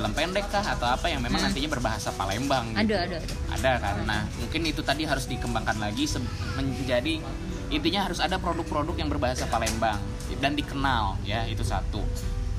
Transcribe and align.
film 0.00 0.16
pendek 0.16 0.48
kah 0.48 0.64
atau 0.64 0.88
apa 0.88 1.12
yang 1.12 1.20
memang 1.20 1.44
Hmm. 1.44 1.52
nantinya 1.52 1.68
berbahasa 1.68 2.08
Palembang 2.16 2.72
gitu. 2.72 2.80
ada 2.88 2.96
ada 3.04 3.16
ada 3.20 3.34
ada 3.52 3.72
kan 3.76 3.94
nah 4.08 4.24
mungkin 4.40 4.64
itu 4.64 4.80
tadi 4.80 5.04
harus 5.04 5.28
dikembangkan 5.28 5.76
lagi 5.76 6.08
menjadi 6.56 7.20
intinya 7.68 8.08
harus 8.08 8.16
ada 8.18 8.40
produk-produk 8.40 8.96
yang 8.96 9.12
berbahasa 9.12 9.44
Palembang 9.44 10.00
dan 10.40 10.56
dikenal 10.56 11.20
ya 11.20 11.44
itu 11.44 11.60
satu 11.60 12.00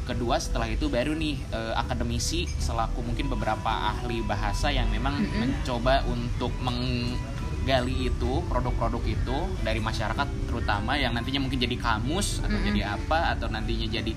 kedua 0.06 0.38
setelah 0.38 0.70
itu 0.70 0.86
baru 0.86 1.18
nih 1.18 1.42
eh, 1.50 1.74
akademisi 1.74 2.46
selaku 2.62 3.02
mungkin 3.02 3.26
beberapa 3.26 3.90
ahli 3.90 4.22
bahasa 4.22 4.70
yang 4.70 4.86
memang 4.88 5.18
Mm-mm. 5.18 5.42
mencoba 5.42 6.06
untuk 6.06 6.54
menggali 6.62 8.06
itu 8.06 8.32
produk-produk 8.46 9.02
itu 9.04 9.38
dari 9.62 9.82
masyarakat 9.82 10.28
terutama 10.46 10.94
yang 10.94 11.18
nantinya 11.18 11.42
mungkin 11.42 11.58
jadi 11.58 11.74
kamus 11.74 12.38
atau 12.40 12.54
Mm-mm. 12.54 12.70
jadi 12.70 12.82
apa 13.02 13.34
atau 13.34 13.50
nantinya 13.50 13.90
jadi 13.90 14.14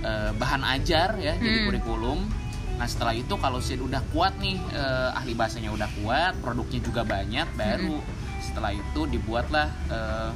eh, 0.00 0.30
bahan 0.32 0.62
ajar 0.76 1.16
ya 1.16 1.34
jadi 1.34 1.58
Hmm. 1.60 1.66
kurikulum 1.66 2.20
Nah 2.78 2.86
setelah 2.86 3.10
itu 3.10 3.34
kalau 3.42 3.58
sudah 3.58 3.82
udah 3.82 4.02
kuat 4.14 4.38
nih 4.38 4.54
eh, 4.70 5.10
ahli 5.10 5.34
bahasanya 5.34 5.74
udah 5.74 5.90
kuat, 5.98 6.38
produknya 6.38 6.78
juga 6.78 7.02
banyak, 7.02 7.58
baru 7.58 7.98
setelah 8.38 8.70
itu 8.70 9.00
dibuatlah 9.10 9.66
eh, 9.90 10.30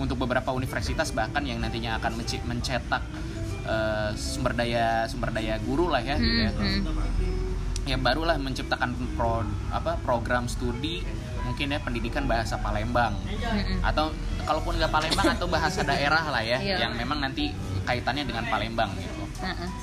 untuk 0.00 0.16
beberapa 0.16 0.48
universitas 0.56 1.12
bahkan 1.12 1.44
yang 1.44 1.60
nantinya 1.60 2.00
akan 2.00 2.24
mencetak 2.48 3.04
eh, 3.68 4.10
sumber 4.16 4.56
daya 4.56 5.04
sumber 5.04 5.28
daya 5.28 5.60
guru 5.60 5.92
lah 5.92 6.00
ya, 6.00 6.16
gitu 6.16 6.40
ya. 6.40 6.50
Hmm, 6.56 6.88
hmm. 6.88 7.84
ya 7.84 7.96
barulah 8.00 8.40
menciptakan 8.40 8.96
pro, 9.12 9.44
apa 9.68 10.00
program 10.00 10.48
studi 10.48 11.04
mungkin 11.44 11.68
ya 11.68 11.84
pendidikan 11.84 12.24
bahasa 12.24 12.56
Palembang 12.56 13.12
Mm-mm. 13.28 13.84
atau 13.84 14.08
kalaupun 14.48 14.80
nggak 14.80 14.88
Palembang 14.88 15.36
atau 15.36 15.44
bahasa 15.52 15.84
daerah 15.84 16.32
lah 16.32 16.40
ya 16.40 16.56
Iya. 16.56 16.88
yang 16.88 16.96
memang 16.96 17.20
nanti 17.20 17.52
kaitannya 17.84 18.24
dengan 18.24 18.44
Palembang 18.44 18.90
gitu. 18.96 19.24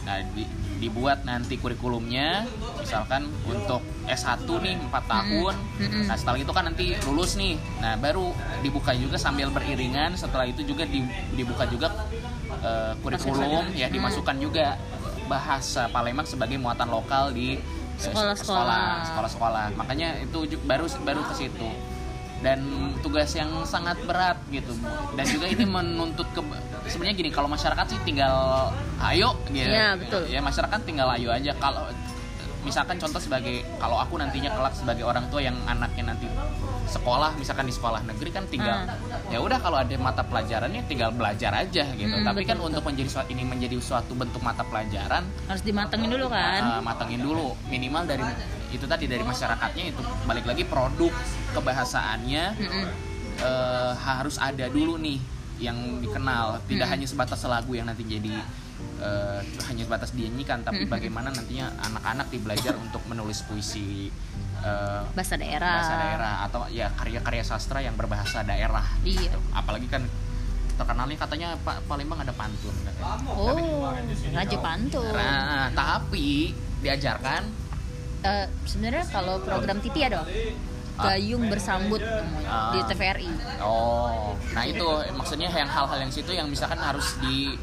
Nah, 0.04 0.18
di- 0.34 0.50
dibuat 0.78 1.22
nanti 1.22 1.56
kurikulumnya 1.56 2.50
misalkan 2.76 3.30
untuk 3.44 3.78
S1 4.04 4.42
nih 4.58 4.76
4 4.82 5.04
tahun. 5.06 5.54
Nah, 6.04 6.16
setelah 6.16 6.38
itu 6.38 6.50
kan 6.50 6.66
nanti 6.66 6.98
lulus 7.04 7.38
nih. 7.38 7.54
Nah, 7.78 7.94
baru 7.96 8.34
dibuka 8.60 8.92
juga 8.94 9.16
sambil 9.16 9.48
beriringan 9.48 10.14
setelah 10.16 10.44
itu 10.44 10.62
juga 10.64 10.84
di- 10.84 11.06
dibuka 11.32 11.64
juga 11.66 11.94
eh, 12.60 12.94
kurikulum 13.00 13.72
ya 13.72 13.88
Hmm. 13.88 13.96
dimasukkan 13.96 14.36
juga 14.38 14.76
bahasa 15.26 15.88
Palembang 15.88 16.26
sebagai 16.26 16.58
muatan 16.58 16.90
lokal 16.90 17.32
di 17.32 17.56
eh, 17.56 17.62
Sekolah-sekolah. 17.98 18.34
sekolah, 18.36 18.86
sekolah-sekolah. 19.06 19.66
Makanya 19.76 20.20
itu 20.20 20.38
baru 20.60 20.86
baru 21.02 21.22
ke 21.24 21.34
situ. 21.36 21.70
Dan 22.42 22.60
tugas 23.06 23.30
yang 23.38 23.50
sangat 23.64 24.02
berat 24.06 24.38
gitu. 24.50 24.74
Dan 25.14 25.26
juga 25.30 25.46
ini 25.46 25.66
menuntut 25.66 26.26
ke 26.34 26.42
sebenarnya 26.90 27.16
gini 27.18 27.30
kalau 27.30 27.48
masyarakat 27.48 27.86
sih 27.94 28.00
tinggal 28.02 28.70
ayo 29.14 29.38
gitu. 29.54 29.70
Iya, 29.70 29.98
betul. 29.98 30.26
Ya 30.28 30.42
masyarakat 30.42 30.80
tinggal 30.84 31.08
ayo 31.16 31.30
aja 31.30 31.54
kalau 31.62 31.86
misalkan 32.62 33.02
contoh 33.02 33.18
sebagai 33.18 33.66
kalau 33.82 33.98
aku 33.98 34.22
nantinya 34.22 34.54
kelak 34.54 34.74
sebagai 34.78 35.02
orang 35.02 35.26
tua 35.34 35.42
yang 35.42 35.58
anaknya 35.66 36.14
nanti 36.14 36.30
sekolah 36.86 37.34
misalkan 37.40 37.66
di 37.66 37.74
sekolah 37.74 38.06
negeri 38.06 38.30
kan 38.30 38.46
tinggal 38.52 38.86
ya 39.34 39.42
udah 39.42 39.58
kalau 39.64 39.82
ada 39.82 39.96
mata 39.98 40.22
pelajarannya 40.22 40.86
tinggal 40.86 41.10
belajar 41.10 41.56
aja 41.56 41.88
gitu. 41.96 42.16
Hmm, 42.16 42.26
Tapi 42.26 42.46
betul, 42.46 42.50
kan 42.54 42.58
untuk 42.62 42.84
menjadi 42.86 43.10
suatu 43.10 43.30
ini 43.34 43.44
menjadi 43.48 43.76
suatu 43.82 44.14
bentuk 44.14 44.42
mata 44.46 44.62
pelajaran 44.62 45.26
harus 45.50 45.64
dimatengin 45.66 46.10
dulu 46.12 46.28
kan 46.30 46.62
uh, 46.62 46.82
matengin 46.86 47.22
dulu 47.24 47.58
minimal 47.72 48.04
dari 48.06 48.26
itu 48.72 48.86
tadi 48.86 49.06
dari 49.06 49.22
masyarakatnya 49.22 49.84
itu 49.88 50.00
balik 50.24 50.46
lagi 50.46 50.64
produk 50.64 51.12
kebahasaannya 51.52 52.44
Mm-mm. 52.58 52.86
eh, 53.38 53.94
harus 53.96 54.36
ada 54.38 54.68
dulu 54.68 54.96
nih 54.96 55.20
yang 55.60 55.78
dikenal 56.00 56.58
tidak 56.66 56.90
Mm. 56.90 56.94
hanya 56.98 57.06
sebatas 57.06 57.42
lagu 57.44 57.72
yang 57.72 57.86
nanti 57.86 58.02
jadi 58.02 58.34
eh, 58.98 59.40
hanya 59.68 59.84
sebatas 59.84 60.10
dinyanyikan 60.12 60.62
tapi 60.62 60.84
Mm-mm. 60.84 60.92
bagaimana 60.92 61.30
nantinya 61.30 61.70
anak-anak 61.82 62.28
dibelajar 62.28 62.74
untuk 62.84 63.04
menulis 63.06 63.44
puisi 63.44 64.10
eh, 64.60 65.02
bahasa 65.12 65.36
daerah 65.36 65.76
bahasa 65.78 65.96
daerah 65.98 66.34
atau 66.46 66.62
ya 66.68 66.90
karya-karya 66.92 67.44
sastra 67.44 67.80
yang 67.80 67.94
berbahasa 67.94 68.42
daerah 68.42 68.86
Iya. 69.02 69.30
gitu. 69.30 69.40
apalagi 69.52 69.86
kan 69.86 70.02
terkenalnya 70.72 71.14
katanya 71.16 71.54
Pak 71.62 71.86
Palembang 71.86 72.20
ada 72.20 72.34
pantun 72.34 72.74
katanya. 72.82 73.30
oh 73.30 73.94
raja 74.34 74.58
pantun 74.58 75.14
Nah, 75.14 75.70
tapi 75.72 76.58
diajarkan 76.82 77.46
Eh, 78.22 78.46
sebenarnya 78.64 79.02
kalau 79.08 79.40
program 79.40 79.78
TV 79.78 79.96
ada 80.04 80.22
Bang. 80.22 80.30
gayung 81.10 81.50
bersambut 81.50 81.98
Ah. 82.44 82.70
di 82.70 82.80
TVRI 82.86 83.30
Oh, 83.60 84.38
nah 84.52 84.62
itu 84.64 84.86
maksudnya 85.12 85.50
yang 85.50 85.66
hal-hal 85.66 85.98
yang 85.98 86.10
situ 86.10 86.30
yang 86.32 86.46
misalkan 86.46 86.78
harus 86.78 87.18
di 87.18 87.58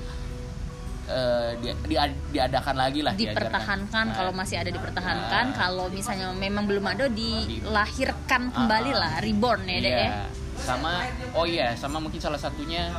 eh, 1.06 1.50
di- 1.56 1.72
di- 1.86 1.96
diadakan 2.28 2.76
lagi 2.76 3.00
lah 3.00 3.14
dipertahankan 3.14 4.04
Nah, 4.04 4.14
kalau 4.14 4.32
masih 4.34 4.58
ada 4.58 4.68
dipertahankan 4.68 5.44
Ah. 5.46 5.56
kalau 5.56 5.86
misalnya 5.88 6.34
memang 6.34 6.66
belum 6.66 6.84
ada 6.84 7.06
dilahirkan 7.06 8.50
kembali 8.50 8.90
Ah, 8.90 8.96
ah. 8.96 9.00
lah 9.00 9.12
reborn 9.18 9.62
ya 9.62 9.78
deh 9.78 9.88
iya. 9.88 10.04
ya 10.04 10.12
sama 10.58 11.06
oh 11.32 11.46
iya 11.46 11.72
sama 11.72 11.96
mungkin 11.96 12.18
salah 12.18 12.36
satunya 12.36 12.90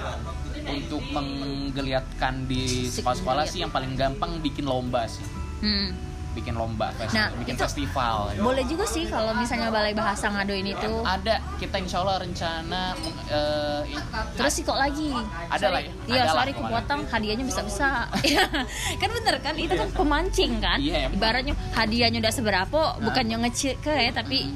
untuk 0.66 1.04
menggeliatkan 1.06 2.48
di 2.48 2.88
sekolah-sekolah 2.88 3.44
sih 3.44 3.62
yang 3.62 3.70
paling 3.70 3.94
gampang 3.94 4.40
bikin 4.40 4.64
lomba 4.64 5.04
sih 5.06 5.28
Hmm. 5.60 5.92
Bikin 6.32 6.54
lomba 6.54 6.94
fes- 6.94 7.10
Nah, 7.10 7.34
bikin 7.36 7.54
itu 7.54 7.64
festival 7.64 8.32
gitu. 8.32 8.42
boleh 8.42 8.64
juga 8.64 8.86
sih 8.86 9.04
kalau 9.04 9.34
misalnya 9.34 9.70
balai 9.70 9.92
bahasa 9.92 10.30
ngadoin 10.30 10.62
itu 10.64 10.92
ada. 11.02 11.42
Kita 11.56 11.76
insya 11.76 12.00
Allah 12.00 12.22
rencana 12.22 12.94
eh, 13.28 13.82
terus 14.34 14.52
sih 14.52 14.64
kok 14.64 14.76
lagi? 14.76 15.10
Ada 15.50 15.68
lah 15.68 15.82
ya, 15.82 15.92
iya 16.06 16.24
sorry 16.28 16.54
kepotong 16.54 17.02
hadiahnya 17.06 17.44
bisa 17.44 17.62
bisa. 17.62 18.06
Kan 19.02 19.10
bener 19.12 19.36
kan? 19.40 19.54
Itu 19.54 19.74
kan 19.74 19.90
pemancing 19.90 20.60
kan? 20.60 20.78
Iya, 20.78 21.06
ya, 21.06 21.10
ibaratnya 21.10 21.54
hadiahnya 21.74 22.20
udah 22.20 22.34
seberapa 22.34 22.80
bukannya 23.00 23.38
ngecil 23.42 23.74
ke 23.80 23.90
ya 23.90 24.12
tapi 24.12 24.54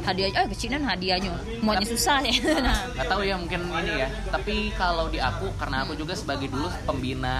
hadiahnya 0.00 0.38
oh 0.38 0.48
kecilan 0.48 0.82
hadiahnya. 0.82 1.30
Maunya 1.60 1.86
susah 1.86 2.20
ya. 2.20 2.34
Nah. 2.60 2.76
Nggak 2.92 3.06
tahu 3.06 3.22
ya 3.22 3.34
mungkin 3.34 3.60
ini 3.74 3.92
ya. 3.98 4.08
Tapi 4.28 4.74
kalau 4.74 5.06
di 5.06 5.18
aku 5.18 5.52
karena 5.54 5.82
aku 5.82 5.94
juga 5.94 6.12
sebagai 6.12 6.46
dulu 6.46 6.68
pembina 6.82 7.36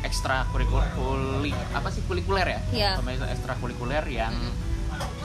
ekstra 0.00 0.48
kurikuler 0.48 1.52
apa 1.70 1.88
sih 1.88 2.00
kurikuler 2.02 2.46
ya? 2.48 2.60
Iya. 2.70 2.90
pembina 2.96 3.26
ekstra 3.26 3.54
kurikuler 3.56 4.04
yang 4.04 4.32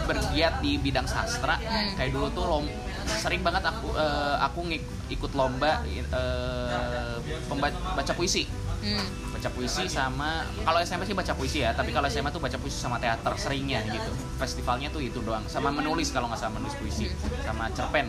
bergiat 0.04 0.60
di 0.60 0.78
bidang 0.78 1.06
sastra. 1.06 1.58
Hmm. 1.58 1.96
kayak 1.96 2.12
dulu 2.12 2.28
tuh 2.30 2.46
lom 2.46 2.66
sering 3.04 3.42
banget 3.42 3.64
aku 3.64 3.92
eh, 3.94 4.36
aku 4.40 4.60
ngik- 4.66 4.92
ikut 5.10 5.32
lomba 5.34 5.84
eh, 5.84 7.16
pemba- 7.48 7.74
baca 7.94 8.14
puisi. 8.14 8.46
Hmm. 8.82 9.08
Baca 9.44 9.52
puisi 9.52 9.84
sama 9.92 10.30
kalau 10.64 10.80
SMP 10.80 11.04
sih 11.04 11.12
baca 11.14 11.34
puisi 11.36 11.58
ya 11.60 11.76
tapi 11.76 11.92
kalau 11.92 12.08
SMA 12.08 12.32
tuh 12.32 12.40
baca 12.40 12.56
puisi 12.56 12.80
sama 12.80 12.96
teater 12.96 13.36
seringnya 13.36 13.84
gitu 13.86 14.08
festivalnya 14.38 14.88
tuh 14.88 15.04
itu 15.04 15.20
doang 15.20 15.44
sama 15.46 15.68
menulis 15.70 16.08
kalau 16.10 16.32
nggak 16.32 16.40
sama 16.40 16.58
menulis 16.58 16.76
puisi 16.76 17.12
sama 17.44 17.68
cerpen. 17.70 18.08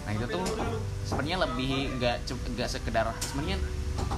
Nah 0.00 0.12
itu 0.14 0.24
tuh 0.26 0.40
sebenarnya 1.04 1.44
lebih 1.44 1.72
nggak 1.98 2.16
nggak 2.48 2.64
sekedar 2.66 3.04
sebenarnya 3.20 3.60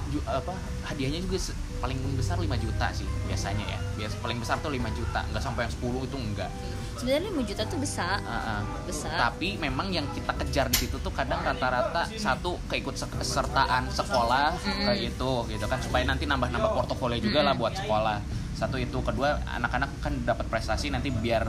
ju- 0.07 0.23
apa 0.23 0.55
hadiahnya 0.85 1.19
juga 1.19 1.35
se- 1.37 1.57
paling 1.77 1.99
besar 2.15 2.39
5 2.39 2.47
juta 2.55 2.87
sih 2.95 3.03
biasanya 3.27 3.65
ya. 3.67 3.79
Bias 3.99 4.15
paling 4.15 4.39
besar 4.39 4.55
tuh 4.59 4.71
5 4.71 4.87
juta, 4.89 5.27
nggak 5.27 5.43
sampai 5.43 5.67
yang 5.67 5.73
10 5.75 6.07
itu 6.07 6.15
enggak. 6.15 6.47
Sebenarnya 6.93 7.31
5 7.31 7.41
juta 7.45 7.63
tuh 7.65 7.77
besar 7.77 8.17
Ah, 8.21 8.35
ah. 8.53 8.61
besar 8.83 9.15
Tapi 9.15 9.55
memang 9.55 9.87
yang 9.89 10.05
kita 10.09 10.33
kejar 10.35 10.67
di 10.67 10.77
situ 10.79 10.97
tuh 10.97 11.09
kadang 11.09 11.39
rata-rata 11.39 12.07
satu 12.11 12.59
keikut 12.65 12.93
kesertaan 12.93 13.87
sekolah 13.89 14.53
Mm. 14.53 14.85
kayak 14.85 15.01
itu 15.09 15.31
gitu 15.47 15.65
kan 15.65 15.79
supaya 15.79 16.03
nanti 16.03 16.25
nambah-nambah 16.25 16.71
portofolio 16.71 17.17
juga 17.17 17.41
lah 17.41 17.53
buat 17.53 17.73
sekolah. 17.73 18.17
Satu 18.53 18.77
itu, 18.77 18.93
kedua 18.99 19.41
anak-anak 19.49 19.89
kan 19.99 20.13
dapat 20.21 20.45
prestasi 20.45 20.87
nanti 20.87 21.09
biar 21.09 21.41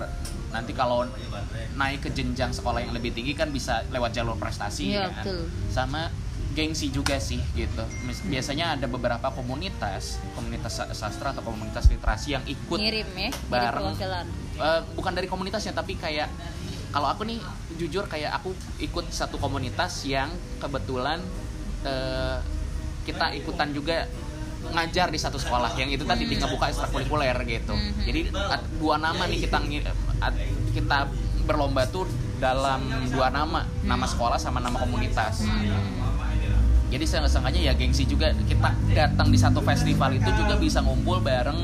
nanti 0.49 0.73
kalau 0.73 1.05
naik 1.73 2.01
ke 2.01 2.11
jenjang 2.11 2.49
sekolah 2.51 2.81
yang 2.81 2.93
lebih 2.93 3.11
tinggi 3.11 3.33
kan 3.33 3.49
bisa 3.49 3.85
lewat 3.89 4.13
jalur 4.13 4.33
prestasi 4.35 4.89
Iya, 4.91 5.09
kan. 5.11 5.21
betul. 5.21 5.41
Sama 5.69 6.09
gengsi 6.53 6.89
juga 6.89 7.17
sih 7.17 7.41
gitu. 7.53 7.81
Mis- 8.03 8.21
Biasanya 8.23 8.77
ada 8.77 8.87
beberapa 8.87 9.29
komunitas, 9.29 10.21
komunitas 10.33 10.73
sa- 10.75 10.93
sastra 10.93 11.33
atau 11.33 11.43
komunitas 11.43 11.89
literasi 11.89 12.29
yang 12.31 12.45
ikut 12.45 12.77
ngirim 12.77 13.09
ya 13.11 13.31
bareng. 13.49 13.85
Eh, 14.55 14.81
bukan 14.93 15.13
dari 15.13 15.27
komunitasnya 15.27 15.73
tapi 15.73 15.97
kayak 15.97 16.29
kalau 16.89 17.09
aku 17.09 17.25
nih 17.25 17.41
jujur 17.75 18.05
kayak 18.05 18.37
aku 18.37 18.53
ikut 18.79 19.09
satu 19.09 19.37
komunitas 19.37 20.05
yang 20.05 20.29
kebetulan 20.59 21.25
eh, 21.83 22.37
kita 23.03 23.33
ikutan 23.35 23.73
juga 23.73 24.07
ngajar 24.69 25.09
di 25.09 25.19
satu 25.19 25.35
sekolah. 25.37 25.75
Yang 25.75 25.97
itu 25.97 26.05
tadi 26.05 26.29
tinggal 26.29 26.47
buka 26.49 26.69
ekstrakurikuler 26.69 27.35
gitu. 27.45 27.73
Mhm. 27.73 28.01
jadi 28.03 28.21
ad- 28.31 28.69
dua 28.77 28.95
nama 28.97 29.25
nih 29.25 29.41
kita 29.41 29.59
kita 30.71 30.99
berlomba 31.43 31.83
tuh 31.87 32.07
dalam 32.39 32.79
dua 33.09 33.27
nama. 33.29 33.65
Nama 33.83 34.05
sekolah 34.05 34.37
sama 34.37 34.59
nama 34.59 34.77
komunitas 34.77 35.43
jadi 36.93 37.05
sengaja 37.25 37.57
ya 37.57 37.73
gengsi 37.73 38.05
juga. 38.05 38.31
Kita 38.37 38.69
datang 38.93 39.33
di 39.33 39.39
satu 39.41 39.65
festival 39.65 40.13
itu 40.13 40.29
juga 40.37 40.55
bisa 40.55 40.85
ngumpul 40.85 41.19
bareng 41.19 41.57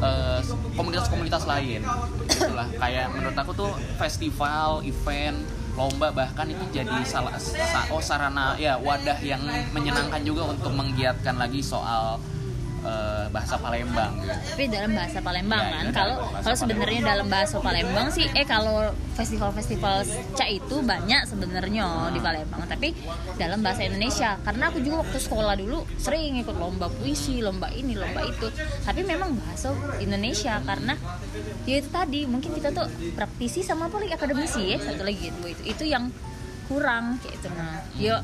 eh, 0.00 0.40
komunitas-komunitas 0.72 1.44
lain. 1.44 1.84
Gitulah 2.24 2.68
kayak 2.72 3.12
menurut 3.12 3.36
aku 3.36 3.52
tuh 3.52 3.70
festival 4.00 4.80
event 4.82 5.36
lomba 5.78 6.10
bahkan 6.10 6.42
itu 6.50 6.64
jadi 6.74 6.90
salah 7.06 7.38
sa- 7.38 7.86
oh 7.94 8.02
sarana 8.02 8.58
ya 8.58 8.74
wadah 8.74 9.14
yang 9.22 9.38
menyenangkan 9.70 10.26
juga 10.26 10.50
untuk 10.50 10.74
menggiatkan 10.74 11.38
lagi 11.38 11.62
soal 11.62 12.18
eh, 12.82 13.24
bahasa 13.30 13.54
Palembang 13.58 14.12
gitu. 14.22 14.34
tapi 14.34 14.64
dalam 14.70 14.90
bahasa 14.94 15.18
Palembang 15.20 15.64
Ya, 15.68 15.84
kan 15.84 15.88
kalau 15.92 16.16
kalau 16.40 16.56
sebenarnya 16.56 17.00
dalam 17.04 17.26
bahasa 17.28 17.56
Palembang 17.60 18.08
sih 18.14 18.24
eh 18.32 18.46
kalau 18.46 18.94
festival-festival 19.18 20.06
cak 20.38 20.48
itu 20.48 20.76
banyak 20.80 21.26
sebenarnya 21.26 22.14
di 22.14 22.20
Palembang. 22.22 22.62
Tapi 22.70 22.94
dalam 23.36 23.60
bahasa 23.60 23.82
Indonesia 23.84 24.38
karena 24.46 24.70
aku 24.70 24.78
juga 24.80 25.02
waktu 25.02 25.18
sekolah 25.18 25.54
dulu 25.58 25.82
sering 25.98 26.38
ikut 26.38 26.54
lomba 26.54 26.86
puisi 26.88 27.42
lomba 27.42 27.68
ini 27.74 27.98
lomba 27.98 28.22
itu. 28.24 28.48
Tapi 28.86 29.00
memang 29.02 29.34
bahasa 29.34 29.74
Indonesia 29.98 30.62
karena 30.62 30.94
ya 31.66 31.82
itu 31.82 31.88
tadi 31.90 32.24
mungkin 32.24 32.54
kita 32.54 32.70
tuh 32.70 32.86
praktisi 33.18 33.66
sama 33.66 33.90
lagi 33.90 34.14
akademisi 34.14 34.74
ya 34.74 34.78
satu 34.78 35.02
lagi 35.02 35.34
itu 35.34 35.42
itu, 35.50 35.62
itu 35.74 35.84
yang 35.90 36.08
kurang 36.70 37.18
kayak 37.20 37.34
itu. 37.42 37.48
Nah 37.50 37.82
yo 37.98 38.16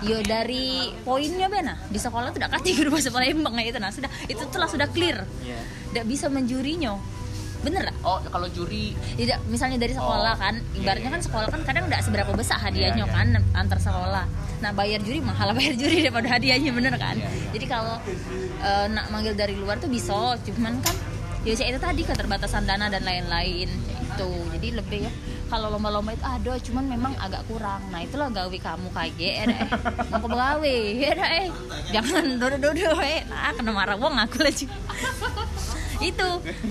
yo 0.00 0.16
dari 0.24 0.88
poinnya 1.04 1.46
bena 1.46 1.76
di 1.88 2.00
sekolah 2.00 2.32
tidak 2.32 2.56
kasih 2.56 2.72
guru 2.80 2.96
bahasa 2.96 3.12
Palembang 3.12 3.52
kayak 3.52 3.68
itu 3.76 3.78
nah 3.78 3.92
sudah 3.92 4.10
itu 4.26 4.42
telah 4.48 4.68
sudah 4.68 4.88
clear. 4.88 5.24
Iya. 5.44 5.60
tidak 5.92 6.04
bisa 6.06 6.26
menjurinya. 6.30 6.96
Bener 7.60 7.84
lah 7.84 7.96
Oh, 8.00 8.16
kalau 8.32 8.48
juri. 8.48 8.96
Tidak 9.20 9.44
misalnya 9.52 9.76
dari 9.76 9.92
sekolah 9.92 10.32
Oh, 10.32 10.40
kan. 10.40 10.56
iya, 10.72 10.80
ibaratnya 10.80 11.12
iya. 11.12 11.16
kan 11.20 11.22
sekolah 11.22 11.46
kan 11.52 11.60
kadang 11.68 11.84
tidak 11.92 12.02
seberapa 12.08 12.32
besar 12.32 12.56
hadiahnya 12.56 13.04
kan 13.04 13.36
antar 13.52 13.76
sekolah. 13.76 14.24
Nah 14.64 14.70
bayar 14.72 15.04
juri 15.04 15.20
mahal 15.20 15.52
bayar 15.52 15.76
juri 15.76 16.00
daripada 16.00 16.40
hadiahnya 16.40 16.72
bener 16.72 16.96
kan? 16.96 17.20
Jadi 17.52 17.66
kalau 17.68 18.00
eh, 18.64 18.86
nak 18.88 19.12
manggil 19.12 19.36
dari 19.36 19.60
luar 19.60 19.76
tuh 19.76 19.92
bisa 19.92 20.40
cuman 20.40 20.80
kan 20.80 20.96
ya 21.44 21.52
itu 21.52 21.76
tadi 21.76 22.00
keterbatasan 22.00 22.64
dana 22.64 22.88
dan 22.88 23.04
lain-lain. 23.04 23.68
Itu 24.08 24.28
jadi 24.56 24.80
lebih 24.80 25.04
ya 25.04 25.12
kalau 25.50 25.66
lomba-lomba 25.66 26.14
itu 26.14 26.22
ada 26.22 26.52
cuman 26.62 26.84
memang 26.86 27.12
agak 27.18 27.42
kurang. 27.50 27.82
Nah 27.90 28.06
itulah 28.06 28.30
gawe 28.30 28.54
kamu 28.54 28.88
kayak 28.94 29.18
eh 29.18 29.46
mau 30.14 30.22
ke 30.22 30.28
gawe 30.30 30.76
ya 30.94 31.10
dah, 31.18 31.30
eh. 31.42 31.46
Jangan 31.90 32.24
dodo-dodo 32.38 33.02
eh. 33.02 33.26
Nah 33.26 33.50
kena 33.58 33.74
marah 33.74 33.98
wong 33.98 34.14
aku 34.14 34.46
lah 34.46 34.54
Cik. 34.54 34.70
itu. 36.00 36.30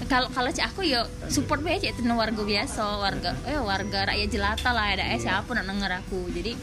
Kalau 0.09 0.25
kalau 0.33 0.49
cik 0.49 0.65
aku 0.71 0.81
yo 0.87 1.03
support 1.27 1.59
cik. 1.59 1.91
Itu 1.91 2.07
warga 2.07 2.41
biasa 2.41 2.81
warga 3.03 3.35
eh 3.43 3.59
warga 3.59 3.99
rakyat 4.15 4.29
jelata 4.31 4.71
lah 4.71 4.95
ada 4.95 5.05
eh. 5.11 5.19
Siapa 5.19 5.51
nak 5.51 5.67
denger 5.67 5.91
aku? 5.99 6.31
Jadi 6.31 6.55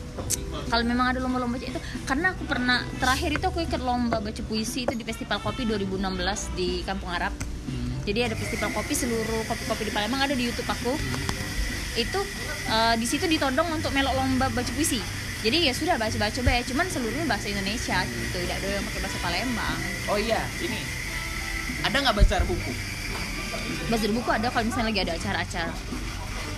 kalau 0.72 0.82
memang 0.88 1.12
ada 1.12 1.20
lomba-lomba 1.20 1.60
itu 1.60 1.78
karena 2.08 2.32
aku 2.32 2.48
pernah 2.48 2.80
terakhir 2.96 3.36
itu 3.36 3.44
aku 3.44 3.60
ikut 3.60 3.80
lomba 3.84 4.24
baca 4.24 4.42
puisi 4.48 4.88
itu 4.88 4.96
di 4.96 5.04
festival 5.04 5.44
kopi 5.44 5.68
2016 5.68 6.56
di 6.56 6.80
Kampung 6.80 7.12
Arab. 7.12 7.36
Jadi 8.06 8.20
ada 8.22 8.38
festival 8.38 8.70
kopi 8.72 8.94
seluruh 8.94 9.42
kopi-kopi 9.50 9.90
di 9.90 9.92
Palembang 9.92 10.22
ada 10.24 10.34
di 10.38 10.46
YouTube 10.46 10.70
aku 10.70 10.94
itu 11.96 12.20
eh, 12.68 12.94
di 12.96 13.06
situ 13.08 13.24
ditodong 13.24 13.68
untuk 13.72 13.90
melok 13.90 14.14
lomba 14.14 14.46
baca 14.48 14.72
puisi. 14.72 15.00
Jadi 15.40 15.68
ya 15.68 15.72
sudah 15.72 15.96
baca 15.96 16.16
baca 16.16 16.40
bae. 16.42 16.60
Cuman 16.64 16.86
seluruhnya 16.86 17.24
bahasa 17.24 17.48
Indonesia 17.48 18.02
gitu. 18.02 18.36
Tidak 18.36 18.56
ada 18.56 18.68
yang 18.68 18.84
pakai 18.84 19.00
bahasa 19.00 19.18
Palembang. 19.20 19.78
Oh 20.08 20.18
iya, 20.18 20.40
ini. 20.58 20.80
Ada 21.82 21.96
nggak 22.02 22.16
bazar 22.16 22.42
buku? 22.44 22.72
bazar 23.86 24.10
buku 24.10 24.26
ada 24.30 24.50
kalau 24.50 24.66
misalnya 24.66 24.90
lagi 24.90 25.00
ada 25.06 25.14
acara-acara. 25.14 25.74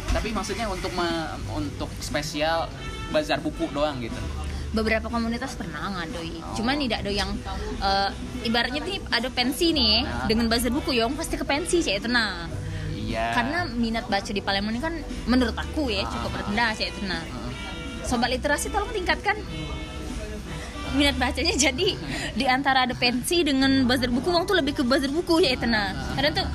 Tapi 0.09 0.29
maksudnya 0.33 0.67
untuk 0.67 0.89
me- 0.97 1.37
untuk 1.53 1.91
spesial 2.01 2.69
bazar 3.13 3.41
buku 3.41 3.69
doang 3.71 4.01
gitu. 4.01 4.17
beberapa 4.69 5.09
komunitas 5.09 5.57
pernah 5.57 5.89
ngadoi. 5.97 6.45
Cuman 6.53 6.77
tidak 6.77 7.01
ada 7.01 7.13
yang 7.13 7.33
eh, 7.81 8.11
ibaratnya 8.45 8.85
nih 8.85 9.01
ada 9.09 9.29
pensi 9.33 9.73
nih. 9.73 10.05
Nah. 10.05 10.29
dengan 10.29 10.45
bazar 10.49 10.69
buku 10.69 10.93
yang 10.93 11.13
pasti 11.17 11.37
ke 11.37 11.45
pensi 11.45 11.81
cek 11.81 12.05
itu 12.05 12.09
nah 12.09 12.45
Iya. 13.09 13.33
karena 13.33 13.59
minat 13.67 14.05
baca 14.05 14.29
di 14.29 14.39
Palembang 14.39 14.71
ini 14.71 14.83
kan 14.83 14.95
menurut 15.25 15.55
aku 15.55 15.89
ya 15.89 16.05
Ah. 16.05 16.11
cukup 16.11 16.33
rendah 16.39 16.71
cek 16.71 16.89
itu 16.91 17.01
nah 17.05 17.19
Heeh. 17.19 17.53
sobat 18.05 18.29
literasi 18.29 18.69
tolong 18.69 18.91
tingkatkan 18.91 19.41
minat 20.91 21.17
bacanya 21.17 21.53
jadi 21.55 21.89
di 22.33 22.45
antara 22.47 22.83
ada 22.83 22.95
pensi 22.95 23.41
dengan 23.43 23.85
bazar 23.85 24.09
buku 24.09 24.25
uang 24.27 24.45
tuh 24.45 24.57
lebih 24.57 24.73
ke 24.75 24.83
bazar 24.83 25.09
buku 25.09 25.41
ya 25.41 25.53
itu 25.53 25.65
nah 25.65 25.89
kadang 26.15 26.33
tuh 26.35 26.49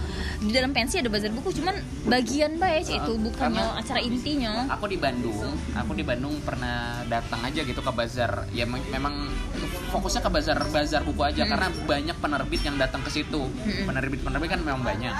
di 0.44 0.52
dalam 0.52 0.70
pensi 0.72 0.98
ada 0.98 1.08
bazar 1.08 1.32
buku 1.32 1.54
cuman 1.54 1.72
bagian 2.04 2.58
baik 2.58 2.84
itu 2.92 3.14
bukannya 3.16 3.64
Karena- 3.64 3.80
acara 3.80 4.00
intinya 4.02 4.68
Aku 4.70 4.86
di 4.86 4.98
Bandung, 4.98 5.40
aku 5.72 5.92
di 5.94 6.04
Bandung 6.04 6.36
pernah 6.42 6.76
datang 7.06 7.40
aja 7.42 7.62
gitu 7.62 7.80
ke 7.80 7.92
bazar. 7.92 8.44
Ya 8.52 8.66
me- 8.66 8.84
memang 8.86 9.32
fokusnya 9.88 10.20
ke 10.20 10.30
bazar 10.30 10.58
bazar 10.68 11.02
buku 11.02 11.22
aja 11.22 11.46
karena 11.46 11.72
banyak 11.86 12.18
penerbit 12.18 12.60
yang 12.62 12.76
datang 12.76 13.00
ke 13.00 13.12
situ. 13.14 13.40
Mm-mm. 13.40 13.86
Penerbit-penerbit 13.86 14.50
kan 14.50 14.60
memang 14.60 14.84
banyak. 14.84 15.16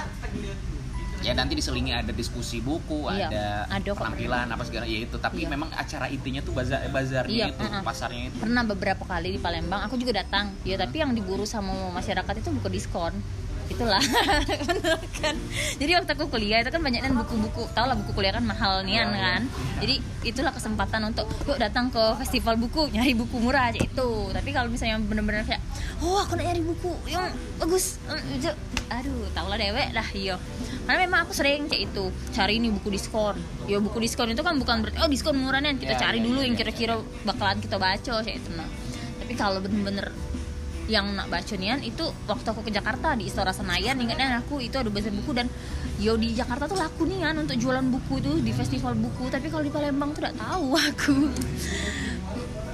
Ya 1.24 1.32
nanti 1.32 1.56
diselingi 1.56 1.88
ada 1.90 2.12
diskusi 2.12 2.60
buku, 2.60 3.08
Iya, 3.08 3.32
ada, 3.32 3.44
ada 3.72 3.90
penampilan 3.96 4.44
apa 4.44 4.60
segala 4.62 4.84
ya 4.84 5.00
itu. 5.00 5.16
Tapi 5.16 5.42
Iya. 5.42 5.48
memang 5.48 5.72
acara 5.72 6.06
intinya 6.06 6.38
tuh 6.38 6.52
bazar 6.52 6.84
bazarnya 6.86 7.32
Iya, 7.32 7.46
itu, 7.50 7.64
uh-uh. 7.64 7.80
pasarnya 7.80 8.28
itu. 8.28 8.36
pernah 8.36 8.60
beberapa 8.62 9.02
kali 9.02 9.32
di 9.32 9.40
Palembang 9.40 9.80
aku 9.82 9.96
juga 9.96 10.20
datang 10.20 10.52
ya 10.62 10.76
tapi 10.76 11.00
yang 11.00 11.10
diburu 11.10 11.42
sama 11.42 11.72
masyarakat 11.90 12.34
itu 12.38 12.48
buku 12.52 12.68
diskon 12.70 13.12
itulah 13.66 14.02
kan 15.20 15.34
jadi 15.76 15.98
waktu 15.98 16.10
aku 16.12 16.28
kuliah 16.28 16.60
itu 16.60 16.68
kan 16.68 16.78
banyak 16.78 17.00
kan 17.00 17.12
buku-buku 17.14 17.64
tau 17.72 17.88
lah 17.88 17.96
buku 17.96 18.12
kuliah 18.12 18.32
kan 18.32 18.44
mahal 18.44 18.82
nian 18.82 19.08
Iya, 19.08 19.16
iya. 19.16 19.22
kan. 19.36 19.42
Jadi 19.80 19.94
itulah 20.24 20.52
kesempatan 20.52 21.00
untuk 21.04 21.26
yuk 21.44 21.58
datang 21.58 21.88
ke 21.88 22.00
festival 22.20 22.56
buku 22.56 22.88
nyari 22.88 23.12
buku 23.12 23.36
murah 23.36 23.68
aja 23.68 23.76
itu 23.76 24.08
tapi 24.30 24.50
kalau 24.50 24.68
misalnya 24.68 24.96
bener-bener 24.96 25.44
kayak 25.44 25.60
oh 26.00 26.16
aku 26.18 26.36
nak 26.36 26.48
nyari 26.48 26.60
buku 26.60 26.92
yang 27.06 27.28
bagus. 27.58 27.98
Itu- 28.30 28.56
aduh 28.84 29.26
tau 29.32 29.48
lah 29.48 29.56
dewek 29.56 29.90
lah 29.90 30.04
iyo 30.12 30.36
karena 30.84 31.08
memang 31.08 31.24
aku 31.24 31.32
sering 31.32 31.64
kayak 31.66 31.88
itu 31.88 32.04
cari 32.30 32.60
ini 32.60 32.68
buku 32.70 32.92
diskon. 32.92 33.36
Ya 33.64 33.80
buku 33.80 33.96
diskon 33.98 34.28
itu 34.28 34.40
kan 34.40 34.56
bukan 34.56 34.84
berarti 34.84 35.00
oh 35.00 35.08
diskon 35.08 35.36
murah 35.36 35.58
nih 35.58 35.76
kita 35.76 35.96
Iya, 35.96 36.00
cari 36.00 36.18
iya, 36.20 36.26
dulu 36.28 36.38
iya, 36.40 36.46
yang 36.46 36.54
iya. 36.54 36.60
kira-kira 36.60 36.94
bakalan 37.24 37.58
kita 37.58 37.76
baca 37.76 38.14
kayak 38.20 38.36
itu 38.38 38.50
nah. 38.52 38.68
Tapi 39.20 39.32
kalau 39.34 39.58
bener-bener 39.60 40.12
yang 40.86 41.16
nak 41.16 41.32
baca 41.32 41.54
nian 41.56 41.80
itu 41.80 42.04
waktu 42.28 42.48
aku 42.52 42.60
ke 42.68 42.70
Jakarta 42.72 43.16
di 43.16 43.28
Istora 43.28 43.56
Senayan 43.56 43.96
ingatnya 43.96 44.40
aku 44.40 44.60
itu 44.60 44.76
ada 44.76 44.92
bazar 44.92 45.12
buku 45.16 45.32
dan 45.32 45.48
yo 46.02 46.18
di 46.18 46.34
Jakarta 46.34 46.66
tuh 46.66 46.78
laku 46.78 47.06
nian 47.06 47.38
untuk 47.38 47.56
jualan 47.56 47.84
buku 47.86 48.20
tuh 48.20 48.36
di 48.42 48.50
festival 48.50 48.98
buku. 48.98 49.30
Tapi 49.30 49.46
kalau 49.48 49.62
di 49.62 49.72
Palembang 49.72 50.10
tuh 50.12 50.26
tidak 50.26 50.36
tahu 50.38 50.68
aku. 50.90 51.16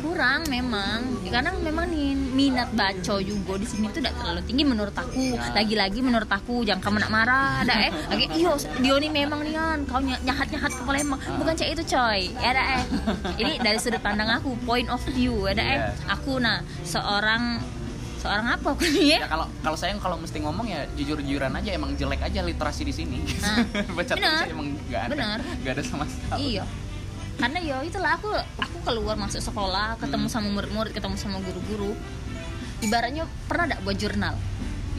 Kurang 0.00 0.48
memang. 0.48 1.04
Karena 1.28 1.52
memang 1.60 1.86
nih 1.92 2.16
minat 2.16 2.72
baca 2.72 3.20
juga 3.20 3.60
di 3.60 3.66
sini 3.68 3.92
tuh 3.92 4.00
tidak 4.00 4.16
terlalu 4.18 4.40
tinggi 4.48 4.64
menurut 4.64 4.96
aku. 4.96 5.36
Lagi-lagi 5.52 6.00
menurut 6.00 6.26
aku 6.26 6.64
jangan 6.64 6.80
kamu 6.80 6.96
nak 7.04 7.12
marah 7.12 7.62
ada 7.62 7.74
eh. 7.86 7.92
Lagi 8.08 8.26
iyo 8.40 8.56
dia 8.80 8.94
nih 8.96 9.12
memang 9.12 9.44
nian 9.44 9.84
kau 9.84 10.00
nyahat 10.00 10.48
nyahat 10.48 10.72
ke 10.72 10.82
Palembang. 10.88 11.20
Bukan 11.38 11.52
cak 11.54 11.68
itu 11.68 11.84
coy. 11.84 12.20
Ya 12.40 12.48
ada 12.56 12.62
eh. 12.80 12.82
Ini 13.44 13.52
dari 13.60 13.78
sudut 13.78 14.00
pandang 14.00 14.32
aku 14.32 14.56
point 14.64 14.88
of 14.88 15.04
view 15.12 15.44
ada 15.46 15.62
eh. 15.62 15.78
Iya. 15.80 16.18
aku 16.18 16.40
nah 16.40 16.64
seorang 16.82 17.60
seorang 18.20 18.46
apa 18.46 18.68
aku 18.70 18.84
Ya 18.86 19.16
ya 19.16 19.26
kalau 19.26 19.48
kalau 19.60 19.76
saya 19.76 19.96
kalau 19.96 20.16
mesti 20.16 20.38
ngomong 20.38 20.68
ya 20.68 20.84
jujur-jujuran 20.94 21.50
aja 21.50 21.70
emang 21.72 21.96
jelek 21.96 22.20
aja 22.20 22.40
literasi 22.40 22.84
di 22.84 22.92
sini. 22.92 23.18
Nah, 23.40 23.64
Baca 23.96 24.12
tulisnya 24.12 24.48
emang 24.48 24.76
nggak 24.86 25.02
ada. 25.02 25.12
Benar. 25.12 25.38
Nggak 25.60 25.72
ada 25.72 25.82
sama 25.82 26.04
sekali. 26.04 26.40
iya 26.52 26.64
karena 27.40 27.56
yo 27.56 27.80
itulah 27.80 28.20
aku 28.20 28.28
aku 28.60 28.76
keluar 28.84 29.16
masuk 29.16 29.40
sekolah 29.40 29.96
ketemu 29.96 30.28
Hmm. 30.28 30.34
sama 30.36 30.48
murid-murid 30.52 30.92
ketemu 30.92 31.16
sama 31.16 31.40
guru-guru 31.40 31.96
ibaratnya 32.80 33.24
pernah 33.48 33.64
tidak 33.66 33.80
buat 33.80 33.96
jurnal 33.96 34.36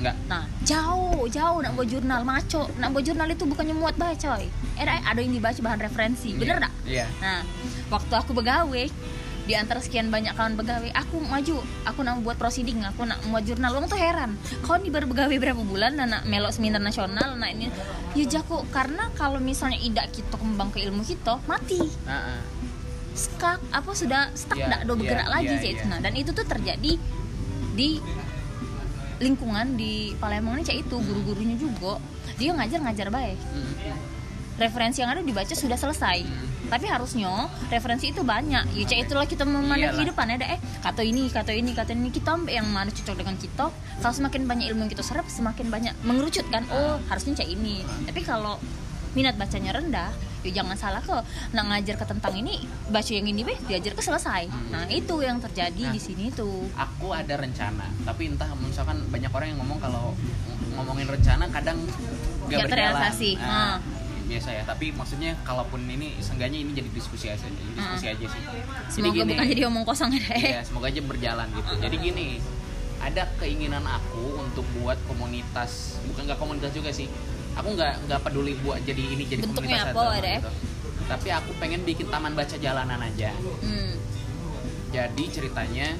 Nggak. 0.01 0.17
Nah, 0.25 0.49
jauh, 0.65 1.29
jauh 1.29 1.61
nak 1.61 1.77
buat 1.77 1.85
jurnal, 1.85 2.25
maco. 2.25 2.65
Nak 2.81 2.89
buat 2.89 3.05
jurnal 3.05 3.29
itu 3.29 3.45
bukannya 3.45 3.77
muat 3.77 3.93
baca, 3.93 4.17
coy. 4.17 4.49
Eh, 4.73 4.81
ada 4.81 5.21
yang 5.21 5.29
dibaca 5.29 5.53
bahan 5.53 5.77
referensi. 5.77 6.33
Bener 6.33 6.57
tak? 6.57 6.73
Iya. 6.89 7.05
Nah, 7.21 7.45
waktu 7.85 8.09
aku 8.09 8.33
begawe, 8.33 8.83
di 9.51 9.59
antara 9.59 9.83
sekian 9.83 10.07
banyak 10.07 10.31
kawan 10.31 10.55
begawe, 10.55 10.87
aku 10.95 11.19
maju, 11.27 11.59
aku 11.83 11.99
nak 12.07 12.23
buat 12.23 12.39
proceeding, 12.39 12.87
aku 12.87 13.03
nak 13.03 13.19
buat 13.27 13.43
jurnal. 13.43 13.75
Orang 13.75 13.91
tuh 13.91 13.99
heran, 13.99 14.39
kau 14.63 14.79
nih 14.79 14.87
baru 14.87 15.11
begawe 15.11 15.35
berapa 15.35 15.59
bulan, 15.59 15.99
nak 15.99 16.23
melok 16.23 16.55
seminar 16.55 16.79
nasional, 16.79 17.35
nah 17.35 17.51
ini, 17.51 17.67
ya 18.15 18.23
jago. 18.31 18.63
Karena 18.71 19.11
kalau 19.19 19.43
misalnya 19.43 19.75
idak 19.83 20.15
kita 20.15 20.39
kembang 20.39 20.71
ke 20.71 20.79
ilmu 20.87 21.03
kita, 21.03 21.43
mati 21.51 21.83
ah. 22.07 22.39
skak 23.11 23.59
apa 23.75 23.91
sudah 23.91 24.31
stuck 24.39 24.55
nggak 24.55 24.87
do 24.87 24.95
bergerak 24.95 25.27
iya, 25.27 25.35
lagi 25.35 25.55
cak 25.59 25.71
itu 25.75 25.83
iya. 25.83 25.91
nah 25.91 25.99
dan 25.99 26.15
itu 26.15 26.31
tuh 26.31 26.47
terjadi 26.47 26.95
di 27.75 27.99
lingkungan 29.19 29.75
di 29.75 30.15
Palembang 30.15 30.55
ini 30.55 30.63
cak 30.63 30.79
itu 30.79 30.95
guru-gurunya 30.95 31.59
juga 31.59 31.99
dia 32.39 32.55
ngajar-ngajar 32.55 33.11
baik 33.11 33.35
Mm. 33.51 34.20
Referensi 34.57 34.99
yang 34.99 35.11
ada 35.11 35.21
dibaca 35.21 35.51
sudah 35.51 35.75
selesai. 35.75 36.23
Tapi 36.63 36.87
harusnya 36.87 37.27
referensi 37.67 38.09
itu 38.09 38.23
banyak. 38.23 38.63
Ya 38.71 38.83
cak 38.85 38.99
itulah 39.05 39.25
kita 39.25 39.43
memandang 39.43 39.91
kehidupan 39.93 40.27
ada 40.31 40.47
eh. 40.47 40.59
Kata 40.79 41.01
ini 41.01 41.27
kata 41.27 41.51
ini 41.51 41.71
kata 41.71 41.91
ini. 41.91 42.07
Kita 42.09 42.33
ambil 42.33 42.53
yang 42.53 42.65
mana 42.65 42.87
cocok 42.87 43.11
dengan 43.13 43.35
kita. 43.35 43.67
Kalau 43.99 44.13
semakin 44.13 44.47
banyak 44.47 44.71
ilmu 44.71 44.81
yang 44.81 44.91
kita 44.91 45.03
serap 45.03 45.27
semakin 45.27 45.67
banyak 45.67 45.93
mengerucut 46.01 46.47
kan 46.47 46.63
oh 46.69 46.95
harusnya 47.05 47.35
cak 47.35 47.49
ini. 47.49 47.83
Tapi 48.05 48.21
kalau 48.21 48.55
minat 49.11 49.35
bacanya 49.35 49.75
rendah 49.75 50.07
ya 50.41 50.55
jangan 50.55 50.73
salah 50.73 50.97
ke 50.99 51.13
nak 51.51 51.65
ngajar 51.67 51.99
ke 51.99 52.05
tentang 52.07 52.33
ini 52.33 52.63
baca 52.87 53.11
yang 53.11 53.27
ini 53.27 53.43
beh 53.43 53.59
diajar 53.67 53.91
ke 53.91 53.99
selesai. 53.99 54.47
Nah 54.71 54.87
itu 54.87 55.19
yang 55.19 55.37
terjadi 55.37 55.83
Nah. 55.83 55.91
di 55.91 55.99
sini 55.99 56.31
tuh. 56.31 56.65
Aku 56.73 57.11
ada 57.11 57.35
rencana, 57.35 57.91
tapi 58.01 58.25
entah 58.25 58.47
misalkan 58.57 59.03
banyak 59.05 59.29
orang 59.29 59.47
yang 59.51 59.59
ngomong 59.59 59.77
kalau 59.77 60.15
ng- 60.15 60.73
ngomongin 60.73 61.05
rencana 61.05 61.45
kadang 61.45 61.77
nggak 61.77 61.99
Nggak 62.47 62.57
berjalan. 62.63 62.71
terrealisasi. 62.71 63.31
Nah, 63.37 63.51
Ah. 63.51 63.75
Biasa 64.31 64.49
ya. 64.53 64.63
Tapi 64.63 64.85
maksudnya 64.91 65.35
kalaupun 65.41 65.83
ini 65.83 66.15
seenggaknya 66.17 66.57
ini 66.57 66.71
jadi 66.71 66.89
diskusi 66.89 67.27
aja, 67.27 67.43
jadi 67.43 67.71
diskusi 67.73 68.05
aja 68.07 68.25
sih. 68.25 68.41
Jadi 68.41 68.59
semoga 68.87 69.11
gini, 69.13 69.29
bukan 69.29 69.45
jadi 69.45 69.61
omong 69.67 69.83
kosong 69.83 70.09
ada 70.13 70.29
eh 70.31 70.43
Iya, 70.49 70.61
semoga 70.63 70.87
aja 70.87 71.01
berjalan 71.01 71.47
gitu. 71.51 71.71
Jadi 71.77 71.95
gini, 71.99 72.27
ada 72.97 73.23
keinginan 73.35 73.83
aku 73.83 74.39
untuk 74.39 74.63
buat 74.75 74.95
komunitas 75.05 75.97
bukan 76.05 76.21
nggak 76.23 76.37
komunitas 76.37 76.69
juga 76.69 76.93
sih 76.93 77.09
aku 77.51 77.73
nggak 77.73 78.05
nggak 78.05 78.19
peduli 78.21 78.53
buat 78.61 78.77
jadi 78.79 79.01
ini 79.09 79.25
jadi 79.25 79.41
Bentuknya 79.41 79.81
komunitas 79.81 79.91
apa 79.91 80.01
ada 80.13 80.29
ya? 80.29 80.37
gitu. 80.37 80.51
tapi 81.03 81.27
aku 81.33 81.51
pengen 81.57 81.81
bikin 81.81 82.07
taman 82.07 82.31
baca 82.31 82.55
jalanan 82.55 83.01
aja 83.01 83.33
Hmm. 83.59 83.97
jadi 84.93 85.23
ceritanya 85.27 85.97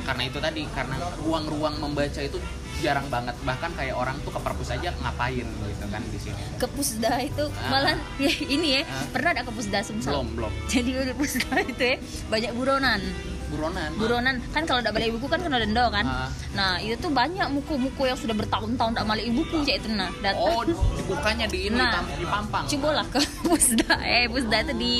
karena 0.00 0.22
itu 0.24 0.38
tadi 0.38 0.62
karena 0.68 0.94
ruang-ruang 1.18 1.78
membaca 1.78 2.20
itu 2.20 2.38
jarang 2.78 3.06
banget. 3.08 3.34
Bahkan 3.40 3.70
kayak 3.74 3.94
orang 3.94 4.16
tuh 4.20 4.30
ke 4.30 4.38
perpus 4.38 4.70
aja 4.70 4.94
ngapain 4.96 5.42
gitu 5.42 5.86
kan 5.86 6.02
di 6.04 6.18
sini. 6.18 6.38
Ke 6.56 6.66
pusda 6.66 7.10
itu 7.20 7.44
Ah. 7.56 7.68
malah 7.68 7.96
ya 8.22 8.30
ini 8.44 8.78
ya 8.78 8.82
Ah. 8.84 9.06
pernah 9.08 9.30
ada 9.32 9.42
ke 9.42 9.50
pusda 9.50 9.78
Sumsel 9.80 10.12
belum 10.12 10.28
belum. 10.34 10.52
Jadi 10.66 10.90
di 10.94 11.12
pusda 11.12 11.50
itu 11.66 11.82
ya 11.84 11.96
banyak 12.26 12.52
buronan. 12.52 13.02
Buronan 13.48 13.96
buronan. 13.96 14.36
Kan 14.52 14.62
kalau 14.62 14.78
tidak 14.78 14.92
balik 14.92 15.08
buku 15.16 15.24
kan 15.26 15.40
kena 15.40 15.56
denda 15.56 15.88
kan? 15.88 16.04
Ah. 16.04 16.28
nah 16.52 16.76
itu 16.76 16.94
tuh 16.98 17.08
banyak 17.08 17.48
muku-muku 17.48 18.04
yang 18.04 18.14
sudah 18.14 18.36
bertahun-tahun 18.36 18.92
tidak 18.92 19.06
balik 19.06 19.24
buku 19.32 19.56
cak 19.62 19.76
itu 19.78 19.88
nah 19.90 20.10
datang 20.20 20.52
oh 20.52 20.62
dibukanya 20.94 21.46
di 21.46 21.66
ini 21.66 21.78
Nah. 21.78 22.04
di 22.12 22.26
Pampang. 22.26 22.68
cobalah 22.68 23.06
ke 23.08 23.18
pusda 23.48 23.92
eh 24.02 24.28
pusda 24.28 24.56
itu 24.60 24.74
di 24.76 24.92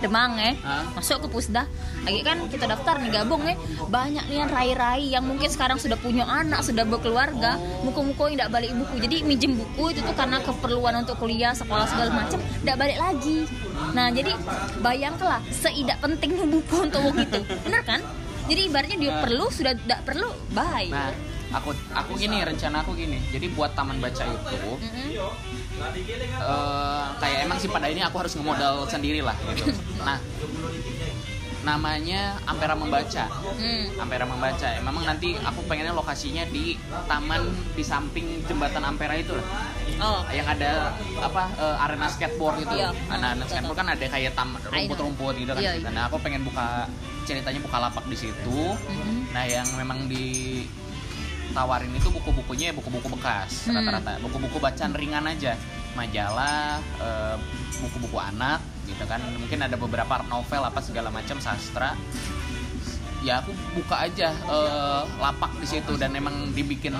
Demang 0.00 0.40
eh. 0.40 0.56
Hah? 0.64 0.96
masuk 0.96 1.24
ke 1.24 1.28
pusda 1.28 1.64
lagi 2.00 2.24
kan 2.24 2.48
kita 2.48 2.64
daftar 2.64 2.96
nih 2.96 3.12
gabung 3.12 3.44
eh. 3.44 3.56
Banyak 3.86 4.24
nih 4.26 4.36
yang 4.40 4.50
rai-rai 4.50 5.02
yang 5.12 5.24
mungkin 5.24 5.52
sekarang 5.52 5.76
sudah 5.76 6.00
punya 6.00 6.24
anak 6.24 6.64
sudah 6.64 6.88
berkeluarga. 6.88 7.60
Muku-muku 7.84 8.32
yang 8.32 8.36
tidak 8.40 8.50
balik 8.50 8.72
buku. 8.72 8.94
Jadi 9.04 9.16
minjem 9.22 9.52
buku 9.54 9.92
itu 9.92 10.00
tuh 10.00 10.16
karena 10.16 10.40
keperluan 10.40 11.04
untuk 11.04 11.20
kuliah 11.20 11.52
sekolah 11.52 11.84
segala 11.84 12.10
macam 12.24 12.40
tidak 12.40 12.76
balik 12.80 12.98
lagi. 12.98 13.44
Nah 13.92 14.08
jadi 14.08 14.32
bayangkanlah 14.80 15.44
seidak 15.52 16.00
penting 16.00 16.36
buku 16.48 16.76
untuk 16.80 17.00
wong 17.04 17.20
itu. 17.20 17.40
Bener 17.68 17.82
kan? 17.84 18.00
Jadi 18.48 18.60
ibaratnya 18.66 18.96
dia 18.98 19.12
Nah. 19.12 19.20
perlu 19.22 19.46
sudah 19.52 19.72
tidak 19.76 20.00
perlu 20.08 20.30
bye. 20.50 20.88
Nah 20.88 21.12
aku 21.50 21.70
aku 21.92 22.10
gini 22.16 22.42
rencana 22.42 22.82
aku 22.82 22.94
gini. 22.94 23.18
Jadi 23.34 23.46
buat 23.54 23.74
taman 23.74 23.98
baca 23.98 24.22
itu 24.22 24.56
Mm-mm. 24.78 25.08
eh, 26.40 27.04
kayak 27.18 27.38
emang 27.46 27.58
sih 27.58 27.70
pada 27.70 27.86
ini 27.90 28.00
aku 28.02 28.22
harus 28.22 28.34
ngemodal 28.38 28.86
sendiri 28.86 29.20
lah 29.24 29.34
gitu. 29.54 29.70
Nah 30.06 30.16
namanya 31.60 32.40
Ampera 32.48 32.72
Membaca. 32.72 33.28
Hmm. 33.60 33.84
Ampera 34.00 34.24
Membaca. 34.24 34.64
Ya, 34.64 34.80
memang 34.80 35.04
nanti 35.04 35.36
aku 35.36 35.60
pengennya 35.68 35.92
lokasinya 35.92 36.48
di 36.48 36.80
taman 37.04 37.52
di 37.76 37.84
samping 37.84 38.40
jembatan 38.48 38.80
Ampera 38.80 39.12
itu 39.20 39.36
lah. 39.36 39.44
Oh. 40.00 40.24
Yang 40.32 40.56
ada 40.56 40.96
apa 41.20 41.52
eh, 41.60 41.84
arena 41.84 42.08
skateboard 42.08 42.64
itu 42.64 42.76
Iya. 42.80 42.96
arena 43.12 43.36
Hmm, 43.36 43.44
skateboard 43.44 43.76
kan 43.76 43.88
ada 43.92 44.06
kayak 44.08 44.32
rumput-rumput 44.72 45.34
gitu 45.36 45.52
kan. 45.52 45.60
Iya, 45.60 45.72
iya. 45.84 45.88
nah 45.92 46.08
aku 46.08 46.16
pengen 46.24 46.48
buka 46.48 46.88
ceritanya 47.28 47.60
buka 47.60 47.76
lapak 47.76 48.04
di 48.08 48.16
situ. 48.16 48.60
Mm-mm. 48.72 49.28
nah 49.36 49.44
yang 49.44 49.68
memang 49.76 50.08
di 50.08 50.64
tawarin 51.50 51.92
itu 51.92 52.08
buku-bukunya 52.08 52.70
ya 52.70 52.74
buku-buku 52.74 53.08
bekas 53.10 53.64
Hmm. 53.64 53.76
rata-rata 53.76 54.18
buku-buku 54.18 54.56
bacaan 54.56 54.92
ringan 54.92 55.24
aja 55.24 55.54
majalah 55.92 56.78
eh, 56.96 57.36
buku-buku 57.78 58.16
anak 58.16 58.58
gitu 58.84 59.04
kan 59.04 59.18
mungkin 59.32 59.58
ada 59.60 59.74
beberapa 59.74 60.22
novel 60.24 60.62
apa 60.62 60.80
segala 60.80 61.08
macam 61.08 61.38
sastra 61.38 61.94
ya 63.20 63.36
aku 63.36 63.52
buka 63.74 64.00
aja 64.02 64.32
eh, 64.32 65.02
lapak 65.16 65.52
di 65.56 65.66
situ 65.68 65.92
dan 65.94 66.14
emang 66.14 66.32
dibikin 66.50 66.96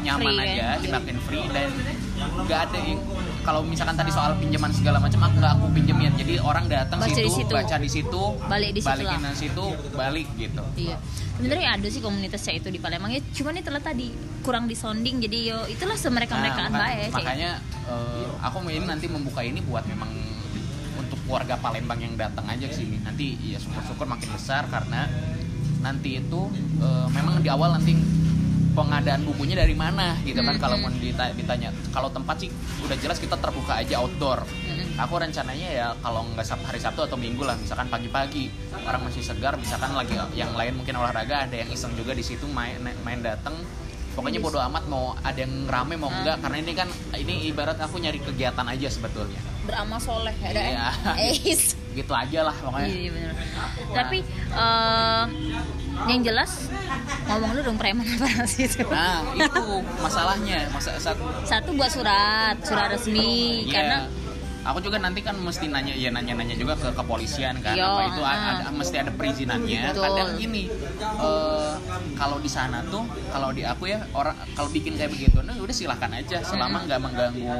nyaman 0.00 0.32
Free, 0.32 0.48
aja 0.48 0.56
ya? 0.56 0.80
dibikin 0.80 1.18
free 1.20 1.44
dan 1.50 1.68
nggak 2.40 2.60
ada 2.64 2.78
yang 2.80 3.00
kalau 3.44 3.60
misalkan 3.60 3.92
tadi 3.92 4.08
soal 4.08 4.32
pinjaman 4.34 4.72
segala 4.72 4.96
macam 4.96 5.20
aku 5.20 5.36
nggak 5.36 5.52
aku 5.54 5.66
pinjemin 5.70 6.12
jadi 6.14 6.40
orang 6.40 6.64
datang 6.64 6.96
situ, 7.04 7.28
situ. 7.28 7.52
baca 7.52 7.76
di 7.76 7.90
situ 7.90 8.22
Balik 8.42 8.70
di 8.72 8.80
situ 8.80 8.88
balikin 8.88 9.20
lah. 9.20 9.30
di 9.30 9.38
situ 9.38 9.64
balik 9.92 10.28
gitu 10.34 10.64
Iya, 10.74 10.96
sebenarnya 11.36 11.68
ada 11.74 11.88
sih 11.90 12.00
komunitasnya 12.00 12.62
itu 12.62 12.68
di 12.70 12.78
Palembang 12.78 13.10
ya. 13.10 13.20
Cuman 13.34 13.58
itu 13.58 13.70
tadi 13.82 14.06
kurang 14.44 14.70
disonding 14.70 15.18
jadi 15.24 15.38
yo 15.54 15.58
itulah 15.66 15.98
semereka 15.98 16.38
merekaan 16.38 16.70
Nah, 16.70 16.80
baik. 16.86 17.10
Makanya 17.14 17.50
eh, 17.90 18.26
aku 18.42 18.56
ini 18.70 18.86
nanti 18.86 19.06
membuka 19.10 19.42
ini 19.42 19.60
buat 19.62 19.84
memang 19.86 20.10
untuk 20.98 21.18
keluarga 21.26 21.58
Palembang 21.58 21.98
yang 21.98 22.14
datang 22.14 22.46
aja 22.46 22.64
ke 22.66 22.74
sini. 22.74 23.02
Nanti 23.02 23.38
ya 23.42 23.58
syukur-syukur 23.58 24.06
makin 24.06 24.30
besar 24.32 24.66
karena 24.70 25.10
nanti 25.82 26.22
itu 26.22 26.40
eh, 26.80 27.06
memang 27.12 27.42
di 27.42 27.50
awal 27.50 27.76
nanti 27.76 28.23
pengadaan 28.74 29.22
bukunya 29.22 29.54
dari 29.54 29.72
mana 29.72 30.18
gitu 30.26 30.42
kan. 30.42 30.58
Hmm, 30.58 30.62
kalau 30.62 30.76
mau 30.82 30.90
dita- 30.90 31.32
ditanya 31.32 31.70
kalau 31.94 32.10
tempat 32.10 32.42
sih 32.42 32.50
udah 32.82 32.96
jelas 32.98 33.22
kita 33.22 33.38
terbuka 33.38 33.78
aja 33.78 34.02
outdoor. 34.02 34.42
Aku 34.94 35.18
rencananya 35.18 35.68
ya 35.74 35.86
kalau 35.98 36.22
nggak 36.22 36.46
hari 36.66 36.78
Sabtu 36.78 37.02
atau 37.02 37.18
Minggu 37.18 37.42
lah 37.42 37.58
misalkan 37.58 37.90
pagi-pagi. 37.90 38.50
Orang 38.86 39.06
masih 39.06 39.22
segar 39.26 39.54
misalkan 39.58 39.94
lagi 39.94 40.14
yang 40.34 40.54
lain 40.54 40.78
mungkin 40.78 40.94
olahraga 40.98 41.46
ada 41.46 41.56
yang 41.56 41.70
iseng 41.70 41.94
juga 41.94 42.14
di 42.14 42.22
situ 42.22 42.46
main 42.50 42.78
main 43.02 43.18
datang 43.22 43.54
pokoknya 44.14 44.38
bodo 44.38 44.62
amat 44.62 44.86
mau 44.86 45.18
ada 45.26 45.42
yang 45.42 45.66
rame 45.66 45.98
mau 45.98 46.06
enggak 46.06 46.38
karena 46.38 46.56
ini 46.62 46.72
kan 46.78 46.88
ini 47.18 47.50
ibarat 47.50 47.74
aku 47.82 47.98
nyari 47.98 48.22
kegiatan 48.22 48.62
aja 48.62 48.86
sebetulnya 48.86 49.42
Beramal 49.64 49.98
soleh 49.98 50.34
ada 50.38 50.60
Iya. 50.60 50.88
Eis. 51.16 51.72
gitu 51.96 52.10
aja 52.10 52.42
lah 52.42 52.54
pokoknya 52.54 52.88
Iya 52.88 53.08
benar. 53.08 53.32
Tapi 53.94 54.18
eh, 54.50 55.24
yang 56.04 56.20
jelas 56.22 56.66
ngomong 57.24 57.54
dulu 57.54 57.62
dong 57.64 57.78
preman 57.78 58.02
apa 58.04 58.44
sih 58.50 58.66
itu. 58.66 58.82
nah 58.84 59.22
itu 59.30 59.64
masalahnya 59.96 60.66
masa 60.68 60.98
saat 60.98 61.14
Satu 61.46 61.70
buat 61.72 61.88
surat, 61.88 62.58
surat 62.60 62.90
resmi 62.90 63.62
Iya. 63.62 63.72
karena 63.72 63.98
aku 64.64 64.78
juga 64.80 64.96
nanti 64.96 65.20
kan 65.20 65.36
mesti 65.36 65.68
nanya 65.68 65.92
ya 65.92 66.08
nanya-nanya 66.08 66.56
juga 66.56 66.74
ke 66.74 66.88
kepolisian 66.90 67.60
kan. 67.60 67.76
Iya, 67.76 67.84
apa 67.84 68.02
itu? 68.08 68.20
Ah. 68.24 68.36
ada, 68.58 68.72
mesti 68.72 68.96
ada 68.96 69.12
perizinannya. 69.12 69.92
Betul. 69.92 70.02
kadang 70.02 70.30
gini 70.34 70.64
eh, 71.20 71.72
kalau 72.14 72.40
di 72.40 72.48
sana 72.48 72.80
tuh 72.88 73.04
kalau 73.28 73.52
di 73.52 73.62
aku 73.62 73.86
ya 73.86 74.00
orang 74.10 74.32
kalau 74.52 74.68
bikin 74.68 74.96
kayak 74.96 75.12
begitu 75.12 75.38
nah 75.44 75.54
udah 75.54 75.74
silahkan 75.74 76.10
aja. 76.10 76.40
Selama 76.40 76.82
nggak 76.82 77.00
mengganggu 77.00 77.56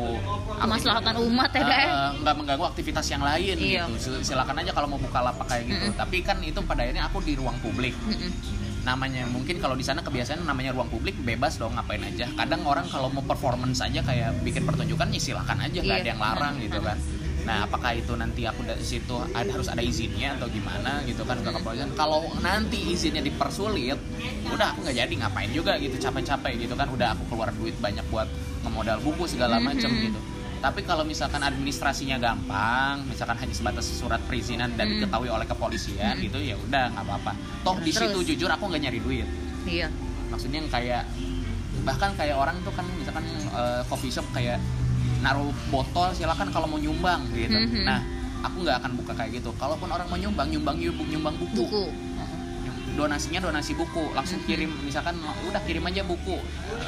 kemaslahatan 0.56 1.14
umat 1.23 1.50
ya 1.52 1.62
eh, 1.62 1.88
nggak 2.25 2.34
mengganggu 2.34 2.64
aktivitas 2.66 3.06
yang 3.06 3.20
lain 3.20 3.54
Iya. 3.54 3.84
gitu. 3.84 4.00
Sil- 4.00 4.25
silakan 4.25 4.64
aja 4.64 4.73
kalau 4.73 4.88
mau 4.88 4.99
buka 4.99 5.20
lapak 5.20 5.46
kayak 5.46 5.64
gitu. 5.68 5.87
Tapi 5.94 6.16
kan 6.20 6.40
itu 6.40 6.58
pada 6.64 6.82
akhirnya 6.82 7.04
aku 7.04 7.20
di 7.20 7.37
ruang 7.37 7.61
publik. 7.61 7.92
Mm-mm. 8.08 8.32
Namanya 8.84 9.24
mungkin 9.26 9.56
kalau 9.58 9.72
di 9.72 9.82
sana 9.82 10.00
kebiasaan 10.00 10.44
namanya 10.44 10.70
ruang 10.70 10.86
publik 10.86 11.16
bebas 11.18 11.56
dong 11.56 11.72
ngapain 11.72 12.00
aja 12.00 12.28
kadang 12.34 12.62
orang 12.62 12.84
kalau 12.86 13.08
mau 13.08 13.20
performance 13.22 13.80
aja 13.80 14.00
kayak 14.00 14.40
bikin 14.40 14.62
pertunjukan 14.62 15.08
ya 15.08 15.18
silahkan 15.18 15.58
aja 15.58 15.78
nggak 15.78 15.88
Iya. 15.90 16.02
ada 16.02 16.10
yang 16.10 16.20
larang 16.20 16.54
gitu 16.58 16.78
kan 16.78 16.98
nah 17.44 17.56
apakah 17.62 17.92
itu 17.92 18.12
nanti 18.14 18.40
aku 18.42 18.60
dari 18.62 18.80
situ 18.82 19.12
ada, 19.30 19.44
harus 19.46 19.68
ada 19.68 19.80
izinnya 19.80 20.32
atau 20.34 20.48
gimana 20.48 21.04
gitu 21.04 21.22
kan 21.22 21.36
ke 21.38 21.50
kepolisian 21.50 21.92
kalau 21.92 22.24
nanti 22.38 22.80
izinnya 22.86 23.20
dipersulit 23.20 24.00
udah 24.46 24.66
aku 24.70 24.80
nggak 24.82 24.96
jadi 24.98 25.14
ngapain 25.18 25.50
juga 25.50 25.76
gitu 25.76 25.96
capek-capek 25.98 26.56
gitu 26.58 26.72
kan 26.72 26.88
udah 26.88 27.12
aku 27.12 27.24
keluar 27.26 27.52
duit 27.52 27.76
banyak 27.78 28.04
buat 28.06 28.28
ngemodal 28.62 29.00
buku 29.00 29.24
segala 29.26 29.56
macem 29.58 29.88
Mhm. 29.88 30.00
gitu 30.02 30.20
tapi 30.58 30.80
kalau 30.80 31.04
misalkan 31.04 31.44
administrasinya 31.44 32.16
gampang 32.16 33.04
misalkan 33.04 33.36
hanya 33.36 33.52
sebatas 33.52 33.84
surat 33.84 34.16
perizinan 34.22 34.72
dan 34.72 34.88
Hmm. 34.88 34.92
diketahui 34.98 35.28
oleh 35.28 35.44
kepolisian 35.44 36.16
gitu 36.18 36.36
ya 36.38 36.56
udah 36.58 36.88
nggak 36.90 37.04
apa-apa 37.04 37.32
toh 37.64 37.76
di 37.78 37.90
situ 37.90 38.18
jujur 38.25 38.49
aku 38.49 38.64
nggak 38.66 38.83
nyari 38.83 39.00
duit 39.00 39.26
Iya. 39.64 39.88
maksudnya 40.28 40.61
yang 40.61 40.68
kayak 40.68 41.02
bahkan 41.80 42.12
kayak 42.14 42.37
orang 42.37 42.56
tuh 42.61 42.71
kan 42.71 42.87
misalkan 42.92 43.25
eh, 43.50 43.83
coffee 43.85 44.12
shop 44.12 44.28
kayak 44.30 44.61
naruh 45.21 45.49
botol 45.68 46.12
silakan 46.12 46.49
kalau 46.49 46.66
mau 46.66 46.76
nyumbang 46.76 47.25
gitu 47.30 47.56
Mhm. 47.56 47.83
nah 47.83 48.00
aku 48.42 48.61
nggak 48.61 48.76
akan 48.78 48.92
buka 48.94 49.12
kayak 49.14 49.30
gitu 49.35 49.50
kalaupun 49.54 49.88
orang 49.88 50.04
mau 50.04 50.14
nyumbang 50.14 50.49
nyumbang 50.49 50.76
nyumbang, 50.76 51.09
nyumbang 51.09 51.35
buku, 51.35 51.64
Buku. 51.64 51.85
donasinya 52.94 53.42
donasi 53.42 53.75
buku 53.75 54.12
langsung 54.12 54.38
Mhm. 54.38 54.47
kirim 54.47 54.71
misalkan 54.80 55.18
udah 55.18 55.59
kirim 55.64 55.83
aja 55.83 56.04
buku 56.04 56.38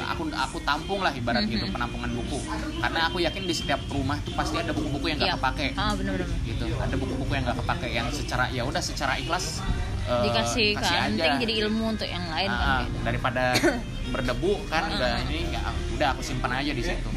aku 0.07 0.23
aku 0.31 0.57
tampung 0.63 1.01
lah 1.01 1.11
ibarat 1.11 1.43
gitu 1.45 1.65
Mhm. 1.65 1.73
penampungan 1.73 2.11
buku 2.13 2.39
karena 2.77 2.99
aku 3.05 3.17
yakin 3.19 3.43
di 3.43 3.51
setiap 3.51 3.81
rumah 3.89 4.15
tuh 4.21 4.31
pasti 4.31 4.55
ada 4.55 4.71
buku-buku 4.71 5.03
yang 5.05 5.17
nggak 5.17 5.29
Iya. 5.29 5.37
kepake 5.37 5.67
Ah 5.75 5.91
benar-benar. 5.91 6.29
gitu 6.45 6.65
ada 6.71 6.95
buku-buku 6.95 7.31
yang 7.33 7.43
nggak 7.43 7.57
kepake 7.59 7.87
yang 7.91 8.07
secara 8.09 8.45
ya 8.47 8.63
udah 8.63 8.79
secara 8.79 9.13
ikhlas 9.17 9.59
eh, 10.07 10.23
Dikasih 10.23 10.69
kasih 10.73 10.95
kan, 10.95 11.09
aja. 11.13 11.35
jadi 11.37 11.53
ilmu 11.61 11.83
untuk 11.89 12.07
yang 12.07 12.25
lain 12.25 12.49
kan. 12.49 12.63
Ah, 12.63 12.79
gitu. 12.81 12.97
daripada 13.03 13.43
berdebu 14.13 14.51
kan 14.65 14.83
udah 14.89 15.13
ini 15.25 15.39
nggak 15.47 15.63
udah 15.93 16.07
aku 16.09 16.21
simpan 16.21 16.51
aja 16.55 16.71
di 16.71 16.81
situ 16.81 17.09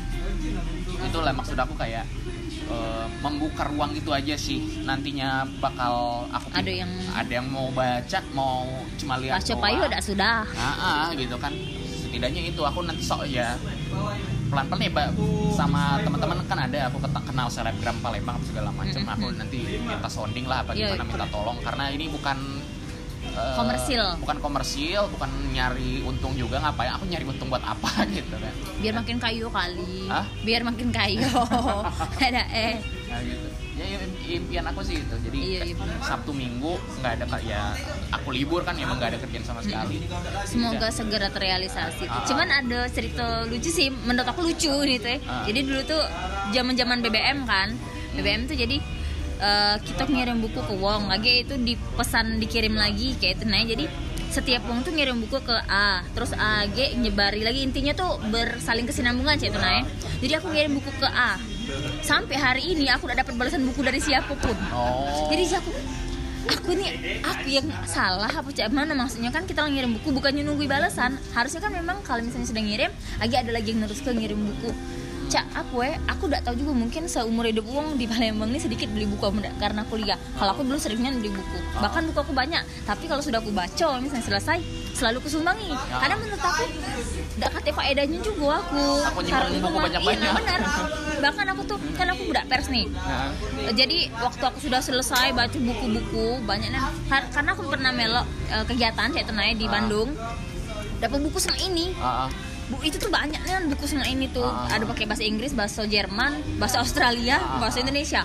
itulah 1.01 1.33
maksud 1.33 1.55
aku 1.55 1.75
kayak 1.75 2.05
eh, 2.67 3.07
membuka 3.21 3.63
ruang 3.65 3.93
itu 3.93 4.11
aja 4.11 4.35
sih 4.37 4.59
nantinya 4.83 5.31
bakal 5.59 5.95
aku 6.29 6.47
Ada 6.53 6.73
yang- 6.77 6.95
ada 7.11 7.33
yang 7.33 7.47
mau 7.47 7.71
baca 7.71 8.19
mau 8.31 8.67
cuma 8.97 9.17
lihat 9.17 9.39
payu 9.41 9.79
doang. 9.79 9.87
ada 9.87 9.99
sudah. 10.01 10.37
Ah, 10.53 10.77
ah, 10.77 11.15
gitu 11.15 11.37
kan 11.37 11.55
setidaknya 12.01 12.43
itu 12.49 12.61
aku 12.61 12.83
nanti 12.83 13.01
sok 13.01 13.23
ya 13.25 13.55
pelan-pelan 14.51 14.83
ya 14.83 14.91
Mbak, 14.91 15.09
sama 15.53 15.83
teman-teman 16.03 16.43
kan 16.45 16.59
ada 16.61 16.91
aku 16.91 16.99
kenal 17.01 17.47
selebgram 17.47 17.95
Palembang 17.97 18.35
segala 18.43 18.75
macam 18.75 18.99
aku 19.09 19.31
nanti 19.33 19.63
minta 19.79 20.11
sounding 20.11 20.43
lah 20.43 20.67
apa 20.67 20.75
Iya, 20.75 20.91
gimana 20.91 20.99
iya. 21.01 21.09
minta 21.09 21.27
tolong 21.31 21.59
karena 21.63 21.85
ini 21.89 22.11
bukan 22.11 22.59
eh, 23.33 23.55
Komersil. 23.55 24.03
bukan 24.19 24.37
komersil 24.39 25.03
bukan 25.09 25.27
nyari 25.51 26.03
untung 26.03 26.33
juga 26.35 26.59
ngapain 26.59 26.91
aku 26.91 27.05
nyari 27.07 27.25
untung 27.25 27.47
buat 27.47 27.63
apa 27.63 27.91
gitu 28.11 28.35
kan 28.35 28.55
Biar 28.77 28.95
makin 28.97 29.17
kayu 29.17 29.47
kali. 29.47 30.09
Hah? 30.09 30.25
Biar 30.41 30.63
makin 30.63 30.89
kayu. 30.89 31.21
ada 32.19 32.43
eh. 32.49 32.81
Nah, 33.07 33.21
gitu. 33.21 33.49
Ya 33.77 33.85
im- 33.95 34.17
impian 34.41 34.65
aku 34.67 34.81
sih 34.81 34.97
itu. 34.99 35.15
Jadi 35.21 35.39
Iya, 35.39 35.61
iya. 35.67 35.77
Sabtu 36.01 36.33
Minggu 36.33 36.77
nggak 36.99 37.13
ada 37.15 37.27
ya 37.41 37.77
aku 38.11 38.29
libur 38.31 38.61
kan 38.61 38.73
emang 38.75 38.97
nggak 38.97 39.11
ada 39.11 39.19
kerjaan 39.19 39.41
sama 39.43 39.61
sekali. 39.61 40.01
semoga 40.43 40.77
Udah. 40.79 40.91
segera 40.91 41.29
terrealisasi 41.29 42.05
Ah. 42.07 42.25
cuman 42.25 42.49
ada 42.51 42.89
cerita 42.89 43.45
lucu 43.45 43.69
sih 43.69 43.89
menurut 43.89 44.27
aku 44.27 44.45
lucu 44.45 44.73
gitu 44.73 45.07
ya 45.07 45.19
Ah. 45.23 45.45
jadi 45.45 45.61
dulu 45.63 45.81
tuh 45.87 46.03
zaman 46.51 46.75
zaman 46.75 46.99
BBM 47.01 47.45
kan 47.45 47.69
BBM 48.13 48.45
tuh 48.45 48.55
jadi 48.55 48.81
eh, 49.41 49.77
kita 49.81 50.05
ngirim 50.07 50.39
buku 50.45 50.61
ke 50.61 50.75
Wong. 50.77 51.09
Lagi 51.09 51.49
itu 51.49 51.57
dipesan 51.57 52.39
dikirim 52.39 52.77
lagi 52.77 53.17
kayak 53.17 53.41
itu 53.41 53.45
nah 53.49 53.65
jadi 53.65 53.85
setiap 54.31 54.63
Wong 54.71 54.87
tuh 54.87 54.95
ngirim 54.95 55.19
buku 55.27 55.43
ke 55.43 55.57
A 55.67 56.07
terus 56.15 56.31
A 56.39 56.63
G 56.71 56.95
nyebari 56.95 57.43
lagi. 57.43 57.67
Intinya 57.67 57.97
tuh 57.97 58.21
bersaling 58.31 58.87
kesinambungan 58.87 59.41
kayak 59.41 59.51
itu 59.51 59.61
nah 59.61 59.83
jadi 60.23 60.39
aku 60.39 60.53
ngirim 60.55 60.79
buku 60.79 60.91
ke 61.01 61.09
A. 61.09 61.35
Sampai 62.07 62.39
hari 62.39 62.63
ini 62.77 62.87
aku 62.91 63.11
udah 63.11 63.19
dapat 63.23 63.35
balasan 63.35 63.67
buku 63.67 63.83
dari 63.83 63.99
siapa 63.99 64.31
pun. 64.39 64.55
Oh. 64.71 65.27
jadi 65.31 65.59
aku 65.59 65.71
aku 66.41 66.71
nih 66.73 67.21
aku 67.23 67.47
yang 67.47 67.69
salah 67.87 68.31
apa 68.31 68.49
cak? 68.51 68.71
Mana 68.75 68.95
maksudnya? 68.95 69.31
Kan 69.31 69.47
kita 69.47 69.67
ngirim 69.67 69.99
buku 69.99 70.15
bukannya 70.15 70.43
nunggu 70.43 70.67
balasan. 70.67 71.15
Harusnya 71.35 71.63
kan 71.63 71.71
memang 71.75 72.03
kalau 72.03 72.23
misalnya 72.23 72.49
sudah 72.49 72.63
ngirim 72.63 72.91
lagi 73.23 73.35
ada 73.39 73.51
lagi 73.55 73.71
yang 73.71 73.87
terus 73.87 74.03
ke 74.03 74.11
ngirim 74.11 74.39
buku 74.39 74.71
cak 75.31 75.47
aku 75.55 75.87
eh 75.87 75.95
aku 76.11 76.27
udah 76.27 76.43
tahu 76.43 76.59
juga 76.59 76.75
mungkin 76.75 77.07
seumur 77.07 77.47
hidup 77.47 77.63
uang 77.65 77.95
di 77.95 78.05
Palembang 78.05 78.51
ini 78.51 78.59
sedikit 78.59 78.91
beli 78.91 79.07
buku 79.07 79.23
karena 79.63 79.87
kuliah 79.87 80.19
kalau 80.35 80.51
aku 80.51 80.67
dulu 80.67 80.75
seringnya 80.75 81.15
beli 81.15 81.31
buku. 81.31 81.59
Bahkan 81.79 82.11
buku 82.11 82.19
aku 82.19 82.33
banyak. 82.35 82.59
Tapi 82.83 83.07
kalau 83.07 83.23
sudah 83.23 83.39
aku 83.39 83.55
baca 83.55 84.03
misalnya 84.03 84.27
selesai 84.27 84.59
selalu 84.99 85.23
kusumbangi 85.23 85.71
karena 85.71 86.19
menurut 86.19 86.43
aku 86.43 86.65
udah 87.39 87.51
kata 87.55 87.71
faedahnya 87.71 88.19
juga 88.19 88.59
aku. 88.59 88.83
Aku 89.07 89.19
nyimpen 89.23 89.63
buku 89.63 89.79
banyak-banyak. 89.79 90.19
iya 90.21 90.33
benar. 90.35 90.61
Bahkan 91.21 91.47
aku 91.55 91.63
tuh 91.63 91.79
kan 91.95 92.11
aku 92.11 92.23
budak 92.27 92.45
pers 92.51 92.67
nih. 92.67 92.91
Nah, 92.91 93.31
jadi 93.71 94.11
waktu 94.19 94.43
aku 94.43 94.59
sudah 94.59 94.83
selesai 94.83 95.31
baca 95.31 95.55
buku-buku 95.55 96.43
banyaknya 96.43 96.81
kar- 97.07 97.31
karena 97.31 97.55
aku 97.55 97.63
pernah 97.71 97.95
melok 97.95 98.27
eh, 98.51 98.65
kegiatan 98.67 99.09
saya 99.15 99.23
tenai 99.23 99.55
di 99.55 99.71
Ah. 99.71 99.79
Bandung 99.79 100.11
dapat 100.99 101.19
buku 101.23 101.39
sama 101.39 101.55
ini. 101.57 101.95
Ah, 102.03 102.27
ah. 102.27 102.50
Bu 102.71 102.79
itu 102.81 102.97
tuh 102.97 103.11
banyak 103.11 103.41
kan 103.41 103.67
buku 103.67 103.85
sama 103.85 104.07
ini 104.07 104.31
tuh. 104.31 104.47
Ah. 104.47 104.71
ada 104.71 104.87
pakai 104.87 105.05
bahasa 105.05 105.23
Inggris 105.23 105.51
bahasa 105.51 105.83
Jerman 105.85 106.39
bahasa 106.57 106.79
Australia 106.79 107.37
Ah. 107.37 107.59
bahasa 107.59 107.83
Indonesia. 107.83 108.23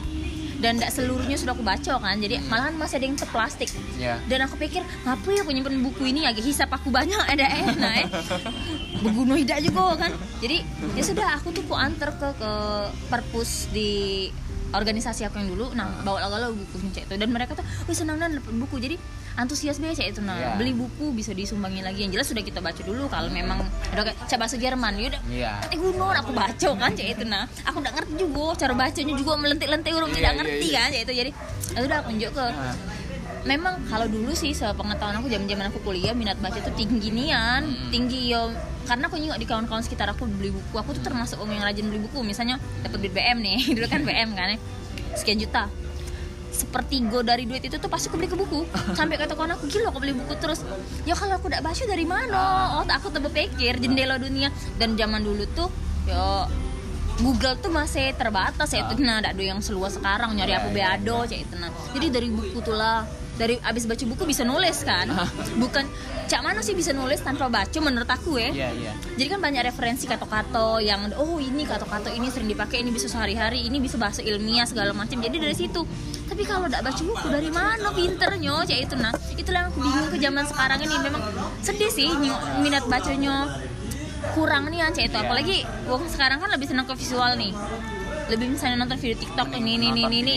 Dan 0.55 0.79
tidak 0.79 0.95
seluruhnya 0.95 1.35
sudah 1.35 1.51
aku 1.51 1.61
baca 1.61 1.99
kan 1.99 2.15
jadi 2.15 2.39
malahan 2.47 2.79
masih 2.79 2.97
ada 2.97 3.05
yang 3.05 3.19
plastik 3.27 3.67
Ya. 3.99 4.17
dan 4.25 4.39
aku 4.41 4.55
pikir 4.55 4.81
ngapa 5.03 5.27
ya 5.29 5.43
aku 5.43 5.51
nyimpen 5.51 5.83
buku 5.83 6.07
ini 6.07 6.23
agak 6.23 6.41
hisap 6.41 6.71
aku 6.71 6.89
banyak 6.89 7.19
ada 7.21 7.43
eh 7.43 7.65
nah 7.75 7.91
eh 7.91 8.07
berguna 9.03 9.35
tidak 9.35 9.59
juga 9.61 10.07
kan. 10.07 10.11
Jadi 10.39 10.57
ya 10.95 11.03
sudah 11.03 11.27
aku 11.35 11.51
tuh 11.51 11.63
ku 11.67 11.75
antar 11.75 12.15
ke 12.15 12.27
ke 12.39 12.51
perpus 13.11 13.67
di 13.69 14.31
organisasi 14.71 15.27
aku 15.27 15.37
yang 15.37 15.49
dulu. 15.51 15.75
Nah 15.75 16.01
bawa 16.01 16.23
bukunya 16.49 16.89
cek 16.93 17.03
itu. 17.07 17.15
Dan 17.19 17.29
mereka 17.29 17.53
tuh 17.53 17.65
wih 17.85 17.93
senang 17.93 18.17
dan 18.17 18.39
dapat 18.39 18.55
buku. 18.55 18.75
Jadi 18.79 18.95
antusias 19.36 19.77
biasa 19.77 20.01
itu 20.01 20.24
nah 20.24 20.36
Iya. 20.36 20.56
beli 20.56 20.72
buku 20.72 21.12
bisa 21.12 21.32
disumbangin 21.32 21.84
lagi. 21.84 22.08
Yang 22.08 22.12
jelas 22.15 22.27
sudah 22.32 22.44
kita 22.44 22.60
baca 22.60 22.82
dulu. 22.82 23.08
Kalau 23.08 23.27
memang 23.27 23.60
ada 23.92 24.01
kayak 24.01 24.18
cak 24.25 24.38
bahasa 24.39 24.56
Jerman 24.56 24.94
yaudah 24.96 25.22
Iya. 25.27 25.51
eh 25.70 25.77
gunung 25.77 26.10
aku 26.10 26.32
baca 26.32 26.70
kan 26.74 26.92
cek 26.92 27.08
itu 27.13 27.24
nah. 27.24 27.44
Aku 27.68 27.80
udah 27.80 27.92
ngerti 27.92 28.13
juga 28.15 28.56
cara 28.56 28.74
bacanya 28.74 29.13
juga 29.13 29.34
melentik-lentik 29.36 29.92
huruf 29.92 30.10
Iya, 30.10 30.15
tidak 30.15 30.32
iya, 30.32 30.39
ngerti 30.39 30.68
iya. 30.68 30.80
kan 30.80 30.89
cek 30.89 31.01
itu. 31.04 31.13
Jadi 31.13 31.32
ya 31.75 31.80
udah 31.84 31.98
aku 32.00 32.10
tunjuk 32.15 32.32
ke 32.32 32.46
Nah, 32.46 32.75
memang 33.46 33.74
kalau 33.86 34.08
dulu 34.10 34.32
sih 34.34 34.51
sepengetahuan 34.51 35.22
aku 35.22 35.30
zaman 35.30 35.46
zaman 35.46 35.65
aku 35.70 35.80
kuliah 35.84 36.15
minat 36.15 36.39
baca 36.39 36.58
tuh 36.58 36.74
tinggi 36.74 37.12
nian. 37.12 37.62
Hmm. 37.68 37.92
tinggi 37.92 38.32
yo. 38.32 38.50
Karena 38.86 39.10
aku 39.10 39.18
nyingok 39.18 39.38
di 39.38 39.46
kawan-kawan 39.46 39.82
sekitar 39.82 40.08
aku 40.10 40.25
beli 40.25 40.50
buku. 40.50 40.75
Aku 40.77 40.94
tuh 40.94 41.01
termasuk 41.01 41.42
orang 41.42 41.58
yang 41.58 41.65
rajin 41.65 41.86
beli 41.89 42.01
buku. 42.01 42.22
Misalnya 42.22 42.56
dapat 42.82 43.01
duit 43.01 43.13
BM 43.13 43.38
nih. 43.42 43.58
Dulu 43.75 43.86
kan 43.86 44.01
BM 44.01 44.30
kan 44.34 44.48
ya. 44.54 44.58
Sekian 45.13 45.38
juta 45.38 45.68
sepertigo 46.55 47.19
dari 47.19 47.43
duit 47.43 47.67
itu 47.67 47.75
tuh 47.75 47.91
pasti 47.91 48.07
aku 48.07 48.15
beli 48.15 48.31
ke 48.31 48.38
buku. 48.39 48.63
Sampai 48.97 49.19
kata 49.19 49.35
kawan 49.35 49.59
aku 49.59 49.67
gila 49.67 49.91
aku 49.91 50.00
beli 50.00 50.15
buku 50.15 50.33
terus. 50.39 50.63
Ya 51.03 51.13
kalau 51.13 51.35
aku 51.35 51.51
tidak 51.51 51.67
baca 51.67 51.83
dari 51.83 52.05
mana? 52.07 52.43
Oh 52.79 52.83
aku 52.88 53.12
tuh 53.12 53.19
berpikir 53.19 53.83
jendela 53.83 54.15
dunia. 54.15 54.50
Dan 54.79 54.95
zaman 54.95 55.21
dulu 55.21 55.43
tuh 55.51 55.67
yo 56.07 56.47
Google 57.15 57.56
tuh 57.63 57.71
masih 57.71 58.12
terbatas 58.15 58.71
ya 58.75 58.88
itu. 58.88 58.99
Nah. 59.03 59.23
Ada 59.23 59.39
yang 59.39 59.60
seluas 59.63 59.95
sekarang 59.95 60.36
nyari 60.36 60.53
apa 60.56 60.67
iya, 60.71 60.75
beado 60.99 61.23
cek 61.23 61.39
itu 61.47 61.56
nah 61.58 61.71
jadi 61.95 62.08
dari 62.12 62.30
buku 62.30 62.60
tuh 62.62 62.75
lah 62.75 63.08
dari 63.36 63.60
abis 63.60 63.84
baca 63.86 64.04
buku 64.08 64.24
bisa 64.28 64.48
nulis 64.48 64.84
kan? 64.88 65.12
Bukan 65.62 65.84
cak 66.26 66.41
mana 66.41 66.63
sih 66.65 66.74
bisa 66.74 66.95
nulis 66.95 67.21
tanpa 67.21 67.52
baca 67.52 67.80
menurut 67.84 68.10
aku 68.10 68.41
ya. 68.41 68.50
Iya, 68.50 68.69
iya. 68.74 68.91
jadi 69.13 69.38
kan 69.38 69.39
banyak 69.43 69.62
referensi 69.69 70.10
kata-kata 70.10 70.82
yang 70.82 71.13
oh 71.21 71.38
ini 71.38 71.67
kata-kata 71.67 72.10
ini 72.10 72.34
sering 72.34 72.50
dipakai 72.50 72.82
ini 72.82 72.89
bisa 72.89 73.06
sehari-hari 73.06 73.62
ini 73.67 73.78
bisa 73.78 74.00
bahasa 74.00 74.26
ilmiah 74.26 74.65
segala 74.65 74.95
macam. 74.95 75.21
Jadi 75.21 75.38
dari 75.38 75.56
situ 75.56 75.86
tapi 76.26 76.41
kalau 76.41 76.65
tidak 76.65 76.89
baca 76.89 77.02
buku 77.06 77.28
dari 77.30 77.50
mana 77.54 77.88
pinternya 77.93 78.56
cak 78.65 78.80
itu 78.80 78.95
nah. 78.98 79.13
Itulah 79.36 79.67
yang 79.67 79.69
aku 79.69 79.80
bingung 79.84 80.10
ke 80.10 80.17
zaman 80.17 80.43
sekarang 80.48 80.80
ini. 80.82 80.95
Memang 81.04 81.21
sedih 81.62 81.91
sih 81.91 82.10
minat 82.63 82.88
bacanya 82.89 83.62
kurang 84.34 84.71
nih 84.74 84.82
cak 84.89 85.06
itu. 85.12 85.17
Apalagi 85.19 85.58
wong 85.86 86.08
sekarang 86.10 86.41
kan 86.41 86.50
lebih 86.50 86.71
senang 86.71 86.88
ke 86.89 86.95
visual 86.98 87.38
nih 87.38 87.54
lebih 88.31 88.57
misalnya 88.57 88.85
nonton 88.85 88.97
video 88.97 89.17
TikTok. 89.17 89.47
Ini 89.53 89.71
ini 89.77 89.88
ini 89.93 90.17
ini 90.21 90.33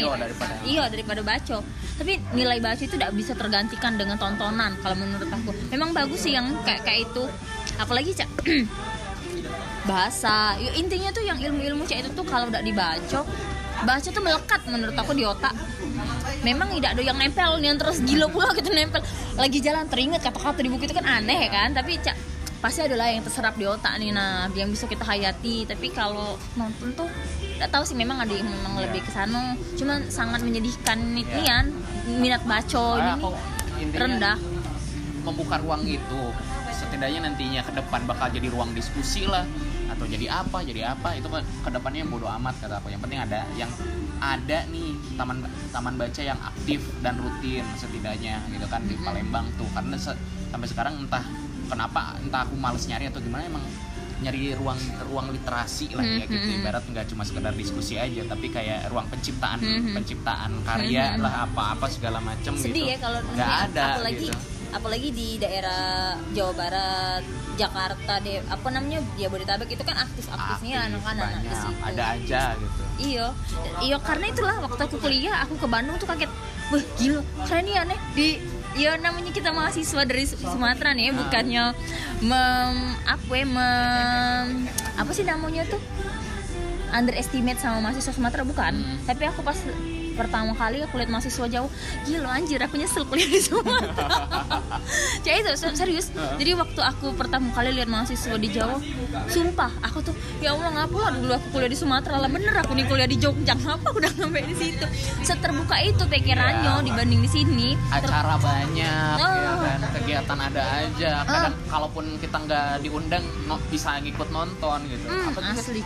iya 0.67 0.85
daripada 0.89 1.21
baca 1.25 1.65
tapi 1.99 2.15
nilai 2.31 2.63
baca 2.63 2.79
itu 2.79 2.95
tidak 2.95 3.11
bisa 3.11 3.35
tergantikan 3.35 3.99
dengan 3.99 4.15
tontonan 4.15 4.79
kalau 4.79 4.95
menurut 4.95 5.27
aku. 5.27 5.51
Memang 5.75 5.91
bagus 5.91 6.23
sih 6.23 6.33
yang 6.39 6.55
kayak 6.63 6.87
kayak 6.87 7.11
itu. 7.11 7.27
Apalagi 7.75 8.15
cak? 8.15 8.31
Bahasa. 9.91 10.55
Ya, 10.63 10.71
intinya 10.79 11.11
tuh 11.11 11.27
yang 11.27 11.43
ilmu-ilmu 11.43 11.83
cak 11.91 12.07
itu 12.07 12.11
tuh 12.15 12.23
kalau 12.23 12.47
udah 12.47 12.63
dibaca 12.63 13.27
baca 13.79 14.09
tuh 14.11 14.23
melekat 14.23 14.61
menurut 14.71 14.95
aku 14.95 15.15
di 15.15 15.27
otak. 15.27 15.55
Memang 16.47 16.71
tidak 16.79 16.99
ada 16.99 17.03
yang 17.03 17.19
nempel 17.19 17.59
nih 17.59 17.75
yang 17.75 17.79
terus 17.79 17.99
gila 18.03 18.27
pula 18.31 18.51
gitu 18.55 18.71
nempel. 18.71 19.03
Lagi 19.35 19.59
jalan 19.59 19.87
teringat 19.91 20.23
kata-kata 20.23 20.63
di 20.63 20.71
buku 20.71 20.87
itu 20.87 20.95
kan 20.95 21.07
aneh 21.07 21.47
ya 21.47 21.51
kan? 21.51 21.69
Tapi 21.75 21.99
cak 21.99 22.17
pasti 22.59 22.83
ada 22.83 22.99
lah 22.99 23.07
yang 23.15 23.23
terserap 23.23 23.55
di 23.55 23.71
otak 23.71 24.03
nih 24.03 24.11
nah 24.11 24.51
yang 24.55 24.71
bisa 24.71 24.87
kita 24.87 25.03
hayati. 25.03 25.67
Tapi 25.67 25.91
kalau 25.91 26.39
nonton 26.55 26.95
tuh 26.95 27.11
tidak 27.59 27.75
tahu 27.75 27.83
sih 27.83 27.99
memang 27.99 28.23
ada 28.23 28.31
yang 28.31 28.47
memang 28.47 28.79
Iya. 28.79 28.83
lebih 28.87 29.01
ke 29.03 29.11
sana. 29.11 29.43
Cuman 29.75 30.07
sangat 30.09 30.41
menyedihkan 30.41 30.95
nih 31.13 31.27
Iya. 31.27 31.35
nian 31.35 31.65
minat 32.17 32.43
baca 32.47 32.87
Makanya 32.95 33.35
ini 33.83 33.93
rendah. 33.93 34.39
Membuka 35.21 35.59
ruang 35.59 35.83
itu 35.83 36.23
setidaknya 36.71 37.21
nantinya 37.21 37.67
ke 37.67 37.75
depan 37.75 38.07
bakal 38.07 38.31
jadi 38.31 38.47
ruang 38.49 38.71
diskusi 38.73 39.27
lah. 39.27 39.43
Atau 39.91 40.07
jadi 40.07 40.31
apa 40.31 40.63
jadi 40.63 40.95
apa 40.95 41.19
itu 41.19 41.27
kan 41.27 41.43
ke 41.43 41.71
depannya 41.75 42.07
yang 42.07 42.11
bodo 42.11 42.31
amat 42.31 42.55
kata 42.63 42.79
aku. 42.79 42.89
Yang 42.89 43.03
penting 43.03 43.21
ada 43.21 43.43
yang 43.59 43.71
ada 44.19 44.59
nih 44.71 44.95
taman 45.19 45.43
taman 45.75 45.95
baca 45.99 46.23
yang 46.23 46.39
aktif 46.39 46.79
dan 47.03 47.19
rutin 47.19 47.67
setidaknya 47.75 48.39
gitu 48.49 48.71
kan 48.71 48.87
di 48.87 48.95
Palembang 48.97 49.51
tuh. 49.59 49.67
Karena 49.75 49.99
se- 49.99 50.15
sampai 50.49 50.69
sekarang 50.71 50.95
entah 51.03 51.27
kenapa 51.67 52.15
entah 52.23 52.47
aku 52.47 52.55
males 52.55 52.87
nyari 52.87 53.11
atau 53.11 53.19
gimana 53.19 53.43
emang 53.45 53.67
nyari 54.19 54.51
ruang 54.55 54.79
ruang 55.07 55.31
literasi 55.31 55.95
lah 55.95 56.03
ya 56.03 56.27
gitu 56.27 56.43
Mhm. 56.43 56.59
ibarat 56.59 56.85
nggak 56.85 57.07
cuma 57.11 57.23
sekedar 57.23 57.55
diskusi 57.55 57.95
aja 57.95 58.23
tapi 58.27 58.51
kayak 58.51 58.91
ruang 58.91 59.07
penciptaan 59.07 59.59
Mhm. 59.59 59.95
penciptaan 59.95 60.51
karya 60.63 61.15
Mhm. 61.15 61.23
lah 61.23 61.35
apa 61.47 61.63
apa 61.79 61.87
segala 61.87 62.19
sedih 62.59 62.75
gitu 62.75 62.91
ya 62.91 62.97
kalau 62.99 63.19
nggak 63.25 63.53
ada 63.71 63.85
apalagi 63.95 64.27
gitu 64.27 64.39
apalagi 64.69 65.09
di 65.11 65.29
daerah 65.41 66.13
Jawa 66.37 66.53
Barat 66.53 67.23
Jakarta 67.57 68.21
deh 68.21 68.45
apa 68.45 68.69
namanya 68.69 69.01
Jabodetabek 69.17 69.71
itu 69.73 69.83
kan 69.83 69.97
Aktif, 69.99 70.29
anak-anak 70.93 71.41
di 71.41 71.49
banyak, 71.49 71.57
situ 71.57 71.83
ada 71.83 72.05
aja 72.15 72.43
gitu 72.55 72.83
Iya, 72.99 73.27
iya 73.79 73.97
karena 74.03 74.27
itulah 74.27 74.59
waktu 74.59 74.83
aku 74.83 74.97
kuliah 74.99 75.47
aku 75.47 75.55
ke 75.55 75.67
Bandung 75.71 75.95
tuh 75.97 76.11
kaget, 76.11 76.27
wah 76.69 76.83
gila 76.99 77.23
keren 77.47 77.67
ya 77.67 77.83
nih 77.87 77.99
di 78.13 78.29
ya 78.79 78.95
namanya 78.97 79.31
kita 79.31 79.51
mahasiswa 79.51 80.03
dari 80.05 80.23
Su- 80.23 80.39
Sumatera 80.39 80.95
nih, 80.95 81.11
ya, 81.11 81.13
bukannya 81.13 81.65
mem 82.21 82.75
apa 83.05 83.33
ya 83.35 83.47
mem 83.47 84.47
apa 84.95 85.11
sih 85.11 85.23
namanya 85.23 85.67
tuh 85.67 85.83
underestimate 86.89 87.59
sama 87.59 87.83
mahasiswa 87.83 88.11
Sumatera 88.11 88.43
bukan, 88.43 88.73
Hmm. 88.73 88.99
tapi 89.05 89.27
aku 89.27 89.43
pas 89.43 89.59
pertama 90.19 90.51
kali 90.53 90.83
aku 90.83 90.99
lihat 90.99 91.09
mahasiswa 91.09 91.47
jauh. 91.47 91.71
Gila 92.03 92.29
anjir 92.29 92.59
aku 92.59 92.75
nyesel 92.75 93.07
kuliah 93.07 93.25
di 93.25 93.39
Sumatera. 93.39 94.11
Se- 95.55 95.75
serius. 95.75 96.11
Jadi 96.13 96.53
waktu 96.53 96.81
aku 96.81 97.13
pertama 97.13 97.53
kali 97.53 97.71
lihat 97.71 97.87
mahasiswa 97.87 98.35
di 98.35 98.49
Jawa 98.49 98.81
sumpah 99.27 99.71
aku 99.81 100.01
tuh 100.03 100.13
ya 100.39 100.53
Allah 100.53 100.71
ngapa 100.75 100.97
lah 100.99 101.13
dulu 101.13 101.33
aku 101.33 101.47
kuliah 101.51 101.69
di 101.69 101.77
Sumatera 101.77 102.17
lah 102.17 102.29
bener 102.29 102.53
aku 102.55 102.73
nih 102.73 102.85
kuliah 102.85 103.05
di 103.05 103.17
Jogja 103.17 103.55
ngapa 103.55 103.87
aku 103.87 103.99
udah 103.99 104.13
sampai 104.13 104.43
di 104.43 104.55
situ? 104.55 104.85
Seterbuka 105.23 105.77
itu 105.81 106.03
pikirannya 106.03 106.81
dibanding 106.83 107.21
di 107.21 107.31
sini. 107.31 107.69
Ter- 107.77 108.09
acara 108.09 108.35
banyak 108.37 108.77
ya 108.79 109.19
Oh. 109.19 109.61
kan? 109.61 109.81
Kegiatan 109.95 110.39
ada 110.41 110.63
aja. 110.79 111.13
Ah. 111.19 111.27
kadang 111.29 111.57
kalaupun 111.69 112.05
kita 112.17 112.37
nggak 112.39 112.69
diundang 112.81 113.25
no- 113.45 113.61
bisa 113.69 114.01
ngikut 114.01 114.29
nonton 114.29 114.79
gitu. 114.87 115.05
Hmm, 115.07 115.53
asli. 115.53 115.83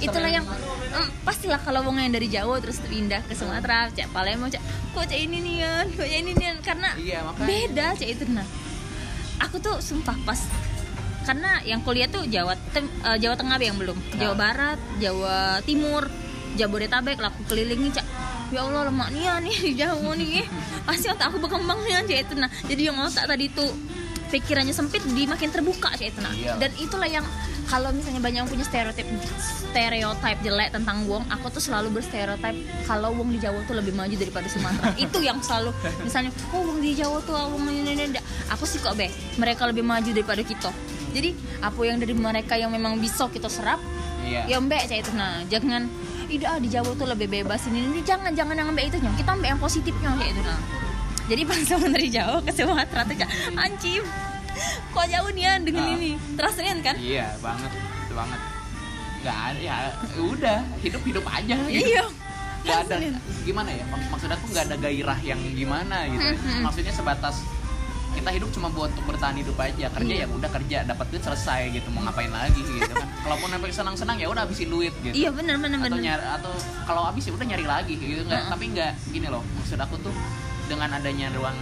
Itulah 0.00 0.30
yang 0.30 0.44
hmm, 0.46 1.08
pastilah 1.22 1.60
kalau 1.60 1.84
wong 1.84 2.00
yang 2.00 2.10
dari 2.10 2.26
Jawa 2.26 2.56
terus 2.58 2.80
pindah 2.80 3.20
ke 3.22 3.34
Sumatera 3.34 3.59
cak 3.62 4.08
Palembang 4.10 4.48
cak 4.48 4.62
kok 4.90 5.04
cak 5.04 5.18
ini 5.18 5.38
nih 5.38 5.56
kok 5.90 6.02
cak 6.02 6.18
ini 6.18 6.32
nih 6.32 6.48
karena 6.60 6.88
Iya, 6.96 7.18
makanya. 7.22 7.46
beda 7.46 7.86
cak 7.94 8.08
itu 8.08 8.24
nah 8.26 8.46
aku 9.38 9.56
tuh 9.56 9.76
sumpah 9.78 10.16
pas 10.24 10.40
karena 11.20 11.60
yang 11.62 11.80
kuliah 11.80 12.08
tuh 12.08 12.24
Jawa 12.24 12.56
Tem- 12.72 12.88
eh, 13.04 13.18
Jawa 13.18 13.36
Tengah 13.36 13.60
yang 13.60 13.76
belum? 13.76 13.96
Jawa 14.14 14.32
Nah. 14.32 14.38
Barat 14.38 14.78
Jawa 14.98 15.38
Timur 15.62 16.08
Jabodetabek 16.50 17.16
lah 17.16 17.28
aku 17.28 17.44
kelilingi 17.46 17.92
cak 17.92 18.06
ya 18.50 18.60
Allah 18.60 18.90
lemak 18.90 19.14
nih 19.14 19.22
ya 19.22 19.34
nih 19.44 19.58
jauh 19.76 20.10
nih. 20.12 20.42
Pasti 20.82 21.06
otak 21.06 21.30
aku 21.30 21.38
berkembang 21.38 21.78
nih 21.84 21.94
aja 21.96 22.14
itu 22.18 22.34
nah 22.34 22.50
jadi 22.66 22.90
yang 22.90 22.98
otak 22.98 23.24
tadi 23.24 23.46
tuh 23.48 23.70
pikirannya 24.30 24.72
sempit 24.72 25.02
di 25.02 25.26
makin 25.26 25.50
terbuka 25.50 25.90
sih 25.98 26.08
itu 26.08 26.22
nah. 26.22 26.30
Iya. 26.30 26.56
dan 26.56 26.70
itulah 26.78 27.10
yang 27.10 27.26
kalau 27.70 27.94
misalnya 27.94 28.18
banyak 28.18 28.42
yang 28.42 28.50
punya 28.50 28.66
stereotip 28.66 29.06
stereotip 29.70 30.36
jelek 30.42 30.74
tentang 30.74 31.06
Wong 31.06 31.22
aku 31.30 31.54
tuh 31.54 31.62
selalu 31.62 31.94
berstereotip 31.94 32.58
kalau 32.82 33.14
Wong 33.14 33.30
di 33.30 33.38
Jawa 33.38 33.62
tuh 33.70 33.78
lebih 33.78 33.94
maju 33.94 34.10
daripada 34.18 34.50
Sumatera. 34.50 34.90
Itu 35.06 35.22
yang 35.22 35.38
selalu 35.38 35.70
misalnya 36.02 36.34
oh 36.50 36.66
Wong 36.66 36.82
di 36.82 36.98
Jawa 36.98 37.22
tuh 37.22 37.38
Wong 37.38 37.70
ini 37.70 37.94
ini 37.94 38.04
ini." 38.10 38.20
aku 38.50 38.66
sih 38.66 38.82
kok 38.82 38.98
be 38.98 39.06
mereka 39.38 39.70
lebih 39.70 39.86
maju 39.86 40.10
daripada 40.10 40.42
kita. 40.42 40.74
Jadi 41.14 41.30
apa 41.62 41.80
yang 41.86 42.02
dari 42.02 42.14
mereka 42.14 42.58
yang 42.58 42.74
memang 42.74 42.98
bisa 42.98 43.30
kita 43.30 43.46
serap 43.46 43.78
iya. 44.26 44.46
ya 44.50 44.58
mbak 44.58 44.90
itu 44.90 45.14
nah. 45.14 45.46
Jangan 45.46 45.86
ah, 46.50 46.58
di 46.58 46.68
Jawa 46.70 46.90
tuh 46.98 47.06
lebih 47.06 47.30
bebas 47.30 47.70
ini 47.70 47.86
ini. 47.86 48.02
Jangan 48.02 48.34
jangan 48.34 48.58
yang 48.58 48.74
mbak 48.74 48.90
itu 48.90 48.98
nyong 48.98 49.14
kita 49.14 49.30
mbak 49.38 49.48
yang 49.54 49.60
positifnya 49.62 50.10
kayak 50.18 50.34
itu 50.34 50.42
nah 50.42 50.89
jadi 51.30 51.42
pas 51.44 51.62
sama 51.62 51.86
dari 51.94 52.08
Jawa 52.08 52.42
ke 52.42 52.50
Sumatera 52.50 53.02
tuh 53.04 53.16
ancim 53.56 54.02
kok 54.90 55.06
jauh 55.06 55.30
nih 55.30 55.42
ya 55.42 55.52
dengan 55.56 55.84
Ah. 55.84 55.94
ini? 55.94 56.10
Terasa 56.34 56.60
kan 56.60 56.96
iya 56.98 57.32
banget 57.38 57.70
itu 57.70 58.12
banget. 58.12 58.40
Nggak 59.20 59.38
ada 59.46 59.58
ya 59.60 59.74
udah 60.18 60.58
hidup 60.80 61.02
hidup 61.02 61.24
aja 61.24 61.56
gitu. 61.62 61.86
iya 61.86 62.04
nggak 62.60 62.78
ada. 62.82 62.94
Rasanya. 62.98 63.20
gimana 63.40 63.70
ya 63.70 63.84
mak- 63.86 64.08
maksud 64.10 64.28
aku 64.28 64.44
nggak 64.50 64.64
ada 64.66 64.76
gairah 64.76 65.18
yang 65.22 65.40
gimana 65.54 66.04
gitu 66.06 66.20
Hmm, 66.20 66.36
hmm. 66.36 66.60
maksudnya 66.60 66.92
sebatas 66.92 67.40
kita 68.10 68.26
hidup 68.28 68.50
cuma 68.50 68.68
buat 68.68 68.90
untuk 68.90 69.06
bertahan 69.06 69.38
hidup 69.38 69.54
aja. 69.56 69.86
Kerja 69.88 70.12
Iya. 70.12 70.24
ya 70.24 70.34
udah 70.34 70.50
kerja 70.50 70.78
dapat 70.82 71.06
duit 71.08 71.22
selesai 71.22 71.70
gitu 71.70 71.88
mau 71.88 72.02
ngapain 72.02 72.28
lagi 72.28 72.58
gitu 72.60 72.90
kan. 72.90 73.06
Kalaupun 73.24 73.48
sampai 73.48 73.70
senang 73.70 73.94
senang 73.94 74.16
ya 74.18 74.26
udah 74.26 74.42
habisin 74.44 74.66
duit 74.66 74.92
gitu. 75.00 75.14
Iya 75.14 75.30
benar 75.30 75.56
benar 75.56 75.78
atau 75.78 75.88
benar. 75.88 76.02
nyari 76.02 76.24
atau 76.34 76.52
kalau 76.84 77.02
habis 77.06 77.22
ya 77.22 77.32
udah 77.32 77.46
nyari 77.46 77.64
lagi 77.64 77.94
gitu 77.94 78.22
nggak. 78.24 78.42
Tapi 78.50 78.64
nggak 78.68 78.92
gini 79.08 79.26
loh 79.26 79.46
maksud 79.54 79.78
aku 79.78 79.94
tuh 80.00 80.12
dengan 80.70 80.90
adanya 80.92 81.26
ruang 81.32 81.58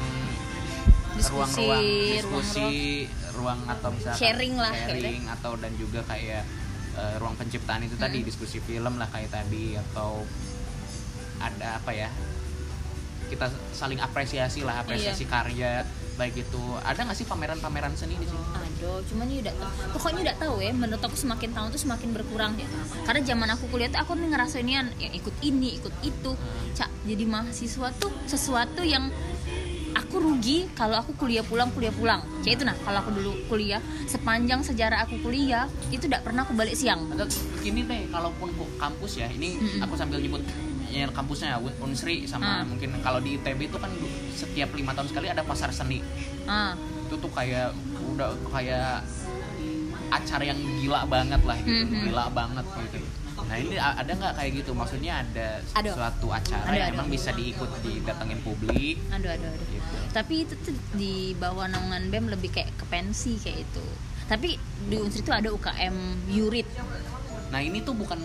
Diskusi, 1.14 1.34
ruang-ruang 1.34 1.82
ruang- 1.82 2.12
diskusi 2.12 2.68
ruang 3.34 3.60
atau 3.66 3.88
misalkan 3.90 4.20
Sharing 4.20 4.54
lah, 4.54 4.70
kayak 4.70 4.86
sharing 4.92 5.24
atau 5.26 5.52
dan 5.56 5.72
juga 5.74 6.00
kayak 6.04 6.42
eh, 6.94 7.14
ruang 7.16 7.34
penciptaan 7.34 7.82
itu 7.82 7.96
tadi 7.96 8.20
Mm. 8.20 8.26
diskusi 8.26 8.58
film 8.60 8.94
lah 8.94 9.08
kayak 9.08 9.30
tadi 9.32 9.74
atau 9.74 10.22
ada 11.38 11.78
apa 11.78 11.90
ya 11.90 12.10
kita 13.28 13.46
saling 13.70 13.98
apresiasi 13.98 14.62
lah 14.62 14.80
apresiasi 14.80 15.22
Iya. 15.22 15.30
karya 15.32 15.72
baik 16.18 16.34
itu 16.42 16.62
ada 16.82 16.98
nggak 17.06 17.16
sih 17.16 17.26
pameran-pameran 17.30 17.94
seni 17.94 18.18
di 18.18 18.26
sini 18.26 18.42
Aduh, 18.78 19.02
cuman 19.10 19.26
ya 19.26 19.38
udah 19.42 19.54
pokoknya 19.90 20.20
udah 20.30 20.36
tahu 20.38 20.56
ya. 20.62 20.70
Menurut 20.70 21.02
aku 21.02 21.18
semakin 21.18 21.50
tahun 21.50 21.68
tuh 21.74 21.82
semakin 21.82 22.14
berkurang 22.14 22.54
ya. 22.58 22.66
Karena 23.02 23.26
zaman 23.26 23.48
aku 23.54 23.66
kuliah 23.70 23.90
tuh 23.90 23.98
aku 24.02 24.14
nih 24.14 24.30
ngerasain 24.30 24.66
yang 24.66 24.86
ikut 25.14 25.34
ini, 25.42 25.82
ikut 25.82 25.94
itu. 26.06 26.32
Cak, 26.78 26.90
jadi 27.02 27.24
mahasiswa 27.26 27.88
tuh 27.98 28.14
sesuatu 28.30 28.86
yang 28.86 29.10
aku 29.98 30.22
rugi 30.22 30.70
kalau 30.78 31.02
aku 31.02 31.18
kuliah 31.18 31.42
pulang 31.42 31.74
kuliah 31.74 31.90
pulang. 31.90 32.22
Cak 32.46 32.54
itu 32.54 32.62
nah, 32.62 32.78
kalau 32.86 33.02
aku 33.02 33.10
dulu 33.18 33.32
kuliah 33.50 33.82
sepanjang 34.06 34.62
sejarah 34.62 35.02
aku 35.10 35.18
kuliah 35.26 35.66
itu 35.90 36.06
tidak 36.06 36.22
pernah 36.22 36.46
aku 36.46 36.54
balik 36.54 36.78
siang. 36.78 37.02
Atau 37.18 37.26
gini 37.58 37.82
deh, 37.82 38.06
kalaupun 38.14 38.54
kok 38.54 38.70
kampus 38.78 39.18
ya, 39.18 39.26
ini 39.26 39.58
aku 39.82 39.98
sambil 39.98 40.22
nyebut 40.22 40.46
ya, 40.90 41.06
kampusnya 41.08 41.56
Un- 41.56 41.78
Unsri 41.82 42.24
sama 42.24 42.60
Ah. 42.60 42.62
mungkin 42.62 42.92
kalau 42.98 43.18
di 43.18 43.36
ITB 43.36 43.66
itu 43.66 43.76
kan 43.76 43.92
setiap 44.32 44.72
lima 44.72 44.92
tahun 44.92 45.08
sekali 45.08 45.26
ada 45.26 45.42
pasar 45.42 45.70
seni. 45.70 46.00
Ah, 46.44 46.72
Itu 47.04 47.16
tuh 47.16 47.30
kayak 47.30 47.72
udah 48.06 48.28
kayak 48.48 49.00
acara 50.08 50.44
yang 50.44 50.56
gila 50.78 51.04
banget 51.04 51.40
lah 51.40 51.56
gitu, 51.58 51.84
Mhm. 51.84 52.04
gila 52.04 52.24
banget 52.30 52.66
gitu. 52.82 53.00
Nah 53.38 53.56
ini 53.56 53.76
ada 53.76 54.04
nggak 54.10 54.34
kayak 54.34 54.50
gitu? 54.56 54.70
Maksudnya 54.72 55.22
ada 55.22 55.64
Ada. 55.72 55.90
suatu 55.90 56.28
acara 56.28 56.64
Ada, 56.64 56.76
yang 56.76 56.88
ada. 56.90 56.96
emang 56.96 57.08
bisa 57.08 57.30
diikut 57.30 57.70
didatengin 57.80 58.40
publik 58.42 59.00
aduh 59.08 59.30
aduh 59.30 59.48
aduh. 59.48 59.66
gitu. 59.70 59.96
Tapi 60.10 60.34
itu 60.42 60.54
tuh 60.58 60.76
di 60.92 61.32
bawah 61.32 61.64
naungan 61.64 62.08
BEM 62.08 62.28
lebih 62.28 62.50
kayak 62.50 62.74
ke 62.74 62.84
pensi 62.84 63.36
kayak 63.38 63.64
itu. 63.64 63.84
Tapi 64.26 64.60
di 64.84 64.96
Unsri 64.98 65.24
itu 65.24 65.32
ada 65.32 65.48
UKM 65.48 65.96
Yurit. 66.28 66.68
Nah 67.48 67.60
ini 67.62 67.80
tuh 67.80 67.96
bukan 67.96 68.20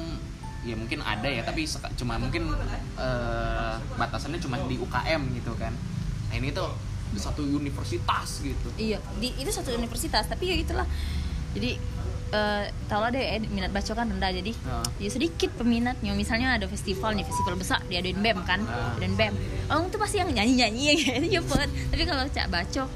ya 0.63 0.73
mungkin 0.73 0.99
ada 0.99 1.28
ya 1.28 1.43
tapi 1.43 1.67
cuma 1.95 2.15
mungkin 2.15 2.52
eh, 2.95 3.73
batasannya 3.95 4.39
cuma 4.39 4.60
di 4.63 4.76
UKM 4.76 5.21
gitu 5.36 5.54
kan. 5.56 5.71
Nah 6.30 6.36
ini 6.36 6.49
tuh 6.49 6.71
satu 7.13 7.45
universitas 7.45 8.41
gitu. 8.41 8.67
Iya, 8.73 8.97
di, 9.15 9.30
itu 9.38 9.54
satu 9.54 9.69
universitas, 9.69 10.26
tapi 10.26 10.49
ya 10.49 10.56
gitulah. 10.58 10.88
Jadi 11.54 11.78
eh 12.34 12.65
tau 12.89 12.97
lah 12.97 13.13
deh 13.13 13.21
eh, 13.21 13.38
minat 13.45 13.69
baca 13.69 13.93
kan 13.93 14.10
rendah 14.10 14.34
jadi 14.34 14.58
Heeh. 14.58 15.06
ya 15.06 15.10
sedikit 15.13 15.54
peminatnya 15.54 16.17
misalnya 16.17 16.58
ada 16.58 16.65
festival 16.65 17.13
nih 17.13 17.21
festival 17.21 17.54
besar 17.54 17.78
diadain 17.86 18.17
bem 18.17 18.41
kan 18.41 18.58
Ah. 18.65 18.97
dan 18.97 19.13
bem 19.13 19.38
orang 19.69 19.93
tuh 19.93 20.02
pasti 20.02 20.17
yang 20.17 20.34
nyanyi 20.34 20.65
nyanyi 20.65 20.82
ya 20.89 20.93
itu 21.21 21.38
cepet 21.38 21.69
tapi 21.93 22.04
kalau 22.10 22.26
cak 22.26 22.49
baco 22.49 22.89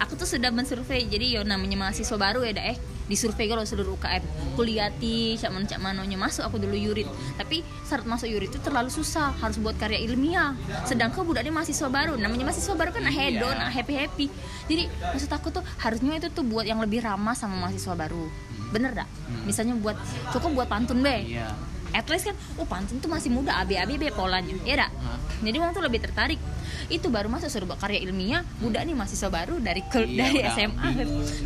aku 0.00 0.12
tuh 0.16 0.24
sudah 0.24 0.48
mensurvei 0.48 1.04
jadi 1.04 1.36
yo 1.36 1.44
namanya 1.44 1.76
mahasiswa 1.76 2.16
baru 2.16 2.40
ya 2.48 2.56
dah 2.56 2.64
eh 2.64 2.78
disurvei 3.08 3.48
kalau 3.48 3.64
seluruh 3.64 3.96
UKM 3.96 4.22
kuliati 4.54 5.34
cak 5.34 5.48
mana 5.48 5.64
cak 5.64 5.80
manonya 5.80 6.14
masuk 6.14 6.44
aku 6.44 6.60
dulu 6.60 6.76
yurit. 6.76 7.08
Tapi 7.34 7.64
syarat 7.82 8.04
masuk 8.04 8.28
yurit 8.28 8.52
itu 8.52 8.60
terlalu 8.60 8.88
susah 8.88 9.32
harus 9.40 9.56
buat 9.56 9.74
karya 9.74 9.98
ilmiah. 10.04 10.52
Sedangkan 10.84 11.24
budaknya 11.24 11.50
mahasiswa 11.50 11.88
baru 11.88 12.14
namanya 12.14 12.52
mahasiswa 12.52 12.76
baru 12.76 12.90
kan 12.92 13.04
hedon 13.08 13.56
Iya. 13.58 13.72
happy 13.72 13.94
happy 13.96 14.26
jadi 14.68 14.84
maksud 15.10 15.32
aku 15.32 15.48
tuh 15.48 15.64
harusnya 15.80 16.20
itu 16.20 16.28
tuh 16.28 16.44
buat 16.44 16.68
yang 16.68 16.78
lebih 16.78 17.00
ramah 17.00 17.32
sama 17.32 17.56
mahasiswa 17.56 17.96
baru. 17.96 18.28
Bener 18.68 18.92
dak 18.92 19.08
Hmm. 19.08 19.48
misalnya 19.48 19.72
buat 19.76 19.96
cukup 20.30 20.52
buat 20.52 20.68
pantun 20.68 21.00
be. 21.00 21.24
Iya. 21.24 21.48
At 21.90 22.06
least 22.06 22.24
kan 22.24 22.36
oh 22.56 22.64
pantun 22.64 22.98
tuh 22.98 23.06
masih 23.06 23.28
muda 23.28 23.56
abi-abi 23.56 23.96
be 23.96 24.08
polanya 24.10 24.52
ya 24.62 24.76
dak 24.78 24.92
jadi 25.38 25.54
orang 25.56 25.70
tuh 25.70 25.86
lebih 25.86 26.02
tertarik. 26.02 26.40
Itu 26.88 27.12
baru 27.12 27.30
masuk 27.30 27.46
suruh 27.46 27.62
buat 27.64 27.78
karya 27.78 28.00
ilmiah 28.00 28.42
budak 28.58 28.82
nih 28.82 28.90
mahasiswa 28.90 29.28
baru 29.28 29.60
dari 29.60 29.84
ke, 29.84 30.02
Iya, 30.02 30.18
dari 30.18 30.38
udah 30.40 30.50
SMA 30.50 30.88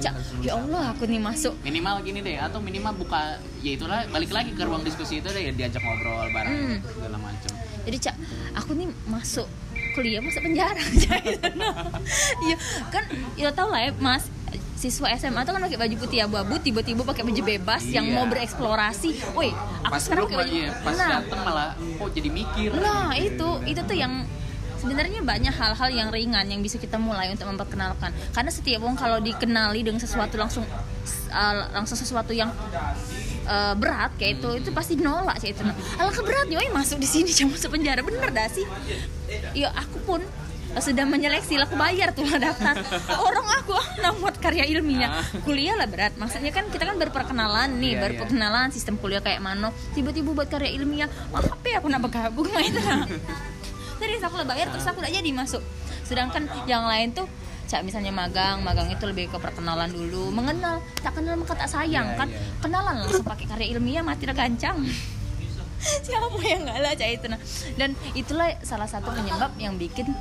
Cak, 0.00 0.14
ya 0.40 0.52
Allah 0.54 0.94
aku 0.94 1.04
nih 1.04 1.18
masuk. 1.18 1.52
Minimal 1.60 2.00
gini 2.00 2.22
deh 2.22 2.38
atau 2.38 2.56
minimal 2.56 2.94
buka 2.96 3.36
ya 3.60 3.74
itulah 3.74 4.06
balik 4.08 4.30
lagi 4.30 4.54
ke 4.54 4.62
ruang 4.62 4.80
diskusi 4.80 5.18
itu 5.18 5.28
deh 5.28 5.42
ya 5.42 5.52
diajak 5.52 5.82
ngobrol 5.82 6.24
bareng 6.30 6.52
Hmm. 6.52 6.78
segala 6.80 7.18
macam. 7.18 7.50
jadi 7.82 7.96
cak 8.00 8.16
aku 8.54 8.70
nih 8.72 8.88
masuk 9.04 9.48
kuliah 9.92 10.22
masuk 10.22 10.40
penjara. 10.40 10.78
Iya 12.42 12.56
kan 12.88 13.04
ya 13.34 13.48
tau 13.52 13.68
lah 13.68 13.80
ya 13.82 13.90
mas 13.98 14.24
siswa 14.82 15.06
SMA 15.14 15.46
tuh 15.46 15.54
kan 15.54 15.62
pakai 15.62 15.78
baju 15.78 15.94
putih 15.94 16.18
abu-abu 16.26 16.58
tiba-tiba 16.58 17.06
pakai 17.06 17.22
baju 17.22 17.42
bebas 17.46 17.86
yang 17.86 18.02
Iya. 18.02 18.14
mau 18.18 18.26
bereksplorasi. 18.26 19.10
Woi 19.32 19.54
aku 19.86 19.94
Pas 19.94 20.02
sekarang 20.02 20.26
pakai 20.26 20.38
baju 20.42 20.56
iya, 20.58 20.70
pas 20.82 20.96
nah. 20.98 21.08
dateng 21.22 21.40
malah 21.40 21.70
kok 21.78 22.10
jadi 22.10 22.28
mikir. 22.28 22.68
nah 22.74 23.14
itu 23.14 23.48
itu 23.62 23.80
tuh 23.80 23.94
yang 23.94 24.26
sebenarnya 24.74 25.22
banyak 25.22 25.54
hal-hal 25.54 25.90
yang 25.94 26.08
ringan 26.10 26.42
yang 26.42 26.58
bisa 26.58 26.74
kita 26.74 26.98
mulai 26.98 27.30
untuk 27.30 27.46
memperkenalkan. 27.46 28.10
Karena 28.34 28.50
setiap 28.50 28.82
orang 28.82 28.98
kalau 28.98 29.22
dikenali 29.22 29.86
dengan 29.86 30.02
sesuatu 30.02 30.34
langsung 30.34 30.66
uh, 31.30 31.54
langsung 31.70 31.94
sesuatu 31.94 32.34
yang 32.34 32.50
uh, 33.46 33.74
berat 33.78 34.10
kayak 34.18 34.42
itu 34.42 34.66
itu 34.66 34.70
pasti 34.74 34.98
nolak 34.98 35.38
sih 35.38 35.54
itu. 35.54 35.62
Alah 35.94 36.10
keberatnya 36.10 36.58
woy, 36.58 36.74
masuk 36.74 36.98
di 36.98 37.06
sini 37.06 37.30
cuma 37.30 37.52
masuk 37.54 37.70
penjara 37.70 38.02
bener 38.02 38.34
dah 38.34 38.50
sih? 38.50 38.66
Ya 39.54 39.70
aku 39.78 40.02
pun 40.02 40.20
sudah 40.80 41.04
menyeleksi 41.04 41.60
lah 41.60 41.68
aku 41.68 41.76
bayar 41.76 42.14
tuh 42.16 42.24
lah 42.24 42.38
daftar. 42.40 42.78
Orang 43.28 43.44
aku 43.60 43.76
ah, 43.76 43.86
nah 44.00 44.12
buat 44.16 44.38
karya 44.40 44.64
ilmiah. 44.64 45.10
Ah. 45.10 45.24
kuliah 45.44 45.76
lah 45.76 45.90
berat. 45.90 46.16
Maksudnya 46.16 46.54
kan 46.54 46.70
kita 46.72 46.88
kan 46.88 46.96
berperkenalan 46.96 47.76
nih 47.76 47.92
Iya, 47.92 47.96
iya. 47.98 48.02
berperkenalan 48.08 48.68
sistem 48.72 48.96
kuliah 48.96 49.20
kayak 49.20 49.44
mana 49.44 49.68
tiba-tiba 49.92 50.32
buat 50.32 50.48
karya 50.48 50.72
ilmiah. 50.72 51.10
Wah 51.28 51.42
apa 51.42 51.66
ya 51.68 51.82
aku 51.82 51.88
nak 51.92 52.00
bergabung 52.00 52.48
mah 52.48 52.62
itu? 52.64 52.80
Lah 52.80 53.04
serius 54.00 54.22
aku 54.24 54.34
lah 54.40 54.46
bayar 54.48 54.66
terus 54.72 54.86
aku 54.88 54.98
udah 54.98 55.12
jadi 55.12 55.30
masuk. 55.30 55.62
Sedangkan 56.02 56.48
yang 56.64 56.88
lain 56.88 57.12
tuh 57.12 57.28
cak 57.70 57.86
misalnya 57.88 58.12
magang 58.12 58.60
magang 58.60 58.90
itu 58.90 59.04
lebih 59.06 59.30
ke 59.30 59.38
perkenalan 59.38 59.88
dulu. 59.88 60.32
Mengenal 60.34 60.82
tak 61.00 61.16
kenal 61.16 61.36
maka 61.38 61.54
tak 61.54 61.68
sayang 61.70 62.16
Iya, 62.16 62.18
kan? 62.18 62.28
kenalan 62.60 63.06
langsung 63.06 63.24
pakai 63.24 63.46
karya 63.46 63.66
ilmiah 63.76 64.02
mati 64.02 64.24
dah 64.26 64.34
gancang. 64.34 64.82
Siapa 66.06 66.38
yang 66.46 66.62
nggak 66.62 66.78
lah 66.78 66.92
cak 66.94 67.10
itu 67.10 67.26
nah. 67.26 67.40
Dan 67.74 67.94
itulah 68.14 68.54
salah 68.62 68.86
satu 68.86 69.10
penyebab 69.10 69.50
yang 69.58 69.74
bikin 69.74 70.10
eh, 70.10 70.16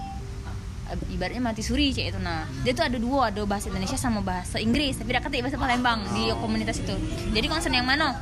ibaratnya 1.07 1.41
mati 1.41 1.61
suri 1.61 1.89
cak 1.89 2.05
itu 2.07 2.19
nah 2.19 2.43
dia 2.61 2.71
tuh 2.71 2.83
ada 2.83 2.95
dua 2.95 3.29
ada 3.29 3.41
bahasa 3.43 3.67
Indonesia 3.67 3.95
sama 3.95 4.19
bahasa 4.19 4.57
Inggris 4.57 4.95
tapi 4.95 5.09
dia 5.09 5.19
kata 5.19 5.35
bahasa 5.37 5.55
Palembang 5.55 6.03
di 6.11 6.31
komunitas 6.35 6.77
itu 6.77 6.95
jadi 7.29 7.45
concern 7.45 7.73
yang 7.73 7.85
mana 7.85 8.15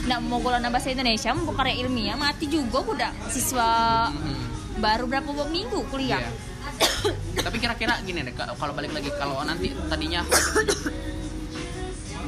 nggak 0.00 0.20
mau 0.22 0.38
golongan 0.38 0.68
bahasa 0.68 0.88
Indonesia 0.88 1.30
mau 1.32 1.52
karya 1.52 1.76
ilmiah 1.78 2.14
mati 2.14 2.46
juga 2.46 2.80
udah 2.80 3.12
siswa 3.26 3.70
Mhm. 4.08 4.42
baru 4.78 5.04
berapa 5.04 5.28
minggu 5.46 5.86
kuliah 5.86 6.18
Iya. 6.18 6.48
Tapi 7.44 7.56
kira-kira 7.56 8.00
gini 8.00 8.20
deh, 8.20 8.32
ka- 8.32 8.52
kalau 8.54 8.72
balik 8.72 8.90
lagi 8.90 9.12
kalau 9.14 9.40
nanti 9.40 9.68
tadinya 9.86 10.24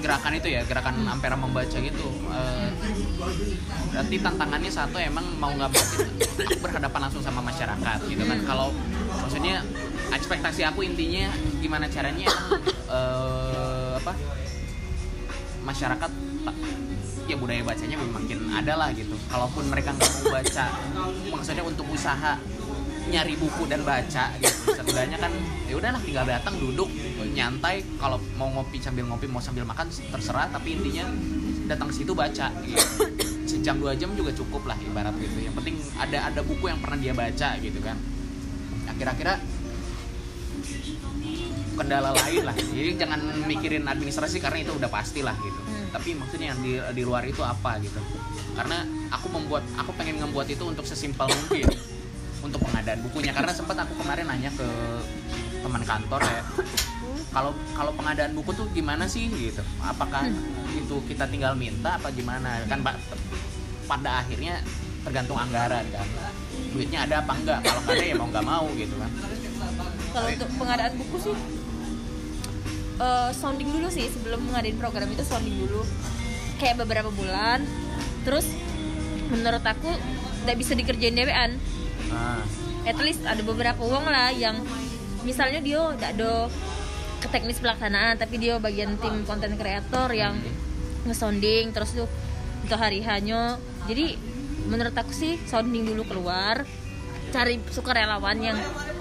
gerakan 0.03 0.33
itu 0.35 0.49
ya, 0.51 0.67
gerakan 0.67 1.07
Ampera 1.07 1.39
membaca 1.39 1.79
gitu. 1.79 2.09
eh, 2.35 2.69
berarti 3.95 4.17
tantangannya 4.19 4.73
satu 4.73 4.99
emang 4.99 5.25
mau 5.39 5.55
nggak 5.55 5.71
mau 5.71 5.85
berhadapan 6.59 7.01
langsung 7.09 7.23
sama 7.23 7.41
masyarakat 7.41 7.99
gitu 8.11 8.23
kan. 8.27 8.39
Kalau 8.43 8.75
maksudnya 9.23 9.63
ekspektasi 10.11 10.67
aku 10.67 10.83
intinya 10.83 11.31
gimana 11.63 11.87
caranya 11.87 12.29
eh, 12.91 13.91
apa? 13.97 14.13
masyarakat 15.63 16.11
ya 17.31 17.39
budaya 17.39 17.63
bacanya 17.63 17.97
makin 18.03 18.51
ada 18.51 18.75
lah 18.75 18.91
gitu 18.91 19.15
kalaupun 19.31 19.71
mereka 19.71 19.95
nggak 19.95 20.11
mau 20.11 20.25
baca 20.35 20.67
maksudnya 21.31 21.63
untuk 21.63 21.87
usaha 21.87 22.35
nyari 23.11 23.35
buku 23.35 23.67
dan 23.67 23.83
baca 23.83 24.25
gitu. 24.39 24.77
Setidaknya 24.79 25.19
kan 25.19 25.33
ya 25.67 25.75
udahlah 25.75 26.01
tinggal 26.05 26.25
datang 26.29 26.55
duduk 26.61 26.87
nyantai. 27.35 27.83
Kalau 27.99 28.21
mau 28.39 28.49
ngopi 28.53 28.79
sambil 28.79 29.09
ngopi 29.09 29.27
mau 29.27 29.43
sambil 29.43 29.67
makan 29.67 29.91
terserah. 29.91 30.47
Tapi 30.53 30.79
intinya 30.79 31.09
datang 31.67 31.91
ke 31.91 31.95
situ 32.03 32.13
baca 32.15 32.47
gitu. 32.63 32.83
Sejam 33.49 33.77
dua 33.83 33.99
jam 33.99 34.15
juga 34.15 34.31
cukup 34.37 34.71
lah 34.71 34.79
ibarat 34.79 35.15
gitu. 35.19 35.43
Yang 35.43 35.55
penting 35.59 35.77
ada 35.99 36.19
ada 36.31 36.41
buku 36.45 36.65
yang 36.71 36.79
pernah 36.79 36.99
dia 37.01 37.15
baca 37.17 37.49
gitu 37.59 37.79
kan. 37.83 37.97
Nah, 38.87 38.95
kira-kira 38.95 39.35
kendala 41.73 42.13
lain 42.13 42.43
lah. 42.45 42.55
Jadi 42.55 42.91
jangan 43.01 43.21
mikirin 43.49 43.89
administrasi 43.89 44.39
karena 44.39 44.63
itu 44.63 44.73
udah 44.77 44.91
pasti 44.93 45.25
lah 45.25 45.35
gitu. 45.41 45.61
Hmm. 45.63 45.89
tapi 45.93 46.17
maksudnya 46.17 46.57
yang 46.57 46.61
di, 46.65 46.81
di 46.97 47.03
luar 47.05 47.21
itu 47.29 47.45
apa 47.45 47.77
gitu. 47.81 48.01
Karena 48.53 48.85
aku 49.13 49.29
membuat 49.33 49.65
aku 49.77 49.93
pengen 49.97 50.21
membuat 50.21 50.49
itu 50.49 50.65
untuk 50.65 50.85
sesimpel 50.89 51.29
mungkin 51.29 51.69
untuk 52.43 52.61
pengadaan 52.67 53.01
bukunya. 53.07 53.33
Karena 53.33 53.55
sempat 53.55 53.79
aku 53.79 53.95
kemarin 54.03 54.27
nanya 54.29 54.51
ke 54.53 54.69
teman 55.63 55.83
kantor 55.87 56.21
ya 56.27 56.43
kalau 57.33 57.57
kalau 57.73 57.93
pengadaan 57.97 58.37
buku 58.37 58.53
tuh 58.53 58.69
gimana 58.77 59.09
sih 59.09 59.33
gitu. 59.33 59.65
Apakah 59.81 60.29
itu 60.77 60.97
kita 61.09 61.25
tinggal 61.33 61.57
minta 61.57 61.97
apa 61.97 62.13
gimana? 62.13 62.61
Kan 62.69 62.85
pak 62.85 63.01
pada 63.89 64.21
akhirnya 64.21 64.61
tergantung 65.03 65.41
anggaran 65.41 65.83
kan. 65.89 66.07
Duitnya 66.77 67.09
ada 67.09 67.25
apa 67.25 67.33
enggak? 67.33 67.59
Kalau 67.65 67.81
nggak 67.89 67.97
ada 67.97 68.05
ya 68.05 68.15
mau 68.21 68.29
nggak 68.29 68.47
mau 68.47 68.67
gitu 68.77 68.95
kan. 69.01 69.11
Kalau 70.13 70.29
untuk 70.29 70.51
pengadaan 70.61 70.93
buku 71.01 71.17
sih 71.25 71.37
eh, 73.01 73.31
sounding 73.33 73.71
dulu 73.73 73.89
sih 73.89 74.07
sebelum 74.13 74.41
ngadain 74.53 74.77
program 74.77 75.09
itu 75.09 75.25
sounding 75.25 75.57
dulu. 75.57 75.89
Kayak 76.61 76.85
beberapa 76.85 77.09
bulan. 77.09 77.65
Terus 78.29 78.45
menurut 79.33 79.65
aku 79.65 79.89
tidak 80.45 80.57
bisa 80.61 80.77
dikerjain 80.77 81.17
dewean 81.17 81.57
nah, 82.13 82.45
at 82.85 82.99
least 83.01 83.25
ada 83.25 83.41
beberapa 83.41 83.81
uang 83.81 84.07
lah 84.07 84.31
yang 84.31 84.61
misalnya 85.25 85.65
dia 85.65 85.81
tidak 85.97 86.11
ada 86.19 86.33
ke 87.23 87.27
teknis 87.31 87.63
pelaksanaan 87.63 88.19
tapi 88.19 88.37
dia 88.37 88.59
bagian 88.59 88.99
tim 88.99 89.23
konten 89.25 89.55
kreator 89.57 90.11
yang 90.11 90.37
ngesounding 91.07 91.71
terus 91.71 91.95
tuh 91.95 92.11
untuk 92.63 92.79
hari 92.79 93.03
hanya 93.03 93.57
jadi 93.87 94.15
menurut 94.67 94.95
aku 94.95 95.11
sih 95.11 95.39
sounding 95.47 95.87
dulu 95.87 96.07
keluar 96.07 96.63
cari 97.33 97.57
sukarelawan 97.73 98.39
yang 98.45 98.59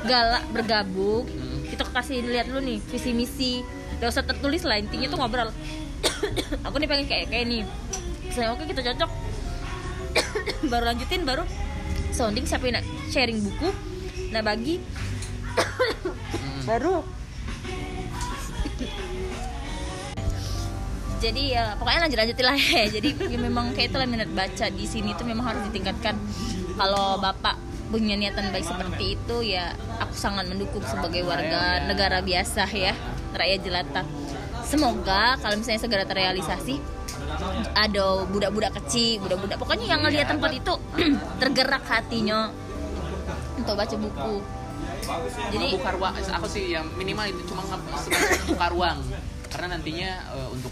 galak 0.08 0.48
bergabung. 0.56 1.28
Kita 1.68 1.84
kasih 1.92 2.24
lihat 2.24 2.48
dulu 2.48 2.64
nih 2.64 2.80
visi 2.80 3.12
misi. 3.12 3.54
Gak 4.00 4.10
usah 4.10 4.24
tertulis 4.24 4.64
lah 4.64 4.80
intinya 4.80 5.12
tuh 5.12 5.20
ngobrol. 5.20 5.52
Aku 6.66 6.76
nih 6.80 6.88
pengen 6.88 7.06
kayak 7.12 7.28
kayak 7.30 7.46
nih 7.52 7.62
saya 8.32 8.56
oke 8.56 8.64
kita 8.64 8.82
cocok. 8.82 9.12
Baru 10.72 10.84
lanjutin 10.88 11.28
baru 11.28 11.44
sounding 12.12 12.46
siapa 12.46 12.68
yang 12.68 12.80
nak 12.80 12.86
sharing 13.10 13.40
buku 13.40 13.70
nah 14.32 14.40
bagi 14.40 14.80
hmm. 14.80 16.64
baru. 16.70 17.04
Jadi 21.22 21.54
ya 21.54 21.78
pokoknya 21.78 22.10
lanjut 22.10 22.18
lanjutin 22.18 22.46
lah. 22.50 22.58
Ya 22.58 22.86
jadi 22.98 23.10
ya 23.14 23.38
memang 23.38 23.78
kayak 23.78 23.94
itulah 23.94 24.08
minat 24.10 24.32
baca 24.34 24.66
di 24.74 24.86
sini 24.90 25.14
tuh 25.14 25.28
memang 25.28 25.54
harus 25.54 25.62
ditingkatkan. 25.70 26.18
Kalau 26.80 27.22
bapak 27.22 27.60
punya 27.92 28.16
niatan 28.16 28.56
baik 28.56 28.64
seperti 28.64 29.20
itu 29.20 29.52
ya 29.52 29.76
aku 30.00 30.16
sangat 30.16 30.48
mendukung 30.48 30.82
sebagai 30.88 31.28
warga 31.28 31.84
negara 31.86 32.24
biasa 32.24 32.66
ya. 32.74 32.96
Rakyat 33.38 33.60
jelata. 33.62 34.02
Semoga 34.66 35.36
kalau 35.44 35.60
misalnya 35.60 35.82
segera 35.84 36.08
terrealisasi 36.08 37.01
ada 37.76 38.06
budak-budak 38.28 38.72
kecil 38.82 39.22
budak-budak 39.24 39.58
pokoknya 39.58 39.86
yang 39.90 40.02
ngeliat 40.04 40.28
tempat 40.28 40.52
itu 40.54 40.74
tergerak 41.42 41.84
hatinya. 41.88 42.52
Untuk 43.58 43.78
baca 43.78 43.96
buku. 43.96 44.36
Jadi 45.54 45.66
buka 45.78 45.90
ruang 45.94 46.14
aku 46.18 46.48
sih 46.50 46.74
yang 46.74 46.86
minimal 46.98 47.26
itu 47.30 47.42
cuma 47.50 47.62
buka 48.48 48.68
ruang 48.74 48.98
karena 49.52 49.68
nantinya 49.76 50.10
eh, 50.32 50.50
untuk 50.56 50.72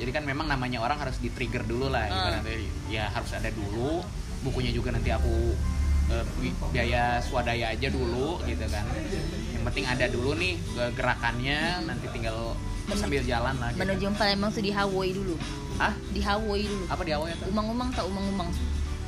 jadi 0.00 0.10
kan 0.16 0.24
memang 0.24 0.48
namanya 0.48 0.80
orang 0.80 0.96
harus 0.96 1.20
di 1.20 1.28
trigger 1.28 1.60
dulu 1.68 1.92
lah 1.92 2.08
ibaratnya. 2.08 2.56
ya 2.88 3.04
harus 3.12 3.36
ada 3.36 3.52
dulu. 3.52 4.00
Bukunya 4.40 4.72
juga 4.72 4.96
nanti 4.96 5.12
aku 5.12 5.52
bi- 6.36 6.56
biaya 6.70 7.18
swadaya 7.20 7.70
aja 7.70 7.88
dulu 7.88 8.42
gitu 8.44 8.64
kan. 8.66 8.84
Yang 9.50 9.62
penting 9.64 9.84
ada 9.86 10.06
dulu 10.06 10.30
nih 10.34 10.54
gerakannya 10.92 11.58
nanti 11.84 12.06
tinggal 12.10 12.54
sambil 12.90 13.22
jalan 13.22 13.54
lah 13.54 13.70
gitu. 13.70 13.78
menuju 13.78 14.04
Palembang 14.14 14.50
tuh 14.50 14.60
di 14.60 14.70
Hawaii 14.70 15.12
dulu? 15.12 15.34
Hah? 15.76 15.94
di 16.10 16.20
Hawaii 16.20 16.66
dulu. 16.66 16.84
Apa 16.86 17.02
di 17.02 17.12
awalnya 17.14 17.36
tuh 17.38 17.48
umang-umang 17.48 17.88
tak 17.90 18.04
umang-umang. 18.04 18.50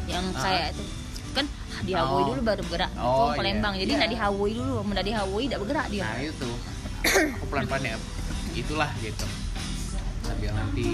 Yang 0.06 0.24
Ah. 0.32 0.40
kayak 0.40 0.68
itu. 0.72 0.84
Kan 1.32 1.46
di 1.82 1.92
Hawaii 1.92 2.22
Oh. 2.22 2.28
dulu 2.30 2.40
baru 2.40 2.62
bergerak. 2.62 2.90
Oh, 2.96 3.28
ke 3.28 3.42
Palembang. 3.42 3.74
Iya. 3.74 3.80
jadi 3.82 3.90
Iya. 3.90 3.98
nggak 3.98 4.10
di 4.10 4.18
Hawaii 4.18 4.54
dulu. 4.54 4.72
Mau 4.80 4.94
di 4.94 5.12
Hawaii 5.12 5.46
tidak 5.46 5.60
bergerak 5.66 5.86
dia. 5.90 6.02
Nah 6.04 6.18
itu. 6.20 6.50
Aku 7.36 7.44
pelan-pelan 7.50 7.82
ya. 7.84 7.96
Itulah 8.52 8.90
gitu 8.98 9.26
sambil 10.32 10.50
nanti 10.56 10.86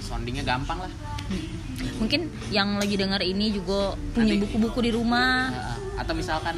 soundingnya 0.00 0.42
gampang 0.42 0.78
lah. 0.80 0.92
Mungkin 2.00 2.20
yang 2.48 2.80
lagi 2.80 2.96
dengar 2.96 3.20
ini 3.20 3.52
juga 3.52 3.92
punya 4.16 4.34
buku-buku 4.40 4.80
di 4.80 4.90
rumah. 4.90 5.52
Atau 6.00 6.16
misalkan 6.16 6.56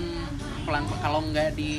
pelan 0.62 0.84
kalau 1.00 1.24
nggak 1.26 1.56
di 1.56 1.72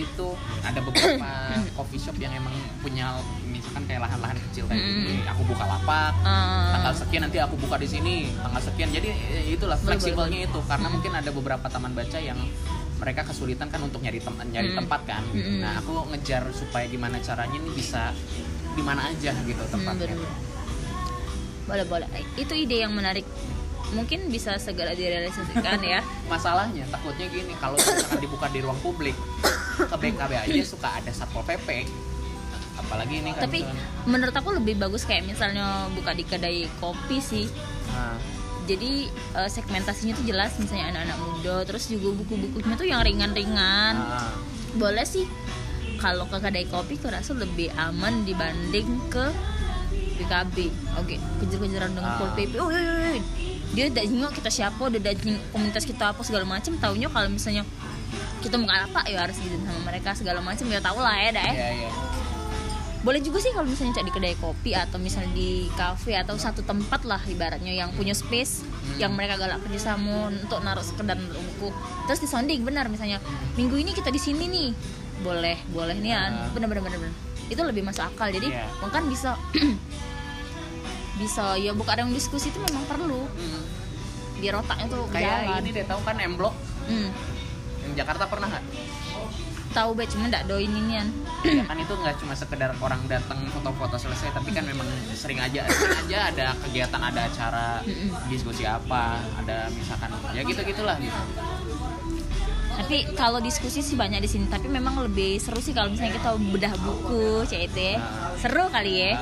itu 0.00 0.26
ada 0.64 0.80
beberapa 0.80 1.28
coffee 1.76 2.00
shop 2.00 2.16
yang 2.16 2.32
emang 2.32 2.54
punya 2.80 3.18
misalkan 3.44 3.84
kayak 3.84 4.06
lahan-lahan 4.06 4.38
kecil 4.48 4.64
kayak 4.64 4.80
gini 4.80 5.20
aku 5.26 5.42
buka 5.44 5.66
lapak 5.66 6.14
Ah, 6.22 6.78
tanggal 6.78 6.94
sekian 6.94 7.26
nanti 7.26 7.42
aku 7.42 7.58
buka 7.58 7.76
di 7.76 7.88
sini 7.90 8.14
tanggal 8.40 8.62
sekian. 8.62 8.88
Jadi 8.88 9.08
eh, 9.10 9.44
itulah 9.52 9.76
Boleh, 9.76 9.98
fleksibelnya 9.98 10.38
itu. 10.48 10.60
karena 10.64 10.88
mungkin 10.88 11.12
ada 11.12 11.30
beberapa 11.30 11.66
taman 11.68 11.92
baca 11.92 12.16
yang 12.16 12.38
mereka 12.96 13.24
kesulitan 13.24 13.68
kan 13.68 13.80
untuk 13.80 14.00
nyari 14.00 14.20
nyari 14.22 14.70
Mm. 14.72 14.78
tempat 14.78 15.00
kan. 15.04 15.22
Mm-mm. 15.32 15.60
nah 15.60 15.76
aku 15.76 16.08
ngejar 16.08 16.46
supaya 16.54 16.84
gimana 16.86 17.18
caranya 17.18 17.56
ini 17.56 17.70
bisa 17.72 18.12
di 18.74 18.82
mana 18.82 19.10
aja 19.10 19.30
gitu 19.34 19.62
hmm, 19.62 19.72
tempatnya. 19.72 20.14
bener. 20.14 20.30
boleh 21.68 21.86
boleh 21.86 22.08
itu 22.34 22.52
ide 22.54 22.82
yang 22.82 22.90
menarik. 22.90 23.22
Mungkin 23.90 24.30
bisa 24.30 24.54
segera 24.62 24.94
direalisasikan 24.94 25.82
ya. 25.82 26.02
Masalahnya 26.32 26.86
takutnya 26.90 27.26
gini 27.26 27.54
kalau 27.58 27.74
misalkan 27.74 28.22
dibuka 28.22 28.46
di 28.50 28.62
ruang 28.62 28.78
publik 28.82 29.14
ke 29.80 29.96
BKB 29.96 30.32
aja 30.46 30.62
suka 30.62 31.00
ada 31.00 31.10
satpol 31.10 31.42
pp 31.42 31.88
apalagi 32.80 33.20
ini 33.20 33.30
kan 33.36 33.44
tapi 33.48 33.60
misalkan- 33.60 34.08
menurut 34.08 34.34
aku 34.34 34.50
lebih 34.56 34.74
bagus 34.80 35.04
kayak 35.04 35.28
misalnya 35.28 35.86
buka 35.92 36.16
di 36.16 36.24
kedai 36.24 36.66
kopi 36.80 37.18
sih. 37.20 37.46
Nah, 37.92 38.16
jadi 38.64 39.06
eh, 39.10 39.50
segmentasinya 39.50 40.16
tuh 40.16 40.24
jelas 40.24 40.54
misalnya 40.56 40.94
anak-anak 40.94 41.18
muda 41.20 41.56
terus 41.68 41.90
juga 41.90 42.14
buku-bukunya 42.16 42.74
tuh 42.78 42.88
yang 42.88 43.02
ringan-ringan. 43.04 43.94
Nah, 44.00 44.32
boleh 44.74 45.04
sih 45.04 45.26
kalau 46.00 46.24
ke 46.24 46.36
kedai 46.36 46.64
kopi 46.64 46.96
aku 46.96 47.08
rasa 47.08 47.32
lebih 47.34 47.68
aman 47.76 48.24
dibanding 48.24 48.88
ke 49.06 49.28
BKB 50.16 50.56
oke 50.96 51.14
kejar-kejaran 51.38 51.92
dengan 51.92 52.10
Ah. 52.10 52.18
pol 52.18 52.30
pp 52.34 52.52
oh 52.56 52.68
iya, 52.68 52.80
iya, 52.80 53.10
iya. 53.14 53.22
dia 53.70 53.84
udah 53.86 54.02
nyingok 54.02 54.32
kita 54.34 54.50
siapa 54.50 54.80
udah 54.80 54.98
dajing 54.98 55.36
komunitas 55.50 55.84
kita 55.84 56.10
apa 56.10 56.20
segala 56.20 56.44
macam 56.44 56.72
taunya 56.76 57.06
kalau 57.06 57.28
misalnya 57.28 57.62
kita 58.40 58.56
mau 58.56 58.68
apa 58.68 59.04
ya 59.06 59.22
harus 59.22 59.36
izin 59.38 59.60
sama 59.60 59.80
mereka 59.84 60.12
segala 60.12 60.40
macam 60.40 60.64
ya 60.66 60.80
tau 60.80 60.96
lah 60.96 61.12
ya 61.14 61.30
dah 61.30 61.44
ya. 61.44 61.52
iya 61.52 61.68
iya 61.78 61.90
boleh 63.00 63.16
juga 63.16 63.40
sih 63.40 63.48
kalau 63.48 63.64
misalnya 63.64 63.96
cek 63.96 64.04
di 64.04 64.12
kedai 64.12 64.36
kopi 64.36 64.76
atau 64.76 65.00
misalnya 65.00 65.32
di 65.32 65.72
kafe 65.72 66.12
atau 66.12 66.36
satu 66.36 66.60
tempat 66.60 67.08
lah 67.08 67.16
ibaratnya 67.24 67.72
yang 67.72 67.92
punya 67.92 68.12
space 68.12 68.60
Hmm. 68.80 68.96
yang 68.98 69.12
mereka 69.12 69.36
galak 69.36 69.60
kerjasama 69.60 70.28
untuk 70.28 70.60
naruh 70.60 70.82
sekedar 70.82 71.14
naruh 71.14 71.40
buku 71.54 71.68
terus 72.04 72.18
disonding 72.18 72.60
benar 72.60 72.88
misalnya 72.88 73.20
minggu 73.54 73.76
ini 73.76 73.92
kita 73.92 74.08
di 74.08 74.18
sini 74.18 74.48
nih 74.48 74.70
boleh 75.20 75.58
boleh 75.68 75.96
nih 75.96 76.12
Ah. 76.12 76.48
benar 76.50 76.66
benar 76.66 76.82
benar 76.82 76.98
benar 76.98 77.14
itu 77.46 77.60
lebih 77.60 77.82
masuk 77.82 78.04
akal 78.04 78.28
jadi 78.28 78.48
Iya. 78.48 78.66
kan 78.88 79.04
bisa 79.06 79.30
bisa 81.20 81.44
ya 81.56 81.76
buka 81.76 81.92
ada 81.92 82.02
yang 82.02 82.14
diskusi 82.14 82.48
itu 82.48 82.58
memang 82.58 82.84
perlu 82.86 83.28
Hmm. 83.28 83.62
biar 84.40 84.56
otaknya 84.56 84.86
tuh 84.88 85.04
kayak 85.12 85.28
jalan 85.44 85.60
ini 85.60 85.70
deh 85.70 85.84
tahu 85.84 86.00
kan 86.00 86.16
M 86.16 86.34
Block 86.34 86.56
hmm. 86.88 87.10
yang 87.82 87.92
Jakarta 87.94 88.24
pernah 88.24 88.48
nggak 88.48 88.64
tahu 89.70 89.94
be 89.94 90.02
cuma 90.02 90.26
nggak 90.26 90.50
doin 90.50 90.66
inian 90.66 91.06
ya 91.46 91.62
kan 91.62 91.78
itu 91.78 91.94
nggak 91.94 92.18
cuma 92.18 92.34
sekedar 92.34 92.74
orang 92.74 92.98
datang 93.06 93.38
foto-foto 93.52 93.94
selesai 93.94 94.34
tapi 94.34 94.50
kan 94.50 94.66
memang 94.66 94.82
sering 95.14 95.38
aja 95.38 95.62
sering 95.62 95.94
aja 96.00 96.18
ada 96.26 96.46
kegiatan 96.58 96.98
ada 96.98 97.20
acara 97.22 97.66
Mm-mm. 97.84 98.10
diskusi 98.26 98.66
apa 98.66 99.20
ada 99.38 99.70
misalkan 99.70 100.10
ya 100.32 100.42
gitu 100.42 100.58
gitulah 100.64 100.98
gitu 100.98 101.14
tapi 102.80 102.96
kalau 103.12 103.38
diskusi 103.44 103.84
sih 103.84 103.94
banyak 103.94 104.24
di 104.24 104.30
sini 104.30 104.48
tapi 104.48 104.66
memang 104.72 105.04
lebih 105.04 105.36
seru 105.36 105.60
sih 105.60 105.76
kalau 105.76 105.92
misalnya 105.92 106.16
kita 106.16 106.30
bedah 106.40 106.74
buku 106.80 107.44
itu 107.44 107.76
ya. 107.76 108.00
seru 108.40 108.72
kali 108.72 108.92
ya 109.04 109.12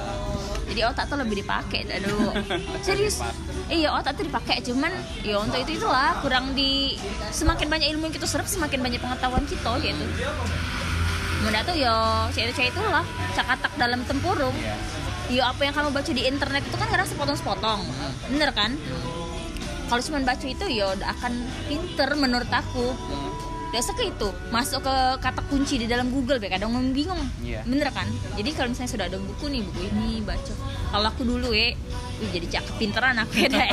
jadi 0.69 0.95
otak 0.95 1.11
tuh 1.11 1.19
lebih 1.19 1.43
dipakai 1.43 1.91
aduh 1.91 2.33
serius 2.87 3.19
iya 3.67 3.91
otak 3.91 4.15
tuh 4.15 4.31
dipakai 4.31 4.63
cuman 4.63 4.95
ya 5.27 5.43
untuk 5.43 5.59
itu 5.59 5.83
itulah 5.83 6.23
kurang 6.23 6.55
di 6.55 6.95
semakin 7.35 7.67
banyak 7.67 7.89
ilmu 7.99 8.07
yang 8.07 8.15
kita 8.15 8.31
serap 8.31 8.47
semakin 8.47 8.79
banyak 8.79 9.01
pengetahuan 9.03 9.43
kita 9.49 9.75
gitu 9.83 10.05
Mudah 11.39 11.63
tuh 11.63 11.77
yo 11.79 11.95
cewek-cewek 12.35 12.75
itulah 12.75 13.07
cakatak 13.31 13.71
dalam 13.79 14.03
tempurung. 14.03 14.55
Iya. 14.59 14.75
Yo 15.29 15.43
apa 15.47 15.61
yang 15.63 15.75
kamu 15.77 15.95
baca 15.95 16.11
di 16.11 16.23
internet 16.27 16.63
itu 16.67 16.77
kan 16.77 16.89
kadang 16.91 17.07
sepotong-sepotong. 17.07 17.81
Bener 18.33 18.51
kan? 18.51 18.75
Kalau 19.89 20.03
cuma 20.03 20.19
baca 20.27 20.47
itu 20.47 20.65
yo 20.67 20.91
akan 20.99 21.33
pinter 21.71 22.11
menurut 22.19 22.51
aku. 22.51 22.91
Dasar 23.69 23.93
ke 23.93 24.09
itu 24.09 24.29
masuk 24.49 24.81
ke 24.81 24.95
kata 25.21 25.45
kunci 25.53 25.77
di 25.77 25.85
dalam 25.85 26.09
Google 26.09 26.41
be 26.41 26.49
kadang 26.49 26.73
bingung. 26.97 27.21
Iya. 27.45 27.61
Bener 27.69 27.93
kan? 27.93 28.09
Jadi 28.33 28.51
kalau 28.57 28.73
misalnya 28.73 28.91
sudah 28.91 29.07
ada 29.13 29.19
buku 29.21 29.45
nih 29.53 29.61
buku 29.61 29.81
ini 29.93 30.25
baca. 30.25 30.55
Kalau 30.89 31.07
aku 31.13 31.23
dulu 31.29 31.53
ya, 31.53 31.77
wih, 32.21 32.31
jadi 32.33 32.47
cakep 32.59 32.75
pinteran 32.81 33.21
aku 33.21 33.45
ya 33.45 33.49
deh. 33.53 33.71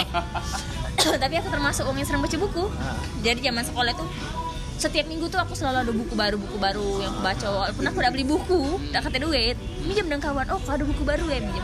Tapi 1.23 1.33
aku 1.39 1.47
termasuk 1.47 1.87
orang 1.87 2.03
yang 2.03 2.07
sering 2.11 2.23
baca 2.23 2.37
buku. 2.37 2.63
Ah. 2.75 2.99
Jadi 3.23 3.39
zaman 3.47 3.63
sekolah 3.63 3.93
tuh 3.95 4.09
setiap 4.75 5.07
minggu 5.07 5.31
tuh 5.31 5.39
aku 5.39 5.55
selalu 5.55 5.77
ada 5.87 5.93
buku 5.95 6.13
baru 6.19 6.35
buku 6.35 6.57
baru 6.59 6.87
yang 6.99 7.15
aku 7.15 7.21
baca 7.23 7.47
walaupun 7.47 7.83
aku 7.87 7.97
udah 8.03 8.11
beli 8.11 8.25
buku 8.27 8.59
udah 8.91 9.01
kata 9.07 9.23
duit 9.23 9.55
minjem 9.87 10.11
dengan 10.11 10.19
kawan 10.19 10.51
oh 10.51 10.59
ada 10.67 10.83
buku 10.83 10.99
baru 11.07 11.23
ya 11.31 11.39
minjem 11.39 11.63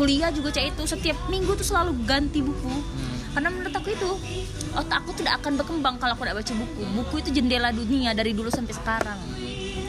kuliah 0.00 0.32
juga 0.32 0.56
cak 0.56 0.72
itu 0.72 0.82
setiap 0.88 1.16
minggu 1.28 1.52
tuh 1.60 1.66
selalu 1.68 1.92
ganti 2.08 2.40
buku 2.40 2.72
Hmm. 2.72 3.17
Karena 3.38 3.54
menurut 3.54 3.70
aku 3.70 3.94
itu 3.94 4.10
otak 4.74 4.98
aku 4.98 5.14
tidak 5.14 5.38
akan 5.38 5.54
berkembang 5.54 5.94
kalau 5.94 6.18
aku 6.18 6.26
tidak 6.26 6.42
baca 6.42 6.52
buku 6.58 6.82
buku 6.90 7.14
itu 7.22 7.30
jendela 7.30 7.70
dunia 7.70 8.10
dari 8.10 8.34
dulu 8.34 8.50
sampai 8.50 8.74
sekarang 8.74 9.14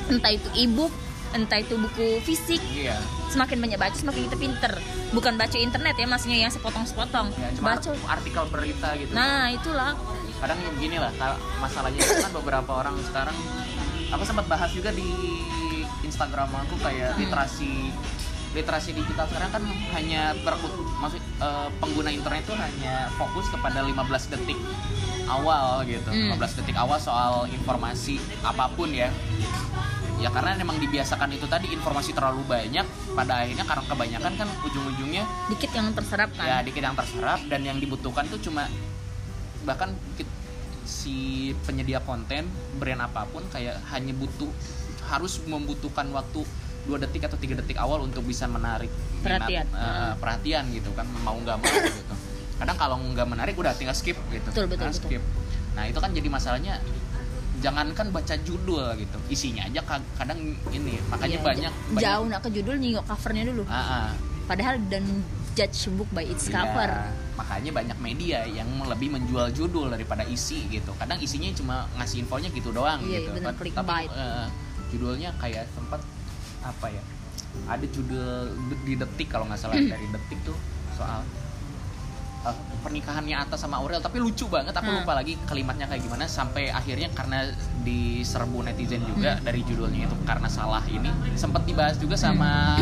entah 0.06 0.30
itu 0.30 0.46
ebook 0.54 0.94
entah 1.30 1.58
itu 1.58 1.74
buku 1.74 2.22
fisik 2.22 2.62
Iya. 2.62 2.94
semakin 3.28 3.58
banyak 3.58 3.82
baca 3.82 3.98
semakin 3.98 4.30
kita 4.30 4.38
pinter 4.38 4.74
bukan 5.10 5.34
baca 5.34 5.58
internet 5.58 5.98
ya 5.98 6.06
maksudnya 6.06 6.38
yang 6.40 6.54
sepotong-sepotong 6.54 7.34
Ya, 7.34 7.50
cuma 7.58 7.74
baca 7.74 7.90
artikel 8.08 8.44
berita 8.54 8.94
gitu. 9.02 9.18
nah 9.18 9.50
itulah 9.50 9.98
kadang 10.38 10.62
begini 10.70 11.02
lah 11.02 11.10
masalahnya 11.58 12.06
kan 12.06 12.30
beberapa 12.32 12.72
orang 12.76 13.02
sekarang 13.02 13.34
aku 14.08 14.24
sempat 14.24 14.46
bahas 14.46 14.70
juga 14.70 14.94
di 14.94 15.10
Instagram 16.02 16.54
aku 16.54 16.78
kayak 16.80 17.14
Hmm. 17.14 17.22
literasi 17.26 17.90
literasi 18.58 18.98
digital 18.98 19.30
sekarang 19.30 19.52
kan 19.54 19.64
hanya 19.94 20.34
berkut 20.42 20.74
maksud 20.98 21.22
eh, 21.22 21.70
pengguna 21.78 22.10
internet 22.10 22.42
itu 22.50 22.54
hanya 22.58 23.08
fokus 23.14 23.46
kepada 23.54 23.86
15 23.86 24.34
detik 24.34 24.58
awal 25.30 25.86
gitu. 25.86 26.10
Hmm. 26.10 26.34
15 26.36 26.58
detik 26.62 26.78
awal 26.78 26.98
soal 26.98 27.46
informasi 27.46 28.18
apa 28.42 28.74
pun 28.74 28.90
ya. 28.90 29.14
Ya 30.20 30.28
karena 30.36 30.52
memang 30.60 30.84
dibiasakan 30.84 31.32
itu 31.32 31.48
tadi 31.48 31.72
informasi 31.72 32.12
terlalu 32.12 32.44
banyak 32.44 32.84
pada 33.16 33.40
akhirnya 33.40 33.64
karena 33.64 33.84
kebanyakan 33.88 34.34
kan 34.36 34.50
ujung-ujungnya 34.68 35.24
dikit 35.48 35.72
yang 35.72 35.96
terserap 35.96 36.36
kan? 36.36 36.44
Ya 36.44 36.58
dikit 36.60 36.84
yang 36.84 36.98
terserap 36.98 37.40
dan 37.48 37.64
yang 37.64 37.80
dibutuhkan 37.80 38.28
tuh 38.28 38.42
cuma 38.44 38.68
bahkan 39.64 39.96
si 40.84 41.54
penyedia 41.64 42.04
konten 42.04 42.50
brand 42.82 43.00
apa 43.00 43.24
pun 43.30 43.46
kayak 43.54 43.80
hanya 43.94 44.12
butuh 44.18 44.50
harus 45.08 45.40
membutuhkan 45.48 46.10
waktu 46.12 46.44
dua 46.82 46.98
detik 46.98 47.22
atau 47.24 47.36
tiga 47.36 47.56
detik 47.56 47.76
awal 47.76 48.00
untuk 48.02 48.22
bisa 48.22 48.46
menarik 48.46 48.88
minat, 49.20 49.44
Perhatian. 49.44 49.66
eh, 49.66 49.76
Hmm. 49.76 50.14
perhatian 50.16 50.64
gitu 50.70 50.90
kan 50.92 51.06
mau 51.20 51.36
nggak 51.36 51.58
mau 51.58 51.68
gitu 51.82 52.14
kadang 52.56 52.76
kalau 52.76 52.96
nggak 53.02 53.24
menarik 53.26 53.56
udah 53.56 53.72
tinggal 53.72 53.94
skip 53.94 54.20
gitu 54.28 54.44
Betul, 54.46 54.66
betul, 54.68 54.84
Nah, 54.84 54.92
betul. 54.92 55.08
skip 55.10 55.24
nah 55.72 55.84
itu 55.86 55.96
kan 55.96 56.12
jadi 56.12 56.28
masalahnya 56.28 56.76
jangankan 57.58 58.08
baca 58.10 58.36
judul 58.38 58.84
gitu 58.96 59.18
isinya 59.28 59.64
aja 59.64 59.82
ka- 59.82 60.08
kadang 60.16 60.40
ini 60.70 60.96
makanya 61.06 61.28
Iya, 61.34 61.44
banyak 61.46 61.74
banyak- 61.90 62.00
jauh 62.00 62.26
nak 62.26 62.40
ke 62.42 62.50
judul 62.52 62.76
nyingok 62.78 63.06
covernya 63.06 63.44
dulu 63.46 63.64
Ah, 63.66 63.76
ah. 63.76 64.08
padahal 64.46 64.80
dan 64.88 65.04
judge 65.52 65.92
book 65.92 66.08
by 66.10 66.24
its 66.24 66.48
Iya, 66.48 66.56
cover 66.58 66.92
makanya 67.36 67.72
banyak 67.74 67.98
media 67.98 68.40
yang 68.46 68.68
lebih 68.82 69.08
menjual 69.10 69.48
judul 69.50 69.88
daripada 69.88 70.24
isi 70.26 70.68
gitu. 70.70 70.92
Kadang 70.94 71.16
isinya 71.18 71.48
cuma 71.54 71.76
ngasih 71.96 72.20
infonya 72.22 72.48
gitu 72.50 72.68
doang 72.70 73.00
Iya, 73.02 73.24
gitu. 73.24 73.32
bener, 73.34 73.56
Tapi, 73.56 73.72
eh, 74.10 74.46
judulnya 74.90 75.32
kayak 75.38 75.72
sempat 75.72 76.04
apa 76.62 76.88
ya? 76.88 77.04
Ada 77.66 77.86
judul 77.86 78.56
di 78.84 78.94
detik 78.94 79.28
kalau 79.28 79.46
nggak 79.46 79.58
salah 79.58 79.76
dari 79.76 80.06
detik 80.06 80.40
tuh 80.44 80.58
soal 80.94 81.24
eh, 82.42 82.56
pernikahannya 82.80 83.36
Atta 83.36 83.56
sama 83.56 83.78
Aurel 83.78 84.00
tapi 84.00 84.16
lucu 84.18 84.48
banget 84.48 84.72
aku 84.72 84.88
Hmm. 84.88 85.04
lupa 85.04 85.12
lagi 85.14 85.36
kalimatnya 85.44 85.86
kayak 85.86 86.00
gimana 86.02 86.24
sampai 86.24 86.70
akhirnya 86.70 87.12
karena 87.12 87.52
diserbu 87.82 88.64
netizen 88.64 89.04
juga 89.04 89.36
Hmm. 89.36 89.44
dari 89.44 89.60
judulnya 89.62 90.06
itu 90.06 90.16
karena 90.24 90.48
salah 90.48 90.84
ini 90.86 91.08
sempat 91.34 91.64
dibahas 91.64 91.96
juga 91.96 92.16
sama 92.16 92.80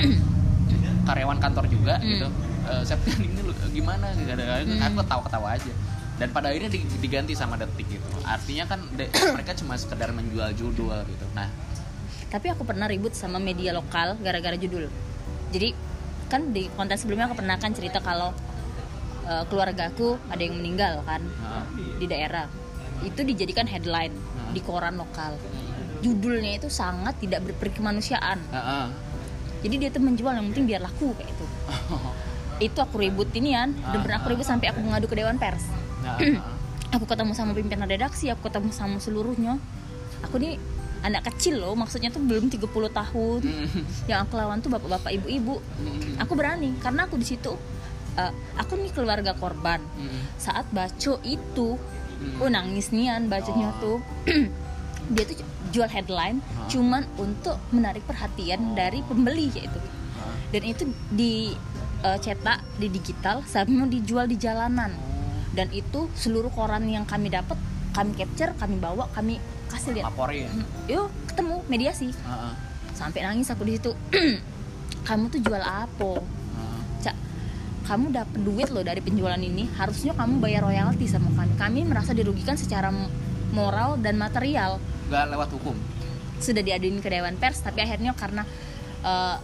karyawan 1.04 1.40
kantor 1.40 1.66
juga 1.68 1.98
Hmm. 1.98 2.08
gitu 2.08 2.30
Eh, 2.68 2.84
Septian 2.84 3.24
ini 3.24 3.40
gimana 3.72 4.12
kadang-kadang 4.12 4.68
Hmm. 4.68 4.84
aku 4.84 4.96
ketawa-ketawa 5.00 5.56
aja 5.56 5.72
dan 6.18 6.28
pada 6.30 6.52
akhirnya 6.52 6.68
di- 6.68 6.84
diganti 7.00 7.32
sama 7.32 7.56
detik 7.56 7.88
gitu 7.88 8.04
artinya 8.22 8.68
kan 8.68 8.84
mereka 9.32 9.56
cuma 9.56 9.74
sekedar 9.74 10.12
menjual 10.12 10.52
judul 10.52 11.00
gitu 11.08 11.26
nah 11.32 11.48
tapi 12.28 12.52
aku 12.52 12.64
pernah 12.64 12.86
ribut 12.86 13.16
sama 13.16 13.40
media 13.40 13.72
lokal 13.72 14.20
gara-gara 14.20 14.56
judul. 14.56 14.92
Jadi 15.52 15.72
kan 16.28 16.52
di 16.52 16.68
konten 16.76 17.00
sebelumnya 17.00 17.32
aku 17.32 17.40
pernah 17.40 17.56
kan 17.56 17.72
cerita 17.72 18.04
kalau 18.04 18.36
eh, 19.24 19.44
keluargaku 19.48 20.20
ada 20.28 20.42
yang 20.44 20.60
meninggal 20.60 21.04
kan 21.04 21.24
nah, 21.24 21.64
di 21.72 22.06
daerah. 22.06 22.48
Itu 23.04 23.22
dijadikan 23.22 23.70
headline 23.70 24.12
Hmm. 24.48 24.56
di 24.56 24.64
koran 24.64 24.96
lokal. 24.96 25.36
Judulnya 26.00 26.56
itu 26.56 26.70
sangat 26.70 27.20
tidak 27.20 27.44
berkemanusiaan 27.58 28.38
Heeh. 28.48 28.86
jadi 29.60 29.76
dia 29.82 29.90
tuh 29.90 30.00
menjual 30.00 30.30
yang 30.30 30.46
penting 30.54 30.70
biar 30.70 30.80
laku 30.80 31.10
kayak 31.18 31.34
itu 31.34 31.46
itu 32.72 32.78
aku 32.80 33.02
ribut 33.02 33.28
ini 33.34 33.58
kan 33.58 33.74
dan 33.74 34.00
pernah 34.06 34.22
aku 34.22 34.30
ribut 34.32 34.46
sampai 34.46 34.70
aku 34.72 34.80
mengadu 34.82 35.10
ke 35.10 35.18
dewan 35.18 35.36
pers. 35.38 35.66
Aku 36.96 37.04
ketemu 37.04 37.36
sama 37.36 37.52
pimpinan 37.52 37.84
redaksi 37.84 38.32
aku 38.32 38.48
ketemu 38.48 38.72
sama 38.72 38.96
seluruhnya. 39.04 39.60
Aku 40.24 40.40
nih 40.40 40.56
anak 41.08 41.24
kecil 41.26 41.58
loh 41.58 41.74
maksudnya 41.74 42.10
tuh 42.10 42.20
belum 42.20 42.52
30 42.52 42.68
tahun. 42.92 43.40
Hmm, 43.42 43.84
yang 44.06 44.20
aku 44.22 44.36
lawan 44.36 44.60
tuh 44.60 44.70
bapak-bapak 44.70 45.16
ibu-ibu. 45.16 45.58
Aku 46.20 46.34
berani 46.34 46.76
karena 46.78 47.08
aku 47.08 47.16
di 47.16 47.26
situ 47.26 47.56
eh, 48.14 48.32
aku 48.56 48.76
nih 48.76 48.92
keluarga 48.92 49.32
korban. 49.34 49.80
Hmm, 49.96 50.22
saat 50.36 50.68
baco 50.70 51.18
itu 51.24 51.80
Hmm. 52.18 52.42
oh 52.42 52.50
nangis 52.50 52.90
nian 52.90 53.30
bacanya 53.30 53.70
Oh. 53.78 53.80
tuh. 53.80 53.98
Dia 55.14 55.24
tuh 55.24 55.38
jual 55.70 55.86
headline 55.86 56.42
cuman 56.66 57.06
untuk 57.16 57.62
menarik 57.70 58.02
perhatian 58.04 58.74
dari 58.74 59.06
pembeli 59.06 59.54
yaitu. 59.54 59.78
Dan 60.50 60.64
itu 60.64 60.84
di 61.08 61.54
eh, 62.00 62.18
cetak 62.18 62.66
di 62.76 62.90
digital 62.90 63.46
sama 63.46 63.86
dijual 63.86 64.26
di 64.26 64.34
jalanan. 64.36 64.98
Dan 65.54 65.70
itu 65.70 66.10
seluruh 66.14 66.50
koran 66.50 66.86
yang 66.86 67.06
kami 67.06 67.30
dapat 67.30 67.58
kami 67.98 68.14
capture 68.14 68.54
kami 68.62 68.78
bawa 68.78 69.10
kami 69.18 69.42
kasih 69.74 69.98
lihat. 69.98 70.14
Laporin. 70.14 70.54
Yuk 70.86 71.10
ketemu 71.34 71.56
mediasi 71.66 72.14
Heeh. 72.14 72.54
sampai 72.94 73.26
nangis 73.26 73.50
aku 73.50 73.66
di 73.66 73.82
situ. 73.82 73.92
Kamu 75.08 75.34
tuh 75.34 75.42
jual 75.42 75.64
apa? 75.64 76.22
Cak 77.00 77.16
kamu 77.88 78.12
dapat 78.12 78.40
duit 78.44 78.68
loh 78.68 78.84
dari 78.84 79.00
penjualan 79.00 79.40
ini. 79.40 79.72
Harusnya 79.80 80.12
kamu 80.12 80.44
bayar 80.44 80.68
royalti 80.68 81.08
sama 81.08 81.32
kami. 81.32 81.56
Kami 81.56 81.80
merasa 81.88 82.12
dirugikan 82.12 82.60
secara 82.60 82.92
moral 83.56 83.96
dan 84.04 84.20
material. 84.20 84.84
Nggak 85.08 85.24
lewat 85.32 85.50
hukum. 85.56 85.76
Sudah 86.44 86.60
diaduin 86.60 87.00
ke 87.00 87.08
dewan 87.08 87.40
pers 87.40 87.64
tapi 87.64 87.88
akhirnya 87.88 88.12
karena 88.12 88.44
eh, 89.08 89.36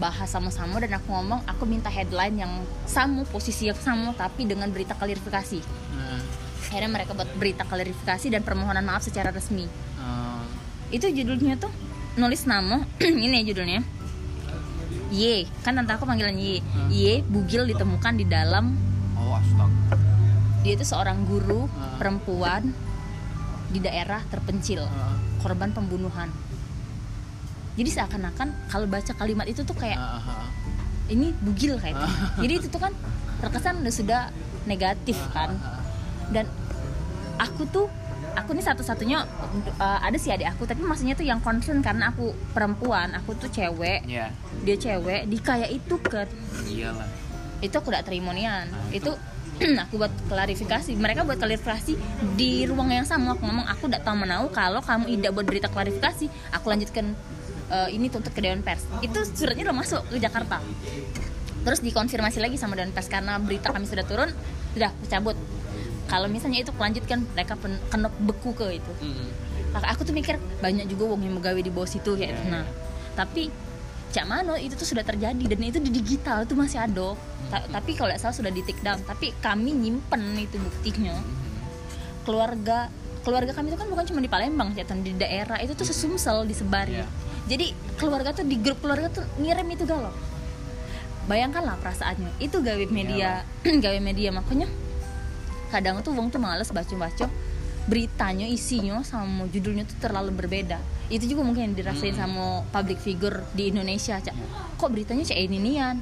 bahas 0.00 0.26
sama-sama 0.26 0.80
dan 0.80 0.96
aku 0.96 1.12
ngomong 1.12 1.44
aku 1.46 1.68
minta 1.68 1.86
headline 1.92 2.34
yang 2.34 2.52
sama 2.88 3.22
posisi 3.28 3.68
yang 3.70 3.78
sama 3.78 4.16
tapi 4.16 4.48
dengan 4.48 4.72
berita 4.72 4.96
klarifikasi. 4.96 5.60
Nah, 5.94 6.20
akhirnya 6.74 6.90
mereka 6.92 7.14
buat 7.14 7.30
berita 7.32 7.62
klarifikasi 7.62 8.26
dan 8.28 8.42
permohonan 8.42 8.82
maaf 8.82 8.98
secara 9.00 9.30
resmi 9.30 9.70
eh, 9.94 10.42
itu 10.90 11.06
judulnya 11.06 11.54
tuh 11.54 11.70
nulis 12.14 12.42
nama 12.44 12.82
ini 13.24 13.46
judulnya 13.46 13.86
Y 15.08 15.46
kan 15.62 15.78
tante 15.78 15.94
aku 15.94 16.02
panggilan 16.02 16.34
Y 16.34 16.58
Y 16.90 17.22
bugil 17.22 17.70
ditemukan 17.70 18.18
di 18.18 18.26
dalam 18.26 18.74
oh 19.14 19.38
astaga 19.38 19.94
dia 20.60 20.74
itu 20.74 20.82
seorang 20.82 21.22
guru 21.22 21.70
Hmm. 21.70 21.94
perempuan 21.94 22.74
di 23.68 23.78
daerah 23.78 24.18
terpencil 24.26 24.82
Heeh. 24.82 25.14
korban 25.38 25.70
pembunuhan 25.70 26.26
jadi 27.74 27.90
seakan-akan 27.92 28.50
kalau 28.66 28.86
baca 28.86 29.14
kalimat 29.14 29.46
itu 29.46 29.62
tuh 29.62 29.74
kayak 29.74 29.94
heeh. 29.94 30.46
ini 31.10 31.30
bugil 31.36 31.78
kayak 31.78 31.94
gitu. 31.94 32.06
Hmm. 32.08 32.42
jadi 32.42 32.52
itu 32.56 32.66
tuh 32.66 32.80
kan 32.80 32.92
terkesan 33.38 33.78
udah 33.78 33.94
sudah 33.94 34.22
negatif 34.64 35.14
kan 35.30 35.54
dan 36.30 36.48
aku 37.54 37.62
tuh 37.70 37.86
aku 38.34 38.50
nih 38.50 38.66
satu-satunya 38.66 39.22
uh, 39.78 39.98
ada 40.02 40.18
sih 40.18 40.34
adik 40.34 40.50
aku 40.50 40.66
tapi 40.66 40.82
maksudnya 40.82 41.14
tuh 41.14 41.22
yang 41.22 41.38
concern 41.38 41.78
karena 41.80 42.10
aku 42.10 42.34
perempuan 42.50 43.14
aku 43.14 43.38
tuh 43.38 43.48
cewek. 43.48 44.02
Iya, 44.10 44.34
dia 44.66 44.76
cewek 44.76 45.30
di 45.30 45.38
kayak 45.38 45.70
itu 45.70 45.94
kan 46.02 46.26
iyalah. 46.66 47.06
itu 47.62 47.72
aku 47.78 47.88
udah 47.94 48.02
terimonian. 48.04 48.68
Nah, 48.68 48.90
itu. 48.90 49.14
Aku 49.86 50.02
buat 50.02 50.10
klarifikasi. 50.26 50.98
Mereka 50.98 51.22
buat 51.22 51.38
klarifikasi 51.38 51.94
di 52.34 52.66
ruang 52.66 52.90
yang 52.90 53.06
sama. 53.06 53.38
Aku 53.38 53.46
ngomong 53.46 53.62
aku 53.70 53.86
tidak 53.86 54.02
tahu 54.02 54.18
menau 54.18 54.50
kalau 54.50 54.82
kamu 54.82 55.14
tidak 55.14 55.30
buat 55.30 55.46
berita 55.46 55.70
klarifikasi 55.70 56.26
aku 56.50 56.66
lanjutkan 56.74 57.14
eh, 57.70 57.88
ini 57.94 58.10
tuntut 58.10 58.34
ke 58.34 58.42
dewan 58.42 58.66
pers. 58.66 58.82
Itu 58.98 59.22
suratnya 59.22 59.70
udah 59.70 59.78
masuk 59.78 60.02
ke 60.10 60.18
Jakarta. 60.18 60.58
Terus 61.62 61.80
dikonfirmasi 61.86 62.42
lagi 62.42 62.58
sama 62.58 62.74
dewan 62.74 62.90
pers 62.90 63.06
karena 63.06 63.38
berita 63.38 63.70
kami 63.70 63.86
sudah 63.86 64.02
turun 64.02 64.34
sudah 64.74 64.90
cabut 65.06 65.38
kalau 66.04 66.28
misalnya 66.28 66.60
itu 66.60 66.70
kelanjutkan 66.70 67.24
mereka 67.32 67.54
pen- 67.54 67.80
kena 67.88 68.08
beku 68.20 68.52
ke 68.52 68.76
itu. 68.76 68.92
Mm. 69.00 69.28
aku 69.74 70.06
tuh 70.06 70.14
mikir 70.14 70.38
banyak 70.60 70.86
juga 70.86 71.10
wong 71.10 71.20
yang 71.20 71.34
megawe 71.34 71.58
di 71.58 71.66
bawah 71.66 71.84
situ 71.84 72.14
Iya, 72.14 72.30
gitu. 72.30 72.42
nah 72.46 72.62
iya. 72.62 72.70
tapi 73.12 73.50
cak 74.14 74.22
mano 74.24 74.54
itu 74.54 74.74
tuh 74.74 74.86
sudah 74.86 75.02
terjadi 75.02 75.42
dan 75.42 75.58
itu 75.58 75.82
di 75.82 75.90
digital 75.90 76.46
itu 76.46 76.54
masih 76.54 76.78
ada. 76.78 77.18
Ta- 77.50 77.66
tapi 77.68 77.92
kalau 77.92 78.14
salah 78.14 78.30
sudah 78.30 78.48
di 78.48 78.62
take 78.62 78.78
down. 78.80 79.02
Tapi 79.02 79.34
kami 79.36 79.74
nyimpen 79.74 80.22
itu 80.38 80.54
buktinya. 80.56 81.18
Keluarga 82.22 82.86
keluarga 83.24 83.50
kami 83.50 83.72
itu 83.72 83.78
kan 83.80 83.88
bukan 83.88 84.04
cuma 84.04 84.20
di 84.20 84.28
Palembang 84.28 84.70
Catan 84.70 85.00
di 85.00 85.16
daerah 85.16 85.56
itu 85.58 85.72
tuh 85.72 85.82
sesumsel 85.82 86.44
disebari 86.44 86.92
Iya. 86.94 87.08
jadi 87.48 87.72
keluarga 87.96 88.30
tuh 88.30 88.44
di 88.44 88.60
grup 88.60 88.84
keluarga 88.84 89.08
tuh 89.08 89.24
ngirim 89.40 89.64
itu 89.66 89.88
galau 89.88 90.12
bayangkanlah 91.24 91.80
perasaannya. 91.80 92.36
Itu 92.36 92.60
gawe 92.60 92.84
media 92.86 93.48
gawe 93.84 93.98
media 93.98 94.28
makanya 94.28 94.68
kadang 95.74 95.98
tuh 96.06 96.14
wong 96.14 96.30
tuh 96.30 96.38
males 96.38 96.70
baca-baca 96.70 97.26
beritanya 97.84 98.48
isinya 98.48 99.04
sama 99.04 99.44
judulnya 99.50 99.84
tuh 99.84 99.98
terlalu 100.00 100.32
berbeda. 100.32 100.78
Itu 101.12 101.28
juga 101.28 101.44
mungkin 101.44 101.68
yang 101.68 101.76
dirasain 101.76 102.16
sama 102.16 102.64
public 102.72 102.96
figure 102.96 103.44
di 103.52 103.68
Indonesia 103.68 104.16
cak. 104.16 104.32
Kok 104.80 104.88
beritanya 104.88 105.20
cak 105.20 105.36
ini 105.36 105.60
nian? 105.60 106.00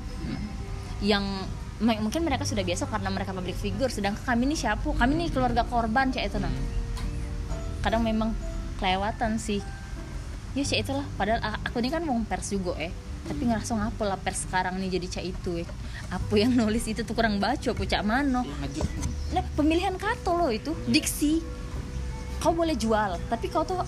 Yang 1.02 1.24
m- 1.82 2.00
mungkin 2.06 2.22
mereka 2.22 2.46
sudah 2.46 2.62
biasa 2.62 2.86
karena 2.86 3.10
mereka 3.10 3.34
public 3.34 3.58
figure 3.58 3.90
sedangkan 3.90 4.22
kami 4.22 4.46
ini 4.46 4.54
siapa? 4.54 4.86
Kami 4.94 5.12
ini 5.18 5.26
keluarga 5.34 5.66
korban 5.66 6.14
cak 6.14 6.22
itu 6.22 6.38
nah 6.38 6.54
kadang 7.82 8.06
memang 8.06 8.30
kelewatan 8.78 9.42
sih. 9.42 9.58
Ya 10.54 10.62
sih 10.62 10.78
itulah. 10.78 11.02
Padahal 11.18 11.42
a- 11.42 11.58
aku 11.66 11.82
ini 11.82 11.90
kan 11.90 12.06
wong 12.06 12.22
pers 12.30 12.54
juga 12.54 12.78
eh 12.78 12.94
tapi 13.22 13.42
ngerasa 13.46 13.78
ngapa 13.78 14.02
lah 14.02 14.18
pers 14.18 14.44
sekarang 14.48 14.78
nih 14.82 14.98
jadi 14.98 15.06
cak 15.18 15.24
itu 15.24 15.62
eh 15.62 15.68
apa 16.10 16.34
yang 16.34 16.52
nulis 16.52 16.84
itu 16.90 17.06
tuh 17.06 17.14
kurang 17.14 17.38
baca 17.38 17.68
apa 17.72 17.82
cak 17.86 18.02
mano? 18.02 18.42
Ya, 18.74 18.84
nah 19.38 19.44
pemilihan 19.54 19.94
kata 19.96 20.30
lo 20.34 20.50
itu 20.50 20.74
diksi. 20.90 21.40
Kau 22.42 22.50
boleh 22.50 22.74
jual 22.74 23.22
tapi 23.30 23.46
kau 23.46 23.62
tuh 23.62 23.78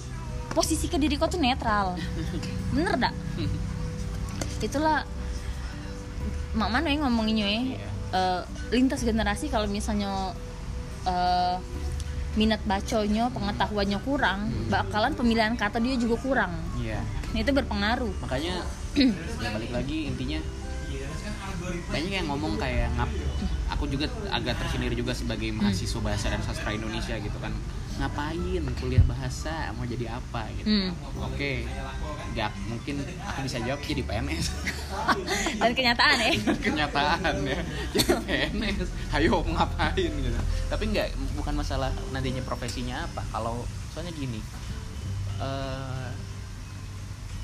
posisi 0.55 0.87
ke 0.87 0.95
diri 0.97 1.19
kau 1.19 1.27
tuh 1.27 1.43
netral. 1.43 1.99
Bener 2.71 2.95
dak? 2.95 3.15
Itulah 4.63 5.03
mak 6.55 6.71
mana 6.71 6.87
yang 6.95 7.03
ngomonginnya 7.05 7.47
ya. 7.51 7.61
Eh, 8.15 8.41
lintas 8.71 9.03
generasi 9.03 9.51
kalau 9.51 9.67
misalnya 9.67 10.31
eh, 11.03 11.59
minat 12.35 12.63
baconya 12.67 13.31
pengetahuannya 13.31 13.99
kurang 14.03 14.51
bakalan 14.71 15.15
pemilihan 15.15 15.55
kata 15.59 15.79
dia 15.83 15.95
juga 15.99 16.19
kurang. 16.23 16.55
Iya. 16.79 17.03
Nah, 17.35 17.39
itu 17.43 17.51
berpengaruh. 17.51 18.15
Makanya 18.23 18.63
ya 18.95 19.51
balik 19.53 19.71
lagi 19.75 19.99
intinya 20.11 20.41
banyak 21.65 22.13
yang 22.13 22.27
ngomong 22.29 22.55
kayak 22.61 22.93
ngap 22.95 23.11
aku 23.73 23.91
juga 23.91 24.07
agak 24.31 24.55
tersindir 24.61 24.95
juga 24.95 25.17
sebagai 25.17 25.51
mahasiswa 25.51 26.01
bahasa 26.01 26.31
dan 26.31 26.41
sastra 26.45 26.71
Indonesia 26.73 27.17
gitu 27.19 27.37
kan. 27.41 27.51
Ngapain 27.95 28.65
kuliah 28.79 29.05
bahasa? 29.07 29.71
Mau 29.79 29.87
jadi 29.87 30.19
apa 30.19 30.51
gitu? 30.59 30.67
Hmm. 30.67 30.91
oke 31.19 31.53
nggak 32.35 32.51
mungkin 32.67 32.99
aku 33.23 33.47
bisa 33.47 33.63
jawab 33.63 33.79
jadi 33.87 34.03
PNS 34.03 34.47
dan 35.63 35.73
kenyataan 35.73 36.17
ya. 36.19 36.33
Kenyataan 36.65 37.35
ya. 37.47 37.61
Jadi 37.95 38.13
PNS 38.27 38.89
ayo 39.21 39.43
ngapain 39.47 40.11
gitu. 40.11 40.41
Tapi 40.71 40.85
nggak 40.91 41.09
bukan 41.39 41.55
masalah 41.55 41.91
nantinya 42.11 42.43
profesinya 42.43 43.07
apa. 43.07 43.23
Kalau 43.31 43.63
soalnya 43.95 44.11
gini 44.15 44.43
eh, 45.39 45.84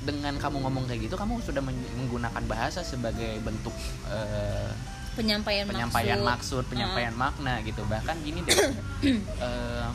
dengan 0.00 0.34
kamu 0.34 0.56
ngomong 0.60 0.84
kayak 0.84 1.00
gitu 1.04 1.14
kamu 1.14 1.38
sudah 1.40 1.60
men- 1.60 1.76
menggunakan 1.94 2.42
bahasa 2.44 2.80
sebagai 2.80 3.36
bentuk 3.40 3.72
eh, 4.08 4.70
penyampaian, 5.12 5.64
penyampaian 5.64 6.18
maksud, 6.18 6.64
maksud, 6.64 6.64
penyampaian 6.66 7.12
makna 7.12 7.60
gitu. 7.60 7.84
Bahkan 7.84 8.16
gini 8.20 8.40
deh 8.40 8.56
eh, 9.46 9.86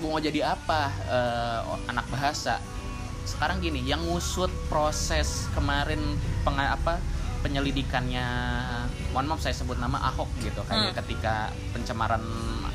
mau 0.00 0.18
jadi 0.18 0.50
apa 0.50 0.80
eh, 1.06 1.60
anak 1.86 2.06
bahasa? 2.08 2.58
Sekarang 3.22 3.58
gini 3.58 3.78
yang 3.82 4.02
ngusut 4.02 4.50
proses 4.66 5.46
kemarin 5.52 6.02
penga, 6.42 6.74
apa 6.74 6.98
penyelidikannya 7.42 8.26
mohon 9.10 9.26
maaf 9.26 9.38
saya 9.38 9.52
sebut 9.52 9.74
nama 9.74 9.98
Ahok 10.04 10.30
gitu 10.40 10.62
kayak 10.64 10.90
Hmm. 10.90 10.96
ketika 10.96 11.34
pencemaran 11.70 12.22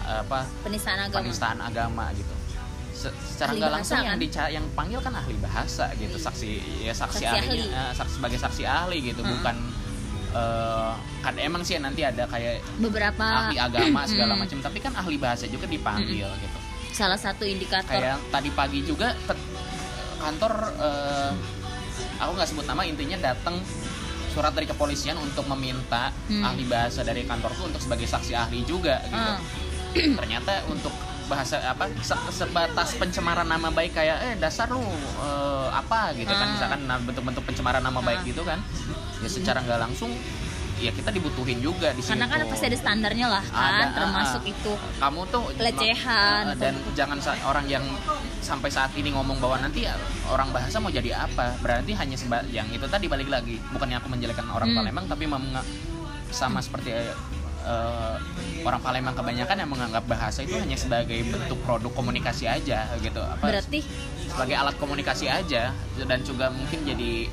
apa 0.05 0.43
penistaan 0.61 0.99
agama. 1.01 1.17
penistaan 1.17 1.59
agama 1.59 2.05
gitu 2.13 2.35
Se- 2.97 3.13
secara 3.13 3.53
nggak 3.53 3.61
bahasa, 3.61 3.75
langsung 3.77 3.97
yang 3.99 4.09
kan? 4.09 4.17
dica- 4.19 4.51
yang 4.51 4.65
panggil 4.73 4.99
kan 4.99 5.13
ahli 5.15 5.35
bahasa 5.37 5.85
gitu 5.95 6.17
saksi 6.17 6.49
ya 6.81 6.91
saksi, 6.91 7.21
Saksi 7.21 7.25
ahli, 7.29 7.57
ahli. 7.61 7.69
eh, 7.69 7.91
saksi 7.93 8.13
sebagai 8.15 8.39
saksi 8.39 8.63
ahli 8.65 8.97
gitu 9.05 9.21
Hmm. 9.21 9.31
bukan 9.31 9.55
eh, 10.29 10.91
kan 11.21 11.33
emang 11.37 11.61
sih 11.61 11.77
nanti 11.77 12.01
ada 12.01 12.25
kayak 12.25 12.59
beberapa 12.77 13.21
ahli 13.21 13.55
agama 13.55 14.01
segala 14.09 14.33
Mm. 14.33 14.39
macam 14.39 14.57
tapi 14.59 14.77
kan 14.79 14.93
ahli 14.93 15.15
bahasa 15.15 15.45
juga 15.45 15.65
dipanggil 15.65 16.25
gitu 16.27 16.57
salah 16.91 17.15
satu 17.15 17.45
indikator 17.45 17.93
kayak 17.93 18.17
tadi 18.27 18.49
pagi 18.51 18.81
juga 18.81 19.13
kantor 20.17 20.53
eh, 20.75 21.31
aku 22.17 22.31
nggak 22.33 22.49
sebut 22.49 22.65
nama 22.65 22.81
intinya 22.83 23.17
datang 23.23 23.61
surat 24.27 24.51
dari 24.51 24.65
kepolisian 24.65 25.17
untuk 25.17 25.45
meminta 25.47 26.09
Hmm. 26.27 26.43
ahli 26.43 26.65
bahasa 26.65 27.01
dari 27.01 27.21
kantorku 27.23 27.65
untuk 27.65 27.79
sebagai 27.79 28.05
saksi 28.05 28.33
ahli 28.33 28.61
juga 28.63 29.01
gitu 29.03 29.15
Ah. 29.15 29.39
ternyata 29.95 30.65
untuk 30.67 30.93
bahasa 31.27 31.59
apa 31.61 31.85
se- 31.99 32.15
sebatas 32.33 32.95
pencemaran 32.95 33.43
nama 33.43 33.67
baik 33.69 33.91
kayak 33.93 34.17
eh 34.23 34.33
dasar 34.35 34.67
lu 34.67 34.79
eh, 34.79 35.67
apa 35.69 36.11
gitu 36.13 36.31
kan 36.31 36.47
Ah. 36.47 36.53
misalkan 36.53 36.79
nah, 36.83 36.97
bentuk-bentuk 36.97 37.43
pencemaran 37.43 37.79
nama 37.79 37.99
baik 37.99 38.21
Ah. 38.21 38.25
gitu 38.25 38.41
kan 38.41 38.59
ya 39.17 39.27
secara 39.27 39.59
nggak 39.59 39.79
langsung 39.81 40.11
ya 40.77 40.93
kita 40.93 41.09
dibutuhin 41.09 41.57
juga 41.57 41.89
di 41.89 41.99
sini 41.99 42.15
karena 42.15 42.29
kan 42.29 42.39
tuh. 42.39 42.49
pasti 42.53 42.65
ada 42.65 42.77
standarnya 42.77 43.27
lah 43.27 43.43
kan 43.43 43.73
Ada, 43.73 43.85
termasuk 43.97 44.41
ah, 44.41 44.45
ah. 44.45 44.53
itu 44.53 44.71
kamu 45.01 45.21
tuh 45.27 45.43
Pelecehan. 45.51 46.43
eh, 46.45 46.55
dan 46.55 46.73
jangan 46.93 47.17
sa- 47.17 47.41
orang 47.43 47.65
yang 47.65 47.81
sampai 48.39 48.69
saat 48.69 48.93
ini 48.93 49.09
ngomong 49.09 49.41
bahwa 49.41 49.57
nanti 49.57 49.83
ya 49.83 49.97
orang 50.27 50.53
bahasa 50.53 50.77
mau 50.77 50.87
jadi 50.89 51.17
apa 51.17 51.57
berarti 51.59 51.91
hanya 51.91 52.15
yang 52.47 52.69
itu 52.69 52.85
tadi 52.85 53.05
balik 53.05 53.27
lagi 53.27 53.57
bukannya 53.67 53.97
aku 53.97 54.07
menjelekkan 54.07 54.47
orang 54.47 54.69
Hmm. 54.69 54.77
Palembang 54.79 55.05
tapi 55.07 55.25
menga- 55.25 55.65
sama 56.27 56.59
seperti 56.59 56.93
eh, 57.67 58.15
orang 58.63 58.81
Palembang 58.81 59.15
kebanyakan 59.15 59.57
yang 59.63 59.71
menganggap 59.71 60.03
bahasa 60.07 60.43
itu 60.43 60.55
hanya 60.55 60.79
sebagai 60.79 61.19
bentuk 61.27 61.59
produk 61.67 61.91
komunikasi 61.91 62.47
aja 62.47 62.87
gitu. 63.03 63.19
Apa 63.19 63.51
berarti? 63.51 63.83
sebagai 64.27 64.55
alat 64.59 64.75
komunikasi 64.77 65.25
aja 65.31 65.73
dan 66.05 66.19
juga 66.21 66.53
mungkin 66.53 66.85
jadi 66.85 67.25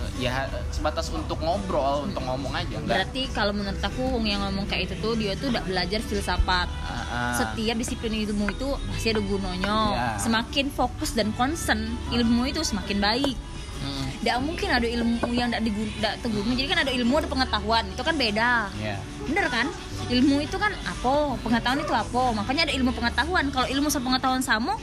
eh, 0.00 0.10
ya 0.22 0.48
sebatas 0.72 1.12
untuk 1.12 1.36
ngobrol 1.42 2.08
untuk 2.08 2.24
ngomong 2.24 2.54
aja 2.54 2.78
enggak. 2.78 3.04
Berarti 3.04 3.22
kalau 3.36 3.52
menurut 3.52 3.82
aku 3.82 4.16
yang 4.24 4.40
ngomong 4.48 4.64
kayak 4.64 4.88
itu 4.88 4.94
tuh 5.02 5.12
dia 5.18 5.36
tuh 5.36 5.52
udah 5.52 5.60
belajar 5.66 6.00
filsafat. 6.00 6.68
Ah, 6.86 7.04
ah. 7.12 7.34
setiap 7.36 7.76
disiplin 7.76 8.24
ilmu 8.24 8.48
itu 8.48 8.68
pasti 8.88 9.12
ada 9.12 9.20
gunanya. 9.20 9.76
Iya. 9.92 10.08
semakin 10.24 10.66
fokus 10.72 11.12
dan 11.12 11.34
concern 11.36 11.84
ilmu 12.14 12.48
itu 12.48 12.64
semakin 12.64 12.98
baik. 13.02 13.36
Hmm, 13.78 14.10
tidak 14.24 14.42
mungkin 14.42 14.68
ada 14.74 14.88
ilmu 14.90 15.30
yang 15.30 15.54
tidak 15.54 16.18
tidak 16.18 16.32
jadi 16.58 16.66
kan 16.66 16.78
ada 16.82 16.92
ilmu 16.96 17.14
ada 17.20 17.28
pengetahuan. 17.30 17.84
Itu 17.92 18.02
kan 18.02 18.16
beda. 18.16 18.72
Ya 18.80 18.98
bener 19.28 19.46
kan? 19.52 19.66
Ilmu 20.08 20.40
itu 20.40 20.56
kan 20.56 20.72
apa 20.88 21.36
pengetahuan 21.44 21.84
itu 21.84 21.92
apa 21.92 22.22
makanya 22.32 22.62
ada 22.68 22.74
ilmu 22.74 22.90
pengetahuan. 22.96 23.44
Kalau 23.52 23.68
ilmu 23.68 23.88
sama 23.92 24.04
pengetahuan 24.12 24.40
sama 24.40 24.74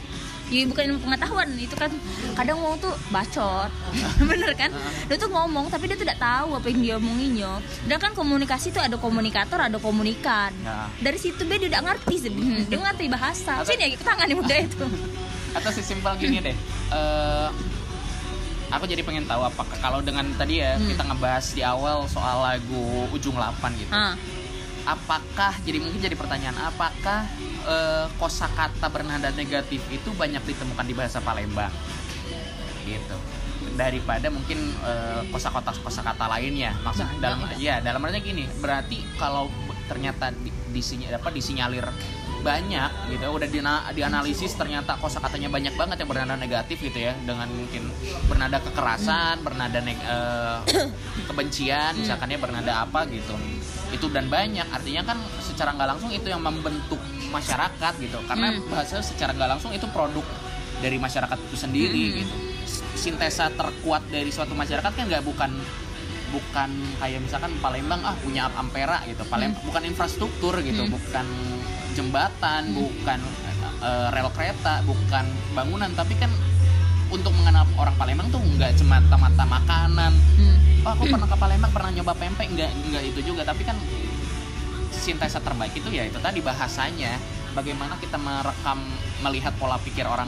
ya 0.53 0.61
bukan 0.69 0.93
ilmu 0.93 0.99
pengetahuan. 1.01 1.47
Itu 1.57 1.73
kan 1.73 1.89
kadang 2.37 2.61
ngomong 2.61 2.77
tuh 2.77 2.93
bacot. 3.09 3.71
Bener 4.29 4.53
kan? 4.53 4.69
Dia 5.09 5.17
tuh 5.17 5.33
ngomong 5.33 5.73
tapi 5.73 5.89
dia 5.89 5.97
tidak 5.97 6.21
tahu 6.21 6.53
apa 6.53 6.65
yang 6.69 6.79
dia 6.79 6.93
omonginnya 7.01 7.57
dan 7.89 7.97
kan 7.97 8.11
komunikasi 8.13 8.69
itu 8.69 8.77
ada 8.77 8.95
komunikator 9.01 9.57
ada 9.57 9.81
komunikan. 9.81 10.53
Ya. 10.61 10.89
dari 11.01 11.17
situ 11.17 11.41
dia 11.45 11.57
tidak 11.57 11.81
ngerti 11.81 12.15
sebenarnya 12.29 12.65
dia 12.69 12.79
ngerti 12.79 13.05
bahasa. 13.09 13.65
Sini 13.65 13.97
ya 13.97 13.97
tangan 13.97 14.29
nih 14.29 14.37
muda 14.37 14.55
itu. 14.61 14.85
Atau 15.57 15.71
sesimpel 15.73 16.13
gini 16.21 16.37
deh. 16.43 16.55
Eh, 16.93 17.49
aku 18.75 18.85
jadi 18.85 19.01
pengen 19.01 19.25
tahu 19.25 19.41
apakah 19.41 19.77
kalau 19.79 19.99
dengan 19.99 20.27
tadi 20.35 20.59
ya 20.59 20.75
Hmm. 20.75 20.87
kita 20.87 21.03
ngebahas 21.07 21.45
di 21.51 21.61
awal 21.63 22.05
soal 22.05 22.43
lagu 22.43 23.07
ujung 23.11 23.35
8 23.35 23.71
gitu. 23.75 23.91
Ah. 23.91 24.15
Apakah 24.85 25.57
jadi 25.65 25.81
mungkin 25.81 25.97
jadi 25.97 26.13
pertanyaan 26.13 26.53
apakah 26.61 27.25
eh, 27.65 28.05
kosakata 28.21 28.85
bernada 28.87 29.33
negatif 29.33 29.81
itu 29.89 30.09
banyak 30.13 30.45
ditemukan 30.45 30.85
di 30.85 30.93
bahasa 30.93 31.17
Palembang? 31.19 31.73
Gitu. 32.85 33.17
Daripada 33.73 34.29
mungkin 34.29 34.77
eh, 34.85 35.21
kosakata 35.33 35.73
kosakata 35.81 36.29
lainnya. 36.29 36.77
Maksud 36.85 37.01
Banyak 37.17 37.21
dalam 37.23 37.39
ya 37.57 37.81
dalam 37.81 38.03
artinya 38.05 38.21
gini 38.21 38.45
berarti 38.61 39.01
kalau 39.17 39.49
ternyata 39.85 40.29
di, 40.33 40.49
disinya 40.69 41.13
apa 41.13 41.29
disinyalir 41.29 41.85
banyak 42.45 43.09
gitu 43.09 43.25
udah 43.25 43.49
dina- 43.49 43.89
dianalisis 43.89 44.53
ternyata 44.53 44.93
kosakatanya 44.95 45.49
banyak 45.49 45.73
banget 45.73 45.97
yang 45.97 46.09
bernada 46.09 46.37
negatif 46.37 46.77
gitu 46.79 46.99
ya. 47.01 47.17
Dengan 47.17 47.49
mungkin 47.49 47.89
bernada 48.25 48.61
kekerasan 48.61 49.41
bernada 49.41 49.81
neg- 49.81 49.97
eh, 49.99 50.57
kebencian 51.29 51.97
misalkan 51.97 52.29
ya 52.29 52.37
bernada 52.37 52.85
apa 52.85 53.09
gitu. 53.09 53.33
Itu 53.89 54.13
dan 54.13 54.29
banyak. 54.29 54.69
Artinya 54.69 55.01
kan 55.03 55.17
secara 55.41 55.73
nggak 55.73 55.89
langsung 55.89 56.13
itu 56.13 56.29
yang 56.29 56.39
membentuk 56.39 57.01
masyarakat 57.27 57.93
gitu. 57.97 58.21
Karena 58.23 58.53
Hmm. 58.53 58.69
bahasa 58.69 59.01
secara 59.01 59.33
nggak 59.33 59.49
langsung 59.49 59.73
itu 59.73 59.89
produk 59.89 60.23
dari 60.77 61.01
masyarakat 61.01 61.37
itu 61.41 61.57
sendiri 61.57 62.03
Hmm. 62.05 62.17
gitu. 62.21 62.35
Sintesa 62.95 63.49
terkuat 63.49 64.05
dari 64.07 64.29
suatu 64.29 64.53
masyarakat 64.53 64.91
kan 64.91 65.03
nggak 65.03 65.25
bukan 65.25 65.49
bukan 66.33 66.69
kayak 67.01 67.19
misalkan 67.21 67.51
Palembang 67.61 68.01
ah 68.01 68.15
punya 68.19 68.49
Ampera 68.53 69.01
gitu. 69.05 69.21
Palembang 69.27 69.61
bukan 69.65 69.83
infrastruktur 69.85 70.53
gitu 70.61 70.85
Hmm. 70.85 70.93
bukan 70.93 71.27
jembatan 71.95 72.75
bukan 72.75 73.19
eh, 73.81 74.07
rel 74.11 74.29
kereta 74.33 74.81
bukan 74.85 75.25
bangunan. 75.53 75.91
Tapi 75.93 76.13
kan 76.17 76.31
untuk 77.13 77.31
mengenal 77.37 77.69
orang 77.77 77.95
Palembang 77.95 78.27
tuh 78.33 78.41
nggak 78.41 78.77
cuma 78.81 79.01
mata 79.01 79.45
makanan. 79.45 80.13
Hmm. 80.13 80.57
oh 80.85 80.91
aku 80.93 81.03
pernah 81.09 81.27
ke 81.29 81.37
Palembang 81.37 81.71
pernah 81.73 81.91
nyoba 81.93 82.13
pempek 82.17 82.47
nggak 82.53 82.71
nggak 82.93 83.03
itu 83.13 83.19
juga. 83.33 83.41
Tapi 83.45 83.61
kan 83.65 83.77
sintesa 84.95 85.37
terbaik 85.43 85.75
itu 85.77 85.89
ya 85.93 86.05
itu 86.07 86.17
tadi 86.17 86.41
bahasanya. 86.41 87.17
Bagaimana 87.55 87.95
kita 88.03 88.19
merekam 88.19 88.83
melihat 89.23 89.55
pola 89.55 89.79
pikir 89.79 90.03
orang 90.03 90.27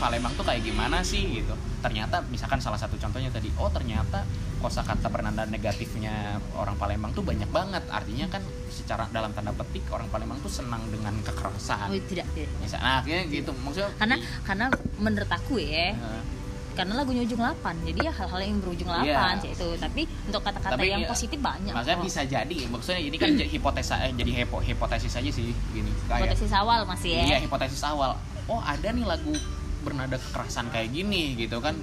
Palembang 0.00 0.32
tuh 0.32 0.42
kayak 0.42 0.64
gimana 0.64 1.04
sih 1.04 1.20
gitu. 1.36 1.52
Ternyata 1.78 2.24
misalkan 2.26 2.56
salah 2.58 2.80
satu 2.80 2.96
contohnya 2.96 3.28
tadi 3.28 3.52
oh 3.54 3.68
ternyata 3.68 4.24
kosakata 4.58 5.06
bernada 5.06 5.44
negatifnya 5.44 6.40
orang 6.56 6.74
Palembang 6.74 7.12
tuh 7.12 7.20
banyak 7.20 7.48
banget. 7.48 7.84
Artinya 7.86 8.26
kan 8.26 8.40
secara 8.72 9.04
dalam 9.12 9.30
tanda 9.30 9.52
petik 9.52 9.84
orang 9.92 10.08
Palembang 10.08 10.40
tuh 10.40 10.48
senang 10.50 10.80
dengan 10.88 11.12
Oh, 11.12 11.22
kekerasan 11.22 11.92
tidak, 12.08 12.24
tidak. 12.32 12.48
Misal, 12.58 12.80
nah 12.80 13.04
kayak 13.04 13.28
gitu. 13.28 13.52
Maksudnya 13.52 13.92
Karena 13.94 14.16
karena 14.42 14.66
menurut 14.96 15.28
aku 15.28 15.60
ya, 15.60 15.92
Eh, 15.92 16.22
karena 16.70 16.96
lagunya 16.96 17.20
ujung 17.20 17.36
8 17.36 17.60
jadi 17.84 18.08
ya 18.08 18.12
hal-hal 18.14 18.40
yang 18.40 18.56
berujung 18.56 18.88
8 18.88 19.04
Iya. 19.04 19.42
sih 19.42 19.50
itu 19.52 19.68
tapi 19.76 20.02
untuk 20.24 20.40
kata-kata 20.40 20.80
yang 20.80 21.02
iya, 21.04 21.10
positif 21.10 21.36
banyak 21.36 21.74
makanya 21.76 21.98
kok. 22.00 22.06
bisa 22.08 22.20
jadi. 22.24 22.56
Maksudnya 22.72 23.00
ini 23.04 23.16
kan 23.20 23.28
jadi 23.36 23.50
hipotesa 23.50 23.94
eh, 24.00 24.12
jadi 24.16 24.32
hipo, 24.32 24.64
hipotesis 24.64 25.12
aja 25.12 25.28
sih 25.28 25.52
gini. 25.74 25.92
Kayak 26.08 26.32
hipotesis 26.32 26.52
awal 26.56 26.80
masih 26.88 27.10
ya. 27.20 27.22
Iya 27.26 27.38
hipotesis 27.44 27.82
awal. 27.84 28.16
Oh 28.48 28.62
ada 28.64 28.88
nih 28.88 29.04
lagu 29.04 29.34
bernada 29.80 30.16
kekerasan 30.20 30.68
kayak 30.72 30.92
gini 30.92 31.34
gitu 31.36 31.58
kan. 31.60 31.76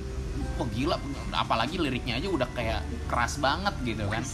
Oh 0.57 0.65
gila, 0.73 0.97
apalagi 1.33 1.77
liriknya 1.77 2.17
aja 2.17 2.29
udah 2.29 2.49
kayak 2.53 2.81
keras 3.09 3.37
banget 3.37 3.73
gitu 3.85 4.05
kan. 4.09 4.25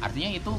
Artinya 0.00 0.30
itu 0.32 0.52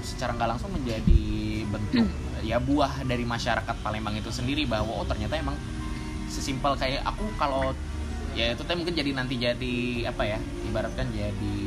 secara 0.00 0.32
nggak 0.32 0.56
langsung 0.56 0.72
menjadi 0.72 1.22
bentuk 1.68 2.08
ya 2.40 2.56
buah 2.56 3.04
dari 3.04 3.28
masyarakat 3.28 3.76
Palembang 3.84 4.16
itu 4.16 4.32
sendiri 4.32 4.64
bahwa 4.64 4.96
oh 4.96 5.04
ternyata 5.04 5.36
emang 5.36 5.60
sesimpel 6.32 6.72
kayak 6.80 7.04
aku 7.04 7.28
kalau 7.36 7.76
ya 8.32 8.56
itu 8.56 8.64
teh 8.64 8.72
mungkin 8.72 8.96
jadi 8.96 9.10
nanti 9.12 9.36
jadi 9.36 10.08
apa 10.08 10.22
ya 10.24 10.38
ibaratkan 10.64 11.12
jadi 11.12 11.60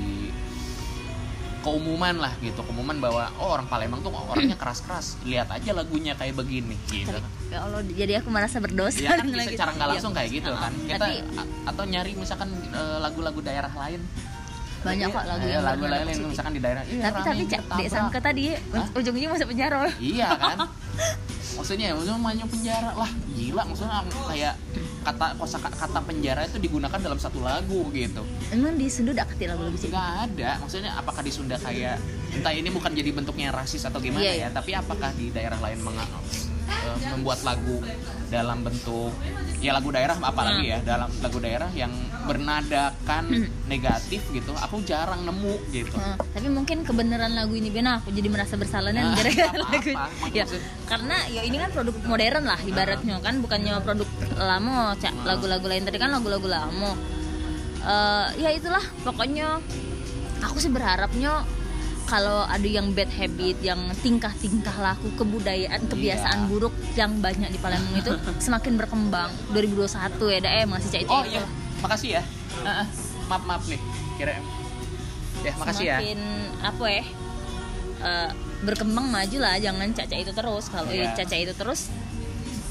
keumuman 1.62 2.18
lah 2.18 2.34
gitu. 2.42 2.58
Keumuman 2.66 2.98
bahwa 2.98 3.30
oh 3.38 3.54
orang 3.54 3.70
Palembang 3.70 4.02
tuh 4.02 4.10
orangnya 4.10 4.58
keras-keras. 4.58 5.22
Lihat 5.30 5.54
aja 5.54 5.78
lagunya 5.78 6.18
kayak 6.18 6.42
begini 6.42 6.74
gitu 6.90 7.22
ya 7.54 7.60
Allah 7.62 7.80
jadi 7.86 8.14
aku 8.18 8.30
merasa 8.30 8.58
berdosa. 8.58 8.98
Ya 8.98 9.14
kan 9.14 9.30
bisa 9.30 9.46
secara 9.48 9.72
nggak 9.72 9.86
Iya. 9.86 9.94
langsung 9.94 10.12
kayak 10.12 10.30
gitu 10.34 10.52
kan. 10.52 10.72
Kita 10.84 10.98
tapi 10.98 11.16
atau 11.64 11.84
nyari 11.86 12.12
misalkan 12.18 12.50
eh, 12.74 12.98
lagu-lagu 12.98 13.40
daerah 13.40 13.70
lain. 13.72 14.02
Banyak 14.84 15.08
kok 15.10 15.24
lagu 15.24 15.46
Eh, 15.48 15.54
yang 15.54 15.64
lagu 15.64 15.86
lain 15.88 16.06
yang 16.06 16.28
misalkan 16.28 16.52
di 16.52 16.60
daerah 16.60 16.84
iya, 16.84 17.08
tapi 17.08 17.20
tapi 17.24 17.44
cak 17.48 17.62
dek 17.72 17.88
sangka 17.88 18.20
tadi 18.20 18.52
ya, 18.52 18.60
Hah? 18.76 18.84
ujungnya 18.92 19.32
masuk 19.32 19.48
penjara 19.48 19.88
iya 19.96 20.28
kan? 20.36 20.60
Maksudnya 21.56 21.94
maksudnya 21.94 22.20
banyak 22.20 22.48
penjara. 22.50 22.90
Lah 22.92 23.08
gila 23.32 23.64
maksudnya 23.64 24.02
kayak 24.28 24.54
kata 25.06 25.28
kosa 25.38 25.58
kata 25.62 26.00
penjara 26.02 26.44
itu 26.44 26.58
digunakan 26.58 26.98
dalam 26.98 27.16
satu 27.16 27.40
lagu 27.40 27.88
gitu. 27.94 28.26
Emang 28.50 28.74
di 28.74 28.90
Sunda 28.90 29.14
ada 29.14 29.24
kati 29.24 29.48
lagu-lagu 29.48 29.78
sih 29.78 29.88
nggak 29.88 30.10
ada. 30.28 30.60
Maksudnya 30.60 30.92
apakah 30.98 31.22
di 31.22 31.32
Sunda 31.32 31.56
kayak 31.56 32.02
entah 32.34 32.52
ini 32.52 32.68
bukan 32.68 32.92
jadi 32.92 33.14
bentuknya 33.14 33.54
rasis 33.54 33.86
atau 33.86 34.02
gimana 34.02 34.20
Iya, 34.20 34.34
iya. 34.36 34.44
ya 34.44 34.50
tapi 34.52 34.74
apakah 34.74 35.14
di 35.14 35.30
daerah 35.30 35.62
lain 35.62 35.80
menga- 35.80 36.10
eh, 36.76 36.98
membuat 37.10 37.40
lagu 37.44 37.78
dalam 38.26 38.62
bentuk 38.62 39.14
ya 39.60 39.72
lagu 39.72 39.90
daerah 39.90 40.18
apalagi 40.18 40.66
Hmm. 40.66 40.74
ya 40.74 40.80
dalam 40.84 41.10
lagu 41.16 41.38
daerah 41.38 41.70
yang 41.72 41.94
bernadakan 42.24 43.24
negatif 43.66 44.26
gitu 44.28 44.52
aku 44.54 44.82
jarang 44.82 45.22
nemu 45.22 45.54
gitu. 45.70 45.94
Heeh, 45.94 46.18
tapi 46.30 46.48
mungkin 46.48 46.82
kebenaran 46.82 47.32
lagu 47.32 47.54
ini 47.54 47.70
benar 47.70 47.98
aku 47.98 48.10
jadi 48.10 48.28
merasa 48.28 48.54
bersalah 48.54 48.90
dan 48.90 49.06
Nah, 49.06 49.16
gara-gara 49.16 49.54
lagu 49.56 49.72
Maksud- 49.72 50.34
ya 50.34 50.46
karena 50.84 51.18
ya 51.28 51.42
ini 51.42 51.56
kan 51.58 51.70
produk 51.70 51.96
modern 52.04 52.44
lah 52.44 52.60
ibaratnya 52.60 53.16
kan 53.20 53.36
bukannya 53.38 53.74
produk 53.80 54.10
lama 54.36 54.76
cak 54.96 55.14
Nah. 55.14 55.26
lagu-lagu 55.26 55.66
lain. 55.66 55.84
Tadi 55.84 55.98
kan 55.98 56.10
lagu-lagu 56.10 56.48
lama. 56.48 56.92
Eh, 57.84 58.28
ya 58.40 58.50
itulah 58.50 58.84
pokoknya 59.02 59.60
aku 60.42 60.58
sih 60.58 60.70
berharapnya 60.70 61.44
kalau 62.04 62.44
ada 62.44 62.64
yang 62.64 62.92
bad 62.92 63.08
habit 63.10 63.58
yang 63.60 63.80
tingkah-tingkah 64.00 64.76
laku 64.76 65.08
kebudayaan 65.16 65.88
kebiasaan 65.88 66.40
Iya. 66.40 66.48
buruk 66.48 66.74
yang 66.94 67.18
banyak 67.18 67.48
di 67.48 67.58
Palembang 67.58 67.96
itu 67.96 68.12
semakin 68.46 68.76
berkembang. 68.76 69.32
2021 69.52 69.88
ya 70.30 70.40
dah 70.40 70.52
eh 70.54 70.66
masih 70.66 70.90
cak 70.90 71.02
oh 71.08 71.24
iya. 71.24 71.44
Makasih 71.80 72.10
ya. 72.14 72.24
Heeh. 72.62 72.86
maaf 73.24 73.44
maaf 73.44 73.64
nih 73.66 73.80
kira 74.14 74.36
ya 74.36 74.42
makasih 75.56 75.86
ya. 75.86 75.98
Semakin 75.98 76.20
apa 76.62 76.86
ya 76.86 77.04
eh, 78.02 78.30
berkembang 78.62 79.08
maju 79.08 79.38
lah 79.40 79.56
jangan 79.58 79.88
caca 79.90 80.16
itu 80.16 80.32
terus. 80.32 80.64
Kalau 80.68 80.88
Iya. 80.88 81.08
ya 81.10 81.16
caca 81.18 81.36
itu 81.36 81.54
terus 81.54 81.82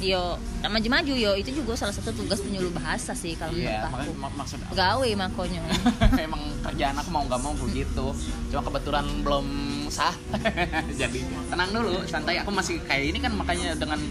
yo 0.05 0.37
maju-maju 0.63 1.13
yo. 1.13 1.33
Itu 1.33 1.51
juga 1.53 1.79
salah 1.79 1.91
satu 1.91 2.11
tugas 2.13 2.39
penyuluh 2.39 2.71
bahasa 2.71 3.15
sih 3.15 3.33
kalau 3.33 3.55
iya 3.55 3.87
menurut 3.87 4.05
aku. 4.05 4.13
mak- 4.19 4.37
maksud 4.37 4.59
gawe 4.69 5.09
makonya 5.17 5.63
emang 6.27 6.43
kerjaan 6.63 6.95
aku 6.95 7.09
mau 7.09 7.23
nggak 7.23 7.41
mau 7.41 7.55
begitu. 7.57 8.07
Cuma 8.49 8.63
kebetulan 8.63 9.07
belum 9.23 9.47
sah. 9.89 10.15
Jadi 11.01 11.21
tenang 11.47 11.71
dulu 11.71 12.03
santai. 12.05 12.39
Aku 12.39 12.51
masih 12.51 12.83
kayak 12.83 13.05
ini 13.09 13.19
kan 13.19 13.33
makanya 13.33 13.73
dengan 13.75 14.03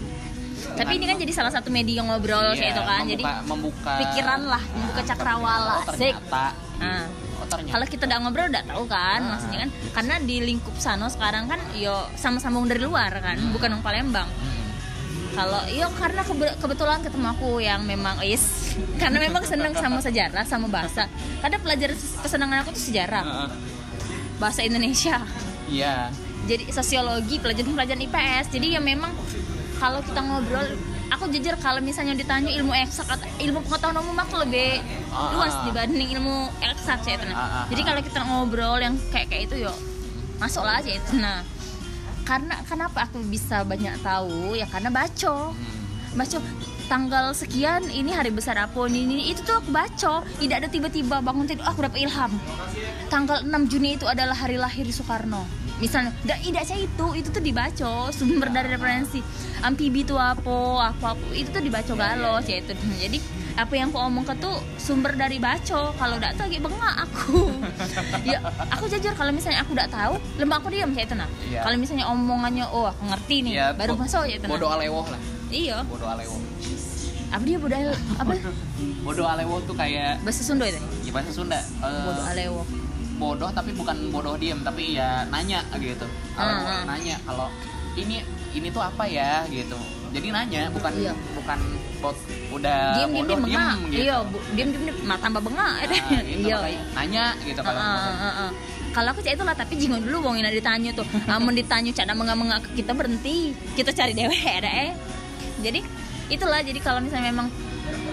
tapi 0.62 0.94
ini 0.94 1.04
kan 1.04 1.18
jadi 1.18 1.32
salah 1.34 1.50
satu 1.50 1.68
media 1.68 2.00
ngobrol 2.00 2.54
kayak 2.54 2.62
Iya, 2.62 2.70
itu 2.70 2.82
kan. 2.82 3.02
Jadi 3.04 3.24
membuka, 3.26 3.50
membuka 3.50 3.94
pikiran 3.98 4.40
lah 4.46 4.62
membuka 4.70 5.00
cakrawala 5.04 5.74
oh, 5.74 5.82
ternyata. 5.84 6.44
Nah, 6.78 7.02
oh, 7.42 7.46
kalau 7.66 7.82
kita 7.84 8.06
udah 8.06 8.18
ngobrol 8.22 8.46
udah 8.46 8.62
tahu 8.62 8.84
kan 8.86 9.20
Ah. 9.20 9.30
maksudnya 9.34 9.58
kan. 9.58 9.70
Karena 9.92 10.14
di 10.22 10.36
lingkup 10.40 10.78
sana 10.78 11.10
sekarang 11.10 11.50
kan 11.50 11.58
yo 11.74 11.92
sama-sama 12.14 12.62
dari 12.62 12.78
luar 12.78 13.10
kan 13.10 13.42
bukan 13.50 13.74
orang 13.74 13.82
Palembang. 13.82 14.28
Hmm. 14.30 14.61
Kalau 15.32 15.60
yo 15.66 15.88
karena 15.92 16.20
kebe- 16.20 16.56
kebetulan 16.56 17.00
ketemu 17.00 17.26
aku 17.30 17.50
yang 17.58 17.80
memang 17.82 18.20
is 18.20 18.44
karena 19.00 19.18
memang 19.18 19.42
senang 19.42 19.72
sama 19.72 19.98
sejarah 19.98 20.44
sama 20.44 20.66
bahasa. 20.66 21.08
Karena 21.38 21.56
pelajaran 21.56 21.94
kesenangan 21.96 22.58
aku 22.62 22.70
tuh 22.72 22.84
sejarah. 22.86 23.24
Bahasa 24.36 24.60
Indonesia. 24.60 25.22
Iya. 25.66 26.10
Jadi 26.42 26.68
sosiologi 26.68 27.38
pelajaran-pelajaran 27.38 28.02
IPS 28.02 28.46
jadi 28.50 28.76
ya 28.76 28.80
memang 28.82 29.14
kalau 29.78 30.02
kita 30.02 30.18
ngobrol 30.20 30.66
aku 31.08 31.28
jujur 31.28 31.54
kalau 31.56 31.78
misalnya 31.78 32.14
ditanya 32.14 32.50
ilmu 32.50 32.72
eksak 32.72 33.04
atau 33.04 33.28
ilmu 33.38 33.62
pengetahuan 33.62 34.00
umum 34.00 34.16
aku 34.16 34.42
lebih 34.42 34.80
Ah, 35.12 35.28
luas 35.36 35.52
ah. 35.52 35.62
dibanding 35.62 36.08
ilmu 36.16 36.48
eksak 36.58 37.04
saya 37.04 37.20
Ah, 37.30 37.62
ah, 37.62 37.64
jadi 37.68 37.82
kalau 37.84 38.00
kita 38.00 38.20
ngobrol 38.24 38.80
yang 38.80 38.96
kayak 39.12 39.28
kayak 39.28 39.42
itu 39.46 39.62
yo 39.62 39.72
masuklah 40.40 40.80
aja 40.80 40.88
itu 40.88 41.10
nah 41.14 41.44
karena 42.32 42.56
kenapa 42.64 43.04
aku 43.04 43.20
bisa 43.28 43.60
banyak 43.60 43.92
tahu? 44.00 44.56
Ya 44.56 44.64
karena 44.64 44.88
baco. 44.88 45.52
Hmm. 45.52 46.16
baco 46.16 46.40
tanggal 46.88 47.32
sekian 47.32 47.88
ini 47.88 48.12
hari 48.12 48.28
besar 48.28 48.56
apa 48.60 48.76
ini, 48.84 49.08
ini 49.08 49.24
itu 49.32 49.40
tuh 49.44 49.64
aku 49.64 49.72
baca 49.72 50.20
tidak 50.40 50.56
ada 50.60 50.68
tiba-tiba 50.68 51.24
bangun 51.24 51.48
tidur 51.48 51.64
"Ah, 51.64 51.72
aku 51.72 51.84
dapat 51.84 52.04
ilham. 52.04 52.32
Tanggal 53.08 53.44
6 53.44 53.68
Juni 53.68 53.96
itu 53.96 54.04
adalah 54.04 54.36
hari 54.36 54.60
lahir 54.60 54.84
Soekarno. 54.88 55.44
Misalnya 55.80 56.12
tidak 56.24 56.38
tidak 56.44 56.64
saya 56.68 56.80
itu 56.84 57.06
itu 57.16 57.28
tuh 57.32 57.40
dibaca 57.44 57.92
sumber 58.12 58.48
dari 58.48 58.68
referensi. 58.76 59.20
Amfibi 59.64 60.04
itu 60.04 60.16
apa 60.16 60.88
apa 60.92 61.16
apa 61.16 61.28
itu 61.36 61.48
tuh 61.52 61.64
dibaca 61.64 61.92
galos 61.96 62.44
ya 62.48 62.60
itu. 62.60 62.72
Jadi 63.08 63.18
apa 63.56 63.72
yang 63.76 63.92
aku 63.92 63.98
omong 64.00 64.24
ke 64.24 64.34
tuh 64.40 64.56
sumber 64.80 65.12
dari 65.16 65.36
baco. 65.36 65.92
Kalau 65.96 66.16
tidak 66.16 66.32
tahu 66.40 66.48
bengak 66.62 66.94
aku. 67.04 67.38
Ya 68.22 68.38
aku 68.70 68.86
jujur 68.86 69.12
kalau 69.18 69.34
misalnya 69.34 69.66
aku 69.66 69.74
tidak 69.74 69.90
tahu 69.90 70.14
lembah 70.38 70.62
aku 70.62 70.68
diam 70.70 70.94
saya 70.94 71.06
tenang 71.10 71.30
Iya. 71.42 71.66
kalau 71.66 71.76
misalnya 71.76 72.06
omongannya 72.06 72.64
oh 72.70 72.86
aku 72.86 73.02
ngerti 73.10 73.36
nih 73.42 73.52
Iya, 73.58 73.66
baru 73.74 73.98
masuk 73.98 74.24
ya 74.30 74.36
tenang 74.38 74.54
bodoh 74.54 74.70
alewoh 74.70 75.06
lah. 75.10 75.20
Iya. 75.50 75.76
Bodoh 75.90 76.08
alewoh. 76.08 76.40
Apa 77.32 77.42
dia 77.42 77.56
bodoh 77.58 77.76
apa? 78.20 78.32
Bodoh. 79.02 79.26
Alewoh 79.26 79.58
tuh 79.64 79.74
kayak 79.74 80.22
bahasa 80.22 80.42
Sunda 80.44 80.68
itu? 80.68 80.78
Ya 81.02 81.10
bahasa 81.10 81.30
Sunda. 81.34 81.58
Eh, 81.58 82.04
bodoh 82.06 82.24
alewo 82.28 82.62
bodoh 83.18 83.50
tapi 83.54 83.70
bukan 83.74 83.96
bodoh 84.10 84.34
diem 84.38 84.60
tapi 84.62 84.98
ya 84.98 85.26
nanya 85.30 85.62
gitu. 85.78 86.06
Kalau 86.36 86.54
ah. 86.62 86.84
nanya 86.86 87.16
kalau 87.26 87.48
ini 87.98 88.22
ini 88.52 88.68
tuh 88.72 88.82
apa 88.84 89.04
ya 89.08 89.44
gitu 89.48 89.76
jadi 90.12 90.28
nanya 90.30 90.60
bukan 90.70 90.92
Iya. 90.94 91.12
bukan 91.34 91.58
bot 91.98 92.16
udah 92.50 92.80
diem 92.94 93.10
diem 93.10 93.26
diem 93.26 93.40
bengak. 93.42 93.74
gitu. 93.86 94.02
Iya 94.02 94.16
bu- 94.22 94.44
diem 94.52 94.68
diem 94.68 94.82
diem. 94.84 94.96
Mah 95.02 95.18
tambah 95.18 95.40
bengak. 95.40 95.72
Nah, 95.72 95.88
gitu, 96.22 96.38
iya. 96.46 96.58
nanya 96.92 97.24
gitu 97.40 97.60
kalau 97.60 97.78
Heeh, 97.78 97.96
heeh, 97.96 98.18
heeh. 98.20 98.50
kalau 98.90 99.08
aku 99.08 99.20
cak 99.20 99.32
itulah 99.32 99.54
tapi 99.54 99.72
jingo 99.74 99.96
dulu 99.98 100.16
bongin 100.24 100.44
ada 100.44 100.52
ditanya 100.52 100.90
tuh. 100.92 101.06
Amun 101.26 101.54
ditanya 101.54 101.90
cak 101.90 102.04
ada 102.04 102.14
mengak 102.14 102.36
mengak 102.36 102.60
kita 102.72 102.92
berhenti. 102.92 103.56
Kita 103.72 103.90
cari 103.90 104.12
dewe 104.12 104.36
ada 104.58 104.68
eh. 104.68 104.92
Jadi 105.58 105.80
itulah. 106.28 106.60
Jadi 106.60 106.78
kalau 106.78 107.00
misalnya 107.00 107.30
memang 107.30 107.48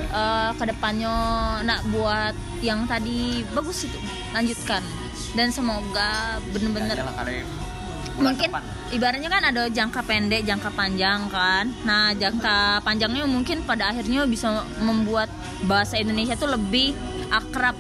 eh, 0.10 0.52
ke 0.54 0.64
depannya 0.66 1.14
nak 1.62 1.84
buat 1.90 2.32
yang 2.62 2.86
tadi 2.86 3.44
bagus 3.50 3.86
itu. 3.86 4.00
Lanjutkan. 4.32 4.82
Dan 5.30 5.50
semoga 5.50 6.42
bener-bener 6.50 6.96
Ya, 6.96 7.06
lah, 7.06 7.14
mungkin 8.20 8.50
depan. 8.52 8.64
ibaratnya 8.92 9.30
kan 9.32 9.44
ada 9.48 9.64
jangka 9.72 10.02
pendek, 10.04 10.42
jangka 10.44 10.70
panjang 10.76 11.26
kan. 11.32 11.66
Nah, 11.88 12.12
jangka 12.14 12.84
panjangnya 12.84 13.26
mungkin 13.26 13.64
pada 13.64 13.92
akhirnya 13.92 14.28
bisa 14.28 14.64
membuat 14.84 15.32
bahasa 15.66 15.96
Indonesia 15.98 16.36
tuh 16.36 16.52
lebih 16.52 16.94
akrab 17.32 17.76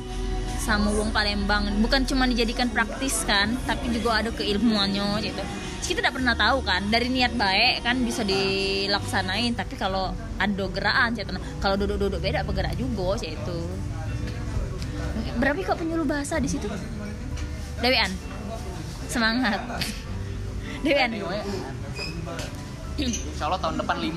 sama 0.59 0.91
wong 0.91 1.11
Palembang. 1.11 1.67
Bukan 1.83 2.05
cuma 2.05 2.27
dijadikan 2.29 2.69
praktis 2.69 3.23
kan, 3.27 3.55
tapi 3.65 3.91
juga 3.91 4.23
ada 4.23 4.31
keilmuannya 4.31 5.23
gitu. 5.23 5.43
kita 5.89 6.05
tidak 6.05 6.21
pernah 6.21 6.37
tahu 6.37 6.61
kan 6.61 6.85
dari 6.93 7.09
niat 7.09 7.33
baik 7.33 7.81
kan 7.81 7.97
bisa 8.05 8.21
dilaksanain 8.21 9.57
tapi 9.57 9.73
kalau 9.73 10.13
ada 10.37 10.65
gerakan 10.69 11.17
saya 11.17 11.25
tenang. 11.25 11.41
kalau 11.57 11.81
duduk-duduk 11.81 12.21
beda 12.21 12.45
bergerak 12.45 12.77
juga 12.77 13.17
sih 13.17 13.33
itu 13.33 13.59
berapa 15.41 15.57
kok 15.65 15.81
penyuluh 15.81 16.05
bahasa 16.05 16.37
di 16.37 16.45
situ 16.45 16.69
Dewian 17.81 18.13
semangat 19.09 19.65
Dewian 20.83 21.11
Insya 22.99 23.43
Allah 23.47 23.59
tahun 23.63 23.79
depan 23.79 23.97
5 23.99 24.11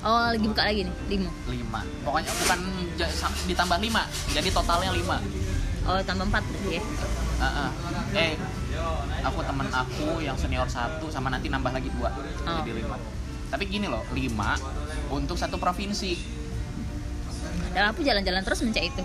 oh 0.00 0.32
lagi 0.32 0.46
buka 0.48 0.62
lagi 0.64 0.80
nih 0.88 0.94
lima. 1.12 1.30
5 1.44 2.04
Pokoknya 2.08 2.32
bukan 2.32 2.60
ditambah 3.44 3.78
5 3.80 4.36
Jadi 4.36 4.48
totalnya 4.48 4.90
5 4.96 5.88
oh 5.88 6.00
tambah 6.04 6.24
empat 6.28 6.42
berarti 6.44 6.70
ya? 6.76 6.82
Heeh. 7.40 7.70
Eh 8.16 8.32
Aku 9.28 9.44
temen 9.44 9.68
aku 9.68 10.24
yang 10.24 10.36
senior 10.40 10.64
satu 10.68 11.12
Sama 11.12 11.28
nanti 11.28 11.52
nambah 11.52 11.72
lagi 11.72 11.92
dua 11.92 12.12
Oh. 12.48 12.64
Jadi 12.64 12.80
5 12.84 13.52
Tapi 13.52 13.64
gini 13.68 13.86
loh 13.92 14.04
5 14.08 15.12
Untuk 15.12 15.36
satu 15.36 15.60
provinsi. 15.60 16.40
Dan 17.70 17.92
aku 17.92 18.02
jalan-jalan 18.02 18.42
terus 18.42 18.60
mencari 18.66 18.88
itu 18.90 19.02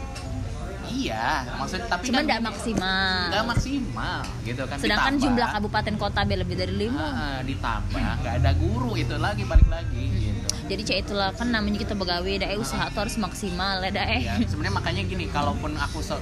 Iya 0.88 1.28
Maksudnya 1.56 1.88
tapi 1.88 2.06
kan 2.08 2.26
maksimal. 2.42 3.22
nggak 3.30 3.46
maksimal 3.48 4.20
gitu 4.44 4.62
kan. 4.66 4.78
Sedangkan 4.78 5.14
Ditambah, 5.14 5.24
jumlah 5.24 5.48
kabupaten 5.52 5.96
kota 5.96 6.20
lebih 6.26 6.56
dari 6.56 6.76
lima. 6.76 7.06
Ah, 7.06 7.40
ditambah 7.42 8.02
nggak 8.22 8.34
ada 8.42 8.52
guru 8.54 8.94
itu 8.94 9.16
lagi 9.16 9.44
balik 9.44 9.66
lagi 9.66 10.04
gitu. 10.14 10.48
Jadi 10.66 10.82
cek 10.82 10.98
itulah 11.00 11.30
kan 11.30 11.48
namanya 11.48 11.78
kita 11.78 11.94
begawe 11.94 12.26
dae 12.26 12.58
usaha 12.58 12.90
tuh 12.90 13.06
harus 13.06 13.16
maksimal 13.16 13.80
ya 13.80 13.92
dae 13.94 14.18
ya 14.20 14.34
sebenarnya 14.44 14.74
makanya 14.74 15.02
gini 15.06 15.30
kalaupun 15.30 15.78
aku 15.78 16.02
se- 16.02 16.18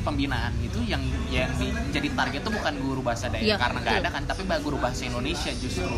pembinaan 0.00 0.52
itu 0.60 0.84
yang 0.84 1.00
yang 1.28 1.48
di- 1.56 1.72
jadi 1.88 2.12
target 2.12 2.40
itu 2.40 2.50
bukan 2.52 2.74
guru 2.76 3.00
bahasa 3.00 3.32
daerah 3.32 3.46
Iya, 3.46 3.56
karena 3.56 3.78
nggak 3.80 3.96
ada 3.98 4.10
kan 4.12 4.22
tapi 4.28 4.44
guru 4.60 4.76
bahasa 4.76 5.04
Indonesia 5.04 5.48
justru. 5.54 5.88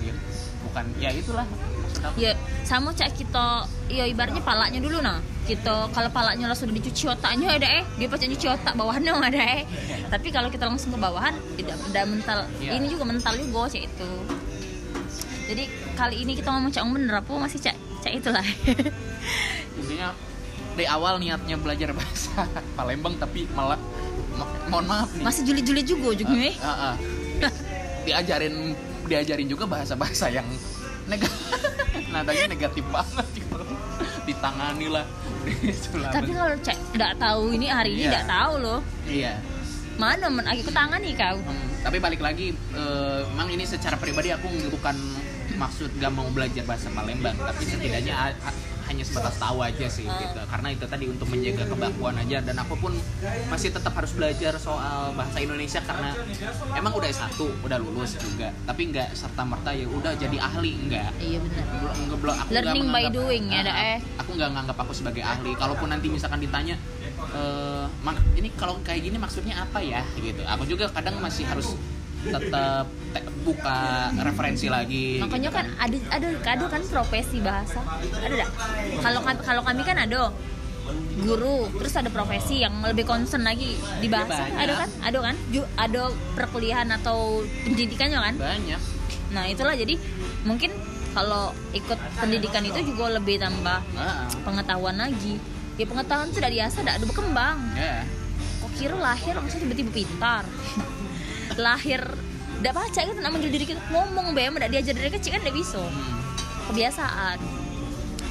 Gitu. 0.00 0.20
bukan 0.64 0.84
ya 0.96 1.12
itulah. 1.12 1.44
maksud. 1.44 1.73
Ya 2.14 2.32
sama 2.64 2.92
cak 2.92 3.16
kita 3.16 3.64
ya 3.88 4.04
ibaratnya 4.04 4.42
palanya 4.44 4.80
dulu 4.80 5.00
nah. 5.00 5.20
Kita 5.44 5.92
kalau 5.92 6.08
palanya 6.08 6.48
lah 6.48 6.56
sudah 6.56 6.72
dicuci 6.72 7.04
otaknya 7.04 7.52
ada 7.60 7.68
eh. 7.68 7.84
Dia 8.00 8.08
pasti 8.08 8.32
cuci 8.32 8.46
otak 8.48 8.72
bawahnya 8.80 9.12
ada 9.12 9.60
eh. 9.60 9.68
Tapi 10.12 10.32
kalau 10.32 10.48
kita 10.48 10.64
langsung 10.64 10.96
ke 10.96 10.98
bawahan 10.98 11.36
tidak 11.60 11.76
tidak 11.84 12.04
mental. 12.08 12.38
Iya. 12.60 12.70
ini 12.80 12.86
juga 12.88 13.04
mental 13.04 13.36
juga 13.36 13.68
cak 13.68 13.82
itu. 13.84 14.10
Jadi 15.44 15.64
kali 15.94 16.16
ini 16.24 16.32
kita 16.32 16.48
ngomong 16.48 16.72
cak 16.72 16.84
bener 16.88 17.14
apa 17.20 17.30
masih 17.36 17.60
cak 17.60 17.76
cak 18.00 18.12
itulah. 18.16 18.44
Intinya 19.80 20.16
dari 20.74 20.86
awal 20.88 21.20
niatnya 21.20 21.60
belajar 21.60 21.92
bahasa 21.92 22.48
Palembang 22.76 23.20
tapi 23.20 23.44
malah 23.52 23.76
mo- 24.34 24.48
mohon 24.72 24.86
maaf 24.88 25.12
nih. 25.12 25.24
Masih 25.28 25.42
juli-juli 25.44 25.82
juga 25.84 26.16
ujungnya 26.16 26.40
eh. 26.50 26.56
Ah, 26.64 26.92
ah. 26.92 26.94
diajarin 28.08 28.72
diajarin 29.04 29.44
juga 29.44 29.68
bahasa-bahasa 29.68 30.32
yang 30.32 30.48
negatif 31.06 31.42
nadanya 32.14 32.46
negatif 32.48 32.84
banget 32.88 33.26
gitu. 33.34 33.56
Ditangani 34.24 34.86
lah. 34.88 35.04
Tapi 36.16 36.30
kalau 36.32 36.56
cak 36.58 36.76
tidak 36.96 37.12
tahu 37.20 37.42
ini 37.52 37.66
hari 37.68 37.90
ini 37.92 38.02
Iya. 38.04 38.10
tidak 38.10 38.26
tahu 38.30 38.52
loh. 38.60 38.80
Iya. 39.04 39.32
Mana 39.94 40.26
men 40.26 40.46
aku 40.48 40.70
tangan 40.74 40.98
nih 40.98 41.14
kau. 41.14 41.38
Hmm, 41.38 41.68
tapi 41.84 41.96
balik 42.02 42.18
lagi 42.18 42.50
eh, 42.50 43.20
emang 43.30 43.46
ini 43.52 43.62
secara 43.62 43.94
pribadi 43.94 44.34
aku 44.34 44.48
bukan 44.72 44.96
maksud 45.54 45.86
gak 46.02 46.10
mau 46.10 46.26
belajar 46.34 46.66
bahasa 46.66 46.90
Palembang 46.90 47.38
tapi 47.38 47.62
setidaknya 47.62 48.34
hanya 48.94 49.02
sebatas 49.02 49.34
tahu 49.36 49.58
aja 49.58 49.86
sih 49.90 50.06
Ah. 50.06 50.14
gitu. 50.22 50.38
Karena 50.46 50.68
itu 50.70 50.84
tadi 50.86 51.04
untuk 51.10 51.26
menjaga 51.26 51.66
kebakuan 51.66 52.14
aja. 52.14 52.38
Dan 52.38 52.56
aku 52.62 52.78
pun 52.78 52.94
masih 53.50 53.74
tetap 53.74 53.90
harus 53.98 54.14
belajar 54.14 54.54
soal 54.56 55.10
bahasa 55.12 55.42
Indonesia 55.42 55.82
karena 55.82 56.14
emang 56.72 56.94
udah 56.94 57.10
satu 57.10 57.50
udah 57.60 57.78
lulus 57.82 58.14
juga. 58.16 58.54
Tapi 58.62 58.94
nggak 58.94 59.18
serta 59.18 59.42
merta 59.42 59.74
ya 59.74 59.90
udah 59.90 60.14
jadi 60.14 60.38
ahli 60.38 60.78
enggak 60.78 61.10
iya 61.18 61.42
benar. 61.42 61.64
Belum 62.14 62.36
aku 62.38 62.48
Learning 62.54 62.86
by 62.88 63.04
doing 63.10 63.44
ya, 63.50 63.60
Ah, 63.60 63.62
dah, 63.66 63.76
eh. 63.76 63.98
aku 64.16 64.30
nggak 64.38 64.50
nganggap 64.54 64.76
aku 64.78 64.92
sebagai 64.94 65.26
ahli. 65.26 65.50
Kalaupun 65.58 65.90
nanti 65.90 66.06
misalkan 66.06 66.38
ditanya 66.38 66.78
eh 67.34 67.84
mak 68.06 68.22
ini 68.38 68.48
kalau 68.54 68.78
kayak 68.86 69.02
gini 69.02 69.18
maksudnya 69.18 69.58
apa 69.58 69.82
ya? 69.82 70.06
Gitu. 70.14 70.38
Aku 70.46 70.62
juga 70.64 70.86
kadang 70.94 71.18
masih 71.18 71.42
harus 71.50 71.74
tetap 72.24 72.84
te- 73.12 73.28
buka 73.44 73.80
referensi 74.18 74.66
lagi 74.66 75.20
makanya 75.20 75.48
gitu 75.48 75.58
kan 75.60 75.66
ada 75.76 75.96
ada 76.10 76.28
ada 76.40 76.64
kan 76.66 76.82
profesi 76.84 77.38
bahasa. 77.38 77.80
Ada 78.16 78.32
enggak 78.32 78.50
kalau 79.00 79.20
kalau 79.22 79.62
kami 79.62 79.82
kan 79.82 79.96
ada 79.98 80.32
guru 81.16 81.68
terus 81.80 81.94
ada 81.94 82.08
profesi 82.08 82.60
yang 82.60 82.80
lebih 82.82 83.04
concern 83.04 83.44
lagi 83.44 83.72
di 84.00 84.08
bahasa. 84.08 84.44
Banyak. 84.44 84.58
ada 84.58 84.72
kan? 84.76 84.88
Ada 85.00 85.18
kan? 85.22 85.36
Ada 85.76 86.02
perkuliahan 86.34 86.88
atau 86.92 87.18
pendidikannya 87.64 88.20
kan? 88.20 88.34
Banyak. 88.36 88.80
Nah 89.30 89.44
itulah 89.46 89.72
jadi 89.72 89.96
mungkin 90.42 90.72
kalau 91.14 91.54
ikut 91.70 91.96
pendidikan 92.18 92.66
itu 92.66 92.82
juga 92.84 93.16
lebih 93.16 93.38
tambah 93.38 93.80
Ah, 93.94 94.26
pengetahuan 94.42 94.98
lagi. 94.98 95.38
Ya 95.74 95.86
pengetahuan 95.86 96.30
dari 96.32 96.58
biasa 96.58 96.82
tidak 96.82 96.94
ada 96.98 97.06
berkembang. 97.06 97.58
Ya 97.74 98.02
kok 98.60 98.70
kira 98.74 98.96
lahir 98.96 99.36
maksudnya 99.36 99.68
tiba-tiba 99.68 99.90
pintar 99.94 100.44
lahir 101.60 102.00
tidak 102.64 102.74
baca 102.80 103.00
gitu 103.04 103.18
nak 103.20 103.30
manggil 103.36 103.50
diri 103.52 103.66
kita 103.68 103.80
ngomong 103.92 104.32
be 104.32 104.48
tidak 104.48 104.70
diajar 104.72 104.94
dari 104.96 105.10
kecil 105.12 105.30
kan 105.36 105.40
tidak 105.44 105.56
bisa. 105.56 105.82
Hmm. 105.84 106.16
kebiasaan. 106.72 107.38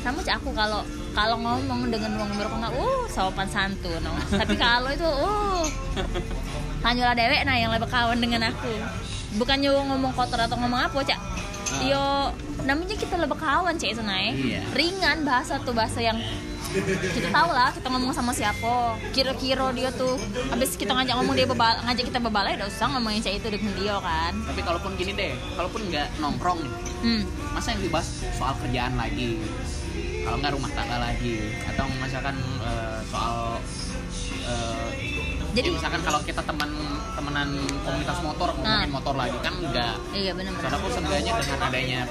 Cak 0.04 0.36
aku 0.42 0.52
kalau 0.52 0.82
kalau 1.14 1.38
ngomong 1.40 1.88
dengan 1.88 2.18
uang 2.20 2.36
berkongkak 2.36 2.74
uh 2.74 3.06
sopan 3.08 3.48
santun 3.48 4.02
no. 4.04 4.12
tapi 4.42 4.58
kalau 4.58 4.90
itu 4.90 5.06
uh. 5.06 5.64
Hanyalah 6.84 7.16
dewek 7.16 7.48
nah 7.48 7.56
yang 7.56 7.72
lebih 7.72 7.88
kawan 7.88 8.20
dengan 8.20 8.52
aku. 8.52 8.74
Bukannya 9.40 9.72
ngomong 9.72 10.12
kotor 10.18 10.42
atau 10.42 10.60
ngomong 10.60 10.82
apa 10.92 10.98
cak? 11.06 11.20
Yo 11.86 12.34
namanya 12.68 12.98
kita 12.98 13.16
lebih 13.16 13.38
kawan 13.40 13.78
cak 13.80 13.90
itu 13.96 14.04
naik 14.04 14.34
Iya. 14.36 14.62
ringan 14.76 15.24
bahasa 15.24 15.62
tuh 15.64 15.72
bahasa 15.72 16.02
yang 16.04 16.18
kita 16.74 17.30
tahu 17.30 17.50
lah 17.50 17.70
kita 17.70 17.88
ngomong 17.88 18.12
sama 18.12 18.32
siapa. 18.32 18.98
Kira-kira 19.12 19.70
dia 19.72 19.90
tuh 19.90 20.18
habis 20.50 20.74
kita 20.74 20.92
ngajak 20.92 21.14
ngomong 21.16 21.36
dia 21.36 21.46
bebal 21.46 21.78
ngajak 21.84 22.06
kita 22.10 22.20
bebalai 22.20 22.58
udah 22.58 22.68
usah 22.68 22.90
ngomongin 22.90 23.22
cak 23.22 23.34
itu 23.38 23.48
dengan 23.50 23.74
dia 23.78 23.96
kan? 24.00 24.34
Tapi 24.44 24.60
kalaupun 24.60 24.92
gini 24.96 25.14
deh 25.14 25.34
kalaupun 25.54 25.82
nggak 25.88 26.08
nongkrong 26.18 26.60
nih 26.60 26.74
hmm. 27.04 27.22
masa 27.54 27.68
yang 27.72 27.82
dibahas 27.82 28.08
soal 28.34 28.54
kerjaan 28.60 28.94
lagi? 28.96 29.38
Kalau 30.24 30.38
nggak 30.40 30.54
rumah 30.56 30.72
tangga 30.72 30.98
lagi 30.98 31.36
atau 31.68 31.86
misalkan 32.00 32.36
eh, 32.64 33.00
soal 33.06 33.60
eh, 34.44 34.88
Jadi- 35.54 35.70
ya 35.70 35.74
misalkan 35.78 36.02
kalau 36.02 36.20
kita 36.26 36.42
teman 36.42 36.72
temenan 37.14 37.50
komunitas 37.86 38.18
motor 38.20 38.50
ngomongin 38.58 38.90
Ah. 38.90 38.92
motor 38.92 39.14
lagi 39.14 39.38
kan 39.40 39.54
enggak 39.54 39.96
iya 40.12 40.34
benar-benar. 40.34 40.74
Aku 40.74 40.88
seenggaknya 40.90 41.32
dengan 41.38 41.60
adanya 41.62 42.02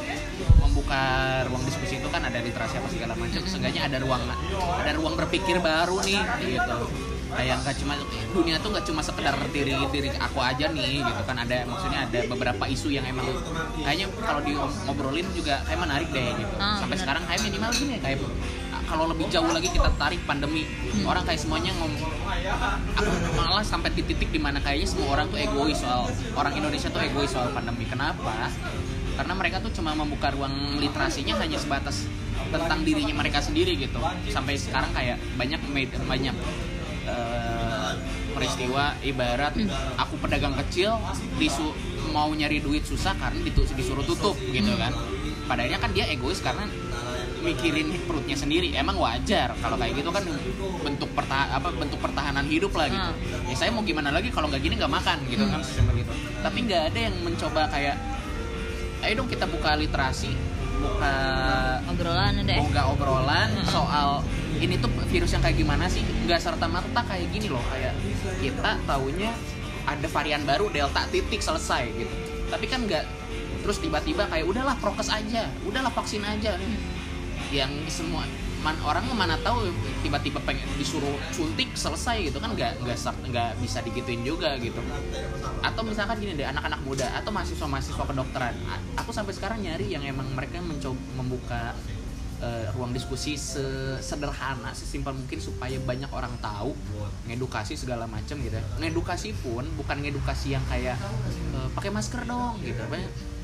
membuka 0.73 1.05
ruang 1.53 1.61
diskusi 1.69 2.01
itu 2.01 2.09
kan 2.09 2.25
ada 2.25 2.41
literasi 2.41 2.81
apa 2.81 2.89
segala 2.89 3.13
macam. 3.13 3.45
Seenggaknya 3.45 3.93
ada 3.93 4.01
ruang 4.01 4.25
ada 4.81 4.91
ruang 4.97 5.15
berpikir 5.21 5.61
baru 5.61 6.01
nih 6.01 6.21
gitu. 6.41 6.77
Kayak 7.33 7.65
nggak 7.65 7.77
cuma 7.81 7.93
dunia 8.33 8.57
tuh 8.61 8.73
nggak 8.73 8.85
cuma 8.89 9.01
sekedar 9.05 9.37
diri 9.53 9.77
diri 9.93 10.09
aku 10.17 10.41
aja 10.41 10.73
nih 10.73 11.05
gitu 11.05 11.23
kan. 11.29 11.37
Ada 11.45 11.69
maksudnya 11.69 12.09
ada 12.09 12.19
beberapa 12.25 12.65
isu 12.65 12.89
yang 12.89 13.05
emang 13.05 13.29
kayaknya 13.85 14.09
kalau 14.25 14.41
diobrolin 14.41 15.29
juga 15.37 15.61
kayak 15.69 15.81
menarik 15.85 16.09
deh 16.09 16.33
gitu. 16.41 16.55
Ah, 16.57 16.81
sampai 16.81 16.97
sekarang 16.97 17.23
kayak 17.29 17.41
minimal 17.45 17.71
gini 17.77 18.01
kayak 18.01 18.25
kalau 18.89 19.09
lebih 19.09 19.25
jauh 19.33 19.49
lagi 19.49 19.69
kita 19.73 19.89
tarik 19.97 20.21
pandemi 20.25 20.69
Hmm. 20.69 21.09
orang 21.09 21.25
kayak 21.25 21.41
semuanya 21.41 21.73
ngom 21.81 21.97
aku 22.93 23.09
malah 23.33 23.65
sampai 23.65 23.89
di 23.97 24.05
titik 24.05 24.29
di 24.29 24.37
mana 24.37 24.61
kayaknya 24.61 24.85
semua 24.85 25.17
orang 25.17 25.33
tuh 25.33 25.41
egois 25.41 25.81
soal 25.81 26.05
orang 26.37 26.53
Indonesia 26.53 26.93
tuh 26.93 27.01
egois 27.01 27.33
soal 27.33 27.49
pandemi. 27.57 27.89
Kenapa 27.89 28.53
karena 29.13 29.33
mereka 29.33 29.57
tuh 29.59 29.71
cuma 29.71 29.93
membuka 29.93 30.31
ruang 30.31 30.53
literasinya 30.77 31.37
hanya 31.39 31.57
sebatas 31.57 32.09
tentang 32.49 32.81
dirinya 32.83 33.15
mereka 33.15 33.39
sendiri 33.39 33.77
gitu. 33.77 34.01
Sampai 34.29 34.57
sekarang 34.57 34.93
kayak 34.93 35.21
banyak 35.37 35.61
med- 35.69 36.01
banyak 36.03 36.35
eh, 37.03 37.93
peristiwa 38.33 38.95
ibarat 39.03 39.53
Hmm. 39.53 39.69
aku 39.99 40.15
pedagang 40.19 40.55
kecil 40.57 40.97
disu 41.37 41.75
mau 42.11 42.31
nyari 42.31 42.63
duit 42.63 42.83
susah 42.83 43.13
karena 43.15 43.41
disuruh 43.51 44.03
tutup 44.03 44.37
gitu 44.49 44.73
kan. 44.77 44.93
Padahal 45.45 45.75
kan 45.77 45.91
dia 45.91 46.07
egois 46.07 46.39
karena 46.39 46.65
mikirin 47.43 47.91
perutnya 48.07 48.39
sendiri. 48.39 48.71
Emang 48.73 48.95
wajar 48.97 49.51
kalau 49.59 49.75
kayak 49.75 49.99
gitu 49.99 50.09
kan 50.09 50.23
bentuk 50.81 51.11
perta 51.13 51.51
apa 51.51 51.75
bentuk 51.75 51.99
pertahanan 51.99 52.47
hidup 52.47 52.71
lah 52.73 52.87
gitu. 52.87 53.11
Hmm. 53.11 53.51
ya 53.51 53.57
saya 53.59 53.71
mau 53.75 53.83
gimana 53.83 54.15
lagi 54.15 54.31
kalau 54.31 54.47
nggak 54.47 54.63
gini 54.63 54.79
nggak 54.79 54.93
makan 54.93 55.19
gitu 55.27 55.45
kan 55.45 55.61
sistem 55.61 55.91
gitu. 55.93 56.13
Tapi 56.39 56.59
nggak 56.63 56.83
ada 56.95 56.99
yang 57.03 57.15
mencoba 57.21 57.67
kayak 57.69 57.97
ayo 59.03 59.13
dong 59.19 59.29
kita 59.31 59.45
buka 59.51 59.75
literasi. 59.75 60.31
Buka 60.83 61.15
obrolan 61.87 62.43
ada 62.43 62.59
eh 62.59 62.59
buka 62.59 62.83
obrolan 62.91 63.51
soal 63.71 64.23
ini 64.59 64.79
tuh 64.83 64.91
virus 65.11 65.31
yang 65.35 65.43
kayak 65.43 65.59
gimana 65.59 65.87
sih? 65.87 66.03
Nggak 66.27 66.43
serta 66.43 66.67
merta 66.67 67.03
kayak 67.07 67.31
gini 67.31 67.51
loh 67.51 67.63
kayak 67.71 67.95
kita 68.43 68.79
taunya 68.87 69.31
ada 69.87 70.07
varian 70.11 70.43
baru 70.47 70.71
delta 70.71 71.07
titik 71.11 71.43
selesai 71.43 71.87
gitu. 71.95 72.15
Tapi 72.51 72.67
kan 72.67 72.87
nggak 72.87 73.05
terus 73.63 73.79
tiba-tiba 73.79 74.27
kayak 74.27 74.47
udahlah 74.47 74.75
prokes 74.83 75.11
aja 75.11 75.47
udahlah 75.67 75.91
vaksin 75.95 76.23
aja. 76.27 76.59
Yang 77.55 77.73
semua 77.91 78.27
man, 78.63 78.79
orang 78.87 79.05
mana 79.13 79.35
tahu 79.43 79.69
tiba-tiba 80.07 80.39
pengen 80.47 80.67
disuruh 80.79 81.19
suntik 81.35 81.75
selesai 81.75 82.31
gitu 82.31 82.39
kan 82.39 82.55
nggak 82.55 82.79
nggak 82.83 82.99
nggak 83.29 83.51
bisa 83.59 83.83
digituin 83.83 84.23
juga 84.23 84.55
gitu. 84.63 84.79
Atau 85.63 85.83
misalkan 85.83 86.23
gini 86.23 86.39
deh 86.39 86.47
anak-anak 86.47 86.81
muda 86.87 87.07
atau 87.19 87.31
mahasiswa-mahasiswa 87.35 88.05
kedokteran 88.07 88.55
A- 88.71 88.83
aku 89.03 89.11
sampai 89.11 89.35
sekarang 89.35 89.59
nyari 89.63 89.91
yang 89.91 90.07
emang 90.07 90.31
mereka 90.33 90.63
mencoba 90.63 90.99
membuka 91.19 91.75
eh, 92.43 92.67
ruang 92.75 92.91
diskusi 92.91 93.39
sesederhana 93.39 94.75
sesimpel 94.75 95.15
mungkin 95.15 95.39
supaya 95.39 95.79
banyak 95.83 96.11
orang 96.11 96.35
tahu 96.43 96.75
ngedukasi 97.31 97.79
segala 97.79 98.07
macam 98.07 98.39
gitu 98.43 98.55
ya. 98.55 98.65
Ngedukasi 98.79 99.35
pun 99.43 99.67
bukan 99.79 100.03
ngedukasi 100.03 100.55
yang 100.55 100.65
kayak 100.71 100.99
eh, 101.55 101.69
pakai 101.75 101.91
masker 101.91 102.23
dong 102.27 102.59
gitu 102.63 102.83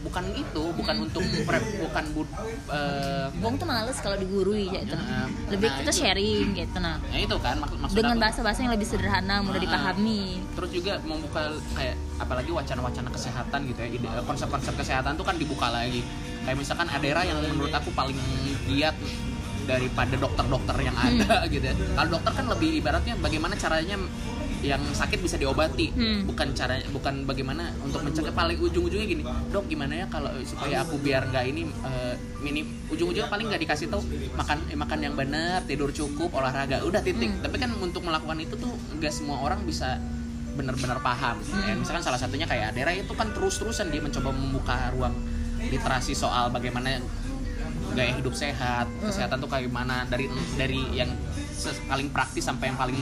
bukan 0.09 0.25
itu 0.33 0.63
bukan 0.73 0.97
untuk 1.05 1.21
pre- 1.45 1.69
bukan 1.79 2.05
bud, 2.11 2.29
eh, 2.73 3.27
Wong 3.39 3.55
tuh 3.55 3.69
males 3.69 4.01
kalau 4.01 4.17
digurui 4.17 4.67
ya 4.67 4.81
itu. 4.81 4.97
Nah, 4.97 5.29
Lebih 5.47 5.69
nah, 5.69 5.77
kita 5.79 5.93
itu. 5.93 6.01
sharing 6.01 6.47
gitu 6.57 6.79
nah. 6.81 6.97
Nah 6.99 7.19
itu 7.21 7.37
kan 7.37 7.55
mak 7.61 7.71
maksud 7.71 7.95
Dengan 7.95 8.17
bahasa-bahasa 8.17 8.59
yang 8.61 8.73
lebih 8.73 8.89
sederhana, 8.89 9.45
mudah 9.45 9.61
Ah. 9.61 9.65
dipahami. 9.69 10.23
Terus 10.57 10.71
juga 10.73 10.93
membuka 11.05 11.43
kayak 11.73 11.95
apalagi 12.17 12.51
wacana-wacana 12.51 13.09
kesehatan 13.13 13.61
gitu 13.67 13.79
ya. 13.79 13.89
Konsep-konsep 14.25 14.73
kesehatan 14.75 15.13
tuh 15.15 15.23
kan 15.23 15.37
dibuka 15.37 15.69
lagi. 15.69 16.01
Kayak 16.43 16.57
misalkan 16.57 16.89
Adera 16.89 17.23
yang 17.23 17.39
menurut 17.45 17.71
aku 17.71 17.93
paling 17.93 18.17
giat 18.67 18.97
daripada 19.65 20.17
dokter-dokter 20.17 20.77
yang 20.81 20.97
ada 20.97 21.45
gitu 21.53 21.61
ya. 21.63 21.75
Kalau 21.95 22.09
dokter 22.11 22.33
kan 22.33 22.47
lebih 22.49 22.81
ibaratnya 22.81 23.15
bagaimana 23.19 23.53
caranya 23.55 24.01
yang 24.63 24.83
sakit 24.83 25.23
bisa 25.23 25.37
diobati, 25.39 25.95
Hmm. 25.95 26.27
bukan 26.27 26.51
cara 26.53 26.79
bukan 26.91 27.23
bagaimana 27.25 27.71
untuk 27.83 28.03
mencegah 28.03 28.35
paling 28.35 28.59
ujung-ujungnya 28.59 29.07
gini, 29.07 29.23
dok 29.51 29.65
gimana 29.71 30.05
ya 30.05 30.07
kalau 30.11 30.31
supaya 30.43 30.83
aku 30.83 30.99
biar 30.99 31.31
nggak 31.31 31.45
ini 31.47 31.63
eh, 31.67 32.15
mini 32.43 32.67
ujung-ujungnya 32.91 33.31
paling 33.31 33.47
nggak 33.51 33.63
dikasih 33.63 33.87
tahu 33.91 34.03
makan 34.35 34.59
eh, 34.71 34.79
makan 34.79 34.99
yang 34.99 35.15
benar, 35.15 35.63
tidur 35.67 35.91
cukup, 35.95 36.35
olahraga, 36.35 36.83
udah 36.83 37.03
titik. 37.03 37.31
Tapi 37.43 37.57
kan 37.57 37.71
untuk 37.79 38.03
melakukan 38.03 38.39
itu 38.39 38.55
tuh 38.59 38.73
nggak 38.99 39.13
semua 39.15 39.43
orang 39.43 39.63
bisa 39.63 39.99
benar-benar 40.59 40.99
paham. 40.99 41.39
Ya, 41.67 41.79
misalkan 41.79 42.03
salah 42.03 42.19
satunya 42.19 42.43
kayak 42.43 42.75
Adera 42.75 42.91
itu 42.91 43.15
kan 43.15 43.31
terus-terusan 43.31 43.95
dia 43.95 44.03
mencoba 44.03 44.35
membuka 44.35 44.91
ruang 44.91 45.15
literasi 45.71 46.19
soal 46.19 46.51
bagaimana 46.51 46.99
gaya 47.95 48.13
hidup 48.15 48.35
sehat, 48.35 48.91
kesehatan 49.01 49.39
tuh 49.39 49.47
kayak 49.47 49.71
gimana 49.71 50.03
dari 50.11 50.27
dari 50.59 50.83
yang 50.95 51.11
paling 51.87 52.11
praktis 52.11 52.47
sampai 52.47 52.71
yang 52.71 52.79
paling 52.79 52.99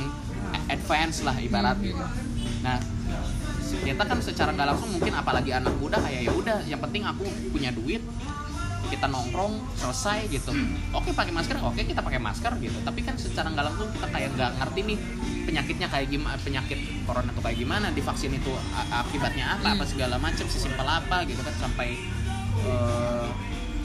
advance 0.66 1.22
lah 1.22 1.36
ibarat 1.38 1.76
gitu. 1.80 2.02
Nah, 2.62 2.76
ternyata 3.66 4.02
kan 4.06 4.18
secara 4.22 4.50
nggak 4.54 4.68
langsung 4.74 4.90
mungkin 4.94 5.12
apalagi 5.14 5.50
anak 5.54 5.74
muda 5.78 5.98
kayak 6.00 6.20
ya 6.26 6.32
udah 6.32 6.58
yang 6.66 6.80
penting 6.82 7.02
aku 7.06 7.26
punya 7.50 7.70
duit 7.74 8.02
kita 8.86 9.10
nongkrong 9.10 9.58
selesai 9.82 10.30
gitu. 10.30 10.54
Oke 10.94 11.10
pakai 11.10 11.34
masker? 11.34 11.58
Oke 11.66 11.82
kita 11.82 12.00
pakai 12.02 12.22
masker 12.22 12.54
gitu. 12.62 12.78
Tapi 12.86 13.00
kan 13.02 13.18
secara 13.18 13.50
nggak 13.50 13.66
langsung 13.66 13.88
kita 13.90 14.06
kayak 14.14 14.30
nggak 14.38 14.50
ngerti 14.62 14.80
nih 14.86 14.98
penyakitnya 15.46 15.88
kayak 15.90 16.06
gimana 16.10 16.38
penyakit 16.38 16.78
corona 17.06 17.30
tuh 17.34 17.42
kayak 17.42 17.58
gimana 17.58 17.86
divaksin 17.90 18.34
itu 18.34 18.52
akibatnya 18.90 19.58
apa 19.58 19.78
apa 19.78 19.84
segala 19.86 20.18
macam 20.18 20.46
sesimpel 20.46 20.86
apa 20.86 21.22
gitu 21.26 21.42
kan 21.42 21.54
sampai 21.58 21.98
eh, 22.62 23.26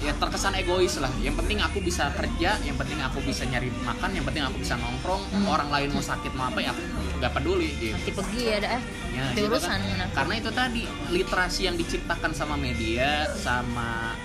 ya 0.01 0.17
terkesan 0.17 0.57
egois 0.57 0.97
lah 0.97 1.13
yang 1.21 1.37
penting 1.37 1.61
aku 1.61 1.77
bisa 1.77 2.09
kerja 2.17 2.57
yang 2.65 2.73
penting 2.73 2.97
aku 3.05 3.21
bisa 3.21 3.45
nyari 3.45 3.69
makan 3.85 4.09
yang 4.17 4.25
penting 4.25 4.41
aku 4.41 4.57
bisa 4.57 4.73
nongkrong 4.73 5.21
orang 5.45 5.69
lain 5.69 5.93
mau 5.93 6.01
sakit 6.01 6.33
mau 6.33 6.49
apa 6.49 6.57
ya 6.57 6.73
aku 6.73 6.81
nggak 7.21 7.33
peduli 7.37 7.69
gitu 7.77 7.93
Nanti 7.93 8.11
pergi 8.17 8.41
ya 8.41 8.57
dah. 8.57 8.81
Ya, 9.13 9.23
Itu 9.37 9.45
gitu 9.45 9.57
kan. 9.61 9.77
nah. 9.77 10.09
Karena 10.09 10.33
itu 10.41 10.49
tadi 10.49 10.81
literasi 11.13 11.61
yang 11.69 11.77
diciptakan 11.77 12.33
sama 12.33 12.57
media, 12.57 13.29
sama 13.37 14.17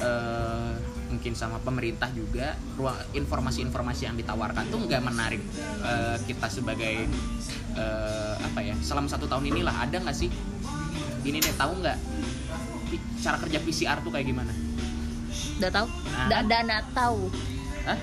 eh, 0.00 0.72
mungkin 1.12 1.36
sama 1.36 1.60
pemerintah 1.60 2.08
juga, 2.16 2.56
ruang 2.80 2.96
informasi-informasi 3.12 4.08
yang 4.08 4.16
ditawarkan 4.16 4.64
tuh 4.72 4.80
nggak 4.80 5.02
menarik 5.04 5.44
eh, 5.84 6.16
kita 6.24 6.48
sebagai 6.48 7.04
eh, 7.76 8.34
apa 8.40 8.60
ya? 8.64 8.72
Selama 8.80 9.12
satu 9.12 9.28
tahun 9.28 9.52
inilah 9.52 9.76
ada 9.76 10.00
nggak 10.00 10.16
sih? 10.16 10.32
Ini 11.22 11.36
deh 11.36 11.52
tahu 11.52 11.84
nggak 11.84 11.98
cara 13.20 13.36
kerja 13.44 13.58
PCR 13.60 14.00
tuh 14.00 14.08
kayak 14.08 14.24
gimana? 14.24 14.71
Udah 15.60 15.70
tahu? 15.72 15.86
Ada 16.30 16.58
nak 16.64 16.82
tahu. 16.94 17.20
Hah? 17.82 17.98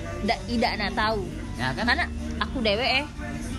Tidak 0.46 0.72
nak 0.76 0.92
tahu. 0.92 1.22
Ya 1.56 1.72
kan? 1.72 1.84
Karena 1.88 2.06
aku 2.40 2.56
dewe 2.60 2.84
eh. 2.84 3.06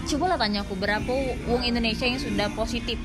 Coba 0.10 0.34
lah 0.34 0.38
tanya 0.38 0.66
aku 0.66 0.74
berapa 0.78 1.14
wong 1.46 1.62
Indonesia 1.66 2.06
yang 2.06 2.22
sudah 2.22 2.48
positif. 2.54 2.98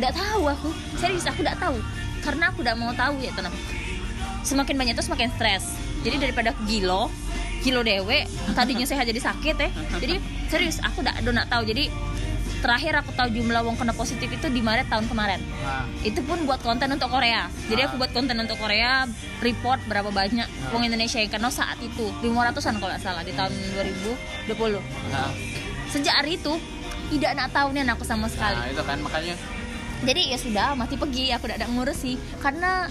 Nggak 0.00 0.16
tahu 0.16 0.42
aku. 0.48 0.70
Serius 0.96 1.28
aku 1.28 1.44
nggak 1.44 1.60
tahu. 1.60 1.76
Karena 2.22 2.48
aku 2.48 2.64
nggak 2.64 2.76
mau 2.78 2.92
tahu 2.96 3.20
ya 3.20 3.32
tenang. 3.34 3.54
Semakin 4.42 4.74
banyak 4.78 4.94
tuh 4.96 5.06
semakin 5.06 5.28
stres. 5.36 5.64
Jadi 6.02 6.18
daripada 6.18 6.50
aku 6.50 6.66
gilo, 6.66 7.06
gilo 7.62 7.86
dewe, 7.86 8.26
tadinya 8.58 8.82
sehat 8.82 9.06
jadi 9.06 9.22
sakit 9.22 9.54
ya. 9.54 9.70
Jadi 10.02 10.18
serius 10.50 10.82
aku 10.82 11.04
nggak 11.04 11.22
nggak 11.22 11.48
tahu. 11.48 11.62
Jadi 11.62 11.86
terakhir 12.62 12.94
aku 13.02 13.10
tahu 13.18 13.28
jumlah 13.34 13.66
wong 13.66 13.74
kena 13.74 13.90
positif 13.90 14.30
itu 14.30 14.46
di 14.46 14.62
Maret 14.62 14.86
tahun 14.86 15.10
kemarin. 15.10 15.42
Nah, 15.42 15.84
itu 16.06 16.22
pun 16.22 16.46
buat 16.46 16.62
konten 16.62 16.86
untuk 16.94 17.10
Korea. 17.10 17.50
Jadi 17.66 17.90
aku 17.90 17.98
buat 17.98 18.14
konten 18.14 18.38
untuk 18.38 18.56
Korea 18.62 19.04
report 19.42 19.82
berapa 19.90 20.14
banyak 20.14 20.46
wong 20.70 20.86
Indonesia 20.86 21.18
yang 21.18 21.28
kena 21.34 21.50
saat 21.50 21.76
itu. 21.82 22.06
500an 22.22 22.78
kalau 22.78 22.94
nggak 22.94 23.02
salah 23.02 23.26
di 23.26 23.34
tahun 23.34 23.50
2020 24.48 24.78
nah, 25.10 25.30
sejak 25.90 26.14
hari 26.22 26.38
itu 26.38 26.54
tidak 27.12 27.36
nak 27.36 27.50
tahu 27.52 27.74
nih 27.74 27.84
aku 27.90 28.06
sama 28.06 28.30
sekali. 28.30 28.56
Nah, 28.56 28.70
itu 28.70 28.82
kan 28.86 28.98
makanya. 29.02 29.34
Jadi 30.02 30.22
ya 30.34 30.38
sudah 30.38 30.66
mati 30.74 30.94
pergi 30.96 31.34
aku 31.34 31.50
tidak 31.50 31.68
ngurus 31.68 31.98
sih. 31.98 32.16
Karena 32.38 32.86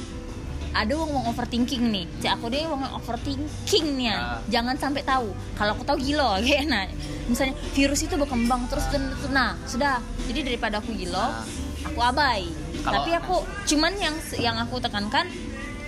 ada 0.72 0.94
wong 0.96 1.12
wong 1.12 1.26
overthinking 1.28 1.84
nih 1.88 2.06
cak 2.20 2.40
aku 2.40 2.48
deh 2.48 2.64
wong 2.64 2.80
yang 2.80 2.94
overthinking 2.96 3.86
nih 3.96 4.08
ya. 4.08 4.16
Ah. 4.16 4.40
jangan 4.48 4.76
sampai 4.76 5.04
tahu 5.04 5.28
kalau 5.54 5.72
aku 5.74 5.84
tahu 5.84 5.98
gilo 6.00 6.36
kayak 6.42 6.66
nah 6.66 6.88
misalnya 7.28 7.54
virus 7.72 8.02
itu 8.02 8.16
berkembang 8.16 8.66
terus 8.68 8.88
dan 8.88 9.04
nah 9.30 9.56
sudah 9.64 10.00
jadi 10.26 10.48
daripada 10.48 10.80
aku 10.80 10.92
gilo 10.94 11.20
Ah. 11.20 11.44
aku 11.84 12.00
abai 12.00 12.48
Kalau- 12.82 12.96
tapi 12.98 13.12
aku 13.14 13.36
cuman 13.68 13.94
yang 13.96 14.16
yang 14.38 14.56
aku 14.58 14.80
tekankan 14.80 15.28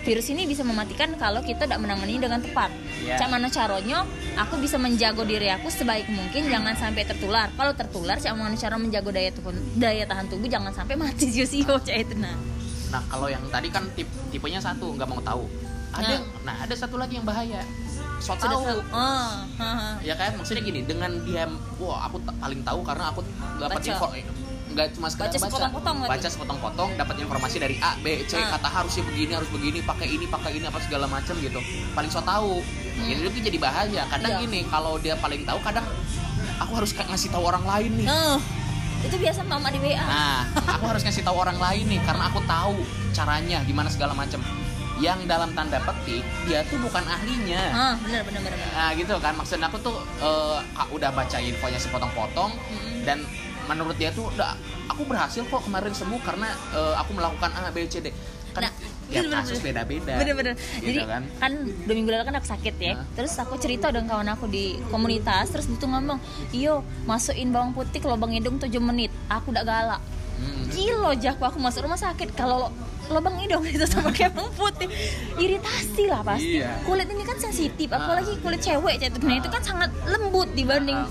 virus 0.03 0.27
ini 0.27 0.43
bisa 0.43 0.61
mematikan 0.61 1.15
kalau 1.15 1.39
kita 1.39 1.63
tidak 1.63 1.79
menangani 1.79 2.19
dengan 2.19 2.43
tepat. 2.43 2.67
Iya. 2.99 3.15
Cak 3.15 3.27
mana 3.31 3.47
caranya? 3.47 4.03
Aku 4.35 4.59
bisa 4.59 4.75
menjaga 4.75 5.23
diri 5.23 5.47
aku 5.47 5.71
sebaik 5.71 6.11
mungkin 6.11 6.43
jangan 6.43 6.75
sampai 6.75 7.07
tertular. 7.07 7.47
Kalau 7.55 7.71
tertular, 7.71 8.19
cak 8.19 8.35
mana 8.35 8.51
cara 8.53 8.75
menjaga 8.75 9.15
daya 9.15 9.31
tahan 9.31 9.55
daya 9.73 10.03
tahan 10.03 10.27
tubuh 10.27 10.51
jangan 10.51 10.75
sampai 10.75 10.99
mati 10.99 11.29
sio-sio 11.33 11.79
cak 11.79 11.95
itu 11.95 12.19
nah. 12.19 12.35
Nah 12.93 13.01
kalau 13.09 13.27
yang 13.27 13.41
tadi 13.49 13.67
kan 13.67 13.83
tip, 13.91 14.05
tipenya 14.29 14.61
satu 14.61 14.93
nggak 14.93 15.09
mau 15.09 15.17
tahu. 15.19 15.49
Ada, 15.93 16.15
Nah. 16.15 16.21
nah 16.43 16.55
ada 16.61 16.73
satu 16.73 16.97
lagi 16.97 17.17
yang 17.17 17.25
bahaya. 17.25 17.61
So 18.17 18.33
Sudah 18.33 18.49
tahu. 18.49 18.63
tahu. 18.63 18.79
Oh, 18.89 19.29
haha. 19.57 19.97
Ya 19.99 20.13
kan 20.13 20.33
maksudnya 20.33 20.61
gini 20.61 20.81
dengan 20.81 21.09
dia, 21.21 21.49
wah 21.75 22.05
aku 22.05 22.17
paling 22.21 22.61
tahu 22.61 22.79
karena 22.81 23.09
aku 23.09 23.21
dapat 23.59 23.81
info 23.83 24.07
nggak 24.73 24.89
cuma 24.97 25.05
sekedar 25.05 25.29
Baca 25.29 25.37
sepotong-potong 25.37 25.97
baca 26.01 26.27
sepotong-potong 26.27 26.89
dapat 26.97 27.15
informasi 27.21 27.61
dari 27.61 27.77
A 27.77 27.93
B 28.01 28.25
C 28.25 28.33
Ah. 28.33 28.57
kata 28.57 28.65
harusnya 28.65 29.05
begini 29.05 29.37
harus 29.37 29.45
begini 29.53 29.85
pakai 29.85 30.09
ini 30.09 30.25
pakai 30.25 30.57
ini 30.57 30.65
apa 30.65 30.81
segala 30.81 31.05
macam 31.05 31.37
gitu 31.37 31.61
paling 31.93 32.09
so 32.09 32.17
tahu 32.25 32.57
jadi 32.97 33.21
itu 33.21 33.37
jadi 33.43 33.57
bahaya 33.61 34.01
kadang 34.09 34.33
Iya. 34.33 34.41
gini 34.41 34.65
kalau 34.65 34.97
dia 34.97 35.13
paling 35.13 35.45
tahu 35.45 35.61
kadang 35.61 35.85
aku 36.57 36.73
harus 36.73 36.89
ngasih 36.89 37.29
tahu 37.29 37.45
orang 37.45 37.61
lain 37.61 38.01
nih 38.01 38.07
Nah, 38.09 38.41
itu 39.03 39.15
biasa 39.19 39.43
mama 39.43 39.67
di 39.67 39.79
WA. 39.79 39.99
Nah, 39.99 40.47
aku 40.73 40.83
harus 40.87 41.03
ngasih 41.03 41.23
tahu 41.23 41.35
orang 41.35 41.59
lain 41.59 41.85
nih 41.87 42.01
karena 42.01 42.31
aku 42.31 42.39
tahu 42.43 42.79
caranya 43.11 43.59
gimana 43.63 43.91
segala 43.91 44.15
macam. 44.15 44.39
Yang 45.01 45.25
dalam 45.25 45.51
tanda 45.51 45.81
petik 45.83 46.23
dia 46.45 46.63
tuh 46.69 46.79
bukan 46.79 47.03
ahlinya. 47.03 47.63
Ah, 47.73 47.93
benar 47.99 48.23
benar 48.23 48.39
benar. 48.45 48.55
benar. 48.55 48.71
Nah, 48.71 48.89
gitu 48.95 49.13
kan 49.19 49.33
maksud 49.35 49.59
aku 49.59 49.77
tuh 49.81 49.95
kak 50.71 50.87
udah 50.89 51.09
baca 51.11 51.37
infonya 51.37 51.77
sepotong-potong 51.77 52.51
Mm. 52.53 53.03
dan 53.03 53.17
menurut 53.63 53.95
dia 53.95 54.11
tuh 54.11 54.27
udah 54.29 54.55
aku 54.87 55.07
berhasil 55.07 55.43
kok 55.43 55.63
kemarin 55.63 55.91
sembuh 55.91 56.19
karena 56.23 56.47
eh, 56.71 56.95
aku 56.95 57.11
melakukan 57.15 57.51
A 57.51 57.71
B 57.71 57.83
C 57.89 57.99
D. 57.99 58.07
Kan 58.53 58.69
Nah, 58.69 58.71
tiap 59.05 59.23
bener-bener. 59.23 59.43
kasus 59.43 59.59
beda-beda. 59.59 60.13
Bener-bener. 60.15 60.53
Gitu 60.75 60.85
Jadi 60.85 60.99
kan. 61.03 61.23
kan. 61.37 61.51
dua 61.83 61.93
minggu 61.93 62.09
lalu 62.09 62.23
kan 62.23 62.35
aku 62.35 62.47
sakit 62.47 62.75
ya. 62.77 62.93
Hah? 62.93 63.05
Terus 63.13 63.33
aku 63.35 63.53
cerita 63.55 63.87
dengan 63.87 64.07
kawan 64.09 64.29
aku 64.29 64.45
di 64.47 64.65
komunitas. 64.87 65.49
Terus 65.49 65.67
itu 65.67 65.83
ngomong, 65.83 66.17
iyo 66.51 66.73
masukin 67.03 67.49
bawang 67.49 67.71
putih 67.71 67.97
ke 67.97 68.07
lubang 68.07 68.31
hidung 68.31 68.57
7 68.57 68.69
menit. 68.79 69.11
Aku 69.27 69.49
udah 69.49 69.61
galak. 69.61 70.01
Hmm. 70.35 70.65
Kilo 70.67 71.13
jago 71.15 71.43
aku 71.43 71.57
masuk 71.57 71.83
rumah 71.83 71.95
sakit. 71.95 72.33
Kalau 72.33 72.73
lubang 73.05 73.35
hidung 73.37 73.61
itu 73.69 73.83
sama 73.83 74.09
kayak 74.09 74.31
bawang 74.31 74.51
putih, 74.53 74.87
iritasi 75.35 76.03
lah 76.05 76.21
pasti. 76.21 76.57
Iya. 76.57 76.81
Kulit 76.81 77.05
ini 77.05 77.21
kan 77.21 77.37
sensitif, 77.37 77.89
Ah. 77.89 77.99
apalagi 77.99 78.39
kulit 78.39 78.59
cewek. 78.59 78.95
Cewek. 78.97 79.19
Nah 79.19 79.35
itu 79.35 79.47
kan 79.47 79.61
sangat 79.61 79.91
lembut 80.05 80.47
dibanding 80.51 80.95
Ah. 80.95 81.07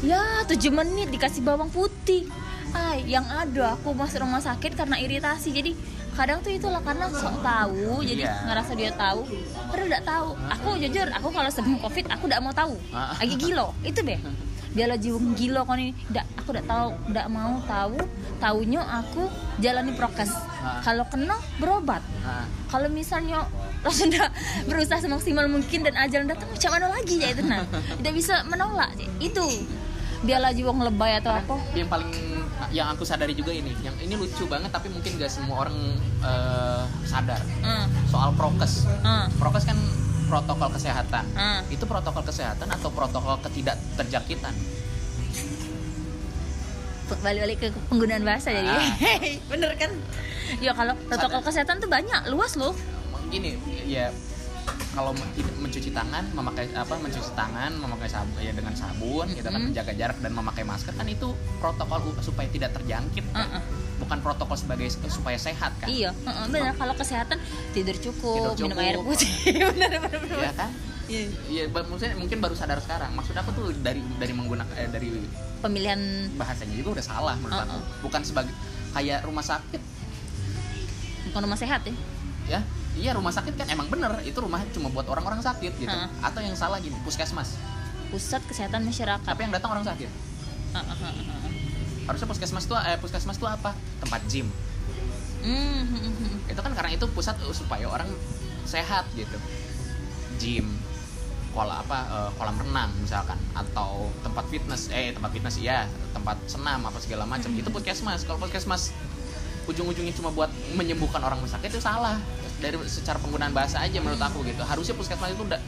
ya 0.00 0.20
7 0.44 0.54
menit 0.70 1.08
dikasih 1.08 1.40
bawang 1.40 1.68
putih. 1.68 2.28
Ay, 2.74 3.06
yang 3.06 3.22
ada 3.24 3.78
aku 3.78 3.94
masuk 3.94 4.26
rumah 4.26 4.42
sakit 4.42 4.74
karena 4.74 4.98
iritasi. 4.98 5.54
Jadi 5.54 5.72
kadang 6.14 6.42
tuh 6.42 6.50
itulah 6.50 6.82
karena 6.82 7.10
sok 7.10 7.42
tahu, 7.42 8.02
jadi 8.06 8.22
Iya. 8.26 8.34
ngerasa 8.46 8.72
dia 8.74 8.90
tahu, 8.94 9.26
padahal 9.66 9.86
tidak 9.90 10.04
tahu. 10.06 10.28
Aku 10.58 10.68
jujur, 10.78 11.06
aku 11.10 11.28
kalau 11.30 11.50
sebelum 11.50 11.78
covid 11.82 12.06
aku 12.06 12.24
tidak 12.30 12.40
mau 12.42 12.54
tahu. 12.54 12.74
Ah. 12.94 13.18
Lagi 13.18 13.34
gilo, 13.34 13.74
itu 13.82 13.98
deh. 13.98 14.18
Biarlah 14.74 14.98
jiwa 14.98 15.18
gilo 15.38 15.62
kon 15.62 15.78
ini, 15.78 15.94
tidak, 16.10 16.26
aku 16.34 16.50
tidak 16.50 16.66
tahu, 16.66 16.88
tidak 17.10 17.26
mau 17.30 17.54
tahu. 17.66 17.94
Taunya 18.42 18.82
aku 18.82 19.22
jalani 19.58 19.94
prokes. 19.94 20.30
Ah. 20.62 20.82
Kalau 20.82 21.06
kena 21.06 21.38
berobat. 21.58 22.02
Nah, 22.22 22.46
Kalau 22.70 22.90
misalnya 22.90 23.46
langsung 23.86 24.10
udah 24.10 24.26
berusaha 24.66 24.98
semaksimal 24.98 25.46
mungkin 25.46 25.86
dan 25.86 25.94
ajal 25.94 26.26
datang 26.26 26.50
macam 26.50 26.70
mana 26.74 26.86
lagi 26.90 27.20
ya 27.20 27.36
itu 27.36 27.42
nah 27.44 27.62
tidak 28.02 28.14
bisa 28.16 28.40
menolak 28.48 28.90
itu 29.20 29.44
biarlah 30.24 30.52
jiwa 30.56 30.72
ngelebay 30.72 31.20
atau 31.20 31.32
apa? 31.36 31.54
yang 31.76 31.88
paling 31.88 32.10
yang 32.72 32.88
aku 32.90 33.04
sadari 33.06 33.36
juga 33.36 33.52
ini. 33.52 33.70
Yang 33.84 33.96
ini 34.08 34.14
lucu 34.16 34.44
banget 34.48 34.72
tapi 34.72 34.88
mungkin 34.90 35.20
gak 35.20 35.30
semua 35.30 35.68
orang 35.68 35.76
eh, 36.24 36.84
sadar. 37.06 37.40
Hmm, 37.60 37.86
soal 38.08 38.32
prokes. 38.34 38.88
Hmm, 39.04 39.28
prokes 39.36 39.68
kan 39.68 39.78
protokol 40.26 40.72
kesehatan. 40.72 41.24
Hmm. 41.36 41.60
itu 41.68 41.84
protokol 41.84 42.24
kesehatan 42.24 42.66
atau 42.72 42.88
protokol 42.90 43.38
ketidak 43.44 43.76
terjangkitan 44.00 44.56
balik-balik 47.20 47.58
ke 47.60 47.68
penggunaan 47.92 48.24
bahasa 48.24 48.48
jadi. 48.48 48.64
Ah. 48.64 48.88
bener 49.52 49.76
kan? 49.76 49.92
Ya 50.64 50.72
kalau 50.72 50.96
protokol 51.04 51.44
kesehatan 51.44 51.76
tuh 51.84 51.90
banyak 51.92 52.32
luas 52.32 52.56
loh. 52.56 52.72
Gini 53.28 53.60
ya 53.84 54.08
kalau 54.94 55.10
men- 55.12 55.34
mencuci 55.60 55.90
tangan 55.90 56.24
memakai 56.30 56.70
apa 56.70 56.94
mencuci 56.96 57.32
tangan 57.34 57.74
memakai 57.74 58.06
sabun 58.06 58.38
ya 58.38 58.50
dengan 58.50 58.72
sabun 58.72 59.26
kita 59.28 59.44
kan 59.44 59.54
Mm-mm. 59.56 59.68
menjaga 59.68 59.92
jarak 59.92 60.18
dan 60.18 60.32
memakai 60.32 60.62
masker 60.62 60.94
kan 60.94 61.04
itu 61.04 61.28
protokol 61.58 61.98
supaya 62.20 62.46
tidak 62.46 62.70
terjangkit 62.72 63.26
kan? 63.28 63.44
Uh-uh. 63.44 63.62
bukan 63.96 64.18
protokol 64.20 64.54
sebagai 64.54 64.86
supaya 65.04 65.34
sehat 65.36 65.74
kan 65.76 65.86
iya 65.86 66.14
heeh, 66.14 66.44
bener 66.48 66.74
kalau 66.74 66.94
kesehatan 66.94 67.38
tidur 67.70 67.96
cukup, 67.96 68.54
Tidur 68.54 68.70
minum 68.70 68.78
air 68.78 68.94
cukup. 68.96 69.06
putih 69.12 69.32
bener 69.74 69.90
bener 69.98 70.18
bener 70.20 70.38
Iya 70.40 70.52
kan 70.54 70.70
Iya. 71.04 71.68
Ba- 71.68 71.84
maksudnya 71.84 72.16
mungkin 72.16 72.40
baru 72.40 72.56
sadar 72.56 72.80
sekarang. 72.80 73.12
Maksud 73.12 73.36
aku 73.36 73.52
tuh 73.52 73.76
dari 73.76 74.00
dari 74.16 74.32
menggunakan 74.32 74.72
eh, 74.72 74.88
dari 74.88 75.12
pemilihan 75.60 76.00
bahasanya 76.32 76.72
juga 76.74 76.96
udah 76.96 77.04
salah 77.04 77.36
menurut 77.36 77.60
aku. 77.60 77.76
Uh-uh. 77.76 77.84
Bukan 78.00 78.20
sebagai 78.24 78.54
kayak 78.90 79.20
rumah 79.20 79.44
sakit 79.44 79.82
bukan 81.26 81.40
rumah 81.44 81.58
sehat 81.58 81.82
ya 81.82 81.94
ya. 82.48 82.60
Iya 82.94 83.10
rumah 83.18 83.34
sakit 83.34 83.58
kan 83.58 83.66
emang 83.66 83.90
bener 83.90 84.22
itu 84.22 84.38
rumah 84.38 84.62
cuma 84.70 84.88
buat 84.90 85.06
orang-orang 85.10 85.42
sakit 85.42 85.72
gitu. 85.82 85.90
Uh-uh. 85.90 86.26
Atau 86.26 86.40
yang 86.42 86.54
salah 86.54 86.78
gini 86.78 86.94
puskesmas. 87.02 87.58
pusat 88.14 88.46
kesehatan 88.46 88.86
masyarakat 88.86 89.26
Tapi 89.26 89.40
yang 89.42 89.50
datang 89.50 89.74
orang 89.74 89.82
sakit. 89.82 90.06
Heeh. 90.06 91.12
Harusnya 92.06 92.28
puskesmas 92.30 92.64
tuh 92.70 92.78
eh, 92.78 92.94
puskesmas 93.02 93.34
tuh 93.42 93.50
apa? 93.50 93.74
Tempat 93.98 94.22
gym. 94.30 94.46
Hmm. 95.42 95.82
Itu 96.46 96.60
kan 96.62 96.72
karena 96.78 96.94
itu 96.94 97.10
pusat 97.10 97.34
uh, 97.42 97.50
supaya 97.50 97.90
orang 97.90 98.06
sehat 98.62 99.10
gitu. 99.18 99.34
Gym 100.38 100.70
kolam 101.54 101.78
apa 101.86 101.98
eh, 102.10 102.30
kolam 102.34 102.58
renang 102.58 102.90
misalkan 102.98 103.38
atau 103.54 104.10
tempat 104.26 104.44
fitness 104.50 104.90
eh 104.90 105.14
tempat 105.14 105.30
fitness 105.30 105.56
iya 105.62 105.86
tempat 106.10 106.34
senam 106.50 106.82
apa 106.82 106.98
segala 106.98 107.22
macam 107.30 107.54
itu 107.54 107.70
puskesmas 107.70 108.26
kalau 108.26 108.42
puskesmas 108.42 108.90
ujung-ujungnya 109.70 110.12
cuma 110.18 110.34
buat 110.34 110.50
menyembuhkan 110.74 111.22
orang 111.22 111.38
sakit 111.46 111.70
itu 111.72 111.80
salah 111.80 112.18
dari 112.56 112.76
secara 112.84 113.18
penggunaan 113.18 113.50
bahasa 113.50 113.78
aja 113.78 113.98
menurut 113.98 114.18
aku 114.18 114.42
gitu. 114.42 114.60
Harusnya 114.60 114.94
puskesmas 114.94 115.30
itu 115.30 115.42
udah 115.42 115.60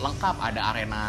lengkap. 0.00 0.36
Ada 0.38 0.60
arena 0.66 1.02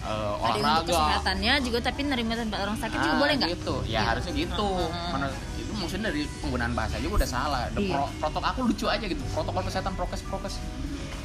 ada 0.00 0.14
untuk 0.38 0.60
olahraga. 0.60 0.84
kesehatannya 0.86 1.52
juga 1.62 1.78
tapi 1.80 2.00
nerima 2.02 2.32
tempat 2.34 2.58
orang 2.60 2.76
sakit 2.76 2.98
juga 2.98 3.14
Ah, 3.14 3.18
boleh 3.18 3.34
nggak? 3.34 3.50
gitu. 3.54 3.74
Ya 3.82 3.90
Iya. 3.90 4.00
harusnya 4.06 4.32
gitu. 4.34 4.68
Menurut- 5.10 5.40
itu 5.54 5.72
maksudnya 5.72 6.04
dari 6.06 6.22
penggunaan 6.38 6.72
bahasa 6.72 6.96
juga 6.98 7.14
udah 7.18 7.30
salah. 7.30 7.62
The 7.70 7.80
Iya. 7.82 7.94
pro- 7.94 8.12
protokol 8.20 8.46
aku 8.46 8.60
lucu 8.66 8.86
aja 8.86 9.04
gitu. 9.04 9.22
Protokol 9.30 9.62
kesehatan 9.64 9.92
prokes 9.94 10.20
prokes 10.22 10.54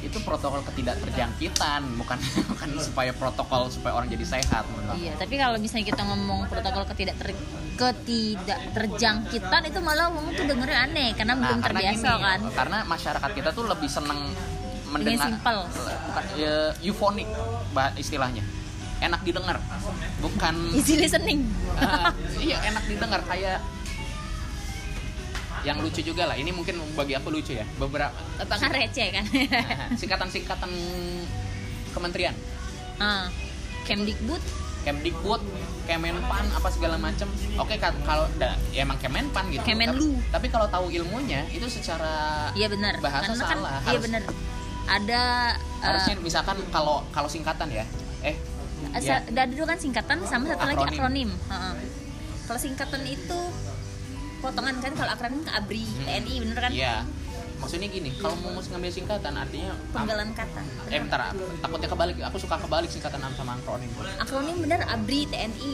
itu 0.00 0.16
protokol 0.20 0.64
ketidak 0.64 0.96
terjangkitan 0.98 1.84
bukan 1.94 2.18
bukan 2.50 2.68
supaya 2.76 3.12
protokol 3.12 3.68
supaya 3.68 3.92
orang 3.94 4.08
jadi 4.08 4.24
sehat 4.24 4.64
menurut. 4.66 4.96
Iya, 4.96 5.12
tapi 5.14 5.36
kalau 5.36 5.56
misalnya 5.56 5.86
kita 5.86 6.02
ngomong 6.02 6.48
protokol 6.48 6.84
ketidak 6.88 7.16
ter, 7.16 7.36
ketidak 7.76 8.60
terjangkitan 8.72 9.62
itu 9.66 9.78
malah 9.78 10.08
ngomong 10.08 10.32
tuh 10.32 10.44
dengernya 10.44 10.78
aneh 10.86 11.08
karena 11.12 11.32
Nah, 11.32 11.42
belum 11.42 11.58
karena 11.58 11.78
terbiasa 11.80 12.08
gini, 12.10 12.24
kan. 12.24 12.40
karena 12.52 12.78
masyarakat 12.84 13.30
kita 13.32 13.50
tuh 13.50 13.64
lebih 13.64 13.88
seneng 13.88 14.20
mendengar 14.90 15.30
simple. 15.30 15.60
bukan 16.10 16.24
eufonik 16.82 17.28
bah- 17.70 17.94
istilahnya 17.94 18.42
enak 19.00 19.20
didengar 19.22 19.56
bukan 20.18 20.54
Easy 20.74 20.96
listening. 20.96 21.46
Ah, 21.74 22.12
iya 22.36 22.60
enak 22.66 22.84
didengar 22.84 23.22
kayak 23.22 23.62
yang 25.62 25.78
lucu 25.78 26.00
juga 26.00 26.24
lah 26.24 26.36
ini 26.36 26.50
mungkin 26.50 26.78
bagi 26.92 27.12
aku 27.12 27.28
lucu 27.28 27.52
ya 27.52 27.66
beberapa 27.76 28.14
Apa 28.38 28.54
kan 28.56 28.70
receh 28.70 29.08
kan? 29.12 29.24
Nah, 29.28 29.92
singkatan-singkatan 29.94 30.70
kementerian 31.90 32.34
ah, 32.96 33.28
Kemdikbud, 33.84 34.42
Kemdikbud, 34.84 35.42
Kemenpan 35.88 36.44
apa 36.54 36.68
segala 36.70 36.94
macam. 36.94 37.26
Oke 37.58 37.74
ka- 37.76 37.96
kalau 38.06 38.30
da- 38.38 38.54
ya 38.70 38.86
emang 38.86 39.00
Kemenpan 39.02 39.50
gitu. 39.50 39.64
Kemenlu. 39.66 40.14
Tapi, 40.14 40.30
tapi 40.30 40.46
kalau 40.52 40.66
tahu 40.70 40.86
ilmunya 40.92 41.42
itu 41.50 41.66
secara 41.66 42.46
iya 42.54 42.70
benar. 42.70 43.00
Bahasa 43.02 43.34
Karena 43.34 43.42
salah. 43.42 43.80
Kan, 43.82 43.90
iya 43.90 43.98
benar. 43.98 44.22
Ada 44.86 45.22
eh, 45.56 45.82
harusnya 45.82 46.14
misalkan 46.22 46.56
kalau 46.70 47.02
kalau 47.10 47.26
singkatan 47.26 47.66
ya. 47.72 47.82
Eh 48.22 48.36
ya, 49.02 49.24
ada 49.26 49.42
dulu 49.50 49.64
kan 49.66 49.78
singkatan 49.80 50.22
sama 50.24 50.44
satu 50.46 50.64
lagi 50.70 50.84
Akronim. 50.86 51.00
akronim. 51.00 51.30
Heeh. 51.50 51.74
Kalau 52.46 52.60
singkatan 52.60 53.02
itu 53.08 53.38
potongan 54.40 54.76
kan 54.78 54.92
kalau 54.92 55.10
akronim 55.10 55.40
ke 55.40 55.52
ABRI, 55.52 55.84
Hmm. 55.84 56.04
TNI 56.04 56.34
bener 56.40 56.58
kan? 56.58 56.72
Iya. 56.72 56.96
Maksudnya 57.60 57.88
gini, 57.88 58.10
kalau 58.16 58.36
mau 58.36 58.56
ngambil 58.56 58.88
singkatan 58.88 59.36
artinya 59.36 59.76
Penggalan 59.92 60.32
kata. 60.32 60.62
eh 60.88 60.96
bentar, 60.96 61.28
takutnya 61.60 61.88
kebalik. 61.88 62.16
Aku 62.24 62.36
suka 62.36 62.56
kebalik 62.56 62.88
singkatan 62.88 63.20
sama 63.30 63.52
akronim. 63.54 63.90
Akronim 64.16 64.56
bener 64.58 64.80
ABRI, 64.82 65.28
TNI. 65.28 65.72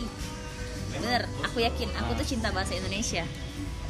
Bener, 0.93 1.23
aku 1.41 1.61
yakin. 1.61 1.89
Aku 1.95 2.11
tuh 2.15 2.27
cinta 2.27 2.51
bahasa 2.51 2.75
Indonesia. 2.75 3.23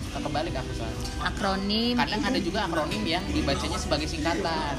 Suka 0.03 0.19
kebalik 0.23 0.53
aku 0.53 0.71
soalnya. 0.75 1.01
Akronim. 1.23 1.95
Kadang 1.97 2.23
ada 2.23 2.39
juga 2.39 2.59
akronim 2.63 3.03
yang 3.03 3.25
dibacanya 3.27 3.79
sebagai 3.79 4.05
singkatan. 4.07 4.77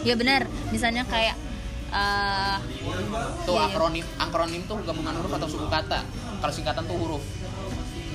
Ya 0.00 0.14
benar. 0.16 0.48
Misalnya 0.70 1.04
kayak 1.04 1.36
eh 1.92 2.56
Tuh 3.44 3.52
Iya, 3.52 3.60
iya. 3.60 3.62
akronim, 3.68 4.06
akronim 4.16 4.62
tuh 4.64 4.80
gabungan 4.80 5.12
huruf 5.12 5.32
atau 5.34 5.44
suku 5.46 5.68
kata. 5.68 6.00
Kalau 6.40 6.52
singkatan 6.52 6.82
tuh 6.82 6.96
huruf. 6.96 7.20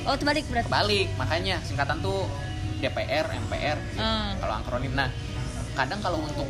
Oh 0.08 0.16
terbalik 0.16 0.46
berarti. 0.48 0.72
Makanya 1.14 1.56
singkatan 1.62 2.00
tuh 2.00 2.26
DPR, 2.80 3.26
MPR. 3.28 3.78
gitu. 3.92 4.00
Hmm. 4.00 4.34
Kalau 4.38 4.54
akronim, 4.56 4.94
nah 4.94 5.10
kadang 5.74 6.00
kalau 6.00 6.20
untuk 6.20 6.48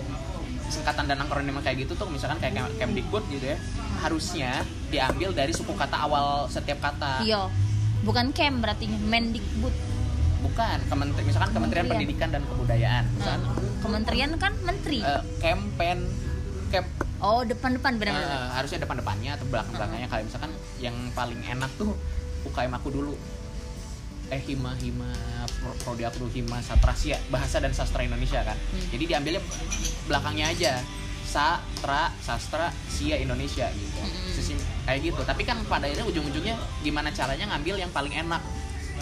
singkatan 0.67 1.07
dan 1.07 1.17
akronim 1.17 1.55
kayak 1.57 1.87
gitu 1.87 1.95
tuh 1.95 2.07
misalkan 2.07 2.37
kayak 2.37 2.59
Kem- 2.59 2.75
Kemdikbud 2.77 3.23
gitu 3.29 3.55
ya, 3.55 3.57
harusnya 3.97 4.61
diambil 4.87 5.31
dari 5.31 5.51
suku 5.51 5.71
kata 5.73 5.97
awal 5.97 6.45
setiap 6.47 6.79
kata. 6.79 7.23
Iya. 7.23 7.47
Bukan 8.03 8.31
Kem 8.31 8.61
berarti 8.61 8.85
Mendikbud. 8.87 9.73
Bukan, 10.37 10.77
kementeri, 10.85 11.23
misalkan 11.25 11.49
Kementerian 11.49 11.81
Kementerian. 11.81 11.97
Pendidikan 11.97 12.29
dan 12.29 12.43
Kebudayaan. 12.45 13.03
Misalkan 13.09 13.41
kementerian 13.81 14.31
kan 14.37 14.53
menteri. 14.61 15.01
eh, 15.01 15.23
Kempen, 15.41 15.99
Kem, 16.69 16.85
oh, 17.17 17.41
depan-depan 17.41 17.97
benar 17.97 18.13
benar. 18.13 18.37
eh, 18.37 18.49
harusnya 18.53 18.79
depan-depannya 18.85 19.31
atau 19.33 19.45
belakang-belakangnya. 19.49 20.07
Kalau 20.07 20.23
misalkan 20.23 20.51
yang 20.77 20.93
paling 21.11 21.41
enak 21.41 21.71
tuh 21.75 21.97
UKM 22.45 22.69
aku 22.71 22.89
dulu. 22.91 23.15
Eh 24.27 24.41
hima 24.43 24.75
hima 24.75 25.07
pro- 25.57 25.77
prodi 25.81 26.03
aku 26.03 26.27
hima 26.29 26.59
satrasia 26.59 27.15
bahasa 27.27 27.57
dan 27.57 27.71
sastra 27.71 28.03
Indonesia 28.03 28.43
kan. 28.43 28.55
Hmm. 28.55 28.87
Jadi 28.89 29.03
diambilnya 29.05 29.41
belakangnya 30.05 30.45
aja 30.49 30.73
satra 31.23 32.11
sastra 32.17 32.71
sia 32.87 33.15
Indonesia 33.15 33.67
gitu. 33.69 33.99
Sesim- 34.31 34.63
kayak 34.83 34.99
gitu. 35.01 35.21
Tapi 35.21 35.43
kan 35.43 35.59
pada 35.65 35.85
akhirnya 35.85 36.07
ujung-ujungnya 36.07 36.55
gimana 36.81 37.11
caranya 37.11 37.47
ngambil 37.49 37.75
yang 37.77 37.91
paling 37.91 38.11
enak. 38.11 38.39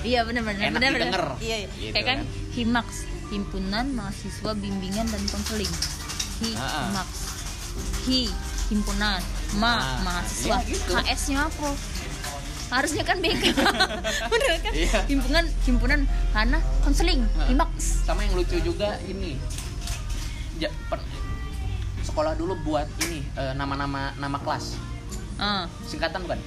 Iya 0.01 0.21
benar 0.23 0.43
benar. 0.43 0.61
Enak 0.63 0.73
benar. 0.75 0.91
didengar. 0.91 1.25
Iya, 1.39 1.55
iya. 1.57 1.67
Gitu 1.71 1.93
Kayak 1.93 2.05
kan 2.05 2.17
kan. 2.19 2.27
Himax, 2.51 2.87
Himpunan 3.25 3.85
Mahasiswa 3.91 4.51
Bimbingan 4.53 5.07
dan 5.07 5.23
Konseling. 5.25 5.73
Ah. 6.53 6.85
Himax. 6.85 7.09
Hi, 8.05 8.29
himpunan. 8.67 9.21
Ma, 9.55 9.73
Nah, 9.73 9.81
mahasiswa. 10.03 10.57
iya 10.57 10.67
gitu. 10.67 10.91
KS-nya 10.93 11.39
apa? 11.43 11.69
Harusnya 12.65 13.01
kan 13.01 13.17
BK. 13.17 13.43
bener 14.31 14.49
kan? 14.59 14.73
Iya. 14.73 14.99
Himpunan, 15.05 15.45
himpunan 15.63 15.99
karena 16.31 16.57
konseling. 16.81 17.21
Nah. 17.29 17.69
Sama 17.77 18.21
yang 18.21 18.33
lucu 18.33 18.57
juga 18.59 18.97
ini 19.01 19.37
Ja- 20.55 20.71
per- 20.87 21.03
sekolah 22.01 22.31
dulu 22.33 22.55
buat 22.63 22.87
ini 23.01 23.19
eh, 23.29 23.53
nama-nama 23.53 24.15
nama 24.15 24.37
kelas 24.37 24.77
Ah, 25.35 25.67
singkatan 25.83 26.23
bukan 26.23 26.39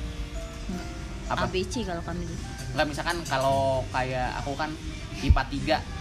apa 1.28 1.44
ABC 1.44 1.84
kalau 1.84 2.00
kami. 2.00 2.24
nggak 2.68 2.86
misalkan 2.86 3.20
kalau 3.22 3.84
kayak 3.90 4.32
aku 4.38 4.54
kan 4.54 4.72
IPA 5.18 5.42
3 5.76 5.97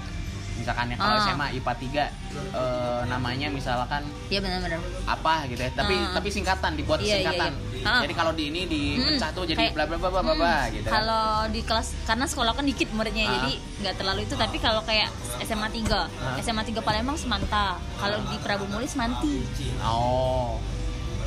misalkan 0.58 0.90
ya 0.90 0.98
kalau 0.98 1.14
Ah. 1.14 1.24
SMA 1.24 1.48
IPA 1.56 1.74
3 1.78 2.04
eh, 2.34 3.02
namanya 3.06 3.48
misalkan 3.48 4.02
Iya 4.28 4.40
benar-benar. 4.40 4.82
apa 5.06 5.34
gitu 5.46 5.62
ya 5.62 5.72
tapi 5.72 5.96
Ah. 5.96 6.12
tapi 6.12 6.28
singkatan 6.28 6.72
dibuat 6.74 7.00
Iya, 7.00 7.06
iya, 7.08 7.16
singkatan 7.24 7.52
iya. 7.72 7.86
Ah. 7.88 8.02
jadi 8.02 8.14
kalau 8.14 8.32
di 8.32 8.44
ini 8.48 8.62
dipecah 8.66 9.30
tuh 9.32 9.46
jadi 9.46 9.70
bla 9.72 9.86
bla 9.86 9.96
bla 9.96 10.10
bla 10.12 10.22
bla 10.26 10.34
Hmm, 10.60 10.74
gitu 10.74 10.84
kan. 10.84 10.94
Kalau 10.98 11.26
di 11.48 11.62
kelas 11.62 11.88
karena 12.04 12.26
sekolah 12.26 12.52
kan 12.52 12.66
dikit 12.66 12.90
muridnya 12.92 13.24
Ah. 13.24 13.34
jadi 13.38 13.52
nggak 13.80 13.96
terlalu 13.96 14.20
itu 14.24 14.36
tapi 14.36 14.58
kalau 14.58 14.82
kayak 14.82 15.08
SMA 15.40 15.70
3, 15.70 16.10
Ah. 16.18 16.36
SMA 16.38 16.64
3 16.64 16.82
Palembang 16.82 17.16
Semanta. 17.16 17.78
Kalau 17.96 18.18
di 18.26 18.38
Prabu 18.40 18.66
Muli 18.68 18.86
Semanti. 18.86 19.46
oh 19.82 20.58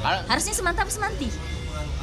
Harusnya 0.00 0.52
Semanta 0.52 0.80
apa 0.80 0.88
Semanti? 0.88 1.28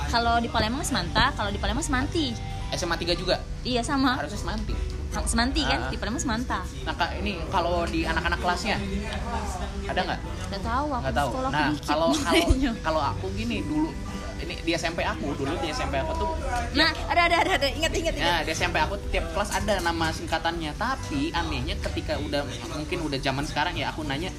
Kalau 0.08 0.38
di 0.38 0.48
Palembang 0.48 0.80
Semanta, 0.82 1.34
kalau 1.34 1.50
di 1.50 1.58
Palembang 1.58 1.82
Semanti. 1.82 2.32
SMA 2.70 2.96
3 2.96 3.16
juga 3.16 3.40
Iya 3.64 3.80
sama. 3.80 4.20
harusnya 4.20 4.38
semanti 4.38 4.76
semanti 5.24 5.62
kan 5.64 5.80
Ah. 5.80 5.90
di 5.90 5.96
Palembang 5.96 6.20
semanta 6.20 6.62
Nah 6.84 6.94
kak 6.94 7.18
ini 7.18 7.42
kalau 7.48 7.82
di 7.84 8.04
anak-anak 8.04 8.38
kelasnya 8.38 8.78
ada 9.86 10.00
nggak? 10.04 10.20
nggak 10.48 10.62
tahu 10.62 10.88
aku 10.88 11.02
Nggak 11.02 11.16
tahu. 11.16 11.30
sekolah 11.32 11.50
Nah 11.50 11.70
kalau 11.82 12.08
kalau 12.22 12.48
kalau 12.78 13.02
aku 13.04 13.26
gini 13.34 13.58
dulu 13.62 13.90
ini 14.38 14.54
di 14.62 14.72
SMP 14.72 15.02
aku 15.02 15.34
dulu 15.34 15.50
di 15.58 15.68
SMP 15.68 15.98
aku 15.98 16.14
tuh 16.14 16.30
nah 16.72 16.94
ada 17.08 17.26
ada 17.26 17.36
ada, 17.40 17.52
ada. 17.56 17.68
ingat 17.68 17.90
ingat 17.92 18.14
ingat 18.14 18.22
Ya, 18.22 18.36
di 18.44 18.52
SMP 18.52 18.78
aku 18.78 18.94
tiap 19.10 19.26
kelas 19.32 19.50
ada 19.52 19.82
nama 19.82 20.08
singkatannya. 20.10 20.72
Tapi 20.74 21.32
anehnya 21.32 21.74
ketika 21.80 22.14
udah 22.18 22.46
mungkin 22.72 23.02
udah 23.02 23.18
zaman 23.18 23.44
sekarang 23.44 23.74
ya 23.74 23.90
aku 23.90 24.04
nanya 24.04 24.30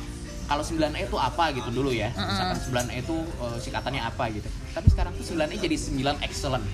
kalau 0.46 0.62
9E 0.62 1.04
itu 1.04 1.16
apa 1.18 1.50
gitu 1.50 1.68
dulu 1.68 1.90
ya. 1.90 2.08
Misalkan 2.10 2.56
9E 2.86 2.94
itu 3.00 3.16
eh, 3.20 3.58
singkatannya 3.58 4.00
apa 4.00 4.24
gitu. 4.30 4.46
Tapi 4.70 4.86
sekarang 4.88 5.12
tuh 5.12 5.24
9E 5.26 5.54
jadi 5.58 5.76
9 5.76 5.98
excellent. 6.22 6.64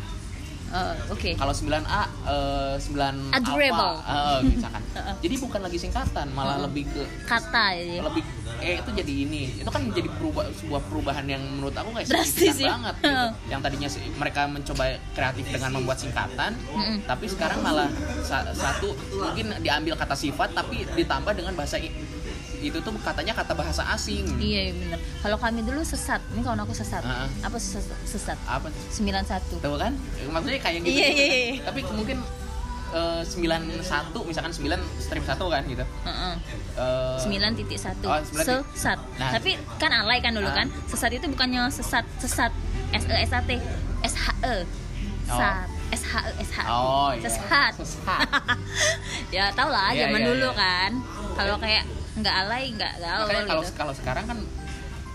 Eh, 0.75 0.95
oke 1.07 1.31
Kalau 1.39 1.55
9A 1.55 2.03
eh 2.27 2.75
9 2.77 3.31
Adorable. 3.31 3.95
apa? 3.97 4.35
Eh, 4.35 4.41
misalkan. 4.51 4.83
Jadi 5.23 5.35
bukan 5.39 5.61
lagi 5.63 5.79
singkatan, 5.79 6.27
malah 6.31 6.59
lebih 6.61 6.85
ke 6.87 7.03
kata 7.25 7.65
ya 7.75 8.03
lebih 8.03 8.23
eh 8.57 8.81
itu 8.81 8.91
jadi 8.95 9.15
ini 9.21 9.61
itu 9.61 9.69
kan 9.69 9.83
jadi 9.91 10.09
perubah, 10.11 10.49
sebuah 10.51 10.81
perubahan 10.87 11.27
yang 11.27 11.43
menurut 11.43 11.75
aku 11.75 11.93
kayak 11.93 12.09
Drastis 12.09 12.57
ya. 12.57 12.73
banget 12.73 12.95
gitu. 12.97 13.27
yang 13.51 13.61
tadinya 13.61 13.89
mereka 14.17 14.41
mencoba 14.47 14.85
kreatif 15.13 15.45
dengan 15.47 15.71
membuat 15.75 15.99
singkatan 15.99 16.57
Mm-mm. 16.71 17.05
tapi 17.05 17.29
sekarang 17.29 17.61
malah 17.61 17.91
sa- 18.23 18.47
satu 18.49 18.95
mungkin 19.13 19.53
diambil 19.61 19.95
kata 19.95 20.17
sifat 20.17 20.55
tapi 20.55 20.87
ditambah 20.89 21.35
dengan 21.35 21.53
bahasa 21.53 21.77
itu 22.65 22.79
tuh 22.79 22.93
katanya 22.99 23.33
kata 23.35 23.53
bahasa 23.53 23.83
asing 23.91 24.25
iya 24.39 24.69
iya, 24.69 24.73
bener 24.73 24.99
kalau 25.21 25.37
kami 25.37 25.61
dulu 25.61 25.81
sesat 25.83 26.21
ini 26.31 26.41
kawan 26.41 26.59
aku 26.59 26.73
sesat 26.73 27.01
Heeh. 27.01 27.29
apa 27.41 27.57
sesat, 27.57 27.85
sesat? 28.03 28.39
apa 28.45 28.73
91 28.91 29.61
tahu 29.61 29.77
kan 29.77 29.93
maksudnya 30.27 30.59
kayak 30.59 30.81
gitu, 30.81 30.91
Iya, 30.91 31.07
iya, 31.07 31.13
kan. 31.15 31.29
iya. 31.29 31.63
tapi 31.63 31.81
mungkin 31.91 32.19
eh, 32.91 33.23
91 33.23 33.85
misalkan 34.25 34.51
9 34.51 34.65
strip 34.97 35.25
1 35.25 35.37
kan 35.45 35.63
gitu 35.65 35.85
Heeh. 35.85 36.35
Eh, 36.75 37.17
sembilan 37.19 37.51
titik 37.55 37.77
satu 37.77 38.07
Oh, 38.07 38.19
sembilan 38.19 38.47
sesat 38.47 38.99
Nah. 39.15 39.31
tapi 39.31 39.51
kan 39.77 39.91
alay 39.95 40.19
kan 40.19 40.33
dulu 40.33 40.49
Ah. 40.49 40.57
kan 40.57 40.67
sesat 40.87 41.13
itu 41.13 41.27
bukannya 41.27 41.69
sesat 41.69 42.05
sesat 42.17 42.53
s 42.93 43.05
e 43.05 43.17
s 43.21 43.31
a 43.31 43.41
t 43.41 43.51
s 44.03 44.15
h 44.15 44.27
e 44.43 44.55
sat 45.25 45.67
s 45.91 46.03
h 46.05 46.15
e 46.21 46.33
s 46.39 46.51
h 46.51 46.59
e 46.61 46.65
Oh, 46.67 47.11
iya. 47.11 47.23
sesat 47.25 47.73
Sesat. 47.77 48.29
ya 49.35 49.51
tau 49.51 49.67
lah 49.67 49.91
Iya, 49.91 50.07
zaman 50.07 50.21
iya, 50.21 50.27
dulu 50.29 50.49
iya. 50.49 50.55
kan 50.55 50.91
kalau 51.35 51.57
kayak 51.59 51.83
nggak 52.15 52.35
alay 52.47 52.65
nggak 52.71 52.93
gaul 52.99 53.27
makanya 53.27 53.45
kalau 53.47 53.63
gitu. 53.63 53.75
kalau 53.75 53.93
sekarang 53.95 54.25
kan 54.25 54.39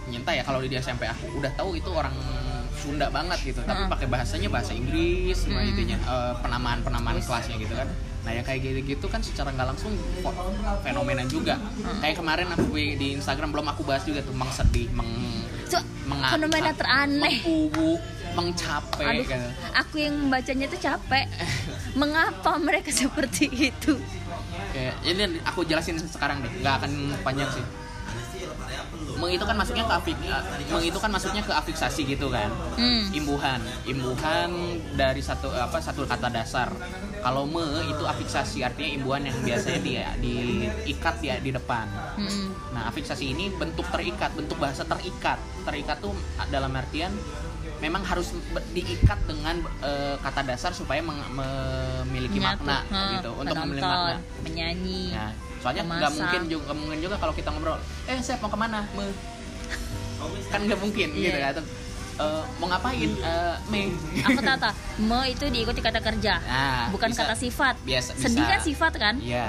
nyenta 0.10 0.32
ya 0.34 0.44
kalau 0.44 0.60
di 0.60 0.76
SMP 0.76 1.06
aku 1.06 1.38
udah 1.38 1.52
tahu 1.54 1.78
itu 1.78 1.90
orang 1.94 2.12
Sunda 2.80 3.12
banget 3.12 3.40
gitu 3.44 3.60
tapi 3.68 3.92
pakai 3.92 4.08
bahasanya 4.08 4.48
bahasa 4.48 4.72
Inggris 4.72 5.36
semua 5.36 5.62
Mm. 5.62 5.72
itunya 5.76 5.98
eh, 6.00 6.34
penamaan 6.40 6.80
penamaan 6.80 7.20
kelasnya 7.20 7.60
gitu 7.60 7.76
kan. 7.76 7.92
Nah 8.24 8.32
yang 8.32 8.48
kayak 8.48 8.60
gitu 8.64 8.80
gitu 8.88 9.06
kan 9.12 9.20
secara 9.20 9.52
nggak 9.52 9.68
langsung 9.68 9.92
fenomena 10.82 11.28
juga. 11.28 11.60
Kayak 12.00 12.24
kemarin 12.24 12.48
aku 12.56 12.72
di 12.76 13.20
Instagram 13.20 13.52
belum 13.52 13.68
aku 13.68 13.84
bahas 13.84 14.08
juga 14.08 14.24
tuh 14.24 14.32
meng 14.32 14.48
sedih 14.50 14.88
meng 14.96 15.12
so, 15.68 15.76
mengangkat, 16.08 16.40
fenomena 16.40 16.72
teraneh. 16.72 17.36
mengubu 17.44 18.00
mengcape 18.30 18.88
aduh 19.02 19.26
gitu. 19.28 19.48
aku 19.76 19.96
yang 20.00 20.14
membacanya 20.16 20.66
tuh 20.72 20.80
capek. 20.80 21.26
Mengapa 22.00 22.56
mereka 22.58 22.96
seperti 23.04 23.52
itu 23.52 24.00
Kayak, 24.74 24.96
ini 25.04 25.24
aku 25.46 25.66
jelasin 25.66 25.98
sekarang 26.00 26.44
deh 26.44 26.52
nggak 26.62 26.76
akan 26.84 26.92
panjang 27.26 27.50
sih. 27.52 27.66
Meng 29.20 29.36
itu 29.36 29.44
kan 29.44 29.58
masuknya 29.60 29.84
ke 29.84 29.94
afik, 30.00 30.18
meng 30.72 30.84
itu 30.86 30.96
kan 30.96 31.12
masuknya 31.12 31.44
ke 31.44 31.52
afiksasi 31.52 32.08
gitu 32.08 32.32
kan. 32.32 32.48
Hmm. 32.80 33.12
imbuhan. 33.12 33.60
Imbuhan 33.84 34.50
dari 34.96 35.20
satu 35.20 35.52
apa 35.52 35.84
satu 35.84 36.08
kata 36.08 36.32
dasar. 36.32 36.72
Kalau 37.20 37.44
me 37.44 37.84
itu 37.84 38.04
afiksasi 38.08 38.64
artinya 38.64 38.96
imbuhan 38.96 39.28
yang 39.28 39.36
biasanya 39.44 39.80
di 39.84 39.94
diikat 40.24 41.20
di, 41.20 41.28
di 41.44 41.52
depan. 41.52 41.86
Hmm. 42.16 42.56
nah 42.72 42.88
afiksasi 42.88 43.36
ini 43.36 43.52
bentuk 43.52 43.84
terikat 43.92 44.32
bentuk 44.40 44.56
bahasa 44.56 44.88
terikat. 44.88 45.38
Terikat 45.68 46.00
tuh 46.00 46.16
dalam 46.48 46.72
artian 46.72 47.12
memang 47.80 48.04
harus 48.04 48.36
diikat 48.70 49.20
dengan 49.24 49.56
eh, 49.80 50.16
kata 50.18 50.44
dasar 50.46 50.72
supaya 50.72 51.00
memiliki 51.00 52.38
Menyatu. 52.38 52.62
makna 52.62 52.78
Hah, 52.86 53.10
gitu 53.16 53.32
untuk 53.34 53.56
memiliki 53.58 53.88
makna 53.88 54.16
penyanyi 54.40 55.04
Nah, 55.10 55.32
soalnya 55.58 55.84
Pemasak. 55.84 55.98
nggak 55.98 56.12
mungkin 56.14 56.42
juga 56.46 56.64
nggak 56.66 56.78
mungkin 56.78 57.00
juga 57.00 57.16
kalau 57.16 57.34
kita 57.34 57.50
ngobrol, 57.50 57.80
eh 58.06 58.20
saya 58.20 58.38
mau 58.38 58.48
ke 58.48 58.58
mana? 58.58 58.80
Me. 58.94 59.08
Kan 60.52 60.60
nggak 60.62 60.80
mungkin 60.80 61.08
Iya. 61.10 61.24
gitu 61.26 61.38
kan. 61.38 61.50
Atau, 61.54 61.64
"Eh, 62.20 62.44
mau 62.58 62.68
ngapain? 62.68 63.10
Eh, 63.10 63.56
me. 63.66 63.82
aku 64.22 64.40
tahu 64.42 64.72
me 65.08 65.20
itu 65.26 65.46
diikuti 65.48 65.80
kata 65.80 66.00
kerja 66.00 66.34
Nah, 66.42 66.88
bukan 66.90 67.10
bisa. 67.10 67.24
kata 67.24 67.36
sifat 67.38 67.76
Biasa- 67.82 68.16
sedih 68.18 68.40
bisa. 68.42 68.52
kan 68.52 68.60
sifat 68.62 68.94
kan 68.94 69.16
Iya. 69.18 69.48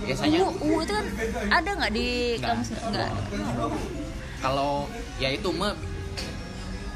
Biasanya 0.00 0.38
u, 0.40 0.48
u 0.58 0.70
itu 0.78 0.92
kan 0.92 1.06
ada 1.50 1.70
nggak 1.74 1.92
di 1.94 2.08
kamus 2.38 2.68
nggak 2.72 3.08
kalau 4.40 4.88
ya 5.16 5.28
itu 5.30 5.48
me 5.50 5.72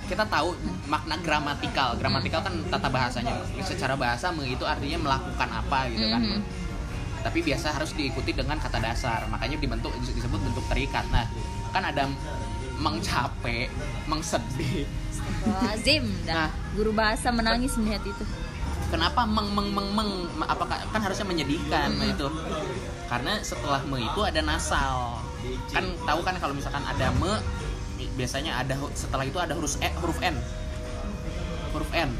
kita 0.08 0.24
tahu 0.28 0.54
makna 0.86 1.16
gramatikal. 1.20 1.96
Gramatikal 1.96 2.40
kan 2.44 2.54
tata 2.68 2.88
bahasanya. 2.88 3.34
Secara 3.64 3.94
bahasa 3.96 4.30
itu 4.44 4.64
artinya 4.64 4.98
melakukan 5.10 5.48
apa 5.48 5.88
gitu 5.92 6.06
kan. 6.08 6.22
Mhm. 6.22 6.40
Tapi 7.24 7.40
biasa 7.40 7.72
harus 7.72 7.96
diikuti 7.96 8.36
dengan 8.36 8.60
kata 8.60 8.78
dasar. 8.80 9.24
Makanya 9.32 9.56
dibentuk 9.56 9.92
disebut 10.04 10.40
bentuk 10.40 10.64
terikat. 10.68 11.08
Nah, 11.08 11.24
kan 11.72 11.82
ada 11.88 12.04
mengcape, 12.74 13.70
mengsedih, 14.10 14.84
Lazim 15.44 16.04
dah 16.24 16.48
Nah. 16.48 16.50
guru 16.76 16.90
bahasa 16.92 17.28
menangis 17.30 17.76
melihat 17.76 18.02
itu 18.04 18.24
kenapa 18.88 19.24
meng 19.24 19.48
meng 19.52 19.68
meng 19.72 19.88
meng 19.92 20.10
apakah 20.44 20.78
kan 20.92 21.00
harusnya 21.00 21.26
menyedihkan 21.26 21.92
Mm-mm. 21.96 22.12
itu 22.14 22.28
karena 23.08 23.40
setelah 23.40 23.80
me 23.86 24.04
itu 24.04 24.20
ada 24.24 24.40
nasal 24.40 25.20
kan 25.72 25.84
tahu 26.08 26.20
kan 26.24 26.34
kalau 26.40 26.54
misalkan 26.56 26.84
ada 26.84 27.12
me 27.20 27.40
biasanya 28.14 28.62
ada 28.62 28.78
setelah 28.94 29.26
itu 29.26 29.38
ada 29.42 29.52
huruf 29.54 29.74
e, 29.82 29.90
huruf 29.98 30.18
n. 30.22 30.36
Huruf 31.74 31.90
n. 31.92 32.10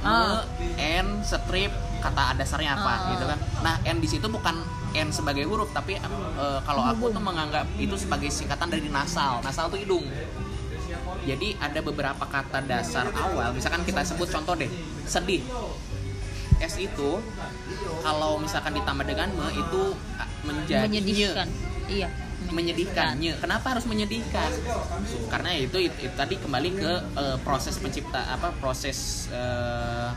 Ah. 0.00 0.42
n 0.80 1.20
strip 1.20 1.68
kata 2.00 2.32
dasarnya 2.40 2.72
apa 2.80 2.92
Ah. 2.92 2.98
gitu 3.14 3.24
kan. 3.28 3.38
Nah 3.62 3.74
n 3.86 3.96
di 4.02 4.08
situ 4.10 4.26
bukan 4.26 4.56
n 4.96 5.08
sebagai 5.14 5.46
huruf 5.46 5.70
tapi 5.70 5.94
eh, 6.00 6.58
kalau 6.66 6.82
aku 6.82 7.14
tuh 7.14 7.22
menganggap 7.22 7.68
itu 7.78 7.94
sebagai 7.94 8.28
singkatan 8.32 8.68
dari 8.72 8.90
nasal. 8.90 9.38
Nasal 9.44 9.70
tuh 9.70 9.78
hidung. 9.78 10.04
Jadi 11.22 11.54
ada 11.60 11.78
beberapa 11.84 12.24
kata 12.26 12.64
dasar 12.64 13.06
awal. 13.12 13.52
Misalkan 13.54 13.84
kita 13.84 14.02
sebut 14.02 14.26
contoh 14.32 14.56
deh 14.58 14.70
sedih. 15.06 15.44
S 16.60 16.76
itu 16.76 17.10
kalau 18.04 18.36
misalkan 18.36 18.76
ditambah 18.76 19.04
dengan 19.08 19.28
me 19.32 19.48
itu 19.52 19.82
menjadi 20.44 20.84
menyedihkan. 20.88 21.48
Iya 21.88 22.29
nye. 22.50 22.56
menyedihkan 22.58 23.14
nye. 23.16 23.32
kenapa 23.38 23.78
harus 23.78 23.86
menyedihkan 23.86 24.50
karena 25.30 25.50
itu, 25.56 25.78
itu, 25.78 25.96
itu 26.10 26.14
tadi 26.18 26.34
kembali 26.36 26.70
ke 26.74 26.92
eh, 27.16 27.36
proses 27.46 27.78
pencipta 27.78 28.20
apa 28.34 28.50
proses 28.58 29.30
eh, 29.30 30.10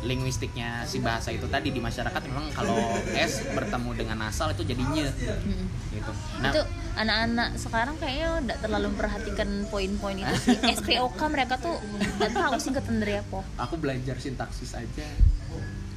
linguistiknya 0.00 0.88
si 0.88 0.96
bahasa 1.04 1.28
itu 1.28 1.44
tadi 1.44 1.68
di 1.68 1.80
masyarakat 1.80 2.20
memang 2.24 2.48
kalau 2.56 2.96
S 3.12 3.44
bertemu 3.52 3.90
dengan 3.92 4.16
nasal 4.28 4.52
itu 4.56 4.64
jadi 4.64 4.80
nye 4.80 5.08
Mm. 5.40 5.66
gitu 5.92 6.12
nah 6.40 6.52
itu 6.52 6.62
anak-anak 6.96 7.48
sekarang 7.60 7.96
kayaknya 8.00 8.28
udah 8.40 8.56
terlalu 8.60 8.86
memperhatikan 8.94 9.48
poin-poin 9.68 10.16
itu 10.16 10.34
sih 10.40 10.56
SPOK 10.80 11.20
mereka 11.28 11.60
tuh 11.60 11.76
nggak 12.16 12.32
tahu 12.32 12.54
singkatan 12.56 12.96
dari 13.00 13.20
apa 13.20 13.44
aku 13.60 13.74
belajar 13.76 14.16
sintaksis 14.16 14.72
aja 14.72 15.04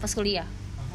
pas 0.03 0.11
kuliah 0.11 0.47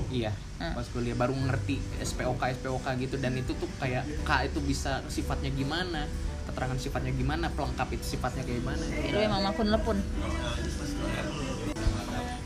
Iya, 0.09 0.33
Hmm. 0.59 0.75
pas 0.75 0.87
kuliah 0.91 1.15
baru 1.15 1.35
ngerti 1.37 1.79
SPOK 2.01 2.43
SPOK 2.59 2.87
gitu 2.99 3.15
dan 3.19 3.35
itu 3.35 3.55
tuh 3.55 3.69
kayak 3.79 4.03
K 4.25 4.51
itu 4.51 4.59
bisa 4.59 5.03
sifatnya 5.07 5.51
gimana, 5.51 6.07
keterangan 6.51 6.79
sifatnya 6.79 7.13
gimana, 7.13 7.47
pelengkap 7.53 7.89
itu 7.93 8.17
sifatnya 8.17 8.43
kayak 8.43 8.59
gimana. 8.63 8.83
itu 8.83 9.19
emang 9.19 9.43
makun 9.45 9.69
lepun 9.71 9.99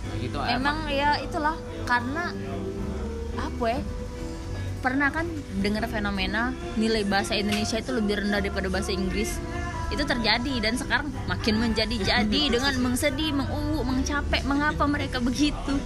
Nah, 0.03 0.17
gitu 0.21 0.39
emang 0.45 0.77
ya 0.93 1.19
itulah 1.19 1.57
karena 1.89 2.31
apa 3.35 3.65
ya 3.65 3.81
pernah 4.83 5.09
kan 5.09 5.25
dengar 5.63 5.87
fenomena 5.87 6.51
nilai 6.75 7.07
bahasa 7.07 7.39
Indonesia 7.39 7.79
itu 7.79 7.95
lebih 7.95 8.19
rendah 8.27 8.43
daripada 8.43 8.67
bahasa 8.67 8.91
Inggris 8.91 9.39
itu 9.89 10.03
terjadi 10.03 10.55
dan 10.59 10.75
sekarang 10.75 11.09
makin 11.29 11.61
menjadi 11.61 11.97
jadi 12.01 12.43
dengan 12.59 12.75
mengsedih, 12.81 13.31
menguwu, 13.31 13.85
mengcapek, 13.85 14.43
mengapa 14.43 14.85
mereka 14.89 15.21
begitu? 15.21 15.79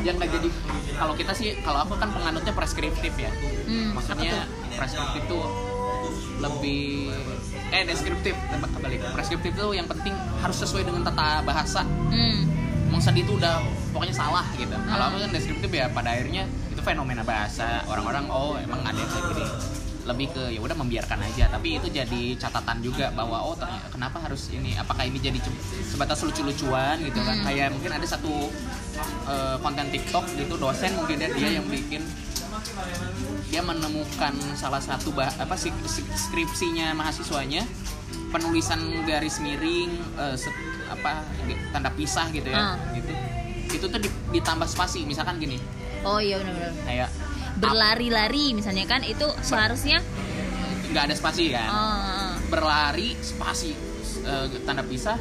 Yang 0.00 0.16
nggak 0.16 0.30
jadi 0.30 0.48
kalau 0.94 1.14
kita 1.14 1.32
sih 1.32 1.56
kalau 1.60 1.82
aku 1.82 1.94
kan 1.96 2.08
penganutnya 2.08 2.52
preskriptif 2.52 3.12
ya. 3.14 3.30
Hmm, 3.64 3.94
Maksudnya 3.94 4.44
preskriptif 4.74 5.22
tuh 5.26 5.44
lebih 6.40 7.12
eh 7.70 7.82
deskriptif 7.84 8.34
tebak 8.34 8.70
kembali. 8.70 8.96
Preskriptif 9.12 9.52
tuh 9.54 9.70
yang 9.72 9.86
penting 9.86 10.12
harus 10.40 10.56
sesuai 10.56 10.82
dengan 10.82 11.04
tata 11.04 11.40
bahasa. 11.40 11.84
Hmm, 12.10 12.48
Emang 12.90 12.98
sedih 12.98 13.22
itu 13.22 13.38
udah 13.38 13.62
pokoknya 13.90 14.10
salah 14.12 14.42
gitu. 14.54 14.74
Kalau 14.74 14.98
Hmm. 15.00 15.10
aku 15.12 15.16
kan 15.22 15.30
deskriptif 15.30 15.70
ya 15.70 15.86
pada 15.88 16.10
akhirnya 16.10 16.42
itu 16.66 16.80
fenomena 16.80 17.22
bahasa 17.22 17.86
orang-orang 17.86 18.26
oh 18.26 18.58
emang 18.58 18.82
ada 18.82 18.98
yang 18.98 19.06
kayak 19.08 19.24
gini. 19.30 19.44
Lebih 20.00 20.26
ke 20.30 20.42
ya 20.48 20.58
udah 20.58 20.74
membiarkan 20.74 21.20
aja. 21.22 21.46
Tapi 21.46 21.76
itu 21.76 21.86
jadi 21.86 22.22
catatan 22.34 22.80
juga 22.80 23.10
bahwa 23.10 23.40
oh 23.42 23.54
ternyata 23.54 23.88
kenapa 23.88 24.16
harus 24.20 24.48
ini? 24.48 24.74
Apakah 24.74 25.04
ini 25.04 25.18
jadi 25.18 25.38
sebatas 25.84 26.20
lucu-lucuan 26.20 26.98
gitu 27.00 27.18
kan? 27.18 27.36
Hmm. 27.36 27.46
kayak 27.46 27.68
mungkin 27.70 27.92
ada 27.92 28.06
satu 28.06 28.48
eh, 29.26 29.56
konten 29.58 29.86
TikTok 29.88 30.24
gitu 30.34 30.54
dosen 30.56 30.92
mungkin 30.94 31.16
dia 31.16 31.30
dia 31.30 31.50
yang 31.52 31.66
bikin 31.66 32.02
dia 33.46 33.60
menemukan 33.60 34.30
salah 34.52 34.78
satu 34.78 35.10
bah, 35.10 35.30
apa 35.34 35.54
sih 35.54 35.70
skripsinya 36.10 36.92
mahasiswanya 36.92 37.64
penulisan 38.28 38.78
garis 39.04 39.38
miring 39.38 39.90
eh, 40.16 40.34
se- 40.34 40.54
apa 40.86 41.22
tanda 41.70 41.90
pisah 41.90 42.26
gitu 42.28 42.46
ya 42.46 42.74
Ah. 42.74 42.76
gitu. 42.92 43.10
Itu 43.70 43.86
tuh 43.86 43.98
di- 43.98 44.10
ditambah 44.32 44.66
spasi. 44.66 45.02
Misalkan 45.04 45.38
gini. 45.38 45.58
Oh 46.02 46.18
iya 46.18 46.38
benar-benar 46.38 46.74
kayak 46.82 47.08
berlari-lari 47.60 48.56
misalnya 48.56 48.88
kan 48.88 49.04
itu 49.04 49.28
seharusnya 49.40 50.00
nggak 50.90 51.04
ada 51.06 51.14
spasi 51.14 51.54
kan? 51.54 51.68
Oh, 51.70 52.30
berlari 52.50 53.14
spasi. 53.20 53.76
Eh, 54.20 54.46
tanda 54.66 54.82
pisah 54.82 55.16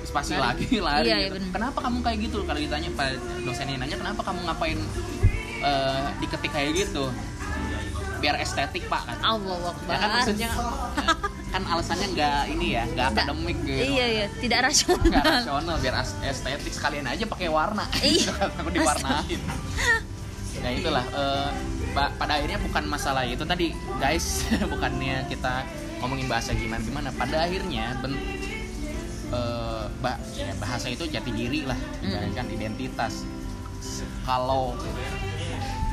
spasi 0.00 0.32
Lari. 0.34 0.64
lagi 0.64 0.68
lari 0.88 1.06
Iya, 1.12 1.16
iya, 1.20 1.28
gitu. 1.28 1.36
bener. 1.36 1.50
kenapa 1.52 1.78
kamu 1.84 1.98
kayak 2.00 2.18
gitu? 2.24 2.38
Kalau 2.42 2.56
ditanya 2.56 2.88
pak 2.96 3.08
dosennya 3.44 3.76
nanya 3.76 3.96
kenapa 4.00 4.20
kamu 4.24 4.40
ngapain 4.48 4.78
eh, 5.60 6.06
diketik 6.18 6.48
kayak 6.48 6.70
gitu? 6.74 7.12
Biar 8.18 8.40
estetik 8.40 8.88
pak 8.88 9.04
kan? 9.04 9.18
Allah 9.20 9.76
ya 9.84 9.98
kan 10.00 10.08
maksudnya 10.16 10.48
kan 11.52 11.62
alasannya 11.64 12.08
nggak 12.12 12.42
ini 12.50 12.66
ya 12.76 12.84
nggak 12.88 13.06
akademik 13.12 13.58
gitu. 13.68 13.84
Iya 13.92 14.06
iya. 14.08 14.26
Tidak 14.32 14.56
nggak 14.56 14.68
rasional. 14.72 15.22
rasional 15.22 15.76
biar 15.78 15.94
estetik 16.24 16.72
sekalian 16.72 17.04
aja 17.04 17.24
pakai 17.28 17.48
warna. 17.52 17.84
Iya. 18.00 18.32
aku 18.58 18.68
diwarnain 18.72 19.40
ya 20.68 20.76
itulah 20.76 21.04
ba- 21.92 22.12
pada 22.14 22.36
akhirnya 22.36 22.60
bukan 22.60 22.84
masalah 22.84 23.24
itu 23.24 23.42
tadi 23.42 23.72
guys. 23.96 24.44
Bukannya 24.72 25.24
kita 25.26 25.64
ngomongin 25.98 26.28
bahasa 26.28 26.52
gimana 26.52 26.78
gimana. 26.78 27.08
Pada 27.10 27.42
akhirnya 27.42 27.96
ben- 27.98 28.20
eh, 29.28 29.84
ba- 29.98 30.20
ya, 30.32 30.52
bahasa 30.56 30.88
itu 30.88 31.04
jati 31.04 31.30
diri 31.32 31.64
lah. 31.64 31.76
Ibaratkan 32.00 32.46
identitas. 32.48 33.24
Kalau 34.22 34.76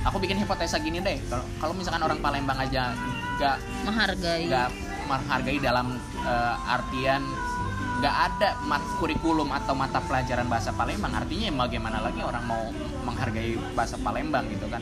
aku 0.04 0.18
bikin 0.20 0.38
hipotesa 0.38 0.78
gini 0.78 1.00
deh. 1.00 1.18
Kalau 1.58 1.74
misalkan 1.74 2.04
orang 2.04 2.20
Palembang 2.20 2.60
aja 2.60 2.92
nggak 3.36 3.58
menghargai. 3.84 4.44
nggak 4.48 4.70
menghargai 5.06 5.58
dalam 5.60 5.96
eh, 6.22 6.56
artian 6.68 7.24
nggak 8.06 8.38
ada 8.38 8.54
mat 8.70 8.86
kurikulum 9.02 9.50
atau 9.50 9.74
mata 9.74 9.98
pelajaran 9.98 10.46
bahasa 10.46 10.70
Palembang. 10.70 11.10
Artinya 11.10 11.50
ya 11.50 11.54
bagaimana 11.58 12.06
lagi 12.06 12.22
orang 12.22 12.46
mau 12.46 12.70
menghargai 13.02 13.58
bahasa 13.74 13.98
Palembang 13.98 14.46
gitu 14.54 14.70
kan. 14.70 14.78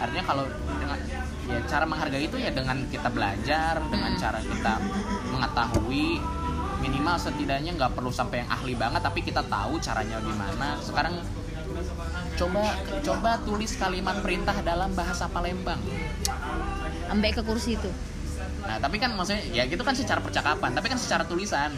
Artinya 0.00 0.24
kalau 0.24 0.48
dengan 0.80 0.96
ya 1.52 1.60
cara 1.68 1.84
menghargai 1.84 2.24
itu 2.32 2.40
ya 2.40 2.48
dengan 2.48 2.80
kita 2.88 3.12
belajar 3.12 3.76
dengan 3.92 4.16
Hmm. 4.16 4.22
cara 4.24 4.40
kita 4.40 4.74
mengetahui. 5.36 6.16
Minimal 6.80 7.16
setidaknya 7.20 7.76
nggak 7.76 7.92
perlu 7.92 8.08
sampai 8.08 8.40
yang 8.40 8.48
ahli 8.48 8.72
banget 8.72 9.04
tapi 9.04 9.20
kita 9.20 9.44
tahu 9.44 9.76
caranya 9.76 10.16
gimana. 10.24 10.80
Sekarang 10.80 11.20
coba 12.40 12.72
coba 13.04 13.30
tulis 13.44 13.76
kalimat 13.76 14.16
perintah 14.24 14.56
dalam 14.64 14.96
bahasa 14.96 15.28
Palembang. 15.28 15.78
Ambek 17.12 17.36
ke 17.36 17.42
kursi 17.44 17.76
itu 17.76 17.92
Nah, 18.62 18.78
tapi 18.78 18.96
kan 18.96 19.10
maksudnya 19.12 19.42
ya 19.48 19.66
gitu 19.66 19.82
kan 19.82 19.92
secara 19.92 20.18
percakapan, 20.18 20.70
tapi 20.70 20.86
kan 20.86 20.96
secara 20.96 21.22
tulisan, 21.22 21.74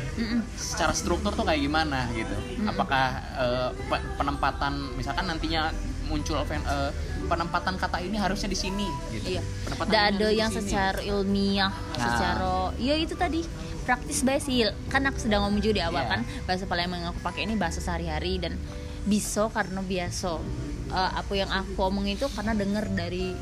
secara 0.55 0.93
struktur 0.93 1.33
tuh 1.33 1.43
kayak 1.43 1.59
gimana 1.59 2.07
gitu. 2.11 2.37
Apakah 2.65 3.07
pe- 3.83 4.05
penempatan 4.15 4.73
misalkan 4.95 5.25
nantinya 5.25 5.73
muncul 6.05 6.37
eh, 6.39 6.91
penempatan 7.25 7.75
kata 7.75 7.99
ini 7.99 8.15
harusnya 8.15 8.45
di 8.47 8.59
sini 8.59 8.85
gitu. 9.11 9.25
iya 9.31 9.43
Penempatan 9.65 9.89
tidak 9.89 10.05
ada 10.13 10.29
yang 10.31 10.51
secara 10.53 11.01
ilmiah 11.01 11.73
Nah. 11.73 11.97
secara 11.97 12.53
ya 12.77 12.93
itu 12.95 13.17
tadi 13.17 13.41
praktis 13.83 14.21
basil 14.21 14.69
kan 14.87 15.01
aku 15.03 15.17
sudah 15.19 15.41
ngomong 15.41 15.65
juga 15.65 15.75
di 15.75 15.83
awal 15.83 16.05
Iya. 16.05 16.11
kan 16.11 16.21
bahasa 16.45 16.65
Palembang 16.65 17.01
yang 17.01 17.11
aku 17.11 17.25
pakai 17.25 17.49
ini 17.49 17.57
bahasa 17.57 17.81
sehari-hari 17.81 18.37
dan 18.37 18.61
biso 19.03 19.49
karena 19.49 19.81
biasa 19.81 20.37
Eh, 20.85 21.11
apa 21.17 21.33
yang 21.33 21.49
aku 21.49 21.81
omong 21.81 22.05
itu 22.07 22.29
karena 22.29 22.53
denger 22.53 22.85
dari 22.93 23.33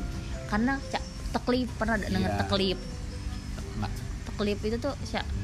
karena 0.47 0.79
cak 0.81 1.03
teklip 1.33 1.67
pernah 1.75 1.99
ada 1.99 2.07
denger 2.07 2.31
Iya. 2.31 2.39
teklip 2.39 2.77
Mbak, 3.75 3.91
teklip 4.25 4.59
itu 4.61 4.77
tuh 4.77 4.93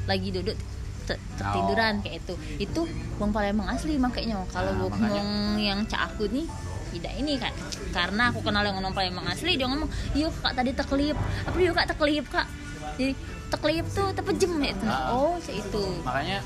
lagi 0.06 0.28
duduk 0.30 0.56
te- 1.04 1.16
Oh. 1.16 1.34
tertiduran 1.36 2.00
kayak 2.00 2.20
itu. 2.20 2.34
Itu 2.60 2.80
wong 3.16 3.30
Palembang 3.30 3.66
asli 3.66 3.96
makanya 3.96 4.44
kalau 4.48 4.86
Nah, 4.88 5.08
wong 5.08 5.28
yang 5.56 5.82
cak 5.84 6.14
aku 6.14 6.28
nih 6.28 6.46
tidak 6.90 7.14
ini 7.16 7.38
kan 7.38 7.54
karena 7.90 8.28
aku 8.28 8.42
kenal 8.42 8.60
yang 8.60 8.74
orang 8.74 8.90
Palembang 8.90 9.22
asli 9.24 9.54
dia 9.54 9.66
ngomong 9.66 9.86
yuk 10.12 10.34
kak 10.38 10.54
tadi 10.54 10.70
teklip. 10.70 11.16
Apa 11.44 11.56
yuk 11.56 11.74
kak 11.74 11.88
teklip 11.88 12.26
kak? 12.26 12.46
Jadi 12.94 13.14
teklip 13.48 13.86
tuh 13.90 14.08
tepejem 14.12 14.52
ya 14.60 14.70
itu 14.70 14.86
Ah. 14.86 15.10
oh 15.10 15.34
itu 15.42 15.82
makanya 16.02 16.38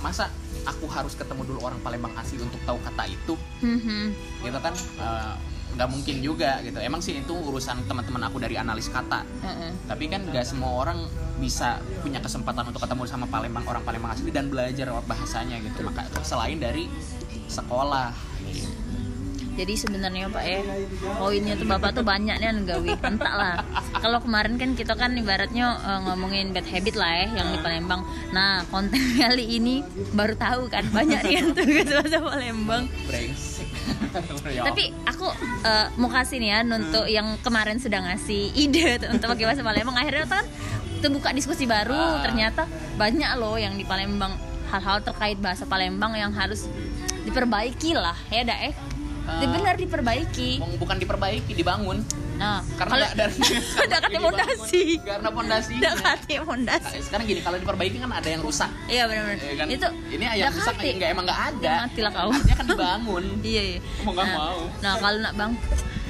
masa 0.00 0.32
aku 0.62 0.88
harus 0.88 1.12
ketemu 1.12 1.44
dulu 1.44 1.60
orang 1.62 1.76
Palembang 1.80 2.16
asli 2.16 2.40
untuk 2.40 2.56
tahu 2.64 2.80
kata 2.80 3.04
itu? 3.04 3.36
Hmm, 3.60 3.76
hmm. 3.76 4.06
gitu 4.40 4.58
kan? 4.58 4.72
Eh, 4.72 5.34
nggak 5.76 5.88
mungkin 5.90 6.16
juga 6.24 6.60
gitu. 6.64 6.78
Emang 6.80 7.00
sih 7.04 7.18
itu 7.18 7.34
urusan 7.34 7.84
teman-teman 7.86 8.26
aku 8.26 8.40
dari 8.42 8.56
analis 8.56 8.88
kata. 8.90 9.22
Heeh. 9.42 9.72
tapi 9.90 10.06
kan 10.06 10.22
nggak 10.22 10.46
semua 10.46 10.86
orang 10.86 11.02
bisa 11.42 11.82
punya 12.04 12.22
kesempatan 12.22 12.68
untuk 12.70 12.84
ketemu 12.84 13.02
sama 13.10 13.26
Palembang 13.26 13.66
orang 13.66 13.82
Palembang 13.82 14.14
asli 14.14 14.30
dan 14.30 14.46
belajar 14.52 14.92
bahasanya 15.04 15.58
gitu. 15.62 15.82
Maka 15.82 16.06
selain 16.22 16.60
dari 16.60 16.86
sekolah 17.50 18.30
jadi 19.60 19.74
sebenarnya 19.76 20.32
pak 20.32 20.44
eh 20.46 20.62
poinnya 21.20 21.52
tuh 21.52 21.68
bapak 21.68 21.92
tuh 21.92 22.00
banyak 22.00 22.32
nih 22.40 22.48
yang 22.48 22.64
gawe 22.64 22.90
entah 23.12 23.34
lah. 23.36 23.54
Kalau 24.00 24.22
kemarin 24.24 24.56
kan 24.56 24.72
kita 24.72 24.96
kan 24.96 25.12
ibaratnya 25.12 25.76
eh, 25.76 26.00
ngomongin 26.08 26.56
bad 26.56 26.64
habit 26.64 26.96
lah 26.96 27.12
ya 27.12 27.44
yang 27.44 27.48
di 27.52 27.58
Palembang. 27.60 28.00
Nah 28.32 28.64
konten 28.72 28.96
kali 29.20 29.60
ini 29.60 29.84
baru 30.16 30.32
tahu 30.38 30.72
kan 30.72 30.88
banyak 30.88 31.20
yang 31.28 31.52
tugas 31.52 31.92
bahasa 31.92 32.18
Palembang. 32.24 32.88
Brengsek. 33.04 33.59
Ya 33.59 33.59
tapi 34.64 34.84
aku 35.04 35.26
eh, 35.64 35.86
mau 35.96 36.10
kasih 36.10 36.36
nih 36.40 36.50
ya 36.50 36.58
untuk 36.64 37.04
yang 37.06 37.38
kemarin 37.40 37.78
sudah 37.78 38.00
ngasih 38.10 38.54
ide 38.54 38.98
untuk 39.14 39.30
pakai 39.34 39.44
bahasa 39.46 39.62
Palembang 39.62 39.96
akhirnya 39.96 40.26
kan 40.26 40.44
terbuka 41.00 41.32
diskusi 41.32 41.64
baru 41.64 41.96
Ah. 41.96 42.20
ternyata 42.20 42.68
banyak 43.00 43.30
loh 43.40 43.56
yang 43.56 43.74
di 43.76 43.84
Palembang 43.88 44.36
hal-hal 44.70 45.00
terkait 45.02 45.40
bahasa 45.40 45.64
Palembang 45.66 46.14
yang 46.14 46.30
harus 46.30 46.68
diperbaiki 47.24 47.96
lah 47.96 48.16
ya 48.28 48.44
dah 48.44 48.58
Ah. 49.28 49.44
benar 49.46 49.74
diperbaiki. 49.76 50.50
bukan 50.80 50.96
diperbaiki 51.00 51.52
dibangun. 51.54 52.02
Nah 52.40 52.64
karena 52.80 52.92
nggak 53.04 53.14
dari 53.20 53.36
udah 53.84 53.98
kata 54.00 54.18
fondasi. 54.18 54.82
Karena 55.04 55.28
fondasi. 55.28 55.72
Udah 55.76 55.94
kata 56.00 56.36
fondasi. 56.42 56.96
Sekarang 57.04 57.24
gini 57.28 57.40
kalau 57.44 57.56
diperbaiki 57.60 57.96
kan 58.00 58.10
ada 58.10 58.28
yang 58.32 58.40
rusak. 58.40 58.70
Iya 58.88 59.04
benar-benar. 59.04 59.44
Ya 59.44 59.54
kan? 59.60 59.66
itu 59.68 59.88
ini 60.16 60.24
yang 60.40 60.52
rusak 60.56 60.74
nggak 60.80 61.10
emang 61.12 61.24
nggak 61.28 61.40
ada. 61.52 61.68
Ya, 61.68 61.84
matilah 61.84 62.12
kau. 62.16 62.30
artinya 62.32 62.56
kan 62.56 62.66
dibangun. 62.66 63.24
Iya 63.50 63.62
iya. 63.76 63.80
Mau 64.06 64.12
nggak 64.16 64.28
nah, 64.30 64.36
mau. 64.36 64.60
nah 64.80 64.92
kalau 65.00 65.18
nak 65.20 65.34
bang 65.36 65.52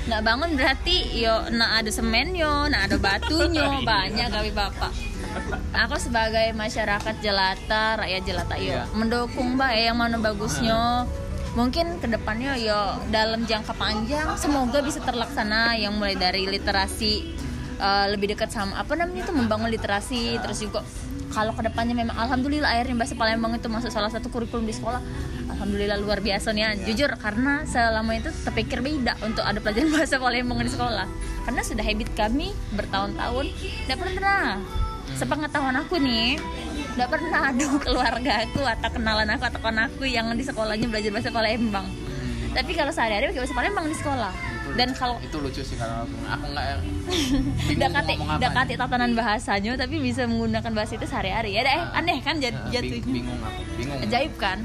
nak 0.08 0.20
bangun 0.24 0.50
berarti 0.56 0.96
yo 1.12 1.34
nak 1.52 1.70
ada 1.84 1.90
semen 1.92 2.32
yo 2.32 2.66
nak 2.72 2.88
ada 2.88 2.96
batunya 2.96 3.66
banyak 3.90 4.28
gawe 4.30 4.50
bapak. 4.54 4.92
Aku 5.86 5.94
sebagai 6.02 6.50
masyarakat 6.58 7.14
jelata 7.22 8.02
rakyat 8.02 8.22
jelata 8.26 8.54
yo 8.58 8.74
Iya. 8.74 8.82
mendukung 8.94 9.54
mbak 9.54 9.70
ya 9.78 9.82
yang 9.94 9.98
mana 9.98 10.18
bagusnya 10.18 11.06
mungkin 11.58 11.98
ke 11.98 12.06
depannya 12.06 12.54
yo 12.60 12.98
dalam 13.10 13.42
jangka 13.42 13.74
panjang 13.74 14.38
semoga 14.38 14.78
bisa 14.86 15.02
terlaksana 15.02 15.74
yang 15.74 15.98
mulai 15.98 16.14
dari 16.14 16.46
literasi 16.46 17.34
eh, 17.78 18.06
lebih 18.10 18.38
dekat 18.38 18.54
sama 18.54 18.78
apa 18.78 18.94
namanya 18.94 19.26
itu 19.26 19.32
membangun 19.34 19.70
literasi 19.70 20.38
terus 20.38 20.62
juga 20.62 20.86
kalau 21.30 21.54
ke 21.54 21.62
depannya 21.62 21.94
memang 21.94 22.18
alhamdulillah 22.18 22.74
akhirnya 22.74 23.06
bahasa 23.06 23.14
Palembang 23.14 23.54
itu 23.54 23.70
masuk 23.70 23.90
salah 23.94 24.10
satu 24.10 24.28
kurikulum 24.34 24.66
di 24.66 24.74
sekolah. 24.74 24.98
Alhamdulillah 25.46 25.98
luar 26.02 26.18
biasa 26.18 26.50
nih 26.50 26.62
ya. 26.62 26.70
jujur 26.90 27.10
karena 27.22 27.62
selama 27.70 28.18
itu 28.18 28.34
terpikir 28.42 28.82
beda 28.82 29.14
untuk 29.22 29.46
ada 29.46 29.62
pelajaran 29.62 29.90
bahasa 29.94 30.18
Palembang 30.18 30.58
di 30.58 30.72
sekolah. 30.74 31.06
Karena 31.46 31.62
sudah 31.62 31.84
habit 31.86 32.10
kami 32.18 32.50
bertahun-tahun 32.74 33.46
tidak 33.86 33.98
pernah. 34.02 34.58
Sepengetahuan 35.14 35.74
aku 35.78 36.02
nih 36.02 36.38
tidak 36.94 37.08
pernah 37.08 37.40
ada 37.50 37.64
keluarga 37.84 38.32
aku 38.44 38.60
atau 38.62 38.88
kenalan 38.90 39.28
aku 39.30 39.44
atau 39.46 39.60
aku 39.62 40.04
yang 40.06 40.26
di 40.34 40.44
sekolahnya 40.44 40.86
belajar 40.90 41.10
bahasa 41.14 41.30
Palembang 41.30 41.86
tapi 42.50 42.74
kalau 42.74 42.90
sehari-hari 42.90 43.30
pakai 43.30 43.42
bahasa 43.46 43.54
Palembang 43.54 43.86
di 43.86 43.96
sekolah. 43.96 44.32
Dan 44.70 44.94
kalau 44.94 45.18
itu 45.22 45.36
lucu 45.38 45.62
sih 45.62 45.74
kalau 45.78 46.06
aku. 46.06 46.14
Aku 46.30 46.44
nggak 46.50 46.66
udah 48.38 48.50
kate 48.54 48.74
tatanan 48.74 49.12
bahasanya 49.14 49.78
tapi 49.78 49.98
bisa 49.98 50.26
menggunakan 50.26 50.70
bahasa 50.74 50.98
itu 50.98 51.06
sehari-hari. 51.06 51.54
Ya 51.54 51.62
deh 51.66 51.78
aneh 51.94 52.18
kan 52.22 52.38
jat, 52.42 52.54
Nah, 52.54 52.70
jatuh 52.70 52.98
bing- 52.98 53.22
bingung 53.22 53.40
aku 53.42 53.62
bingung. 53.78 53.98
Ajaib 54.02 54.34
kan? 54.38 54.58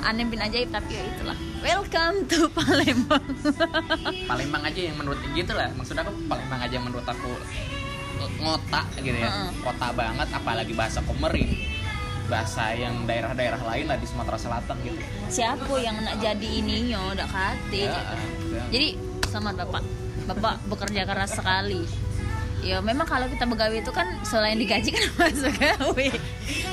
Aneh 0.00 0.24
bin 0.28 0.40
ajaib 0.40 0.68
tapi 0.72 0.96
ya 0.96 1.04
itulah. 1.08 1.36
Welcome 1.60 2.16
to 2.30 2.48
Palembang. 2.52 3.24
Palembang 4.24 4.62
aja 4.64 4.80
yang 4.80 4.96
menurut 4.96 5.20
gitu 5.32 5.52
lah 5.52 5.68
maksud 5.76 5.96
aku 5.96 6.12
Palembang 6.24 6.60
aja 6.64 6.72
yang 6.72 6.86
menurut 6.88 7.04
aku 7.04 7.32
ngota 8.38 8.82
gitu 8.98 9.14
ya. 9.14 9.30
Kota 9.60 9.88
banget 9.92 10.28
apalagi 10.30 10.72
bahasa 10.74 10.98
Komering 11.02 11.50
bahasa 12.28 12.76
yang 12.76 13.08
daerah-daerah 13.08 13.56
lain 13.64 13.88
lah 13.88 13.96
di 13.96 14.04
Sumatera 14.04 14.36
Selatan 14.36 14.76
gitu. 14.84 15.00
Siapa 15.32 15.72
yang 15.80 15.96
nak 16.04 16.20
jadi 16.20 16.48
ininya 16.60 17.16
udah 17.16 17.24
kate 17.24 17.88
Ya, 17.88 17.88
gitu. 17.88 18.14
ya. 18.52 18.62
jadi 18.68 18.88
selamat 19.32 19.54
bapak. 19.64 19.82
Bapak 20.28 20.54
bekerja 20.68 21.08
keras 21.08 21.32
sekali. 21.32 21.88
Ya 22.60 22.84
memang 22.84 23.08
kalau 23.08 23.32
kita 23.32 23.48
begawe 23.48 23.72
itu 23.72 23.88
kan 23.88 24.04
selain 24.28 24.60
digaji 24.60 24.92
kan 24.92 25.04
masuk 25.24 25.56
gawe. 25.56 26.06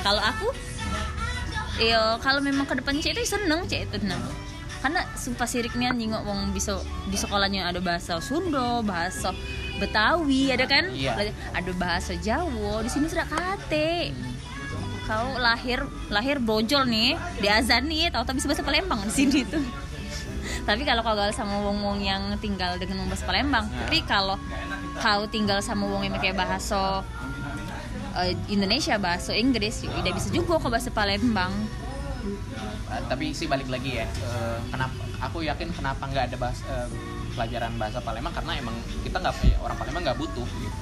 Kalau 0.04 0.20
aku 0.20 0.48
ya 1.80 2.20
kalau 2.20 2.40
memang 2.40 2.64
ke 2.64 2.76
depan 2.76 3.00
cek 3.00 3.16
itu 3.16 3.36
seneng 3.36 3.64
cek 3.64 3.88
itu 3.88 3.96
nah 4.04 4.16
karena 4.80 5.04
sumpah 5.16 5.44
siriknya 5.44 5.92
nyingok 5.92 6.24
wong 6.24 6.52
bisa 6.52 6.80
di 7.08 7.16
sekolahnya 7.16 7.68
ada 7.68 7.80
bahasa 7.80 8.16
Sunda 8.20 8.80
bahasa 8.80 9.32
Betawi 9.76 10.52
ada 10.52 10.64
kan? 10.64 10.88
Iya. 10.92 11.32
ada 11.52 11.70
bahasa 11.76 12.16
Jawa 12.16 12.80
di 12.80 12.90
sini 12.90 13.06
sudah 13.08 13.26
kate 13.28 14.12
kau 15.06 15.38
lahir 15.38 15.86
lahir 16.10 16.42
brojol 16.42 16.82
nih 16.90 17.14
di 17.38 17.46
azan 17.46 17.86
nih 17.86 18.10
tahu 18.10 18.26
tapi 18.26 18.42
bisa 18.42 18.50
bahasa 18.50 18.66
Palembang 18.66 19.00
di 19.06 19.12
sini 19.14 19.40
tuh. 19.46 19.62
Tapi 20.66 20.82
kalau 20.82 21.06
kau 21.06 21.14
gaul 21.14 21.30
sama 21.30 21.62
wong-wong 21.62 22.02
yang 22.02 22.34
tinggal 22.42 22.74
dengan 22.74 23.06
bahasa 23.06 23.22
Palembang 23.22 23.70
tapi 23.86 24.02
kalau 24.02 24.34
kau 24.98 25.22
tinggal 25.30 25.62
sama 25.62 25.86
wong 25.86 26.02
yang 26.02 26.14
pakai 26.18 26.34
bahasa 26.34 27.06
eh, 28.18 28.34
Indonesia 28.50 28.98
bahasa 28.98 29.30
Inggris 29.36 29.86
ya 29.86 29.94
udah 29.94 30.12
bisa 30.12 30.28
juga 30.34 30.58
kau 30.58 30.70
bahasa 30.72 30.90
Palembang. 30.90 31.54
Uh, 32.86 33.02
tapi 33.06 33.30
sih 33.30 33.46
balik 33.46 33.70
lagi 33.70 34.02
ya 34.02 34.06
uh, 34.26 34.58
kenapa 34.70 35.06
aku 35.22 35.46
yakin 35.46 35.70
kenapa 35.70 36.06
nggak 36.10 36.30
ada 36.30 36.36
bahas, 36.38 36.58
uh, 36.66 36.86
pelajaran 37.36 37.72
bahasa 37.76 37.98
Palembang 38.00 38.32
karena 38.32 38.52
emang 38.56 38.74
kita 39.04 39.20
nggak 39.20 39.60
orang 39.60 39.76
Palembang 39.76 40.02
nggak 40.08 40.18
butuh 40.18 40.48
gitu. 40.48 40.78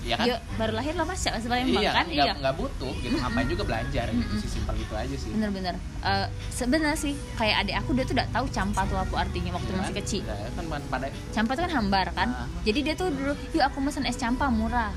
Iya 0.00 0.16
kan? 0.16 0.26
Yuk, 0.32 0.40
baru 0.56 0.72
lahir 0.80 0.94
lah 0.96 1.04
mas 1.04 1.20
bahasa 1.20 1.48
Palembang 1.48 1.82
iya 1.82 1.90
kan? 1.92 2.06
nggak 2.08 2.26
iya. 2.28 2.32
Nggak 2.36 2.54
butuh 2.56 2.92
gitu. 3.04 3.16
Ngapain 3.20 3.48
juga 3.48 3.62
belajar 3.68 4.06
gitu 4.12 4.34
sih 4.40 4.48
simpel 4.48 4.74
gitu 4.80 4.94
aja 4.96 5.16
sih. 5.16 5.30
Bener-bener 5.32 5.74
Eh, 6.00 6.26
sebenarnya 6.48 6.96
sih 6.96 7.12
kayak 7.36 7.56
adik 7.66 7.76
aku 7.84 7.90
dia 7.92 8.04
tuh 8.08 8.14
udah 8.16 8.28
tahu 8.32 8.46
campa 8.48 8.80
tuh 8.88 8.96
apa 8.96 9.14
artinya 9.28 9.50
waktu 9.56 9.70
masih 9.76 9.96
kecil. 10.00 10.22
Ya, 10.24 10.36
kan 10.56 10.64
pada 10.88 11.06
campa 11.32 11.50
itu 11.56 11.62
kan 11.68 11.72
hambar 11.76 12.06
kan? 12.16 12.28
Ah. 12.32 12.48
jadi 12.64 12.78
dia 12.80 12.94
tuh 12.96 13.12
dulu 13.12 13.32
yuk 13.52 13.64
aku 13.64 13.78
mesen 13.84 14.04
es 14.08 14.16
campa 14.16 14.48
murah. 14.48 14.92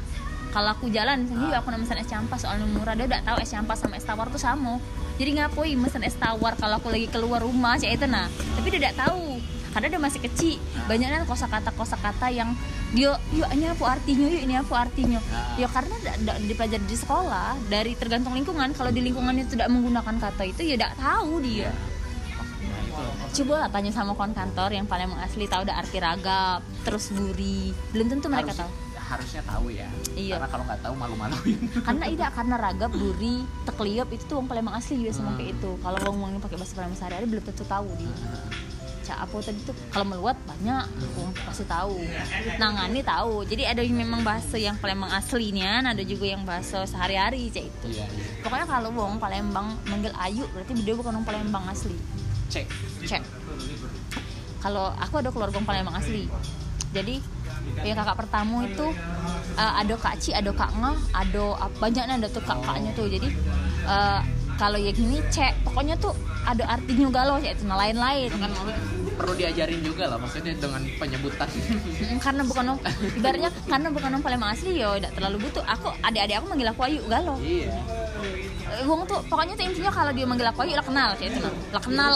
Kalau 0.54 0.70
aku 0.70 0.86
jalan 0.94 1.26
misalnya 1.28 1.52
yuk 1.52 1.58
aku 1.60 1.68
mesen 1.76 2.00
es 2.00 2.08
campa 2.08 2.36
soalnya 2.40 2.64
murah. 2.72 2.96
Dia 2.96 3.06
udah 3.12 3.22
tahu 3.28 3.38
es 3.44 3.52
campa 3.52 3.74
sama 3.76 4.00
es 4.00 4.06
tawar 4.08 4.32
tuh 4.32 4.40
sama. 4.40 4.80
Jadi 5.20 5.30
ngapain 5.38 5.76
mesen 5.76 6.02
es 6.08 6.16
tawar 6.16 6.56
kalau 6.56 6.80
aku 6.80 6.88
lagi 6.88 7.12
keluar 7.12 7.44
rumah 7.44 7.76
cek 7.76 8.00
itu 8.00 8.08
nah. 8.08 8.32
Tapi 8.32 8.68
dia 8.72 8.88
udah 8.88 8.96
tahu 8.96 9.33
karena 9.74 9.88
dia 9.90 10.00
masih 10.00 10.22
kecil. 10.22 10.62
Banyaknya 10.86 11.26
kosakata 11.26 11.74
kosakata 11.74 12.30
yang 12.30 12.54
dia 12.92 13.12
yuk 13.30 13.50
ini 13.50 13.66
apa 13.66 13.86
artinya? 13.92 14.26
Yuk 14.28 14.42
ini 14.44 14.56
apa 14.56 14.74
artinya? 14.80 15.20
Ah. 15.28 15.58
ya 15.58 15.68
karena 15.68 15.96
da- 16.00 16.20
da- 16.24 16.40
dipelajari 16.40 16.86
di 16.86 16.94
sekolah 16.94 17.58
dari 17.68 17.94
tergantung 17.94 18.32
lingkungan. 18.32 18.70
Kalau 18.72 18.90
di 18.90 19.02
lingkungannya 19.02 19.44
tidak 19.46 19.68
menggunakan 19.68 20.16
kata 20.22 20.44
itu 20.46 20.62
ya 20.64 20.76
tidak 20.76 20.94
tahu 20.96 21.42
dia. 21.42 21.74
Nah, 22.64 22.80
itu 22.80 23.02
coba 23.36 23.54
lah 23.60 23.70
tanya 23.70 23.90
sama 23.90 24.14
kawan 24.14 24.32
kantor 24.32 24.70
yang 24.72 24.86
paling 24.86 25.10
asli 25.20 25.46
tahu 25.46 25.66
udah 25.66 25.76
arti 25.76 25.98
ragap 25.98 26.62
terus 26.84 27.10
buri 27.10 27.74
belum 27.90 28.08
tentu 28.08 28.30
mereka 28.30 28.54
Harus- 28.54 28.62
tahu. 28.62 28.72
harusnya 29.04 29.44
tahu 29.44 29.68
ya. 29.70 29.90
Iya. 30.14 30.38
karena 30.38 30.48
kalau 30.48 30.64
nggak 30.64 30.82
tahu 30.82 30.94
malu-maluin. 30.96 31.60
Karena 31.82 32.06
tidak 32.08 32.32
karena 32.38 32.56
ragap 32.58 32.92
buri 32.92 33.36
tekliop 33.64 34.10
itu 34.10 34.24
tuh 34.24 34.36
wong 34.38 34.48
Palembang 34.48 34.74
asli 34.74 34.96
juga 34.96 35.12
sama 35.12 35.34
Hmm. 35.34 35.38
kayak 35.38 35.50
itu. 35.52 35.72
Kalau 35.76 35.98
yang 36.00 36.40
pakai 36.40 36.56
bahasa 36.56 36.74
Palembang 36.74 36.98
sehari-hari 36.98 37.26
belum 37.28 37.44
tentu 37.44 37.64
tahu 37.64 37.90
dia 37.94 38.14
Cak 39.04 39.18
apa 39.28 39.36
tadi 39.44 39.60
tuh 39.68 39.76
kalau 39.92 40.08
meluat 40.08 40.40
banyak 40.48 40.86
wong 41.20 41.36
pasti 41.44 41.68
tahu. 41.68 42.00
Nangani 42.56 43.04
tahu. 43.04 43.44
Jadi 43.44 43.64
ada 43.68 43.84
yang 43.84 44.00
memang 44.00 44.24
bahasa 44.24 44.56
yang 44.56 44.80
Palembang 44.80 45.12
aslinya 45.12 45.84
ada 45.84 46.04
juga 46.08 46.26
yang 46.32 46.48
bahasa 46.48 46.88
sehari-hari 46.88 47.52
cak 47.52 47.68
itu. 47.68 47.88
Iya 48.00 48.08
iya. 48.08 48.26
Pokoknya 48.40 48.66
kalau 48.66 48.90
wong 48.96 49.20
Palembang 49.20 49.76
manggil 49.92 50.16
Ayu 50.16 50.48
berarti 50.56 50.72
dia 50.80 50.96
bukan 50.96 51.20
wong 51.20 51.28
Palembang 51.28 51.68
asli. 51.68 51.96
Cek. 52.48 52.66
Cek. 53.04 53.22
Kalau 54.64 54.96
aku 54.96 55.20
ada 55.20 55.30
keluarga 55.36 55.60
orang 55.60 55.68
Palembang 55.68 55.96
asli. 56.00 56.32
Jadi 56.96 57.20
yang 57.84 57.98
kakak 58.00 58.24
pertama 58.24 58.64
itu 58.64 58.86
uh, 59.58 59.74
ada 59.80 59.96
kak 59.98 60.16
Ci, 60.22 60.32
ada 60.32 60.52
kak 60.54 60.72
Nga, 60.78 60.92
ada 61.12 61.44
apa 61.58 61.76
banyaknya 61.80 62.16
ada 62.22 62.28
tuh 62.30 62.44
kakaknya 62.44 62.92
tuh. 62.96 63.08
Jadi 63.10 63.28
uh, 63.84 64.22
kalau 64.60 64.78
yang 64.78 64.96
ini 64.96 65.20
cek 65.30 65.66
pokoknya 65.66 65.96
tuh 65.98 66.14
ada 66.44 66.64
artinya 66.68 67.08
galau 67.10 67.36
cek 67.42 67.54
itu 67.58 67.64
lain-lain 67.66 68.28
itu 68.30 68.38
kan 68.38 68.52
perlu 69.14 69.34
diajarin 69.38 69.82
juga 69.86 70.10
lah 70.10 70.18
maksudnya 70.18 70.58
dengan 70.58 70.82
penyebutan 70.98 71.48
karena 72.18 72.42
bukan 72.42 72.64
orang 72.74 72.80
ibaratnya 73.14 73.50
karena 73.70 73.88
bukan 73.94 74.10
orang 74.10 74.24
Palembang 74.26 74.52
asli 74.58 74.82
ya 74.82 74.98
tidak 74.98 75.12
terlalu 75.14 75.38
butuh 75.50 75.64
aku 75.70 75.88
adik-adik 76.02 76.36
aku 76.42 76.48
manggil 76.50 76.68
aku 76.74 76.82
Ayu 76.90 77.02
galau 77.06 77.38
iya 77.42 77.70
Eh, 78.74 78.90
Wong 78.90 79.06
tuh 79.06 79.22
pokoknya 79.30 79.54
tuh 79.54 79.70
intinya 79.70 79.94
kalau 79.94 80.10
dia 80.10 80.26
manggil 80.26 80.50
aku 80.50 80.66
Ayu 80.66 80.74
lah 80.74 80.82
kenal 80.82 81.14
kayak 81.14 81.30
itu 81.30 81.40
nah. 81.46 81.54
Lah 81.78 81.82
kenal 81.84 82.12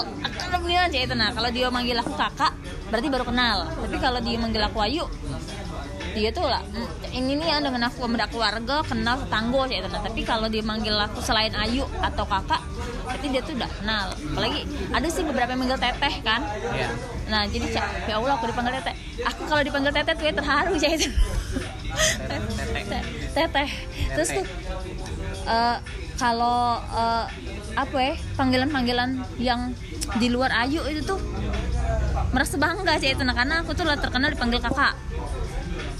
beneran 0.58 0.90
kayak 0.90 1.06
itu 1.06 1.14
nah. 1.14 1.30
Kalau 1.30 1.50
dia 1.54 1.68
manggil 1.70 1.98
aku 2.02 2.14
kakak 2.18 2.52
berarti 2.90 3.08
baru 3.14 3.26
kenal. 3.30 3.58
Tapi 3.70 3.98
kalau 4.02 4.20
dia 4.26 4.38
manggil 4.42 4.64
aku 4.66 4.80
Ayu 4.82 5.06
dia 6.18 6.30
tuh 6.34 6.50
lah 6.50 6.66
ini 7.14 7.38
nih 7.38 7.48
ya 7.54 7.58
dengan 7.62 7.86
aku 7.86 8.10
beda 8.10 8.26
keluarga 8.34 8.82
kenal 8.82 9.22
tetangga 9.22 9.62
kayak 9.70 9.82
itu 9.86 9.90
nah. 9.94 10.02
Tapi 10.02 10.22
kalau 10.26 10.48
dia 10.50 10.64
manggil 10.66 10.98
aku 10.98 11.22
selain 11.22 11.54
Ayu 11.54 11.86
atau 12.02 12.26
kakak 12.26 12.62
berarti 13.06 13.26
dia 13.30 13.42
tuh 13.46 13.54
udah 13.54 13.70
kenal. 13.70 14.08
Apalagi 14.34 14.60
ada 14.92 15.08
sih 15.08 15.24
beberapa 15.24 15.54
yang 15.54 15.62
manggil 15.62 15.80
teteh 15.80 16.14
kan. 16.26 16.42
iya 16.74 16.90
Nah 17.28 17.44
jadi 17.46 17.66
Cak, 17.76 18.08
ya 18.08 18.18
Allah 18.18 18.34
aku 18.40 18.46
dipanggil 18.50 18.74
teteh. 18.82 18.96
Aku 19.30 19.42
kalau 19.46 19.62
dipanggil 19.62 19.92
teteh 19.94 20.14
tuh 20.18 20.26
ya 20.26 20.34
terharu 20.34 20.74
Cak 20.76 20.92
itu. 20.98 21.10
Teteh. 22.28 22.40
Te- 22.90 23.08
teteh. 23.36 23.70
Terus 24.16 24.30
tuh 24.42 24.46
eh, 25.48 25.78
kalau 26.18 26.82
eh, 26.82 27.26
apa 27.78 27.98
ya 28.02 28.14
panggilan-panggilan 28.34 29.22
yang 29.38 29.70
di 30.18 30.28
luar 30.34 30.50
Ayu 30.66 30.82
itu 30.90 31.06
tuh 31.06 31.22
merasa 32.34 32.58
bangga 32.58 32.98
sih 32.98 33.14
itu 33.14 33.22
nah 33.22 33.36
karena 33.38 33.62
aku 33.62 33.72
tuh 33.78 33.86
lah 33.86 33.96
terkenal 34.00 34.34
dipanggil 34.34 34.58
kakak 34.60 34.98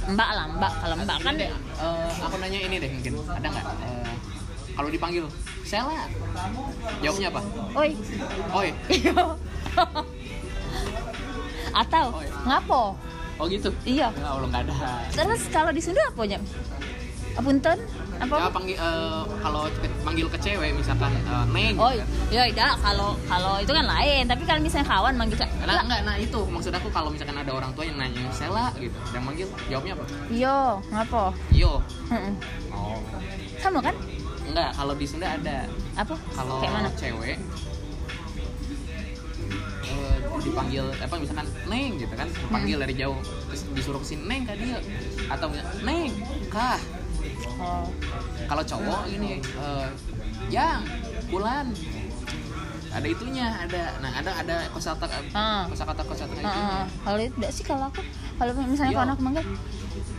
mbak 0.08 0.30
lah 0.32 0.46
mbak. 0.48 0.74
Kalau 0.80 0.96
mbak 1.04 1.18
kan 1.20 1.34
deh, 1.36 1.52
eh, 1.52 2.12
aku 2.24 2.36
nanya 2.40 2.60
ini 2.64 2.76
deh 2.80 2.92
mungkin. 2.92 3.14
Ada 3.28 3.48
nggak? 3.52 3.66
Eh, 3.84 4.14
kalau 4.78 4.90
dipanggil 4.94 5.26
Sela. 5.68 6.08
Jawabnya 7.04 7.28
apa? 7.28 7.42
Oi. 7.76 7.92
Oi. 8.56 8.70
Atau 11.84 12.06
Oi. 12.16 12.28
ngapo? 12.48 12.96
Oh 13.38 13.46
gitu? 13.52 13.70
Iya. 13.84 14.08
Ya 14.16 14.28
Allah 14.32 14.48
nggak 14.48 14.64
ada. 14.64 14.76
Terus 15.12 15.42
kalau 15.52 15.72
di 15.76 15.82
Sunda 15.84 16.02
apa 16.08 16.24
nya 16.26 16.40
punten 17.38 17.78
apa 18.18 18.34
ya 18.36 18.48
panggil 18.48 18.76
eh, 18.76 19.22
kalau 19.38 19.62
ke- 19.70 20.00
manggil 20.02 20.28
ke 20.28 20.38
cewek 20.38 20.72
misalkan 20.72 21.14
eh, 21.16 21.46
neng 21.48 21.76
Oh 21.76 21.90
gitu 21.90 22.00
kan. 22.00 22.08
iya 22.28 22.44
tidak 22.48 22.74
kalau 22.80 23.10
kalau 23.24 23.54
itu 23.58 23.70
kan 23.70 23.86
lain 23.86 24.24
tapi 24.24 24.44
kalau 24.44 24.60
misalnya 24.60 24.88
kawan 24.88 25.14
manggil 25.14 25.38
Cak, 25.38 25.50
Nah, 25.60 25.78
enggak, 25.80 26.02
nah 26.02 26.16
itu 26.16 26.40
maksud 26.44 26.72
aku 26.72 26.88
kalau 26.90 27.10
misalkan 27.10 27.36
ada 27.36 27.52
orang 27.52 27.72
tua 27.72 27.84
yang 27.84 27.96
nanya 27.96 28.26
Sela 28.32 28.74
gitu, 28.76 28.96
dan 29.08 29.22
manggil 29.22 29.46
jawabnya 29.68 29.94
apa? 29.94 30.06
Yo, 30.30 30.58
ngapo? 30.88 31.24
Yo. 31.52 31.72
Oh. 32.70 32.98
Sama 33.58 33.80
kan? 33.80 33.94
Enggak, 34.44 34.72
kalau 34.72 34.94
di 34.94 35.06
Sunda 35.06 35.28
ada. 35.30 35.68
Apa? 35.94 36.16
Kalau 36.32 36.58
Kayak 36.58 36.74
mana? 36.74 36.90
cewek 36.94 37.38
eh, 39.84 40.16
dipanggil 40.40 40.86
apa 40.94 41.16
misalkan 41.18 41.48
Neng 41.66 41.92
gitu 41.98 42.14
kan, 42.14 42.28
panggil 42.48 42.78
dari 42.80 42.94
jauh 42.94 43.18
terus 43.46 43.62
disuruh 43.74 44.00
ke 44.00 44.08
sini 44.08 44.24
Neng 44.24 44.42
kak 44.44 44.56
dia 44.56 44.80
atau 45.28 45.48
Neng 45.84 46.12
kah. 46.48 46.80
Oh. 47.58 47.88
Kalau 48.48 48.64
cowok 48.64 49.02
ini 49.10 49.42
eh, 49.42 49.88
Yang, 50.48 50.82
Bulan. 51.28 51.66
Ada 52.88 53.08
itunya, 53.08 53.48
ada. 53.52 54.00
Nah, 54.00 54.12
ada 54.16 54.32
ada 54.32 54.56
kosakata 54.72 55.20
Ah. 55.36 55.68
kosakata 55.68 56.02
kosakata 56.08 56.40
itu. 56.40 56.48
Heeh. 56.48 56.84
Kalau 57.04 57.18
itu 57.20 57.36
sih 57.52 57.64
kalau 57.68 57.92
aku 57.92 58.00
kalau 58.40 58.52
misalnya 58.64 58.94
Yo. 58.96 58.98
kawan 58.98 59.12
aku 59.12 59.22
manggil 59.28 59.46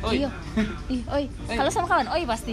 Oi. 0.04 0.22
Iya. 0.22 0.30
Ih, 0.94 1.02
oi. 1.10 1.24
Oi. 1.26 1.56
Kalau 1.58 1.70
sama 1.70 1.86
kawan, 1.90 2.06
oi 2.12 2.22
pasti. 2.22 2.52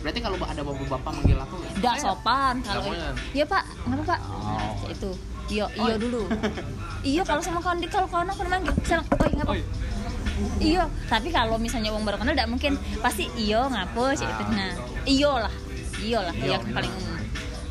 Berarti 0.00 0.20
kalau 0.22 0.36
ada 0.40 0.62
bapak-bapak 0.62 1.12
manggil 1.20 1.36
aku 1.36 1.54
Tidak 1.74 1.94
"Saya." 1.98 2.04
sopan 2.14 2.54
kalau. 2.64 2.92
Iya, 3.34 3.44
Pak. 3.44 3.62
Ngapa, 3.88 4.02
Pak? 4.06 4.20
Oh. 4.24 4.88
Itu. 4.88 5.10
Iya, 5.48 5.64
iya 5.74 5.94
Oi. 5.96 6.00
dulu. 6.00 6.22
iya, 7.12 7.22
kalau 7.24 7.42
sama 7.42 7.60
kawan 7.60 7.80
kalau 7.88 8.08
kawan 8.08 8.28
aku 8.28 8.40
manggil, 8.46 8.72
oi, 8.72 9.30
ngapa? 9.36 9.52
Oi. 9.52 9.60
Iya, 10.58 10.84
tapi 11.06 11.28
kalau 11.30 11.56
misalnya 11.58 11.90
wong 11.94 12.02
baru 12.02 12.18
kenal 12.18 12.34
tidak 12.34 12.50
mungkin 12.50 12.72
pasti 13.02 13.30
iyo 13.38 13.66
ngapo 13.66 14.14
sih 14.14 14.26
itu. 14.26 14.42
Nah, 14.54 14.72
iyo 15.06 15.32
lah. 15.38 15.52
Iyo 15.98 16.22
lah 16.22 16.34
Iyo, 16.38 16.58
yang 16.58 16.62
paling 16.70 16.92
umum. 16.94 17.18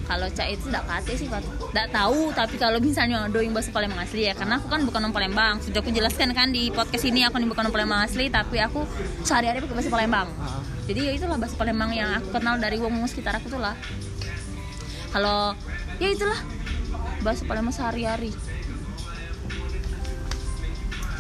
Kalau 0.08 0.28
cak 0.32 0.48
itu 0.48 0.72
tidak 0.72 0.88
kate 0.88 1.14
sih, 1.20 1.28
tidak 1.28 1.88
tahu. 1.92 2.32
Tapi 2.32 2.56
kalau 2.56 2.80
misalnya 2.80 3.28
ada 3.28 3.40
yang 3.44 3.52
bahasa 3.52 3.76
Palembang 3.76 4.00
asli 4.00 4.24
ya, 4.24 4.34
karena 4.40 4.56
aku 4.56 4.72
kan 4.72 4.88
bukan 4.88 5.04
orang 5.04 5.16
Palembang. 5.16 5.56
Sudah 5.60 5.84
aku 5.84 5.92
jelaskan 5.92 6.32
kan 6.32 6.48
di 6.56 6.72
podcast 6.72 7.04
ini 7.04 7.28
aku 7.28 7.44
bukan 7.44 7.68
orang 7.68 7.76
Palembang 7.76 8.02
asli, 8.08 8.32
tapi 8.32 8.64
aku 8.64 8.88
sehari-hari 9.28 9.60
pakai 9.60 9.76
bahasa 9.76 9.92
Palembang. 9.92 10.28
Ah. 10.40 10.64
Jadi 10.88 11.00
ya 11.04 11.12
itulah 11.12 11.36
bahasa 11.36 11.60
Palembang 11.60 11.92
yang 11.92 12.08
aku 12.16 12.32
kenal 12.32 12.56
dari 12.56 12.80
wong 12.80 13.04
sekitar 13.12 13.36
aku 13.36 13.52
tuh 13.52 13.60
lah. 13.60 13.76
Kalau 15.12 15.52
ya 16.00 16.08
itulah 16.08 16.40
bahasa 17.20 17.44
Palembang 17.44 17.76
sehari-hari. 17.76 18.32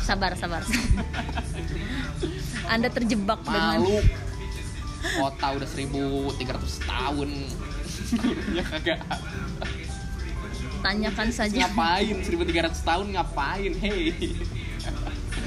Sabar, 0.07 0.31
sabar. 0.39 0.63
Anda 2.71 2.87
terjebak 2.87 3.43
dengan 3.43 3.83
Malu. 3.83 3.99
Kota 5.19 5.47
udah 5.59 5.67
1300 5.67 6.47
tahun. 6.87 7.29
ya 8.55 8.63
kagak. 8.63 9.03
tanyakan 10.79 11.27
saja. 11.27 11.67
Ngapain 11.67 12.23
1300 12.23 12.87
tahun 12.87 13.05
ngapain? 13.19 13.73
Hei. 13.83 14.15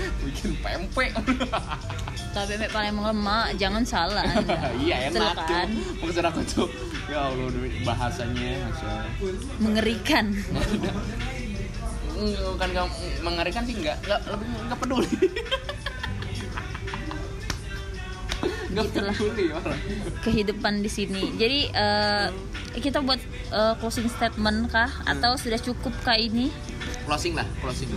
bikin 0.24 0.56
pempek 0.64 1.12
tapi 2.30 2.52
pempek 2.56 2.70
Palembang 2.72 3.12
lemak 3.12 3.56
jangan 3.60 3.82
salah 3.84 4.24
iya 4.80 5.12
enak 5.12 5.36
kan 5.44 5.68
maksud 6.00 6.24
aku 6.24 6.40
tuh 6.46 6.68
ya 7.10 7.28
allah 7.28 7.52
bahasanya 7.84 8.70
mengerikan 9.60 10.32
bukan 12.20 12.68
nggak 12.70 12.86
mengerikan 13.24 13.62
sih 13.64 13.74
nggak 13.80 13.96
nggak 14.04 14.20
lebih 14.28 14.46
nggak 14.68 14.78
peduli. 14.78 15.10
Nggak 18.70 18.86
peduli 18.94 19.50
orang. 19.50 19.80
kehidupan 20.22 20.78
di 20.78 20.90
sini. 20.90 21.34
Jadi 21.34 21.74
eh, 21.74 22.26
kita 22.78 23.02
buat 23.02 23.18
eh, 23.50 23.74
closing 23.82 24.06
statement 24.06 24.70
kah? 24.70 24.90
Atau 25.10 25.34
sudah 25.34 25.58
cukup 25.58 25.90
kah 26.06 26.14
ini? 26.14 26.54
Closing 27.02 27.34
lah 27.34 27.42
closing. 27.58 27.90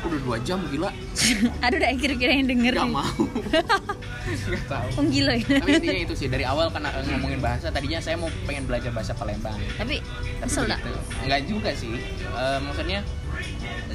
Udah 0.00 0.18
dua 0.24 0.36
jam 0.40 0.64
gila. 0.72 0.88
Ada 1.64 1.76
udah 1.76 1.90
kira-kira 2.00 2.40
yang 2.40 2.48
denger 2.48 2.72
nggak 2.72 2.88
nih. 2.88 2.96
mau. 2.96 3.24
Nggak 4.24 4.64
tahu. 4.64 4.88
Oh, 4.96 5.04
gila 5.04 5.36
ya. 5.36 5.60
Tapi 5.60 5.70
intinya 5.76 6.00
itu 6.08 6.14
sih 6.16 6.28
dari 6.32 6.48
awal 6.48 6.72
karena 6.72 6.88
ngomongin 7.12 7.44
bahasa 7.44 7.68
tadinya 7.68 8.00
saya 8.00 8.16
mau 8.16 8.32
pengen 8.48 8.64
belajar 8.64 8.88
bahasa 8.96 9.12
Palembang. 9.12 9.60
Tapi 9.76 10.00
Tapi 10.00 10.48
kesel 10.48 10.64
begitu. 10.64 10.90
Nggak 11.28 11.40
juga 11.44 11.70
sih. 11.76 11.92
Eh, 12.00 12.58
maksudnya 12.64 13.04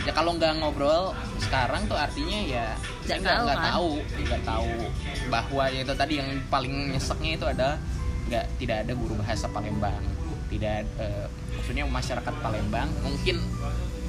ya 0.07 0.11
kalau 0.15 0.31
nggak 0.35 0.63
ngobrol 0.63 1.11
sekarang 1.43 1.83
tuh 1.85 1.97
artinya 1.99 2.39
ya 2.39 2.65
saya 3.03 3.19
Nggak 3.19 3.19
nggak 3.19 3.35
tahu, 3.35 3.45
nggak 3.45 3.57
kan? 3.59 3.69
tahu 3.69 3.91
nggak 4.23 4.43
tahu 4.47 4.71
bahwa 5.27 5.63
ya 5.67 5.79
itu 5.83 5.93
tadi 5.95 6.13
yang 6.21 6.29
paling 6.47 6.73
nyeseknya 6.95 7.31
itu 7.35 7.45
ada 7.45 7.69
nggak 8.29 8.45
tidak 8.61 8.77
ada 8.85 8.93
guru 8.95 9.13
bahasa 9.19 9.45
Palembang 9.49 10.03
tidak 10.49 10.85
eh, 10.97 11.25
maksudnya 11.53 11.83
masyarakat 11.85 12.33
Palembang 12.41 12.89
mungkin 13.01 13.37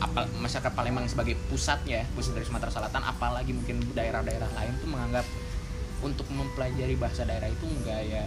apa 0.00 0.24
masyarakat 0.40 0.72
Palembang 0.72 1.04
sebagai 1.08 1.36
pusatnya 1.52 2.08
pusat 2.16 2.32
dari 2.32 2.46
Sumatera 2.48 2.72
Selatan 2.72 3.04
apalagi 3.04 3.52
mungkin 3.52 3.84
daerah-daerah 3.92 4.48
lain 4.56 4.72
tuh 4.80 4.88
menganggap 4.88 5.26
untuk 6.00 6.24
mempelajari 6.32 6.96
bahasa 6.96 7.28
daerah 7.28 7.52
itu 7.52 7.68
enggak 7.68 8.00
ya 8.08 8.24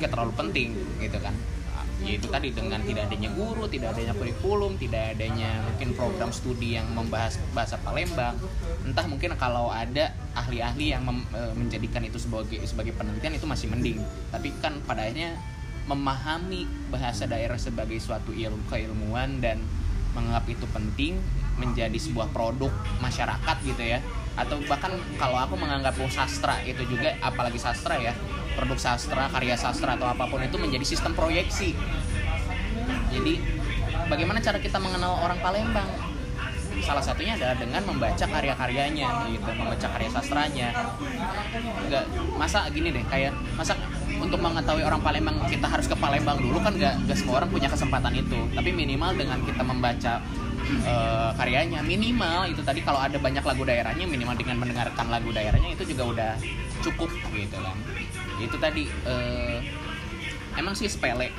enggak 0.00 0.10
terlalu 0.12 0.32
penting 0.32 0.72
gitu 0.96 1.18
kan 1.20 1.36
ya 2.04 2.12
itu 2.20 2.28
tadi 2.28 2.52
dengan 2.52 2.80
tidak 2.84 3.08
adanya 3.08 3.30
guru, 3.32 3.64
tidak 3.70 3.96
adanya 3.96 4.12
kurikulum, 4.12 4.76
tidak 4.76 5.16
adanya 5.16 5.64
mungkin 5.64 5.96
program 5.96 6.28
studi 6.28 6.76
yang 6.76 6.84
membahas 6.92 7.40
bahasa 7.56 7.80
Palembang, 7.80 8.36
entah 8.84 9.06
mungkin 9.08 9.32
kalau 9.40 9.72
ada 9.72 10.12
ahli-ahli 10.36 10.92
yang 10.92 11.08
e, 11.08 11.40
menjadikan 11.56 12.04
itu 12.04 12.20
sebagai 12.20 12.60
sebagai 12.68 12.92
penelitian 12.92 13.40
itu 13.40 13.46
masih 13.48 13.72
mending, 13.72 13.98
tapi 14.28 14.52
kan 14.60 14.76
pada 14.84 15.08
akhirnya 15.08 15.40
memahami 15.86 16.66
bahasa 16.92 17.24
daerah 17.24 17.56
sebagai 17.56 17.96
suatu 18.02 18.34
ilmu 18.34 18.66
keilmuan 18.68 19.38
dan 19.40 19.62
menganggap 20.12 20.44
itu 20.50 20.66
penting 20.74 21.16
menjadi 21.56 21.96
sebuah 21.96 22.28
produk 22.34 22.72
masyarakat 23.00 23.56
gitu 23.64 23.84
ya. 23.96 24.02
Atau 24.36 24.60
bahkan 24.68 24.92
kalau 25.16 25.40
aku 25.40 25.56
menganggap 25.56 25.96
oh, 25.96 26.12
sastra 26.12 26.60
itu 26.68 26.84
juga 26.84 27.16
apalagi 27.24 27.56
sastra 27.56 27.96
ya 27.96 28.12
produk 28.56 28.78
sastra 28.80 29.28
karya 29.28 29.54
sastra 29.54 29.94
atau 30.00 30.08
apa 30.08 30.24
pun 30.24 30.40
itu 30.40 30.56
menjadi 30.56 30.82
sistem 30.88 31.12
proyeksi. 31.12 31.76
Jadi 33.12 33.38
bagaimana 34.08 34.40
cara 34.40 34.56
kita 34.56 34.80
mengenal 34.80 35.20
orang 35.20 35.38
Palembang? 35.44 35.88
Salah 36.76 37.00
satunya 37.00 37.36
adalah 37.36 37.56
dengan 37.56 37.82
membaca 37.88 38.24
karya-karyanya 38.24 39.28
gitu 39.32 39.50
membaca 39.52 39.86
karya 39.96 40.10
sastranya. 40.12 40.68
Nggak 41.88 42.04
masa 42.36 42.68
gini 42.72 42.92
deh 42.92 43.04
kayak 43.08 43.32
masa 43.56 43.76
untuk 44.16 44.40
mengetahui 44.40 44.84
orang 44.84 45.00
Palembang 45.04 45.36
kita 45.48 45.68
harus 45.68 45.86
ke 45.88 45.96
Palembang 45.96 46.40
dulu 46.40 46.60
kan 46.60 46.72
nggak 46.76 47.08
nggak 47.08 47.16
semua 47.16 47.44
orang 47.44 47.50
punya 47.52 47.68
kesempatan 47.68 48.12
itu. 48.16 48.38
Tapi 48.52 48.70
minimal 48.72 49.16
dengan 49.16 49.40
kita 49.44 49.62
membaca 49.64 50.20
eh, 50.66 51.30
karyanya 51.36 51.80
minimal 51.80 52.50
itu 52.50 52.60
tadi 52.60 52.80
kalau 52.84 53.00
ada 53.00 53.16
banyak 53.16 53.44
lagu 53.44 53.62
daerahnya 53.64 54.04
minimal 54.04 54.34
dengan 54.36 54.56
mendengarkan 54.60 55.06
lagu 55.08 55.30
daerahnya 55.32 55.72
itu 55.72 55.96
juga 55.96 56.02
udah 56.12 56.32
cukup 56.82 57.10
gitu 57.34 57.56
kan 57.58 57.76
itu 58.38 58.56
tadi 58.56 58.84
eh, 58.86 59.58
emang 60.54 60.72
sih 60.72 60.86
sepele. 60.86 61.32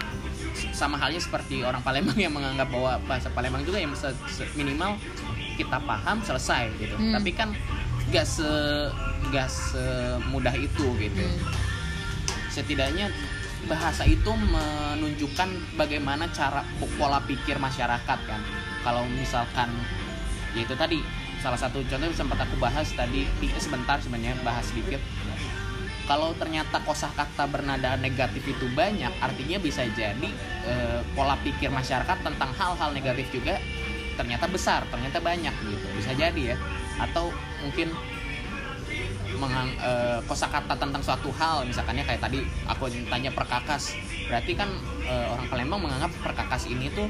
Sama 0.73 0.97
halnya 0.97 1.17
seperti 1.17 1.61
orang 1.61 1.81
Palembang 1.81 2.17
yang 2.21 2.31
menganggap 2.31 2.67
bahwa 2.67 2.97
bahasa 3.05 3.29
Palembang 3.29 3.61
juga 3.61 3.77
yang 3.77 3.93
se- 3.93 4.13
se- 4.27 4.49
minimal 4.53 4.97
kita 5.55 5.77
paham 5.79 6.21
selesai 6.21 6.69
gitu. 6.77 6.93
Hmm. 6.93 7.13
tapi 7.13 7.33
kan 7.33 7.49
gak 8.07 8.23
se 8.23 8.45
gak 9.29 9.49
semudah 9.49 10.53
itu 10.53 10.85
gitu. 10.97 11.17
Hmm. 11.19 11.39
setidaknya 12.47 13.09
bahasa 13.65 14.01
itu 14.01 14.31
menunjukkan 14.31 15.49
bagaimana 15.75 16.25
cara 16.31 16.61
pola 16.95 17.21
pikir 17.21 17.57
masyarakat 17.57 18.19
kan. 18.19 18.41
Kalau 18.81 19.03
misalkan 19.11 19.69
ya 20.53 20.63
itu 20.63 20.73
tadi 20.73 21.01
salah 21.37 21.57
satu 21.57 21.81
contoh 21.83 22.01
yang 22.01 22.17
sempat 22.17 22.37
aku 22.39 22.57
bahas 22.57 22.89
tadi 22.91 23.29
di- 23.37 23.53
sebentar 23.57 23.97
sebenarnya 23.99 24.37
bahas 24.41 24.65
sedikit 24.65 24.97
kalau 26.07 26.31
ternyata 26.39 26.79
kosakata 26.87 27.45
bernada 27.51 27.99
negatif 27.99 28.47
itu 28.47 28.65
banyak 28.71 29.11
artinya 29.19 29.59
bisa 29.59 29.83
jadi 29.91 30.29
eh, 30.63 30.99
pola 31.11 31.35
pikir 31.43 31.67
masyarakat 31.67 32.23
tentang 32.23 32.49
hal-hal 32.55 32.95
negatif 32.95 33.27
juga 33.29 33.59
ternyata 34.15 34.49
besar 34.49 34.81
ternyata 34.89 35.21
banyak 35.21 35.53
gitu. 35.67 35.87
Bisa 35.99 36.15
jadi 36.17 36.55
ya. 36.55 36.57
Atau 36.97 37.29
mungkin 37.61 37.91
mengang, 39.37 39.69
eh, 39.77 40.19
kosakata 40.25 40.73
tentang 40.79 41.03
suatu 41.03 41.29
hal 41.35 41.67
misalkannya 41.67 42.01
kayak 42.07 42.23
tadi 42.23 42.41
aku 42.65 42.89
tanya 43.11 43.29
perkakas 43.29 43.93
berarti 44.25 44.57
kan 44.57 44.71
eh, 45.05 45.27
orang 45.29 45.45
Palembang 45.51 45.85
menganggap 45.85 46.09
perkakas 46.23 46.65
ini 46.71 46.89
tuh 46.89 47.05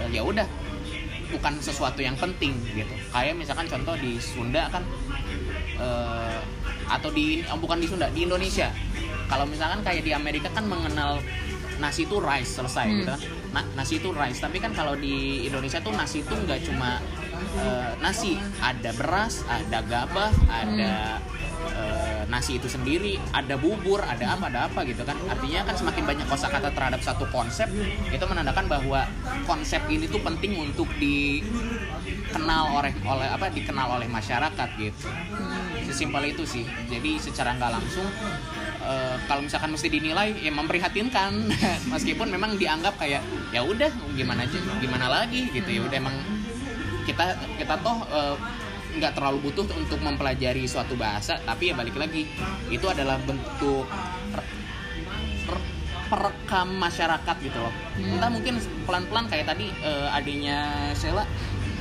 eh, 0.00 0.08
ya 0.08 0.24
udah 0.24 0.46
bukan 1.26 1.58
sesuatu 1.58 1.98
yang 2.00 2.14
penting 2.14 2.54
gitu. 2.72 2.94
Kayak 3.10 3.34
misalkan 3.36 3.66
contoh 3.66 3.98
di 3.98 4.16
Sunda 4.22 4.70
kan 4.70 4.86
eh, 5.76 6.38
atau 6.86 7.10
di 7.10 7.42
oh, 7.46 7.58
bukan 7.58 7.78
di 7.78 7.86
Sunda 7.86 8.06
di 8.08 8.24
Indonesia. 8.24 8.70
Kalau 9.26 9.42
misalkan 9.42 9.82
kayak 9.82 10.06
di 10.06 10.12
Amerika 10.14 10.46
kan 10.50 10.64
mengenal 10.64 11.18
nasi 11.76 12.08
itu 12.08 12.16
rice 12.22 12.56
selesai 12.56 12.86
Hmm. 12.86 12.96
gitu 13.02 13.10
kan. 13.10 13.20
Na- 13.52 13.68
nasi 13.74 13.98
itu 13.98 14.08
rice. 14.10 14.38
Tapi 14.38 14.56
kan 14.56 14.72
kalau 14.72 14.94
di 14.94 15.44
Indonesia 15.44 15.76
tuh 15.78 15.92
nasi 15.92 16.22
itu 16.22 16.32
nggak 16.32 16.62
cuma 16.64 17.02
eh, 17.58 17.90
nasi. 18.00 18.38
Ada 18.62 18.94
beras 18.94 19.44
ada 19.44 19.82
gabah 19.82 20.32
ada 20.46 21.20
eh, 21.68 22.22
nasi 22.30 22.56
itu 22.56 22.70
sendiri. 22.70 23.18
Ada 23.28 23.58
bubur 23.58 24.00
ada 24.00 24.38
apa 24.38 24.48
ada 24.48 24.70
apa 24.70 24.86
gitu 24.86 25.02
kan. 25.02 25.18
Artinya 25.26 25.66
kan 25.66 25.74
semakin 25.74 26.04
banyak 26.06 26.26
kosakata 26.30 26.70
terhadap 26.70 27.02
satu 27.02 27.26
konsep 27.28 27.68
itu 28.08 28.24
menandakan 28.24 28.70
bahwa 28.70 29.04
konsep 29.44 29.82
ini 29.90 30.06
tuh 30.06 30.22
penting 30.22 30.56
untuk 30.56 30.88
dikenal 30.96 32.72
oleh 32.72 32.94
oleh 33.04 33.28
apa 33.28 33.50
dikenal 33.50 34.00
oleh 34.00 34.08
masyarakat 34.08 34.68
gitu 34.80 35.08
sesimpel 35.86 36.34
itu 36.34 36.42
sih. 36.42 36.66
Jadi 36.90 37.22
secara 37.22 37.54
nggak 37.54 37.70
langsung 37.70 38.08
eh, 38.82 39.16
kalau 39.30 39.46
misalkan 39.46 39.70
mesti 39.70 39.88
dinilai 39.88 40.34
ya 40.42 40.50
memprihatinkan. 40.50 41.32
Meskipun 41.94 42.28
memang 42.28 42.58
dianggap 42.58 42.98
kayak 42.98 43.22
ya 43.54 43.62
udah 43.62 43.90
gimana 44.18 44.44
aja 44.44 44.58
gimana 44.82 45.06
lagi 45.06 45.48
gitu. 45.54 45.70
Ya 45.70 45.82
udah 45.86 45.96
emang 45.96 46.16
kita 47.06 47.38
kita 47.56 47.74
toh 47.80 48.02
eh, 48.10 48.36
nggak 48.96 49.12
terlalu 49.12 49.38
butuh 49.48 49.68
untuk 49.76 50.00
mempelajari 50.00 50.64
suatu 50.64 50.96
bahasa 50.96 51.36
tapi 51.44 51.68
ya 51.68 51.76
balik 51.76 52.00
lagi 52.00 52.24
itu 52.72 52.86
adalah 52.88 53.20
bentuk 53.20 53.84
per- 54.32 54.48
per- 55.44 55.74
perekam 56.06 56.70
masyarakat 56.78 57.36
gitu 57.42 57.58
loh. 57.60 57.74
Entah 57.98 58.30
mungkin 58.30 58.56
pelan-pelan 58.86 59.26
kayak 59.26 59.46
tadi 59.52 59.68
eh, 59.82 60.08
adanya 60.10 60.90
Sheila 60.94 61.26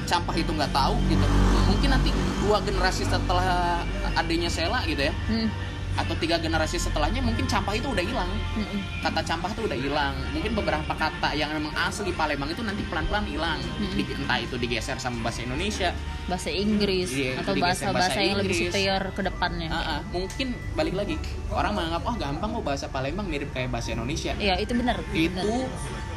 campah 0.06 0.34
itu 0.34 0.49
nggak 0.49 0.72
tahu 0.72 0.95
gitu 1.06 1.26
mungkin 1.65 1.90
nanti 1.91 2.10
dua 2.40 2.61
generasi 2.61 3.03
setelah 3.03 3.82
adanya 4.14 4.48
Sheila 4.48 4.86
gitu 4.86 5.02
ya 5.02 5.14
Hmm. 5.26 5.49
atau 5.95 6.11
tiga 6.14 6.36
generasi 6.36 6.76
setelahnya 6.76 7.19
mungkin 7.19 7.44
campah 7.45 7.72
itu 7.72 7.88
udah 7.88 8.03
hilang 8.03 8.27
Hmm. 8.52 8.80
kata 9.02 9.23
campah 9.23 9.48
itu 9.49 9.64
udah 9.64 9.77
hilang 9.77 10.14
mungkin 10.30 10.52
beberapa 10.53 10.91
kata 10.94 11.32
yang 11.34 11.49
memang 11.49 11.72
asli 11.73 12.11
Palembang 12.11 12.48
itu 12.48 12.61
nanti 12.61 12.84
pelan-pelan 12.84 13.23
hilang 13.26 13.60
Hmm. 13.73 13.94
Di- 13.94 14.11
entah 14.14 14.38
itu 14.38 14.56
digeser 14.56 14.98
sama 14.98 15.23
bahasa 15.23 15.41
Indonesia 15.41 15.95
bahasa 16.26 16.49
Inggris 16.49 17.10
Iya, 17.10 17.38
atau 17.38 17.53
digeser 17.53 17.86
bahasa-bahasa 17.88 18.11
bahasa 18.11 18.19
yang 18.19 18.38
lebih 18.38 18.49
Inggris. 18.52 18.72
superior 18.72 19.03
ke 19.10 19.22
depannya 19.23 19.69
Ah, 19.69 19.80
ah. 19.80 19.99
mungkin 20.10 20.48
balik 20.73 20.95
lagi 20.95 21.15
orang 21.48 21.72
menganggap 21.73 22.02
oh 22.03 22.15
gampang 22.15 22.49
kok 22.52 22.64
bahasa 22.65 22.86
Palembang 22.88 23.26
mirip 23.26 23.49
kayak 23.52 23.69
bahasa 23.69 23.90
Indonesia 23.91 24.34
Iya 24.36 24.56
itu 24.57 24.73
benar 24.73 24.99
itu. 25.07 25.53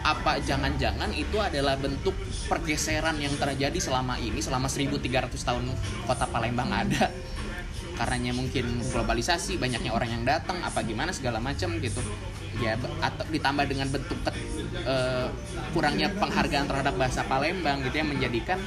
Apa 0.05 0.39
jangan-jangan 0.41 1.11
itu 1.13 1.37
adalah 1.39 1.75
bentuk 1.75 2.15
pergeseran 2.47 3.19
yang 3.19 3.35
terjadi 3.37 3.77
selama 3.79 4.17
ini 4.19 4.39
selama 4.41 4.71
1300 4.71 5.03
tahun 5.35 5.65
kota 6.07 6.27
Palembang 6.29 6.71
ada. 6.71 7.11
Karenanya 7.99 8.31
mungkin 8.31 8.79
globalisasi 8.95 9.59
banyaknya 9.59 9.91
orang 9.91 10.11
yang 10.15 10.23
datang 10.23 10.63
apa 10.63 10.87
gimana 10.87 11.11
segala 11.11 11.43
macam 11.43 11.83
gitu. 11.83 11.99
Ya 12.63 12.79
atau 12.79 13.27
ditambah 13.27 13.67
dengan 13.67 13.91
bentuk 13.91 14.19
eh, 14.87 15.27
kurangnya 15.75 16.11
penghargaan 16.15 16.67
terhadap 16.71 16.95
bahasa 16.95 17.27
Palembang 17.27 17.83
gitu 17.83 17.99
yang 17.99 18.11
menjadikan 18.11 18.59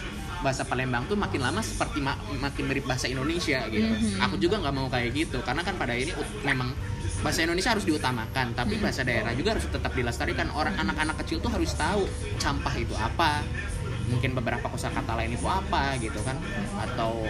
bahasa 0.42 0.66
Palembang 0.68 1.06
tuh 1.08 1.16
makin 1.16 1.42
lama 1.48 1.62
seperti 1.64 2.02
ma- 2.02 2.18
makin 2.42 2.66
mirip 2.66 2.84
bahasa 2.84 3.08
Indonesia 3.08 3.62
gitu. 3.72 3.88
Mhm. 3.88 4.20
aku 4.20 4.36
juga 4.42 4.58
nggak 4.58 4.74
mau 4.74 4.90
kayak 4.90 5.14
gitu 5.14 5.38
karena 5.46 5.62
kan 5.62 5.78
pada 5.78 5.94
ini 5.94 6.12
memang 6.42 6.74
bahasa 7.22 7.46
Indonesia 7.46 7.72
harus 7.78 7.86
diutamakan 7.86 8.58
tapi 8.58 8.82
bahasa 8.82 9.06
daerah 9.06 9.32
juga 9.38 9.54
harus 9.54 9.70
tetap 9.70 9.94
dilestarikan. 9.94 10.50
Orang 10.58 10.74
anak-anak 10.78 11.22
kecil 11.26 11.38
tuh 11.38 11.54
harus 11.54 11.72
tahu 11.78 12.10
campah 12.42 12.74
itu 12.76 12.98
apa 12.98 13.46
mungkin 14.10 14.36
beberapa 14.36 14.68
kosakata 14.68 15.16
lain 15.16 15.38
itu 15.38 15.46
apa 15.46 15.96
gitu 16.02 16.18
kan. 16.26 16.36
Atau 16.82 17.30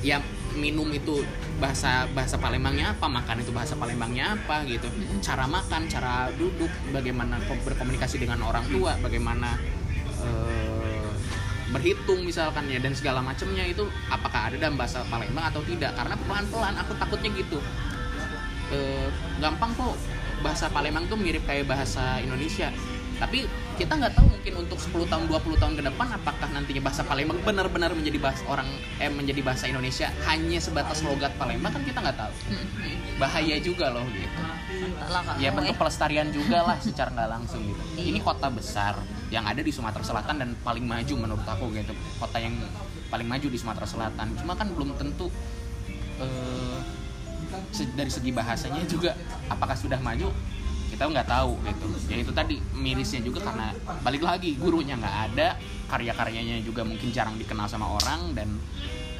ya 0.00 0.24
minum 0.56 0.88
itu 0.90 1.22
bahasa 1.60 2.08
bahasa 2.16 2.40
Palembangnya 2.40 2.96
apa 2.96 3.06
makan 3.06 3.44
itu 3.44 3.52
bahasa 3.52 3.76
Palembangnya 3.76 4.40
apa 4.40 4.64
gitu. 4.64 4.88
Cara 5.20 5.44
makan 5.44 5.84
cara 5.86 6.32
duduk 6.34 6.72
bagaimana 6.88 7.36
ko- 7.44 7.60
berkomunikasi 7.62 8.24
dengan 8.24 8.40
orang 8.40 8.64
tua 8.72 8.96
bagaimana 9.04 9.60
eh, 10.24 11.12
berhitung 11.68 12.24
misalkan 12.24 12.64
ya 12.72 12.80
dan 12.80 12.96
segala 12.96 13.20
macamnya 13.20 13.68
itu 13.68 13.84
apakah 14.08 14.48
ada 14.48 14.56
dalam 14.56 14.80
bahasa 14.80 15.04
Palembang 15.12 15.52
atau 15.52 15.60
tidak. 15.68 15.92
Karena 15.92 16.16
pelan-pelan 16.24 16.74
aku 16.80 16.96
takutnya 16.96 17.30
gitu 17.36 17.60
Eh, 18.68 19.08
gampang 19.40 19.72
kok. 19.72 19.96
Bahasa 20.38 20.70
Palembang 20.70 21.08
tuh 21.10 21.18
mirip 21.18 21.42
kayak 21.48 21.66
bahasa 21.66 22.20
Indonesia. 22.22 22.70
Tapi 23.18 23.42
kita 23.74 23.98
nggak 23.98 24.14
tahu 24.14 24.30
mungkin 24.30 24.54
untuk 24.62 24.78
10 24.78 25.10
tahun 25.10 25.26
20 25.26 25.58
tahun 25.58 25.74
ke 25.74 25.82
depan 25.90 26.06
apakah 26.14 26.48
nantinya 26.54 26.86
bahasa 26.86 27.02
Palembang 27.02 27.42
benar-benar 27.42 27.90
menjadi 27.90 28.18
bahasa 28.22 28.46
orang 28.46 28.70
eh 29.02 29.10
menjadi 29.10 29.42
bahasa 29.42 29.66
Indonesia 29.66 30.06
hanya 30.30 30.58
sebatas 30.62 31.02
logat 31.02 31.34
Palembang? 31.34 31.74
Kan 31.74 31.82
kita 31.82 31.98
nggak 31.98 32.14
tahu. 32.14 32.32
Bahaya 33.18 33.58
juga 33.58 33.90
loh 33.90 34.06
gitu. 34.14 34.38
Ya 35.42 35.50
bentuk 35.50 35.74
pelestarian 35.74 36.30
juga 36.30 36.62
lah 36.62 36.78
secara 36.78 37.10
nggak 37.10 37.30
langsung 37.34 37.66
gitu. 37.66 37.82
Ini 37.98 38.22
kota 38.22 38.46
besar 38.54 38.94
yang 39.34 39.42
ada 39.42 39.66
di 39.66 39.72
Sumatera 39.74 40.06
Selatan 40.06 40.38
dan 40.38 40.50
paling 40.62 40.86
maju 40.86 41.14
menurut 41.18 41.46
aku 41.46 41.74
gitu. 41.74 41.90
Kota 42.22 42.38
yang 42.38 42.54
paling 43.10 43.26
maju 43.26 43.46
di 43.50 43.58
Sumatera 43.58 43.86
Selatan. 43.88 44.38
Cuma 44.38 44.54
kan 44.54 44.70
belum 44.70 44.94
tentu 44.94 45.26
eh, 46.22 46.78
dari 47.94 48.10
segi 48.10 48.30
bahasanya 48.30 48.82
juga 48.84 49.14
apakah 49.46 49.74
sudah 49.74 49.98
maju? 49.98 50.30
Kita 50.88 51.04
nggak 51.04 51.28
tahu 51.28 51.52
gitu. 51.62 51.86
Ya 52.08 52.16
itu 52.18 52.32
tadi 52.32 52.56
mirisnya 52.72 53.20
juga 53.20 53.44
karena 53.44 53.70
balik 54.00 54.24
lagi 54.24 54.56
gurunya 54.56 54.96
nggak 54.96 55.16
ada 55.30 55.54
karya-karyanya 55.86 56.60
juga 56.60 56.82
mungkin 56.82 57.12
jarang 57.12 57.36
dikenal 57.36 57.68
sama 57.68 57.86
orang 57.92 58.32
dan 58.32 58.48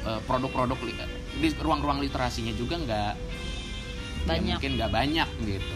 eh, 0.03 0.19
produk-produk 0.25 0.77
li- 0.81 0.97
di 1.39 1.49
ruang-ruang 1.55 2.01
literasinya 2.01 2.51
juga 2.53 2.75
nggak 2.77 3.11
ya 4.19 4.27
Banyak. 4.27 4.57
mungkin 4.59 4.71
nggak 4.75 4.91
banyak 4.91 5.29
gitu. 5.45 5.75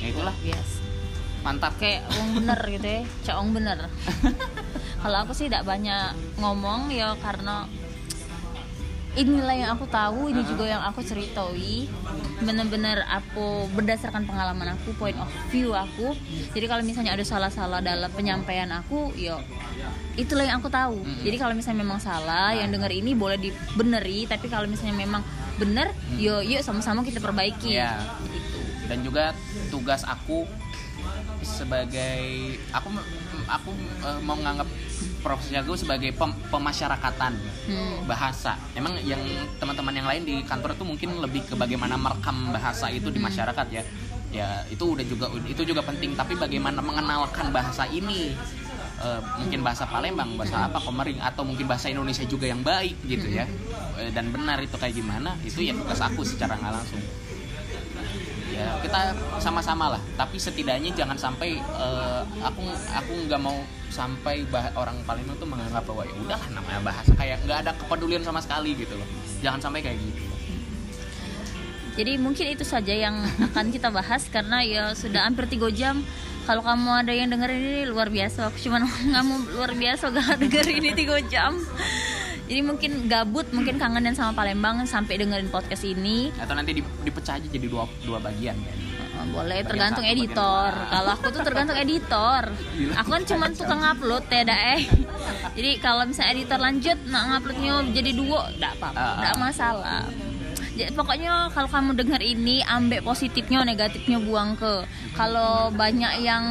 Ya 0.00 0.06
itulah. 0.10 0.34
Biasa 0.40 0.78
mantap. 1.40 1.72
Kayak 1.80 2.04
wong 2.12 2.30
bener 2.36 2.60
gitu 2.68 2.84
ya 2.86 3.02
cak 3.24 3.34
wong 3.40 3.50
bener. 3.56 3.78
Kalau 5.02 5.16
aku 5.24 5.32
sih 5.32 5.48
tidak 5.48 5.64
banyak 5.64 6.12
ngomong 6.36 6.92
ya 6.92 7.16
karena 7.16 7.64
inilah 9.18 9.56
yang 9.58 9.70
aku 9.74 9.90
tahu 9.90 10.30
ini 10.30 10.46
juga 10.46 10.70
yang 10.70 10.82
aku 10.86 11.02
ceritoi 11.02 11.90
bener-bener 12.40 13.02
aku 13.10 13.66
berdasarkan 13.74 14.22
pengalaman 14.22 14.78
aku 14.78 14.94
point 14.96 15.18
of 15.18 15.26
view 15.50 15.74
aku. 15.74 16.14
Jadi 16.54 16.66
kalau 16.70 16.82
misalnya 16.86 17.18
ada 17.18 17.26
salah-salah 17.26 17.82
dalam 17.82 18.08
penyampaian 18.14 18.70
aku 18.70 19.10
ya 19.18 19.42
itulah 20.14 20.46
yang 20.46 20.62
aku 20.62 20.70
tahu. 20.70 21.02
Jadi 21.26 21.36
kalau 21.36 21.54
misalnya 21.58 21.82
memang 21.82 21.98
salah 21.98 22.54
yang 22.54 22.70
denger 22.70 22.92
ini 22.94 23.12
boleh 23.18 23.38
dibeneri 23.40 24.30
tapi 24.30 24.46
kalau 24.46 24.70
misalnya 24.70 24.94
memang 24.94 25.22
bener 25.58 25.90
yo 26.16 26.40
yuk 26.40 26.62
sama-sama 26.62 27.02
kita 27.02 27.18
perbaiki. 27.18 27.76
Iya. 27.76 27.98
gitu. 28.30 28.60
Dan 28.86 29.02
juga 29.02 29.34
tugas 29.70 30.06
aku 30.06 30.46
sebagai 31.40 32.22
aku 32.70 32.88
aku 33.48 33.70
eh, 34.04 34.18
mau 34.20 34.36
nganggap 34.36 34.68
profesi 35.20 35.56
aku 35.56 35.76
sebagai 35.76 36.12
pem- 36.12 36.36
pemasyarakatan 36.48 37.32
Hmm. 37.70 38.02
bahasa. 38.08 38.58
Emang 38.74 38.98
yang 39.04 39.20
teman-teman 39.62 39.94
yang 39.94 40.08
lain 40.08 40.22
di 40.26 40.42
kantor 40.42 40.74
itu 40.74 40.82
mungkin 40.82 41.10
lebih 41.22 41.46
ke 41.46 41.54
bagaimana 41.54 41.94
merekam 41.94 42.50
bahasa 42.50 42.90
itu 42.90 43.12
di 43.12 43.20
masyarakat 43.22 43.66
ya. 43.70 43.82
Ya 44.30 44.48
itu 44.66 44.96
udah 44.96 45.04
juga 45.06 45.26
itu 45.46 45.62
juga 45.62 45.82
penting. 45.84 46.16
Tapi 46.18 46.34
bagaimana 46.34 46.82
mengenalkan 46.82 47.52
bahasa 47.54 47.86
ini? 47.86 48.34
Eh, 49.00 49.20
mungkin 49.40 49.64
bahasa 49.64 49.88
Palembang, 49.88 50.36
bahasa 50.36 50.68
apa 50.68 50.76
Komering 50.76 51.24
atau 51.24 51.40
mungkin 51.40 51.64
bahasa 51.64 51.88
Indonesia 51.88 52.20
juga 52.28 52.44
yang 52.44 52.60
baik 52.60 53.00
gitu 53.08 53.32
ya. 53.32 53.48
Eh, 53.96 54.12
dan 54.12 54.28
benar 54.28 54.60
itu 54.60 54.76
kayak 54.76 54.92
gimana? 54.92 55.40
Itu 55.40 55.64
ya 55.64 55.72
tugas 55.72 56.00
aku 56.04 56.20
secara 56.20 56.58
nggak 56.60 56.72
langsung 56.74 57.00
ya 58.60 58.68
kita 58.84 59.00
sama-sama 59.40 59.96
lah 59.96 60.02
tapi 60.20 60.36
setidaknya 60.36 60.92
jangan 60.92 61.16
sampai 61.16 61.56
eh, 61.56 62.20
aku 62.44 62.62
aku 62.92 63.12
nggak 63.24 63.40
mau 63.40 63.56
sampai 63.88 64.44
bah- 64.46 64.70
orang 64.76 65.00
Palembang 65.08 65.36
tuh 65.40 65.48
menganggap 65.48 65.82
bahwa 65.82 66.04
ya 66.06 66.14
udahlah 66.14 66.48
namanya 66.52 66.80
bahasa 66.84 67.10
kayak 67.16 67.42
nggak 67.42 67.58
ada 67.66 67.72
kepedulian 67.74 68.22
sama 68.22 68.38
sekali 68.44 68.76
gitu 68.76 68.94
loh 68.94 69.08
jangan 69.40 69.58
sampai 69.58 69.80
kayak 69.80 69.98
gitu 69.98 70.22
Jadi 71.90 72.16
mungkin 72.16 72.46
itu 72.54 72.64
saja 72.64 72.94
yang 72.96 73.18
akan 73.52 73.74
kita 73.74 73.90
bahas 73.92 74.24
karena 74.30 74.62
ya 74.64 74.94
sudah 74.96 75.26
hampir 75.26 75.50
tiga 75.50 75.68
jam. 75.68 76.00
Kalau 76.48 76.64
kamu 76.64 77.04
ada 77.04 77.12
yang 77.12 77.28
dengerin 77.28 77.60
ini 77.60 77.82
luar 77.84 78.08
biasa. 78.08 78.48
Aku 78.48 78.56
cuma 78.62 78.80
kamu 79.20 79.52
luar 79.52 79.74
biasa 79.76 80.08
gak 80.08 80.38
dengerin 80.40 80.80
ini 80.80 80.90
tiga 80.96 81.18
jam. 81.28 81.60
Jadi 82.50 82.66
mungkin 82.66 83.06
gabut, 83.06 83.46
mungkin 83.54 83.78
kangen 83.78 84.10
sama 84.10 84.34
Palembang 84.34 84.82
sampai 84.82 85.22
dengerin 85.22 85.46
podcast 85.48 85.86
ini. 85.86 86.34
atau 86.34 86.58
nanti 86.58 86.74
di- 86.74 86.94
dipecah 87.00 87.38
aja 87.38 87.46
jadi 87.46 87.70
dua 87.70 87.86
dua 88.02 88.18
bagian 88.18 88.58
kan 88.58 88.76
Boleh 89.30 89.60
Bagian 89.60 89.68
tergantung 89.68 90.02
satu, 90.02 90.14
editor. 90.16 90.70
Kalau 90.88 91.10
aku 91.12 91.26
tuh 91.28 91.42
tergantung 91.44 91.76
editor. 91.76 92.42
Aku 92.96 93.08
kan 93.12 93.22
cuma 93.22 93.46
tukang 93.52 93.82
upload 93.84 94.24
ya 94.26 94.42
eh. 94.74 94.80
Jadi 95.52 95.70
kalau 95.78 96.08
misalnya 96.08 96.32
editor 96.32 96.56
lanjut 96.56 96.98
nak 97.06 97.22
nguploadnya 97.28 97.84
jadi 97.92 98.10
dua, 98.16 98.48
enggak 98.50 98.72
apa-apa, 98.80 98.96
Ah, 98.96 99.04
ah. 99.04 99.14
enggak 99.20 99.36
masalah. 99.36 100.02
Pokoknya 100.94 101.52
kalau 101.52 101.68
kamu 101.68 101.92
dengar 101.98 102.20
ini 102.24 102.64
ambek 102.64 103.04
positifnya, 103.04 103.60
negatifnya 103.66 104.16
buang 104.22 104.56
ke. 104.56 104.86
Kalau 105.12 105.68
banyak 105.74 106.24
yang 106.24 106.44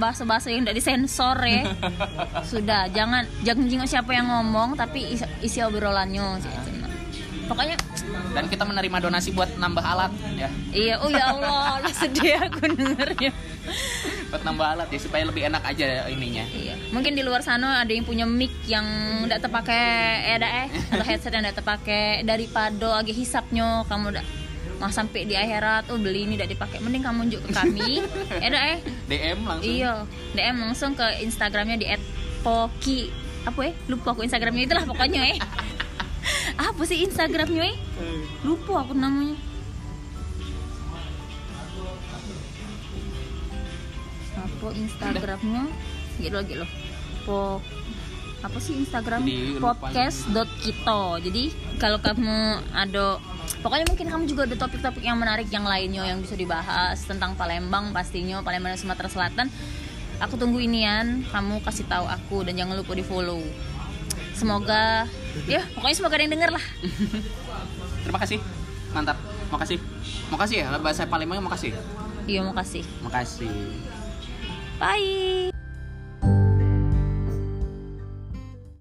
bahasa-bahasa 0.00 0.50
yang 0.50 0.66
tidak 0.66 0.78
disensor 0.82 1.36
ya, 1.46 1.70
sudah 2.50 2.90
jangan 2.90 3.22
jangan 3.46 3.70
jenguk 3.70 3.88
siapa 3.90 4.10
yang 4.10 4.26
ngomong 4.26 4.74
tapi 4.74 5.14
isi, 5.14 5.26
isi 5.42 5.58
obrolannya 5.62 6.42
gitu. 6.42 6.85
Pokoknya 7.46 7.76
dan 8.36 8.52
kita 8.52 8.68
menerima 8.68 8.98
donasi 9.08 9.32
buat 9.32 9.48
nambah 9.56 9.80
alat 9.80 10.12
ya. 10.36 10.48
Iya 10.74 10.94
oh 11.00 11.08
ya 11.08 11.32
Allah, 11.32 11.78
lah 11.84 11.94
sedih 11.94 12.36
aku 12.36 12.68
dengernya. 12.68 13.32
buat 14.30 14.42
nambah 14.42 14.66
alat 14.76 14.88
ya 14.92 15.00
supaya 15.00 15.22
lebih 15.24 15.48
enak 15.48 15.62
aja 15.64 16.06
ininya. 16.12 16.44
Iya. 16.52 16.74
Mungkin 16.92 17.16
di 17.16 17.22
luar 17.24 17.40
sana 17.40 17.82
ada 17.82 17.90
yang 17.90 18.04
punya 18.04 18.28
mic 18.28 18.52
yang 18.68 18.84
tidak 19.24 19.48
terpakai 19.48 19.86
ya 20.28 20.36
dah 20.38 20.50
eh 20.66 20.68
atau 20.92 21.04
headset 21.08 21.32
yang 21.32 21.42
tidak 21.46 21.58
terpakai 21.62 22.22
daripada 22.22 23.00
agak 23.00 23.16
hisapnya 23.16 23.82
kamu 23.88 24.14
udah 24.14 24.26
mau 24.76 24.92
sampai 24.92 25.24
di 25.24 25.32
akhirat 25.32 25.88
oh 25.88 25.96
beli 25.96 26.28
ini 26.28 26.36
tidak 26.36 26.52
dipakai. 26.58 26.78
Mending 26.84 27.02
kamu 27.02 27.18
unjuk 27.30 27.40
ke 27.48 27.50
kami. 27.56 28.04
Dah 28.52 28.64
eh. 28.76 28.78
DM 29.08 29.38
langsung. 29.48 29.72
Iya 29.72 29.92
DM 30.36 30.56
langsung 30.60 30.92
ke 30.92 31.06
Instagramnya 31.24 31.76
di 31.80 31.86
@poki 32.44 33.08
apa 33.46 33.60
ya 33.62 33.72
lupa 33.88 34.12
aku 34.12 34.26
Instagramnya. 34.26 34.68
Itulah 34.68 34.84
pokoknya 34.84 35.22
eh 35.32 35.38
apa 36.56 36.82
sih 36.84 37.04
Instagramnya 37.06 37.64
eh 37.70 37.76
lupa 38.42 38.86
aku 38.86 38.92
namanya. 38.96 39.36
Apa 44.36 44.66
Instagramnya? 44.74 45.64
Gitu 46.20 46.34
lagi 46.34 46.54
loh 46.56 46.70
po 47.26 47.58
apa 48.40 48.58
sih 48.62 48.78
Instagram? 48.78 49.26
Jadi 49.26 49.58
lupa. 49.58 49.74
podcast.kito 49.82 51.02
jadi 51.18 51.50
kalau 51.82 51.98
kamu 51.98 52.62
ada 52.70 53.18
pokoknya 53.66 53.90
mungkin 53.90 54.06
kamu 54.06 54.22
juga 54.30 54.46
ada 54.46 54.54
topik-topik 54.54 55.02
yang 55.02 55.18
menarik 55.18 55.50
yang 55.50 55.66
lainnya 55.66 56.06
yang 56.06 56.22
bisa 56.22 56.38
dibahas 56.38 57.02
tentang 57.02 57.34
Palembang 57.34 57.90
pastinya 57.90 58.38
Palembang 58.46 58.78
Sumatera 58.78 59.10
Selatan. 59.10 59.50
Aku 60.16 60.40
tunggu 60.40 60.62
inian 60.62 61.28
kamu 61.28 61.60
kasih 61.60 61.84
tahu 61.90 62.08
aku 62.08 62.46
dan 62.46 62.56
jangan 62.56 62.78
lupa 62.78 62.96
di 62.96 63.04
follow 63.04 63.42
semoga 64.36 65.08
ya 65.48 65.64
pokoknya 65.72 65.96
semoga 65.96 66.14
ada 66.20 66.24
yang 66.28 66.34
denger 66.36 66.50
lah. 66.52 66.64
Terima 68.04 68.18
kasih. 68.20 68.38
Mantap. 68.92 69.16
Makasih. 69.50 69.78
Makasih 70.30 70.56
ya 70.62 70.68
bahasa 70.78 71.08
Palembang 71.08 71.40
makasih. 71.40 71.72
Iya 72.28 72.44
makasih. 72.44 72.84
Makasih. 73.00 73.50
Bye 74.76 75.55